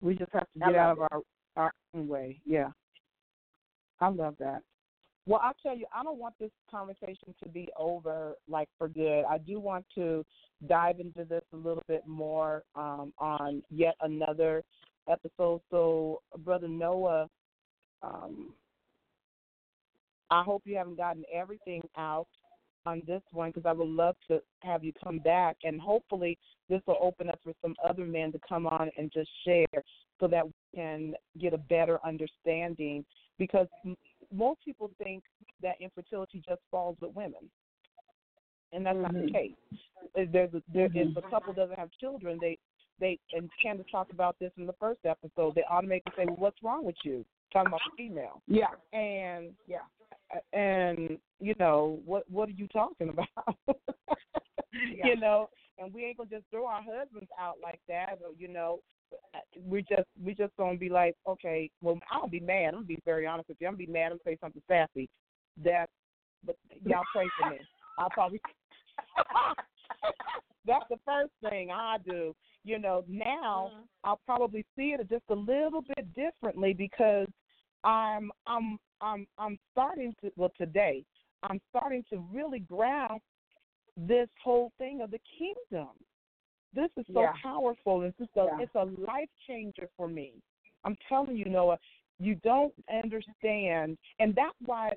We 0.01 0.15
just 0.15 0.33
have 0.33 0.51
to 0.55 0.59
get 0.59 0.75
out 0.75 0.93
of 0.93 1.01
our 1.01 1.21
our 1.57 1.73
own 1.95 2.09
way. 2.09 2.41
Yeah, 2.47 2.71
I 4.01 4.09
love 4.09 4.37
that. 4.39 4.63
Well, 5.27 5.41
I'll 5.43 5.55
tell 5.63 5.77
you, 5.77 5.87
I 5.95 6.03
don't 6.03 6.19
want 6.19 6.35
this 6.41 6.51
conversation 6.71 7.35
to 7.43 7.49
be 7.49 7.69
over 7.79 8.35
like 8.49 8.69
for 8.77 8.89
good. 8.89 9.23
I 9.29 9.39
do 9.39 9.61
want 9.61 9.87
to 9.95 10.25
dive 10.67 10.99
into 10.99 11.25
this 11.25 11.45
a 11.53 11.57
little 11.57 11.83
bit 11.87 12.07
more 12.07 12.65
um, 12.75 13.13
on 13.19 13.63
yet 13.71 13.95
another 14.01 14.65
episode. 15.09 15.61
So, 15.71 16.23
Brother 16.39 16.67
Noah, 16.67 17.29
um, 18.03 18.53
I 20.31 20.43
hope 20.43 20.63
you 20.65 20.77
haven't 20.77 20.97
gotten 20.97 21.25
everything 21.33 21.83
out 21.97 22.27
on 22.85 23.03
this 23.07 23.23
one 23.31 23.51
because 23.51 23.67
I 23.67 23.73
would 23.73 23.89
love 23.89 24.17
to 24.29 24.41
have 24.63 24.83
you 24.83 24.93
come 25.05 25.19
back 25.19 25.57
and 25.63 25.81
hopefully 25.81 26.37
this 26.69 26.81
will 26.87 26.99
open 27.01 27.29
up 27.29 27.39
for 27.45 27.53
some 27.63 27.77
other 27.89 28.05
men 28.05 28.33
to 28.33 28.41
come 28.49 28.67
on 28.67 28.91
and 28.97 29.13
just 29.13 29.31
share 29.45 29.67
so 30.19 30.27
that 30.27 30.45
we 30.45 30.53
can 30.75 31.15
get 31.41 31.55
a 31.55 31.59
better 31.59 32.01
understanding 32.05 33.05
because 33.39 33.69
most 34.33 34.65
people 34.65 34.91
think 35.03 35.23
that 35.63 35.81
infertility 35.81 36.43
just 36.47 36.61
falls 36.71 36.97
with 37.01 37.15
women. 37.15 37.51
And 38.73 38.87
that's 38.87 38.97
not 38.99 39.13
the 39.13 39.21
Mhm. 39.21 39.33
case. 39.33 39.55
If 40.15 40.33
there's 40.33 40.53
a, 40.55 40.63
there, 40.69 40.91
if 40.95 41.17
a 41.17 41.23
couple 41.23 41.53
doesn't 41.53 41.79
have 41.79 41.91
children 41.93 42.39
they 42.41 42.59
they 42.99 43.19
and 43.33 43.51
Candace 43.61 43.87
talked 43.91 44.13
about 44.13 44.39
this 44.39 44.53
in 44.57 44.67
the 44.67 44.73
first 44.75 45.05
episode 45.05 45.55
they 45.55 45.65
automatically 45.65 46.13
say 46.17 46.25
well 46.27 46.37
what's 46.37 46.63
wrong 46.63 46.85
with 46.85 46.97
you? 47.05 47.25
Talking 47.53 47.69
about 47.69 47.81
the 47.85 47.97
female. 47.97 48.43
Yeah, 48.47 48.69
and 48.93 49.55
yeah, 49.67 49.81
and 50.53 51.19
you 51.41 51.55
know 51.59 52.01
what 52.05 52.29
what 52.31 52.49
are 52.49 52.53
you 52.53 52.69
talking 52.69 53.09
about? 53.11 53.57
Yeah. 54.91 55.09
you 55.09 55.17
know 55.17 55.51
and 55.79 55.93
we 55.93 56.05
ain't 56.05 56.17
gonna 56.17 56.31
just 56.31 56.47
throw 56.51 56.67
our 56.67 56.83
husbands 56.83 57.29
out 57.39 57.57
like 57.63 57.81
that 57.89 58.19
or 58.25 58.33
you 58.39 58.49
know 58.49 58.81
we 59.67 59.83
just 59.83 60.09
we're 60.23 60.35
just 60.35 60.57
gonna 60.57 60.79
be 60.79 60.89
like 60.89 61.15
okay 61.27 61.71
well 61.83 61.99
gonna 62.11 62.29
be 62.29 62.41
mad 62.41 62.69
i'm 62.69 62.75
gonna 62.75 62.85
be 62.85 62.99
very 63.05 63.27
honest 63.27 63.49
with 63.49 63.59
you 63.61 63.67
i'm 63.67 63.75
gonna 63.75 63.87
be 63.87 63.93
mad 63.93 64.13
i'm 64.13 64.19
gonna 64.19 64.21
say 64.25 64.39
something 64.41 64.63
sassy 64.69 65.09
that 65.63 65.89
but 66.45 66.57
y'all 66.85 67.03
pray 67.15 67.29
for 67.39 67.51
me 67.51 67.59
i'll 67.99 68.11
probably 68.11 68.41
that's 70.67 70.85
the 70.91 70.97
first 71.05 71.33
thing 71.49 71.71
i 71.71 71.97
do 72.05 72.35
you 72.65 72.79
know 72.79 73.05
now 73.09 73.71
Mhm. 73.75 73.89
I'll 74.05 74.21
probably 74.27 74.65
see 74.77 74.95
it 74.95 75.09
just 75.09 75.25
a 75.29 75.35
little 75.35 75.83
bit 75.83 76.13
differently 76.15 76.73
because 76.73 77.29
I'm 77.85 78.33
I'm 78.47 78.79
I'm 79.01 79.27
I'm 79.39 79.59
starting 79.71 80.15
to 80.23 80.33
well 80.37 80.53
today 80.59 81.05
I'm 81.43 81.61
starting 81.71 82.05
to 82.11 82.19
really 82.33 82.61
grasp 82.61 83.23
this 83.97 84.29
whole 84.43 84.73
thing 84.79 85.01
of 85.03 85.11
the 85.11 85.21
kingdom. 85.39 85.91
This 86.75 86.91
is 86.97 87.07
so 87.13 87.21
Yeah. 87.21 87.33
powerful. 87.43 88.03
It's 88.03 88.17
just 88.19 88.37
a 88.37 88.45
Yeah. 88.45 88.61
it's 88.61 88.75
a 88.75 88.85
life 88.85 89.29
changer 89.47 89.89
for 89.97 90.09
me. 90.09 90.33
I'm 90.85 90.97
telling 91.09 91.37
you, 91.37 91.45
Noah, 91.45 91.79
you 92.19 92.35
don't 92.37 92.75
understand, 92.89 93.99
and 94.19 94.35
that's 94.35 94.57
why 94.65 94.93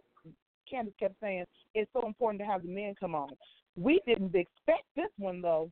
Candace 0.65 0.95
kept 0.99 1.19
saying 1.19 1.45
it's 1.73 1.91
so 1.93 2.05
important 2.05 2.39
to 2.39 2.45
have 2.45 2.63
the 2.63 2.69
men 2.69 2.95
come 2.95 3.15
on. 3.15 3.29
We 3.75 4.01
didn't 4.05 4.35
expect 4.35 4.85
this 4.95 5.11
one 5.17 5.41
though. 5.41 5.71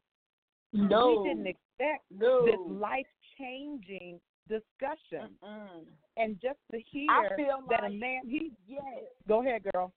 No, 0.73 1.21
We 1.23 1.29
didn't 1.29 1.47
expect 1.47 2.03
no. 2.11 2.45
this 2.45 2.59
life 2.67 3.07
changing 3.37 4.19
discussion. 4.49 5.37
Mm-mm. 5.43 5.85
And 6.17 6.39
just 6.41 6.59
to 6.71 6.79
hear 6.79 7.37
that 7.69 7.83
a 7.83 7.89
man 7.89 8.21
he 8.25 8.51
Yes. 8.67 8.83
go 9.27 9.41
ahead, 9.41 9.63
girl. 9.71 9.93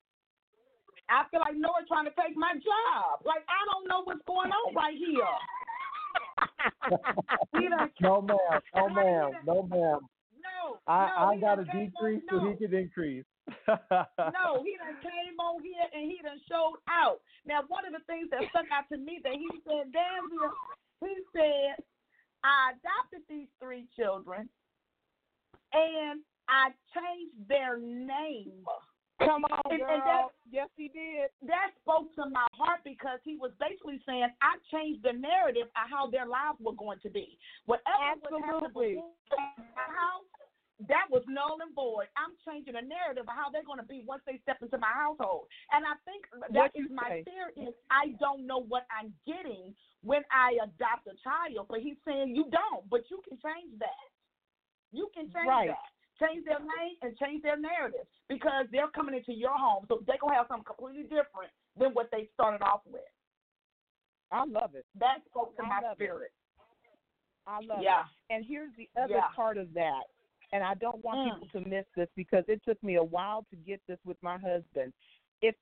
I 1.09 1.25
feel 1.31 1.41
like 1.41 1.57
Noah 1.57 1.87
trying 1.87 2.05
to 2.07 2.15
take 2.19 2.37
my 2.37 2.55
job. 2.55 3.23
Like 3.25 3.45
I 3.49 3.61
don't 3.73 3.89
know 3.89 4.03
what's 4.05 4.25
going 4.27 4.51
on 4.51 4.75
right 4.75 4.97
here. 4.97 5.25
No 8.01 8.21
ma'am, 8.21 8.61
no 8.75 8.89
ma'am, 8.89 9.31
no 9.47 9.63
ma'am. 9.63 10.01
no, 10.39 10.79
I 10.87 11.07
no, 11.07 11.27
I 11.29 11.37
got 11.41 11.59
a 11.59 11.65
decrease 11.65 12.23
on, 12.31 12.41
so 12.41 12.51
he 12.51 12.57
can 12.57 12.75
increase. 12.75 13.25
no, 13.49 13.73
he 14.65 14.77
done 14.77 14.97
came 15.03 15.39
on 15.41 15.63
here 15.63 15.87
and 15.93 16.11
he 16.11 16.19
done 16.23 16.41
showed 16.49 16.79
out. 16.89 17.21
Now, 17.47 17.63
one 17.69 17.87
of 17.87 17.93
the 17.93 18.05
things 18.07 18.29
that 18.31 18.43
stuck 18.51 18.67
out 18.73 18.85
to 18.93 18.99
me 18.99 19.21
that 19.25 19.33
he 19.33 19.49
said, 19.65 19.93
Dansiea, 19.93 20.51
he 21.01 21.15
said, 21.33 21.85
I 22.45 22.73
adopted 22.77 23.27
these 23.29 23.49
three 23.61 23.87
children 23.97 24.49
and 25.73 26.21
I 26.49 26.71
changed 26.95 27.49
their 27.49 27.79
name. 27.79 28.65
Come 29.19 29.45
on, 29.47 29.63
And- 29.73 29.81
and 29.81 30.03
girl. 30.03 30.29
that- 30.29 30.35
yes, 30.51 30.69
he 30.77 30.89
did. 30.89 31.31
That 31.43 31.73
spoke 31.81 32.13
to 32.17 32.29
my 32.29 32.47
heart 32.53 32.85
because 32.85 33.21
he 33.23 33.37
was 33.37 33.53
basically 33.55 33.99
saying, 34.05 34.29
I 34.43 34.59
changed 34.71 35.03
the 35.03 35.13
narrative 35.15 35.69
of 35.69 35.89
how 35.89 36.07
their 36.09 36.27
lives 36.27 36.61
were 36.61 36.75
going 36.75 36.99
to 37.01 37.09
be. 37.11 37.39
Whatever 37.65 37.97
Absolutely. 38.03 38.97
my 39.75 39.83
house, 39.89 40.25
that 40.81 41.09
was 41.09 41.25
null 41.27 41.57
and 41.63 41.73
void. 41.75 42.09
I'm 42.17 42.37
changing 42.45 42.75
the 42.75 42.83
narrative 42.83 43.25
of 43.27 43.35
how 43.35 43.49
they're 43.49 43.63
going 43.65 43.79
to 43.81 43.87
be 43.87 44.03
once 44.03 44.23
they 44.27 44.37
step 44.39 44.61
into 44.61 44.77
my 44.77 44.93
household. 44.93 45.49
And 45.73 45.87
I 45.87 45.95
think 46.05 46.29
that 46.31 46.53
What 46.53 46.77
is 46.77 46.91
my 46.91 47.09
say? 47.09 47.23
fear 47.25 47.49
is 47.57 47.75
I 47.91 48.09
don't 48.21 48.47
know 48.47 48.59
what 48.59 48.85
I'm 48.91 49.15
getting 49.25 49.75
when 50.03 50.23
I 50.31 50.59
adopt 50.63 51.07
a 51.07 51.15
child. 51.25 51.69
But 51.69 51.81
he's 51.81 51.97
saying 52.05 52.37
you 52.37 52.45
don't, 52.51 52.87
but 52.91 53.09
you 53.11 53.23
can 53.23 53.39
change 53.39 53.79
that. 53.79 54.11
You 54.93 55.09
can 55.15 55.31
change 55.33 55.47
Right. 55.47 55.69
that. 55.69 55.93
Change 56.19 56.45
their 56.45 56.61
name 56.61 56.97
and 57.03 57.17
change 57.19 57.43
their 57.43 57.59
narrative 57.59 58.07
because 58.29 58.67
they're 58.73 58.89
coming 58.89 59.15
into 59.15 59.33
your 59.33 59.53
home, 59.57 59.85
so 59.89 60.03
they're 60.07 60.17
gonna 60.21 60.35
have 60.35 60.47
something 60.49 60.65
completely 60.65 61.03
different 61.03 61.53
than 61.79 61.93
what 61.93 62.09
they 62.11 62.29
started 62.35 62.63
off 62.63 62.81
with. 62.87 63.03
I 64.33 64.45
love 64.45 64.75
it. 64.75 64.87
That 64.99 65.19
spoke 65.29 65.57
to 65.57 65.63
I 65.63 65.69
my 65.69 65.81
love 65.83 66.01
it. 66.01 66.05
spirit. 66.05 66.33
I 67.47 67.61
love 67.61 67.83
Yeah. 67.83 68.01
it. 68.01 68.35
And 68.35 68.45
here's 68.45 68.75
the 68.77 68.89
other 69.01 69.15
Yeah. 69.15 69.29
part 69.35 69.57
of 69.59 69.73
that. 69.75 70.05
And 70.53 70.65
I 70.65 70.75
don't 70.75 71.05
want 71.05 71.21
Mm. 71.21 71.35
people 71.35 71.49
to 71.61 71.69
miss 71.69 71.87
this 71.95 72.09
because 72.17 72.45
it 72.49 72.63
took 72.65 72.83
me 72.83 72.97
a 72.97 73.05
while 73.05 73.45
to 73.51 73.57
get 73.57 73.81
this 73.87 73.99
with 74.05 74.21
my 74.23 74.39
husband. 74.39 74.93
If 75.43 75.55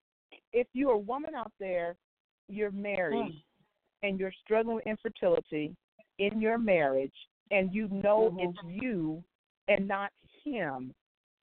if 0.53 0.67
you're 0.73 0.93
a 0.93 0.99
woman 0.99 1.35
out 1.35 1.53
there, 1.59 1.97
you're 2.49 2.71
married 2.71 3.33
Mm. 3.35 3.43
and 4.03 4.19
you're 4.21 4.33
struggling 4.33 4.77
with 4.77 4.87
infertility 4.87 5.77
in 6.19 6.41
your 6.41 6.59
marriage 6.59 7.29
and 7.51 7.73
you 7.73 7.89
know 7.89 8.31
Mhm. 8.31 8.41
it's 8.41 8.63
you 8.65 9.23
and 9.69 9.87
not 9.87 10.13
him, 10.45 10.95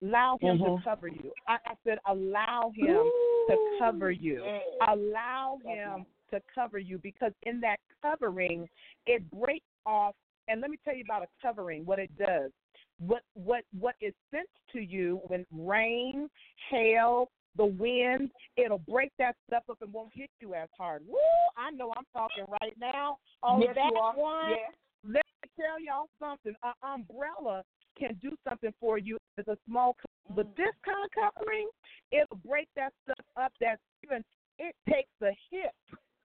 allow 0.03 0.39
him 0.41 0.59
Mhm. 0.59 0.79
to 0.79 0.85
cover 0.85 1.09
you. 1.09 1.33
I, 1.47 1.59
I 1.67 1.75
said 1.85 1.99
allow 2.07 2.73
him 2.75 3.11
to 3.49 3.77
cover 3.79 4.11
you. 4.11 4.45
Allow 4.89 5.59
him 5.65 6.07
to 6.31 6.41
cover 6.55 6.79
you 6.79 6.99
because 6.99 7.33
in 7.43 7.61
that 7.61 7.79
covering, 8.03 8.69
it 9.07 9.29
breaks 9.31 9.67
off. 9.87 10.15
And 10.49 10.61
let 10.61 10.71
me 10.71 10.79
tell 10.85 10.95
you 10.95 11.05
about 11.05 11.23
a 11.23 11.29
covering, 11.43 11.85
what 11.85 11.99
it 11.99 12.11
does. 12.17 12.51
What 12.99 13.23
what 13.35 13.65
what 13.79 13.95
is 14.01 14.15
sent 14.31 14.49
to 14.73 14.81
you 14.81 15.21
when 15.29 15.47
rain, 15.51 16.29
hail, 16.69 17.31
the 17.57 17.65
wind, 17.65 18.31
it'll 18.57 18.79
break 18.79 19.11
that 19.19 19.37
stuff 19.47 19.65
up 19.71 19.79
and 19.81 19.93
won't 19.93 20.13
hit 20.15 20.31
you 20.41 20.55
as 20.55 20.69
hard. 20.77 21.03
Woo! 21.07 21.17
I 21.57 21.71
know 21.71 21.93
I'm 21.97 22.05
talking 22.13 22.45
right 22.61 22.77
now. 22.79 23.19
On 23.43 23.61
yes, 23.63 23.75
that 23.75 23.93
one, 24.17 24.51
yes. 24.51 24.73
let 25.05 25.25
me 25.43 25.51
tell 25.57 25.81
y'all 25.81 26.09
something. 26.19 26.55
An 26.63 26.73
umbrella 26.83 27.65
can 28.01 28.19
do 28.21 28.31
something 28.49 28.73
for 28.81 28.99
you 28.99 29.19
as 29.39 29.47
a 29.49 29.57
small, 29.67 29.97
but 30.35 30.47
mm. 30.47 30.57
this 30.57 30.75
kind 30.85 31.05
of 31.05 31.11
covering, 31.37 31.69
it'll 32.11 32.41
break 32.47 32.69
that 32.77 32.93
stuff 33.05 33.25
up. 33.37 33.53
That 33.61 33.79
even 34.05 34.25
it 34.59 34.75
takes 34.89 35.11
a 35.23 35.37
hit 35.51 35.75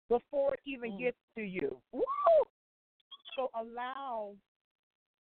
before 0.08 0.54
it 0.54 0.60
even 0.66 0.92
mm. 0.92 0.98
gets 0.98 1.16
to 1.36 1.42
you. 1.42 1.76
Woo! 1.92 2.02
So 3.36 3.50
allow. 3.54 4.32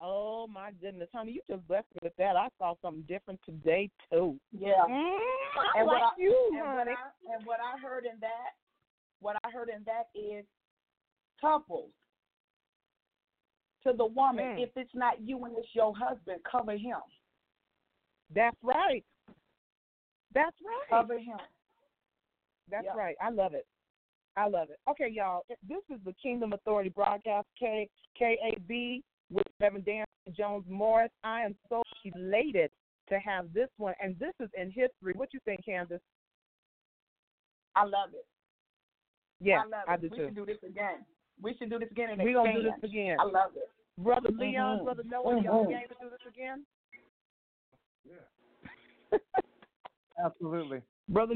Oh 0.01 0.47
my 0.47 0.71
goodness, 0.81 1.09
honey, 1.13 1.33
you 1.33 1.41
just 1.49 1.67
blessed 1.67 1.85
me 1.93 1.99
with 2.01 2.15
that. 2.17 2.35
I 2.35 2.47
saw 2.57 2.73
something 2.81 3.05
different 3.07 3.39
today 3.45 3.89
too. 4.11 4.35
Yeah. 4.51 4.81
Mm, 4.89 5.19
and 5.77 5.85
like 5.85 6.01
what 6.01 6.01
I, 6.01 6.09
you, 6.17 6.49
and 6.53 6.65
honey. 6.65 6.77
What 6.77 6.87
I, 6.89 7.35
and 7.35 7.45
what 7.45 7.59
I 7.59 7.79
heard 7.79 8.05
in 8.05 8.19
that, 8.19 8.57
what 9.19 9.37
I 9.43 9.51
heard 9.51 9.69
in 9.69 9.83
that 9.85 10.09
is 10.15 10.43
couples 11.39 11.91
to 13.83 13.93
the 13.97 14.05
woman. 14.05 14.45
Mm. 14.57 14.63
If 14.63 14.69
it's 14.75 14.93
not 14.93 15.21
you 15.21 15.43
and 15.45 15.55
it's 15.57 15.67
your 15.73 15.93
husband, 15.95 16.39
cover 16.49 16.73
him. 16.73 16.99
That's 18.33 18.57
right. 18.63 19.03
That's 20.33 20.55
right. 20.65 20.89
Cover 20.89 21.19
him. 21.19 21.37
That's 22.69 22.85
yep. 22.85 22.95
right. 22.95 23.15
I 23.21 23.29
love 23.29 23.53
it. 23.53 23.65
I 24.37 24.47
love 24.47 24.69
it. 24.69 24.79
Okay, 24.89 25.09
y'all. 25.11 25.41
This 25.67 25.81
is 25.89 25.99
the 26.05 26.13
Kingdom 26.21 26.53
Authority 26.53 26.89
broadcast, 26.89 27.47
K 27.59 27.89
K 28.17 28.37
A 28.41 28.59
B 28.61 29.03
with 29.29 29.45
Reverend 29.59 29.85
Dan 29.85 30.05
Jones 30.31 30.63
Morris. 30.69 31.11
I 31.23 31.41
am 31.41 31.55
so 31.67 31.83
elated 32.05 32.71
to 33.09 33.19
have 33.19 33.51
this 33.53 33.67
one, 33.77 33.93
and 34.01 34.17
this 34.19 34.31
is 34.39 34.49
in 34.57 34.67
history. 34.67 35.13
What 35.15 35.33
you 35.33 35.41
think, 35.43 35.65
Candace? 35.65 35.99
I 37.75 37.83
love 37.83 38.13
it. 38.13 38.25
Yeah, 39.41 39.63
I, 39.63 39.63
love 39.63 39.83
I 39.87 39.93
it. 39.95 40.01
do 40.01 40.09
we 40.11 40.17
too. 40.17 40.25
should 40.27 40.35
do 40.35 40.45
this 40.45 40.57
again. 40.65 41.03
We 41.41 41.55
should 41.57 41.69
do 41.69 41.79
this 41.79 41.89
again. 41.91 42.09
And 42.11 42.21
We're 42.21 42.33
going 42.33 42.55
to 42.55 42.61
do 42.61 42.69
this 42.69 42.89
again. 42.89 43.17
I 43.19 43.23
love 43.23 43.51
it. 43.55 43.69
Brother 43.97 44.29
Leon, 44.37 44.77
mm-hmm. 44.77 44.85
Brother 44.85 45.03
Noah, 45.05 45.35
mm-hmm. 45.35 45.45
y'all 45.45 45.67
game 45.67 45.87
to 45.87 45.95
do 46.01 46.09
this 46.09 46.33
again? 46.33 46.65
Yeah. 48.05 49.17
Absolutely. 50.25 50.81
Brother, 51.09 51.33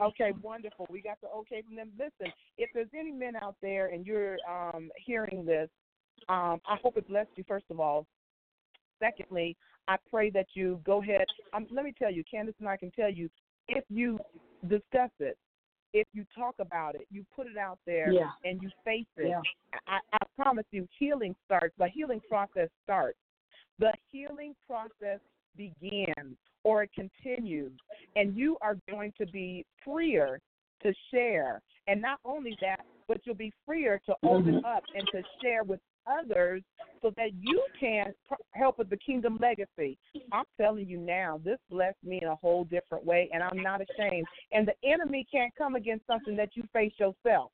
okay, 0.00 0.32
wonderful. 0.42 0.86
We 0.90 1.02
got 1.02 1.20
the 1.20 1.28
okay 1.28 1.62
from 1.62 1.76
them. 1.76 1.90
Listen, 1.98 2.32
if 2.58 2.70
there's 2.74 2.88
any 2.98 3.12
men 3.12 3.34
out 3.36 3.56
there 3.60 3.88
and 3.88 4.06
you're 4.06 4.38
um, 4.48 4.90
hearing 5.04 5.44
this, 5.44 5.68
um, 6.28 6.60
I 6.66 6.76
hope 6.82 6.96
it 6.96 7.08
blessed 7.08 7.30
you, 7.36 7.44
first 7.46 7.66
of 7.70 7.80
all. 7.80 8.06
Secondly, 9.00 9.56
I 9.88 9.96
pray 10.10 10.30
that 10.30 10.46
you 10.54 10.80
go 10.84 11.02
ahead. 11.02 11.26
Um, 11.52 11.66
let 11.70 11.84
me 11.84 11.92
tell 11.98 12.12
you, 12.12 12.22
Candace 12.30 12.54
and 12.60 12.68
I 12.68 12.76
can 12.76 12.90
tell 12.92 13.10
you, 13.10 13.28
if 13.68 13.84
you 13.88 14.18
discuss 14.68 15.10
it, 15.20 15.36
if 15.94 16.08
you 16.12 16.24
talk 16.36 16.56
about 16.58 16.96
it, 16.96 17.06
you 17.10 17.24
put 17.34 17.46
it 17.46 17.56
out 17.56 17.78
there, 17.86 18.12
yeah. 18.12 18.30
and 18.44 18.60
you 18.60 18.68
face 18.84 19.06
it, 19.16 19.28
yeah. 19.28 19.40
I, 19.86 20.00
I 20.12 20.18
promise 20.36 20.66
you, 20.72 20.86
healing 20.98 21.34
starts. 21.46 21.72
The 21.78 21.88
healing 21.88 22.20
process 22.28 22.68
starts. 22.82 23.16
The 23.78 23.92
healing 24.10 24.54
process 24.66 25.20
begins 25.56 26.36
or 26.64 26.82
it 26.82 26.90
continues, 26.94 27.72
and 28.16 28.36
you 28.36 28.56
are 28.60 28.76
going 28.90 29.12
to 29.18 29.26
be 29.26 29.64
freer 29.84 30.40
to 30.82 30.92
share. 31.12 31.62
And 31.86 32.00
not 32.00 32.18
only 32.24 32.56
that, 32.60 32.80
but 33.06 33.18
you'll 33.24 33.34
be 33.34 33.52
freer 33.66 34.00
to 34.06 34.14
open 34.24 34.54
mm-hmm. 34.54 34.64
up 34.64 34.82
and 34.94 35.06
to 35.12 35.22
share 35.42 35.62
with 35.62 35.80
others 36.06 36.62
so 37.02 37.12
that 37.16 37.30
you 37.38 37.64
can 37.78 38.12
help 38.52 38.78
with 38.78 38.90
the 38.90 38.96
kingdom 38.96 39.38
legacy. 39.40 39.98
I'm 40.32 40.44
telling 40.60 40.86
you 40.88 40.98
now, 40.98 41.40
this 41.44 41.58
blessed 41.70 42.02
me 42.04 42.18
in 42.22 42.28
a 42.28 42.36
whole 42.36 42.64
different 42.64 43.04
way, 43.04 43.28
and 43.32 43.42
I'm 43.42 43.62
not 43.62 43.80
ashamed. 43.80 44.26
And 44.52 44.66
the 44.66 44.88
enemy 44.88 45.26
can't 45.30 45.52
come 45.56 45.74
against 45.74 46.06
something 46.06 46.36
that 46.36 46.50
you 46.54 46.64
face 46.72 46.92
yourself. 46.98 47.52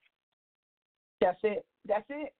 That's 1.21 1.41
it. 1.43 1.65
That's 1.87 2.07
it. 2.09 2.33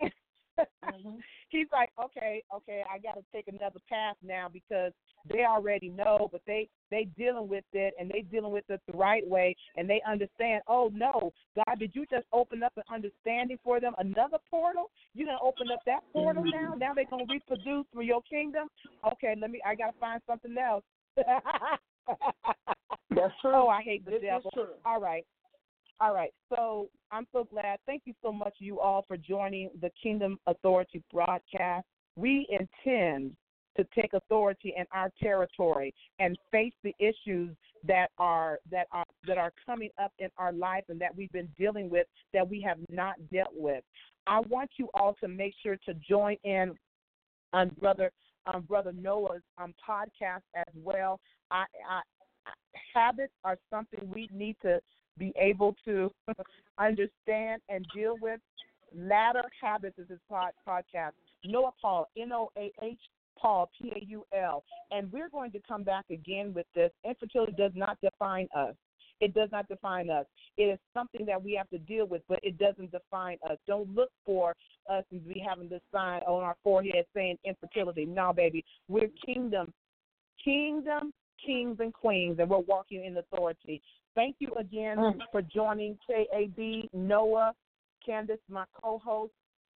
mm-hmm. 0.58 1.16
He's 1.48 1.66
like, 1.72 1.90
okay, 2.02 2.42
okay, 2.54 2.82
I 2.92 2.98
got 2.98 3.14
to 3.14 3.24
take 3.32 3.48
another 3.48 3.80
path 3.88 4.16
now 4.22 4.48
because 4.52 4.92
they 5.28 5.44
already 5.44 5.88
know, 5.88 6.28
but 6.30 6.42
they 6.46 6.68
they 6.90 7.08
dealing 7.16 7.48
with 7.48 7.64
it 7.72 7.94
and 7.98 8.10
they 8.10 8.22
dealing 8.22 8.52
with 8.52 8.64
it 8.68 8.80
the 8.86 8.96
right 8.96 9.26
way, 9.26 9.56
and 9.76 9.88
they 9.88 10.02
understand. 10.06 10.62
Oh 10.68 10.90
no, 10.92 11.32
God, 11.56 11.78
did 11.78 11.92
you 11.94 12.04
just 12.10 12.26
open 12.32 12.62
up 12.62 12.72
an 12.76 12.84
understanding 12.92 13.58
for 13.64 13.80
them? 13.80 13.94
Another 13.98 14.38
portal? 14.50 14.90
You 15.14 15.26
gonna 15.26 15.38
open 15.42 15.68
up 15.72 15.80
that 15.86 16.00
portal 16.12 16.42
mm-hmm. 16.42 16.64
now? 16.64 16.74
Now 16.74 16.94
they're 16.94 17.04
gonna 17.10 17.24
reproduce 17.28 17.86
for 17.92 18.02
your 18.02 18.22
kingdom? 18.22 18.68
Okay, 19.12 19.34
let 19.40 19.50
me. 19.50 19.60
I 19.64 19.74
gotta 19.74 19.96
find 19.98 20.20
something 20.26 20.54
else. 20.58 20.84
That's 23.10 23.32
true. 23.40 23.52
Oh, 23.54 23.68
I 23.68 23.82
hate 23.82 24.04
the 24.04 24.12
this 24.12 24.22
devil. 24.22 24.50
All 24.84 25.00
right. 25.00 25.24
All 26.00 26.12
right. 26.12 26.32
So 26.54 26.88
I'm 27.10 27.26
so 27.32 27.44
glad. 27.44 27.78
Thank 27.86 28.02
you 28.04 28.14
so 28.22 28.32
much, 28.32 28.54
you 28.58 28.80
all, 28.80 29.04
for 29.06 29.16
joining 29.16 29.70
the 29.80 29.90
Kingdom 30.02 30.38
Authority 30.46 31.02
broadcast. 31.12 31.86
We 32.16 32.46
intend 32.50 33.36
to 33.76 33.86
take 33.94 34.12
authority 34.14 34.72
in 34.76 34.84
our 34.92 35.10
territory 35.20 35.92
and 36.18 36.38
face 36.50 36.72
the 36.82 36.94
issues 36.98 37.54
that 37.86 38.10
are 38.18 38.58
that 38.70 38.86
are 38.92 39.04
that 39.26 39.38
are 39.38 39.52
coming 39.66 39.90
up 40.02 40.12
in 40.18 40.28
our 40.38 40.52
life 40.52 40.84
and 40.88 41.00
that 41.00 41.14
we've 41.14 41.32
been 41.32 41.48
dealing 41.58 41.90
with 41.90 42.06
that 42.32 42.48
we 42.48 42.60
have 42.60 42.78
not 42.88 43.14
dealt 43.32 43.52
with. 43.54 43.82
I 44.26 44.40
want 44.48 44.70
you 44.78 44.88
all 44.94 45.16
to 45.20 45.28
make 45.28 45.54
sure 45.62 45.76
to 45.86 45.94
join 46.08 46.36
in 46.44 46.74
on 47.52 47.70
brother 47.80 48.10
um, 48.46 48.62
brother 48.62 48.92
Noah's 48.92 49.42
um, 49.58 49.74
podcast 49.86 50.42
as 50.54 50.74
well. 50.74 51.20
I, 51.50 51.64
I, 51.88 52.00
habits 52.94 53.32
are 53.44 53.56
something 53.70 54.00
we 54.14 54.28
need 54.32 54.56
to 54.62 54.80
be 55.18 55.32
able 55.36 55.74
to 55.84 56.10
understand 56.78 57.62
and 57.68 57.86
deal 57.94 58.16
with. 58.20 58.40
Ladder 58.96 59.44
Habits 59.60 59.98
is 59.98 60.08
his 60.08 60.20
pod, 60.28 60.52
podcast. 60.66 61.12
Noah 61.44 61.72
Paul, 61.80 62.08
N 62.16 62.32
O 62.32 62.50
A 62.56 62.70
H 62.82 62.98
Paul, 63.40 63.70
P 63.80 63.92
A 63.94 64.04
U 64.06 64.24
L. 64.36 64.64
And 64.90 65.10
we're 65.12 65.28
going 65.28 65.50
to 65.52 65.60
come 65.66 65.82
back 65.82 66.04
again 66.10 66.52
with 66.54 66.66
this. 66.74 66.90
Infertility 67.04 67.52
does 67.52 67.72
not 67.74 67.98
define 68.02 68.48
us. 68.56 68.74
It 69.20 69.32
does 69.32 69.48
not 69.52 69.68
define 69.68 70.10
us. 70.10 70.26
It 70.56 70.64
is 70.64 70.78
something 70.92 71.24
that 71.26 71.42
we 71.42 71.54
have 71.54 71.68
to 71.70 71.78
deal 71.78 72.06
with, 72.06 72.22
but 72.28 72.40
it 72.42 72.58
doesn't 72.58 72.90
define 72.90 73.38
us. 73.48 73.58
Don't 73.66 73.94
look 73.94 74.10
for 74.26 74.54
us 74.90 75.04
to 75.12 75.18
be 75.18 75.42
having 75.46 75.68
this 75.68 75.80
sign 75.92 76.20
on 76.22 76.42
our 76.42 76.56
forehead 76.62 77.06
saying 77.14 77.38
infertility. 77.44 78.04
No, 78.04 78.32
baby. 78.32 78.64
We're 78.88 79.10
kingdom, 79.24 79.72
kingdom, 80.44 81.12
kings 81.44 81.78
and 81.80 81.92
queens, 81.92 82.38
and 82.38 82.50
we're 82.50 82.58
walking 82.58 83.04
in 83.04 83.16
authority. 83.16 83.82
Thank 84.14 84.36
you 84.38 84.48
again 84.58 84.96
mm. 84.98 85.18
for 85.32 85.42
joining 85.42 85.98
KAB, 86.08 86.88
Noah, 86.92 87.52
Candace, 88.04 88.38
my 88.48 88.64
co 88.80 89.00
host. 89.04 89.32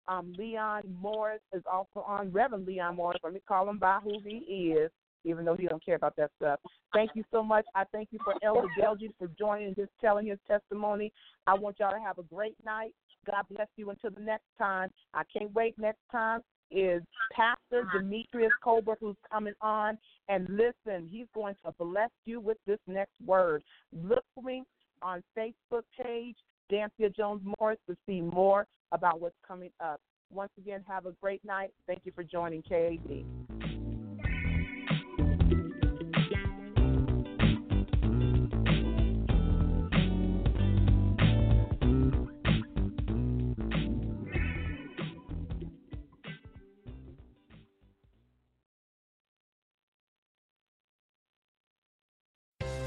Um, 0.08 0.32
Leon 0.38 0.82
Morris 1.00 1.40
is 1.52 1.62
also 1.70 2.00
on. 2.06 2.30
Reverend 2.32 2.66
Leon 2.66 2.96
Morris. 2.96 3.20
Let 3.22 3.32
me 3.32 3.40
call 3.46 3.68
him 3.68 3.78
by 3.78 3.98
who 4.02 4.20
he 4.24 4.72
is, 4.72 4.90
even 5.24 5.44
though 5.44 5.56
he 5.56 5.66
don't 5.66 5.84
care 5.84 5.96
about 5.96 6.16
that 6.16 6.30
stuff. 6.36 6.60
Thank 6.92 7.10
you 7.14 7.24
so 7.30 7.42
much. 7.42 7.64
I 7.74 7.84
thank 7.92 8.08
you 8.12 8.18
for 8.24 8.34
Elder 8.42 8.68
Delgie 8.80 9.12
for 9.18 9.28
joining 9.38 9.68
and 9.68 9.76
just 9.76 9.90
telling 10.00 10.26
his 10.26 10.38
testimony. 10.46 11.12
I 11.46 11.54
want 11.54 11.76
y'all 11.80 11.92
to 11.92 12.00
have 12.00 12.18
a 12.18 12.22
great 12.22 12.56
night. 12.64 12.92
God 13.26 13.44
bless 13.50 13.68
you 13.76 13.90
until 13.90 14.10
the 14.10 14.20
next 14.20 14.46
time. 14.56 14.90
I 15.12 15.22
can't 15.36 15.52
wait 15.54 15.76
next 15.78 16.00
time 16.12 16.42
is 16.70 17.02
Pastor 17.32 17.88
Demetrius 17.92 18.52
Colbert, 18.62 18.98
who's 19.00 19.16
coming 19.30 19.54
on. 19.60 19.98
And 20.28 20.48
listen, 20.48 21.08
he's 21.10 21.26
going 21.34 21.54
to 21.64 21.72
bless 21.78 22.10
you 22.24 22.40
with 22.40 22.58
this 22.66 22.78
next 22.86 23.14
word. 23.24 23.62
Look 23.92 24.24
for 24.34 24.42
me 24.42 24.64
on 25.02 25.22
Facebook 25.36 25.82
page, 26.00 26.36
Dansiea 26.70 27.14
Jones 27.14 27.42
Morris, 27.58 27.78
to 27.88 27.96
see 28.06 28.20
more 28.20 28.66
about 28.92 29.20
what's 29.20 29.36
coming 29.46 29.70
up. 29.80 30.00
Once 30.32 30.52
again, 30.58 30.84
have 30.88 31.06
a 31.06 31.12
great 31.22 31.44
night. 31.44 31.70
Thank 31.86 32.00
you 32.04 32.12
for 32.14 32.24
joining 32.24 32.62
KAB. 32.62 33.24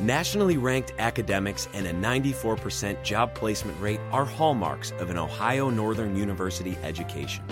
Nationally 0.09 0.57
ranked 0.57 0.91
academics 0.97 1.69
and 1.75 1.85
a 1.85 1.93
94% 1.93 3.03
job 3.03 3.35
placement 3.35 3.79
rate 3.79 3.99
are 4.11 4.25
hallmarks 4.25 4.89
of 4.93 5.11
an 5.11 5.19
Ohio 5.19 5.69
Northern 5.69 6.15
University 6.15 6.75
education. 6.81 7.43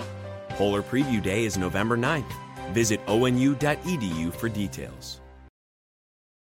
Polar 0.48 0.82
Preview 0.82 1.22
Day 1.22 1.44
is 1.44 1.56
November 1.56 1.96
9th. 1.96 2.32
Visit 2.72 3.00
onu.edu 3.06 4.34
for 4.34 4.48
details. 4.48 5.20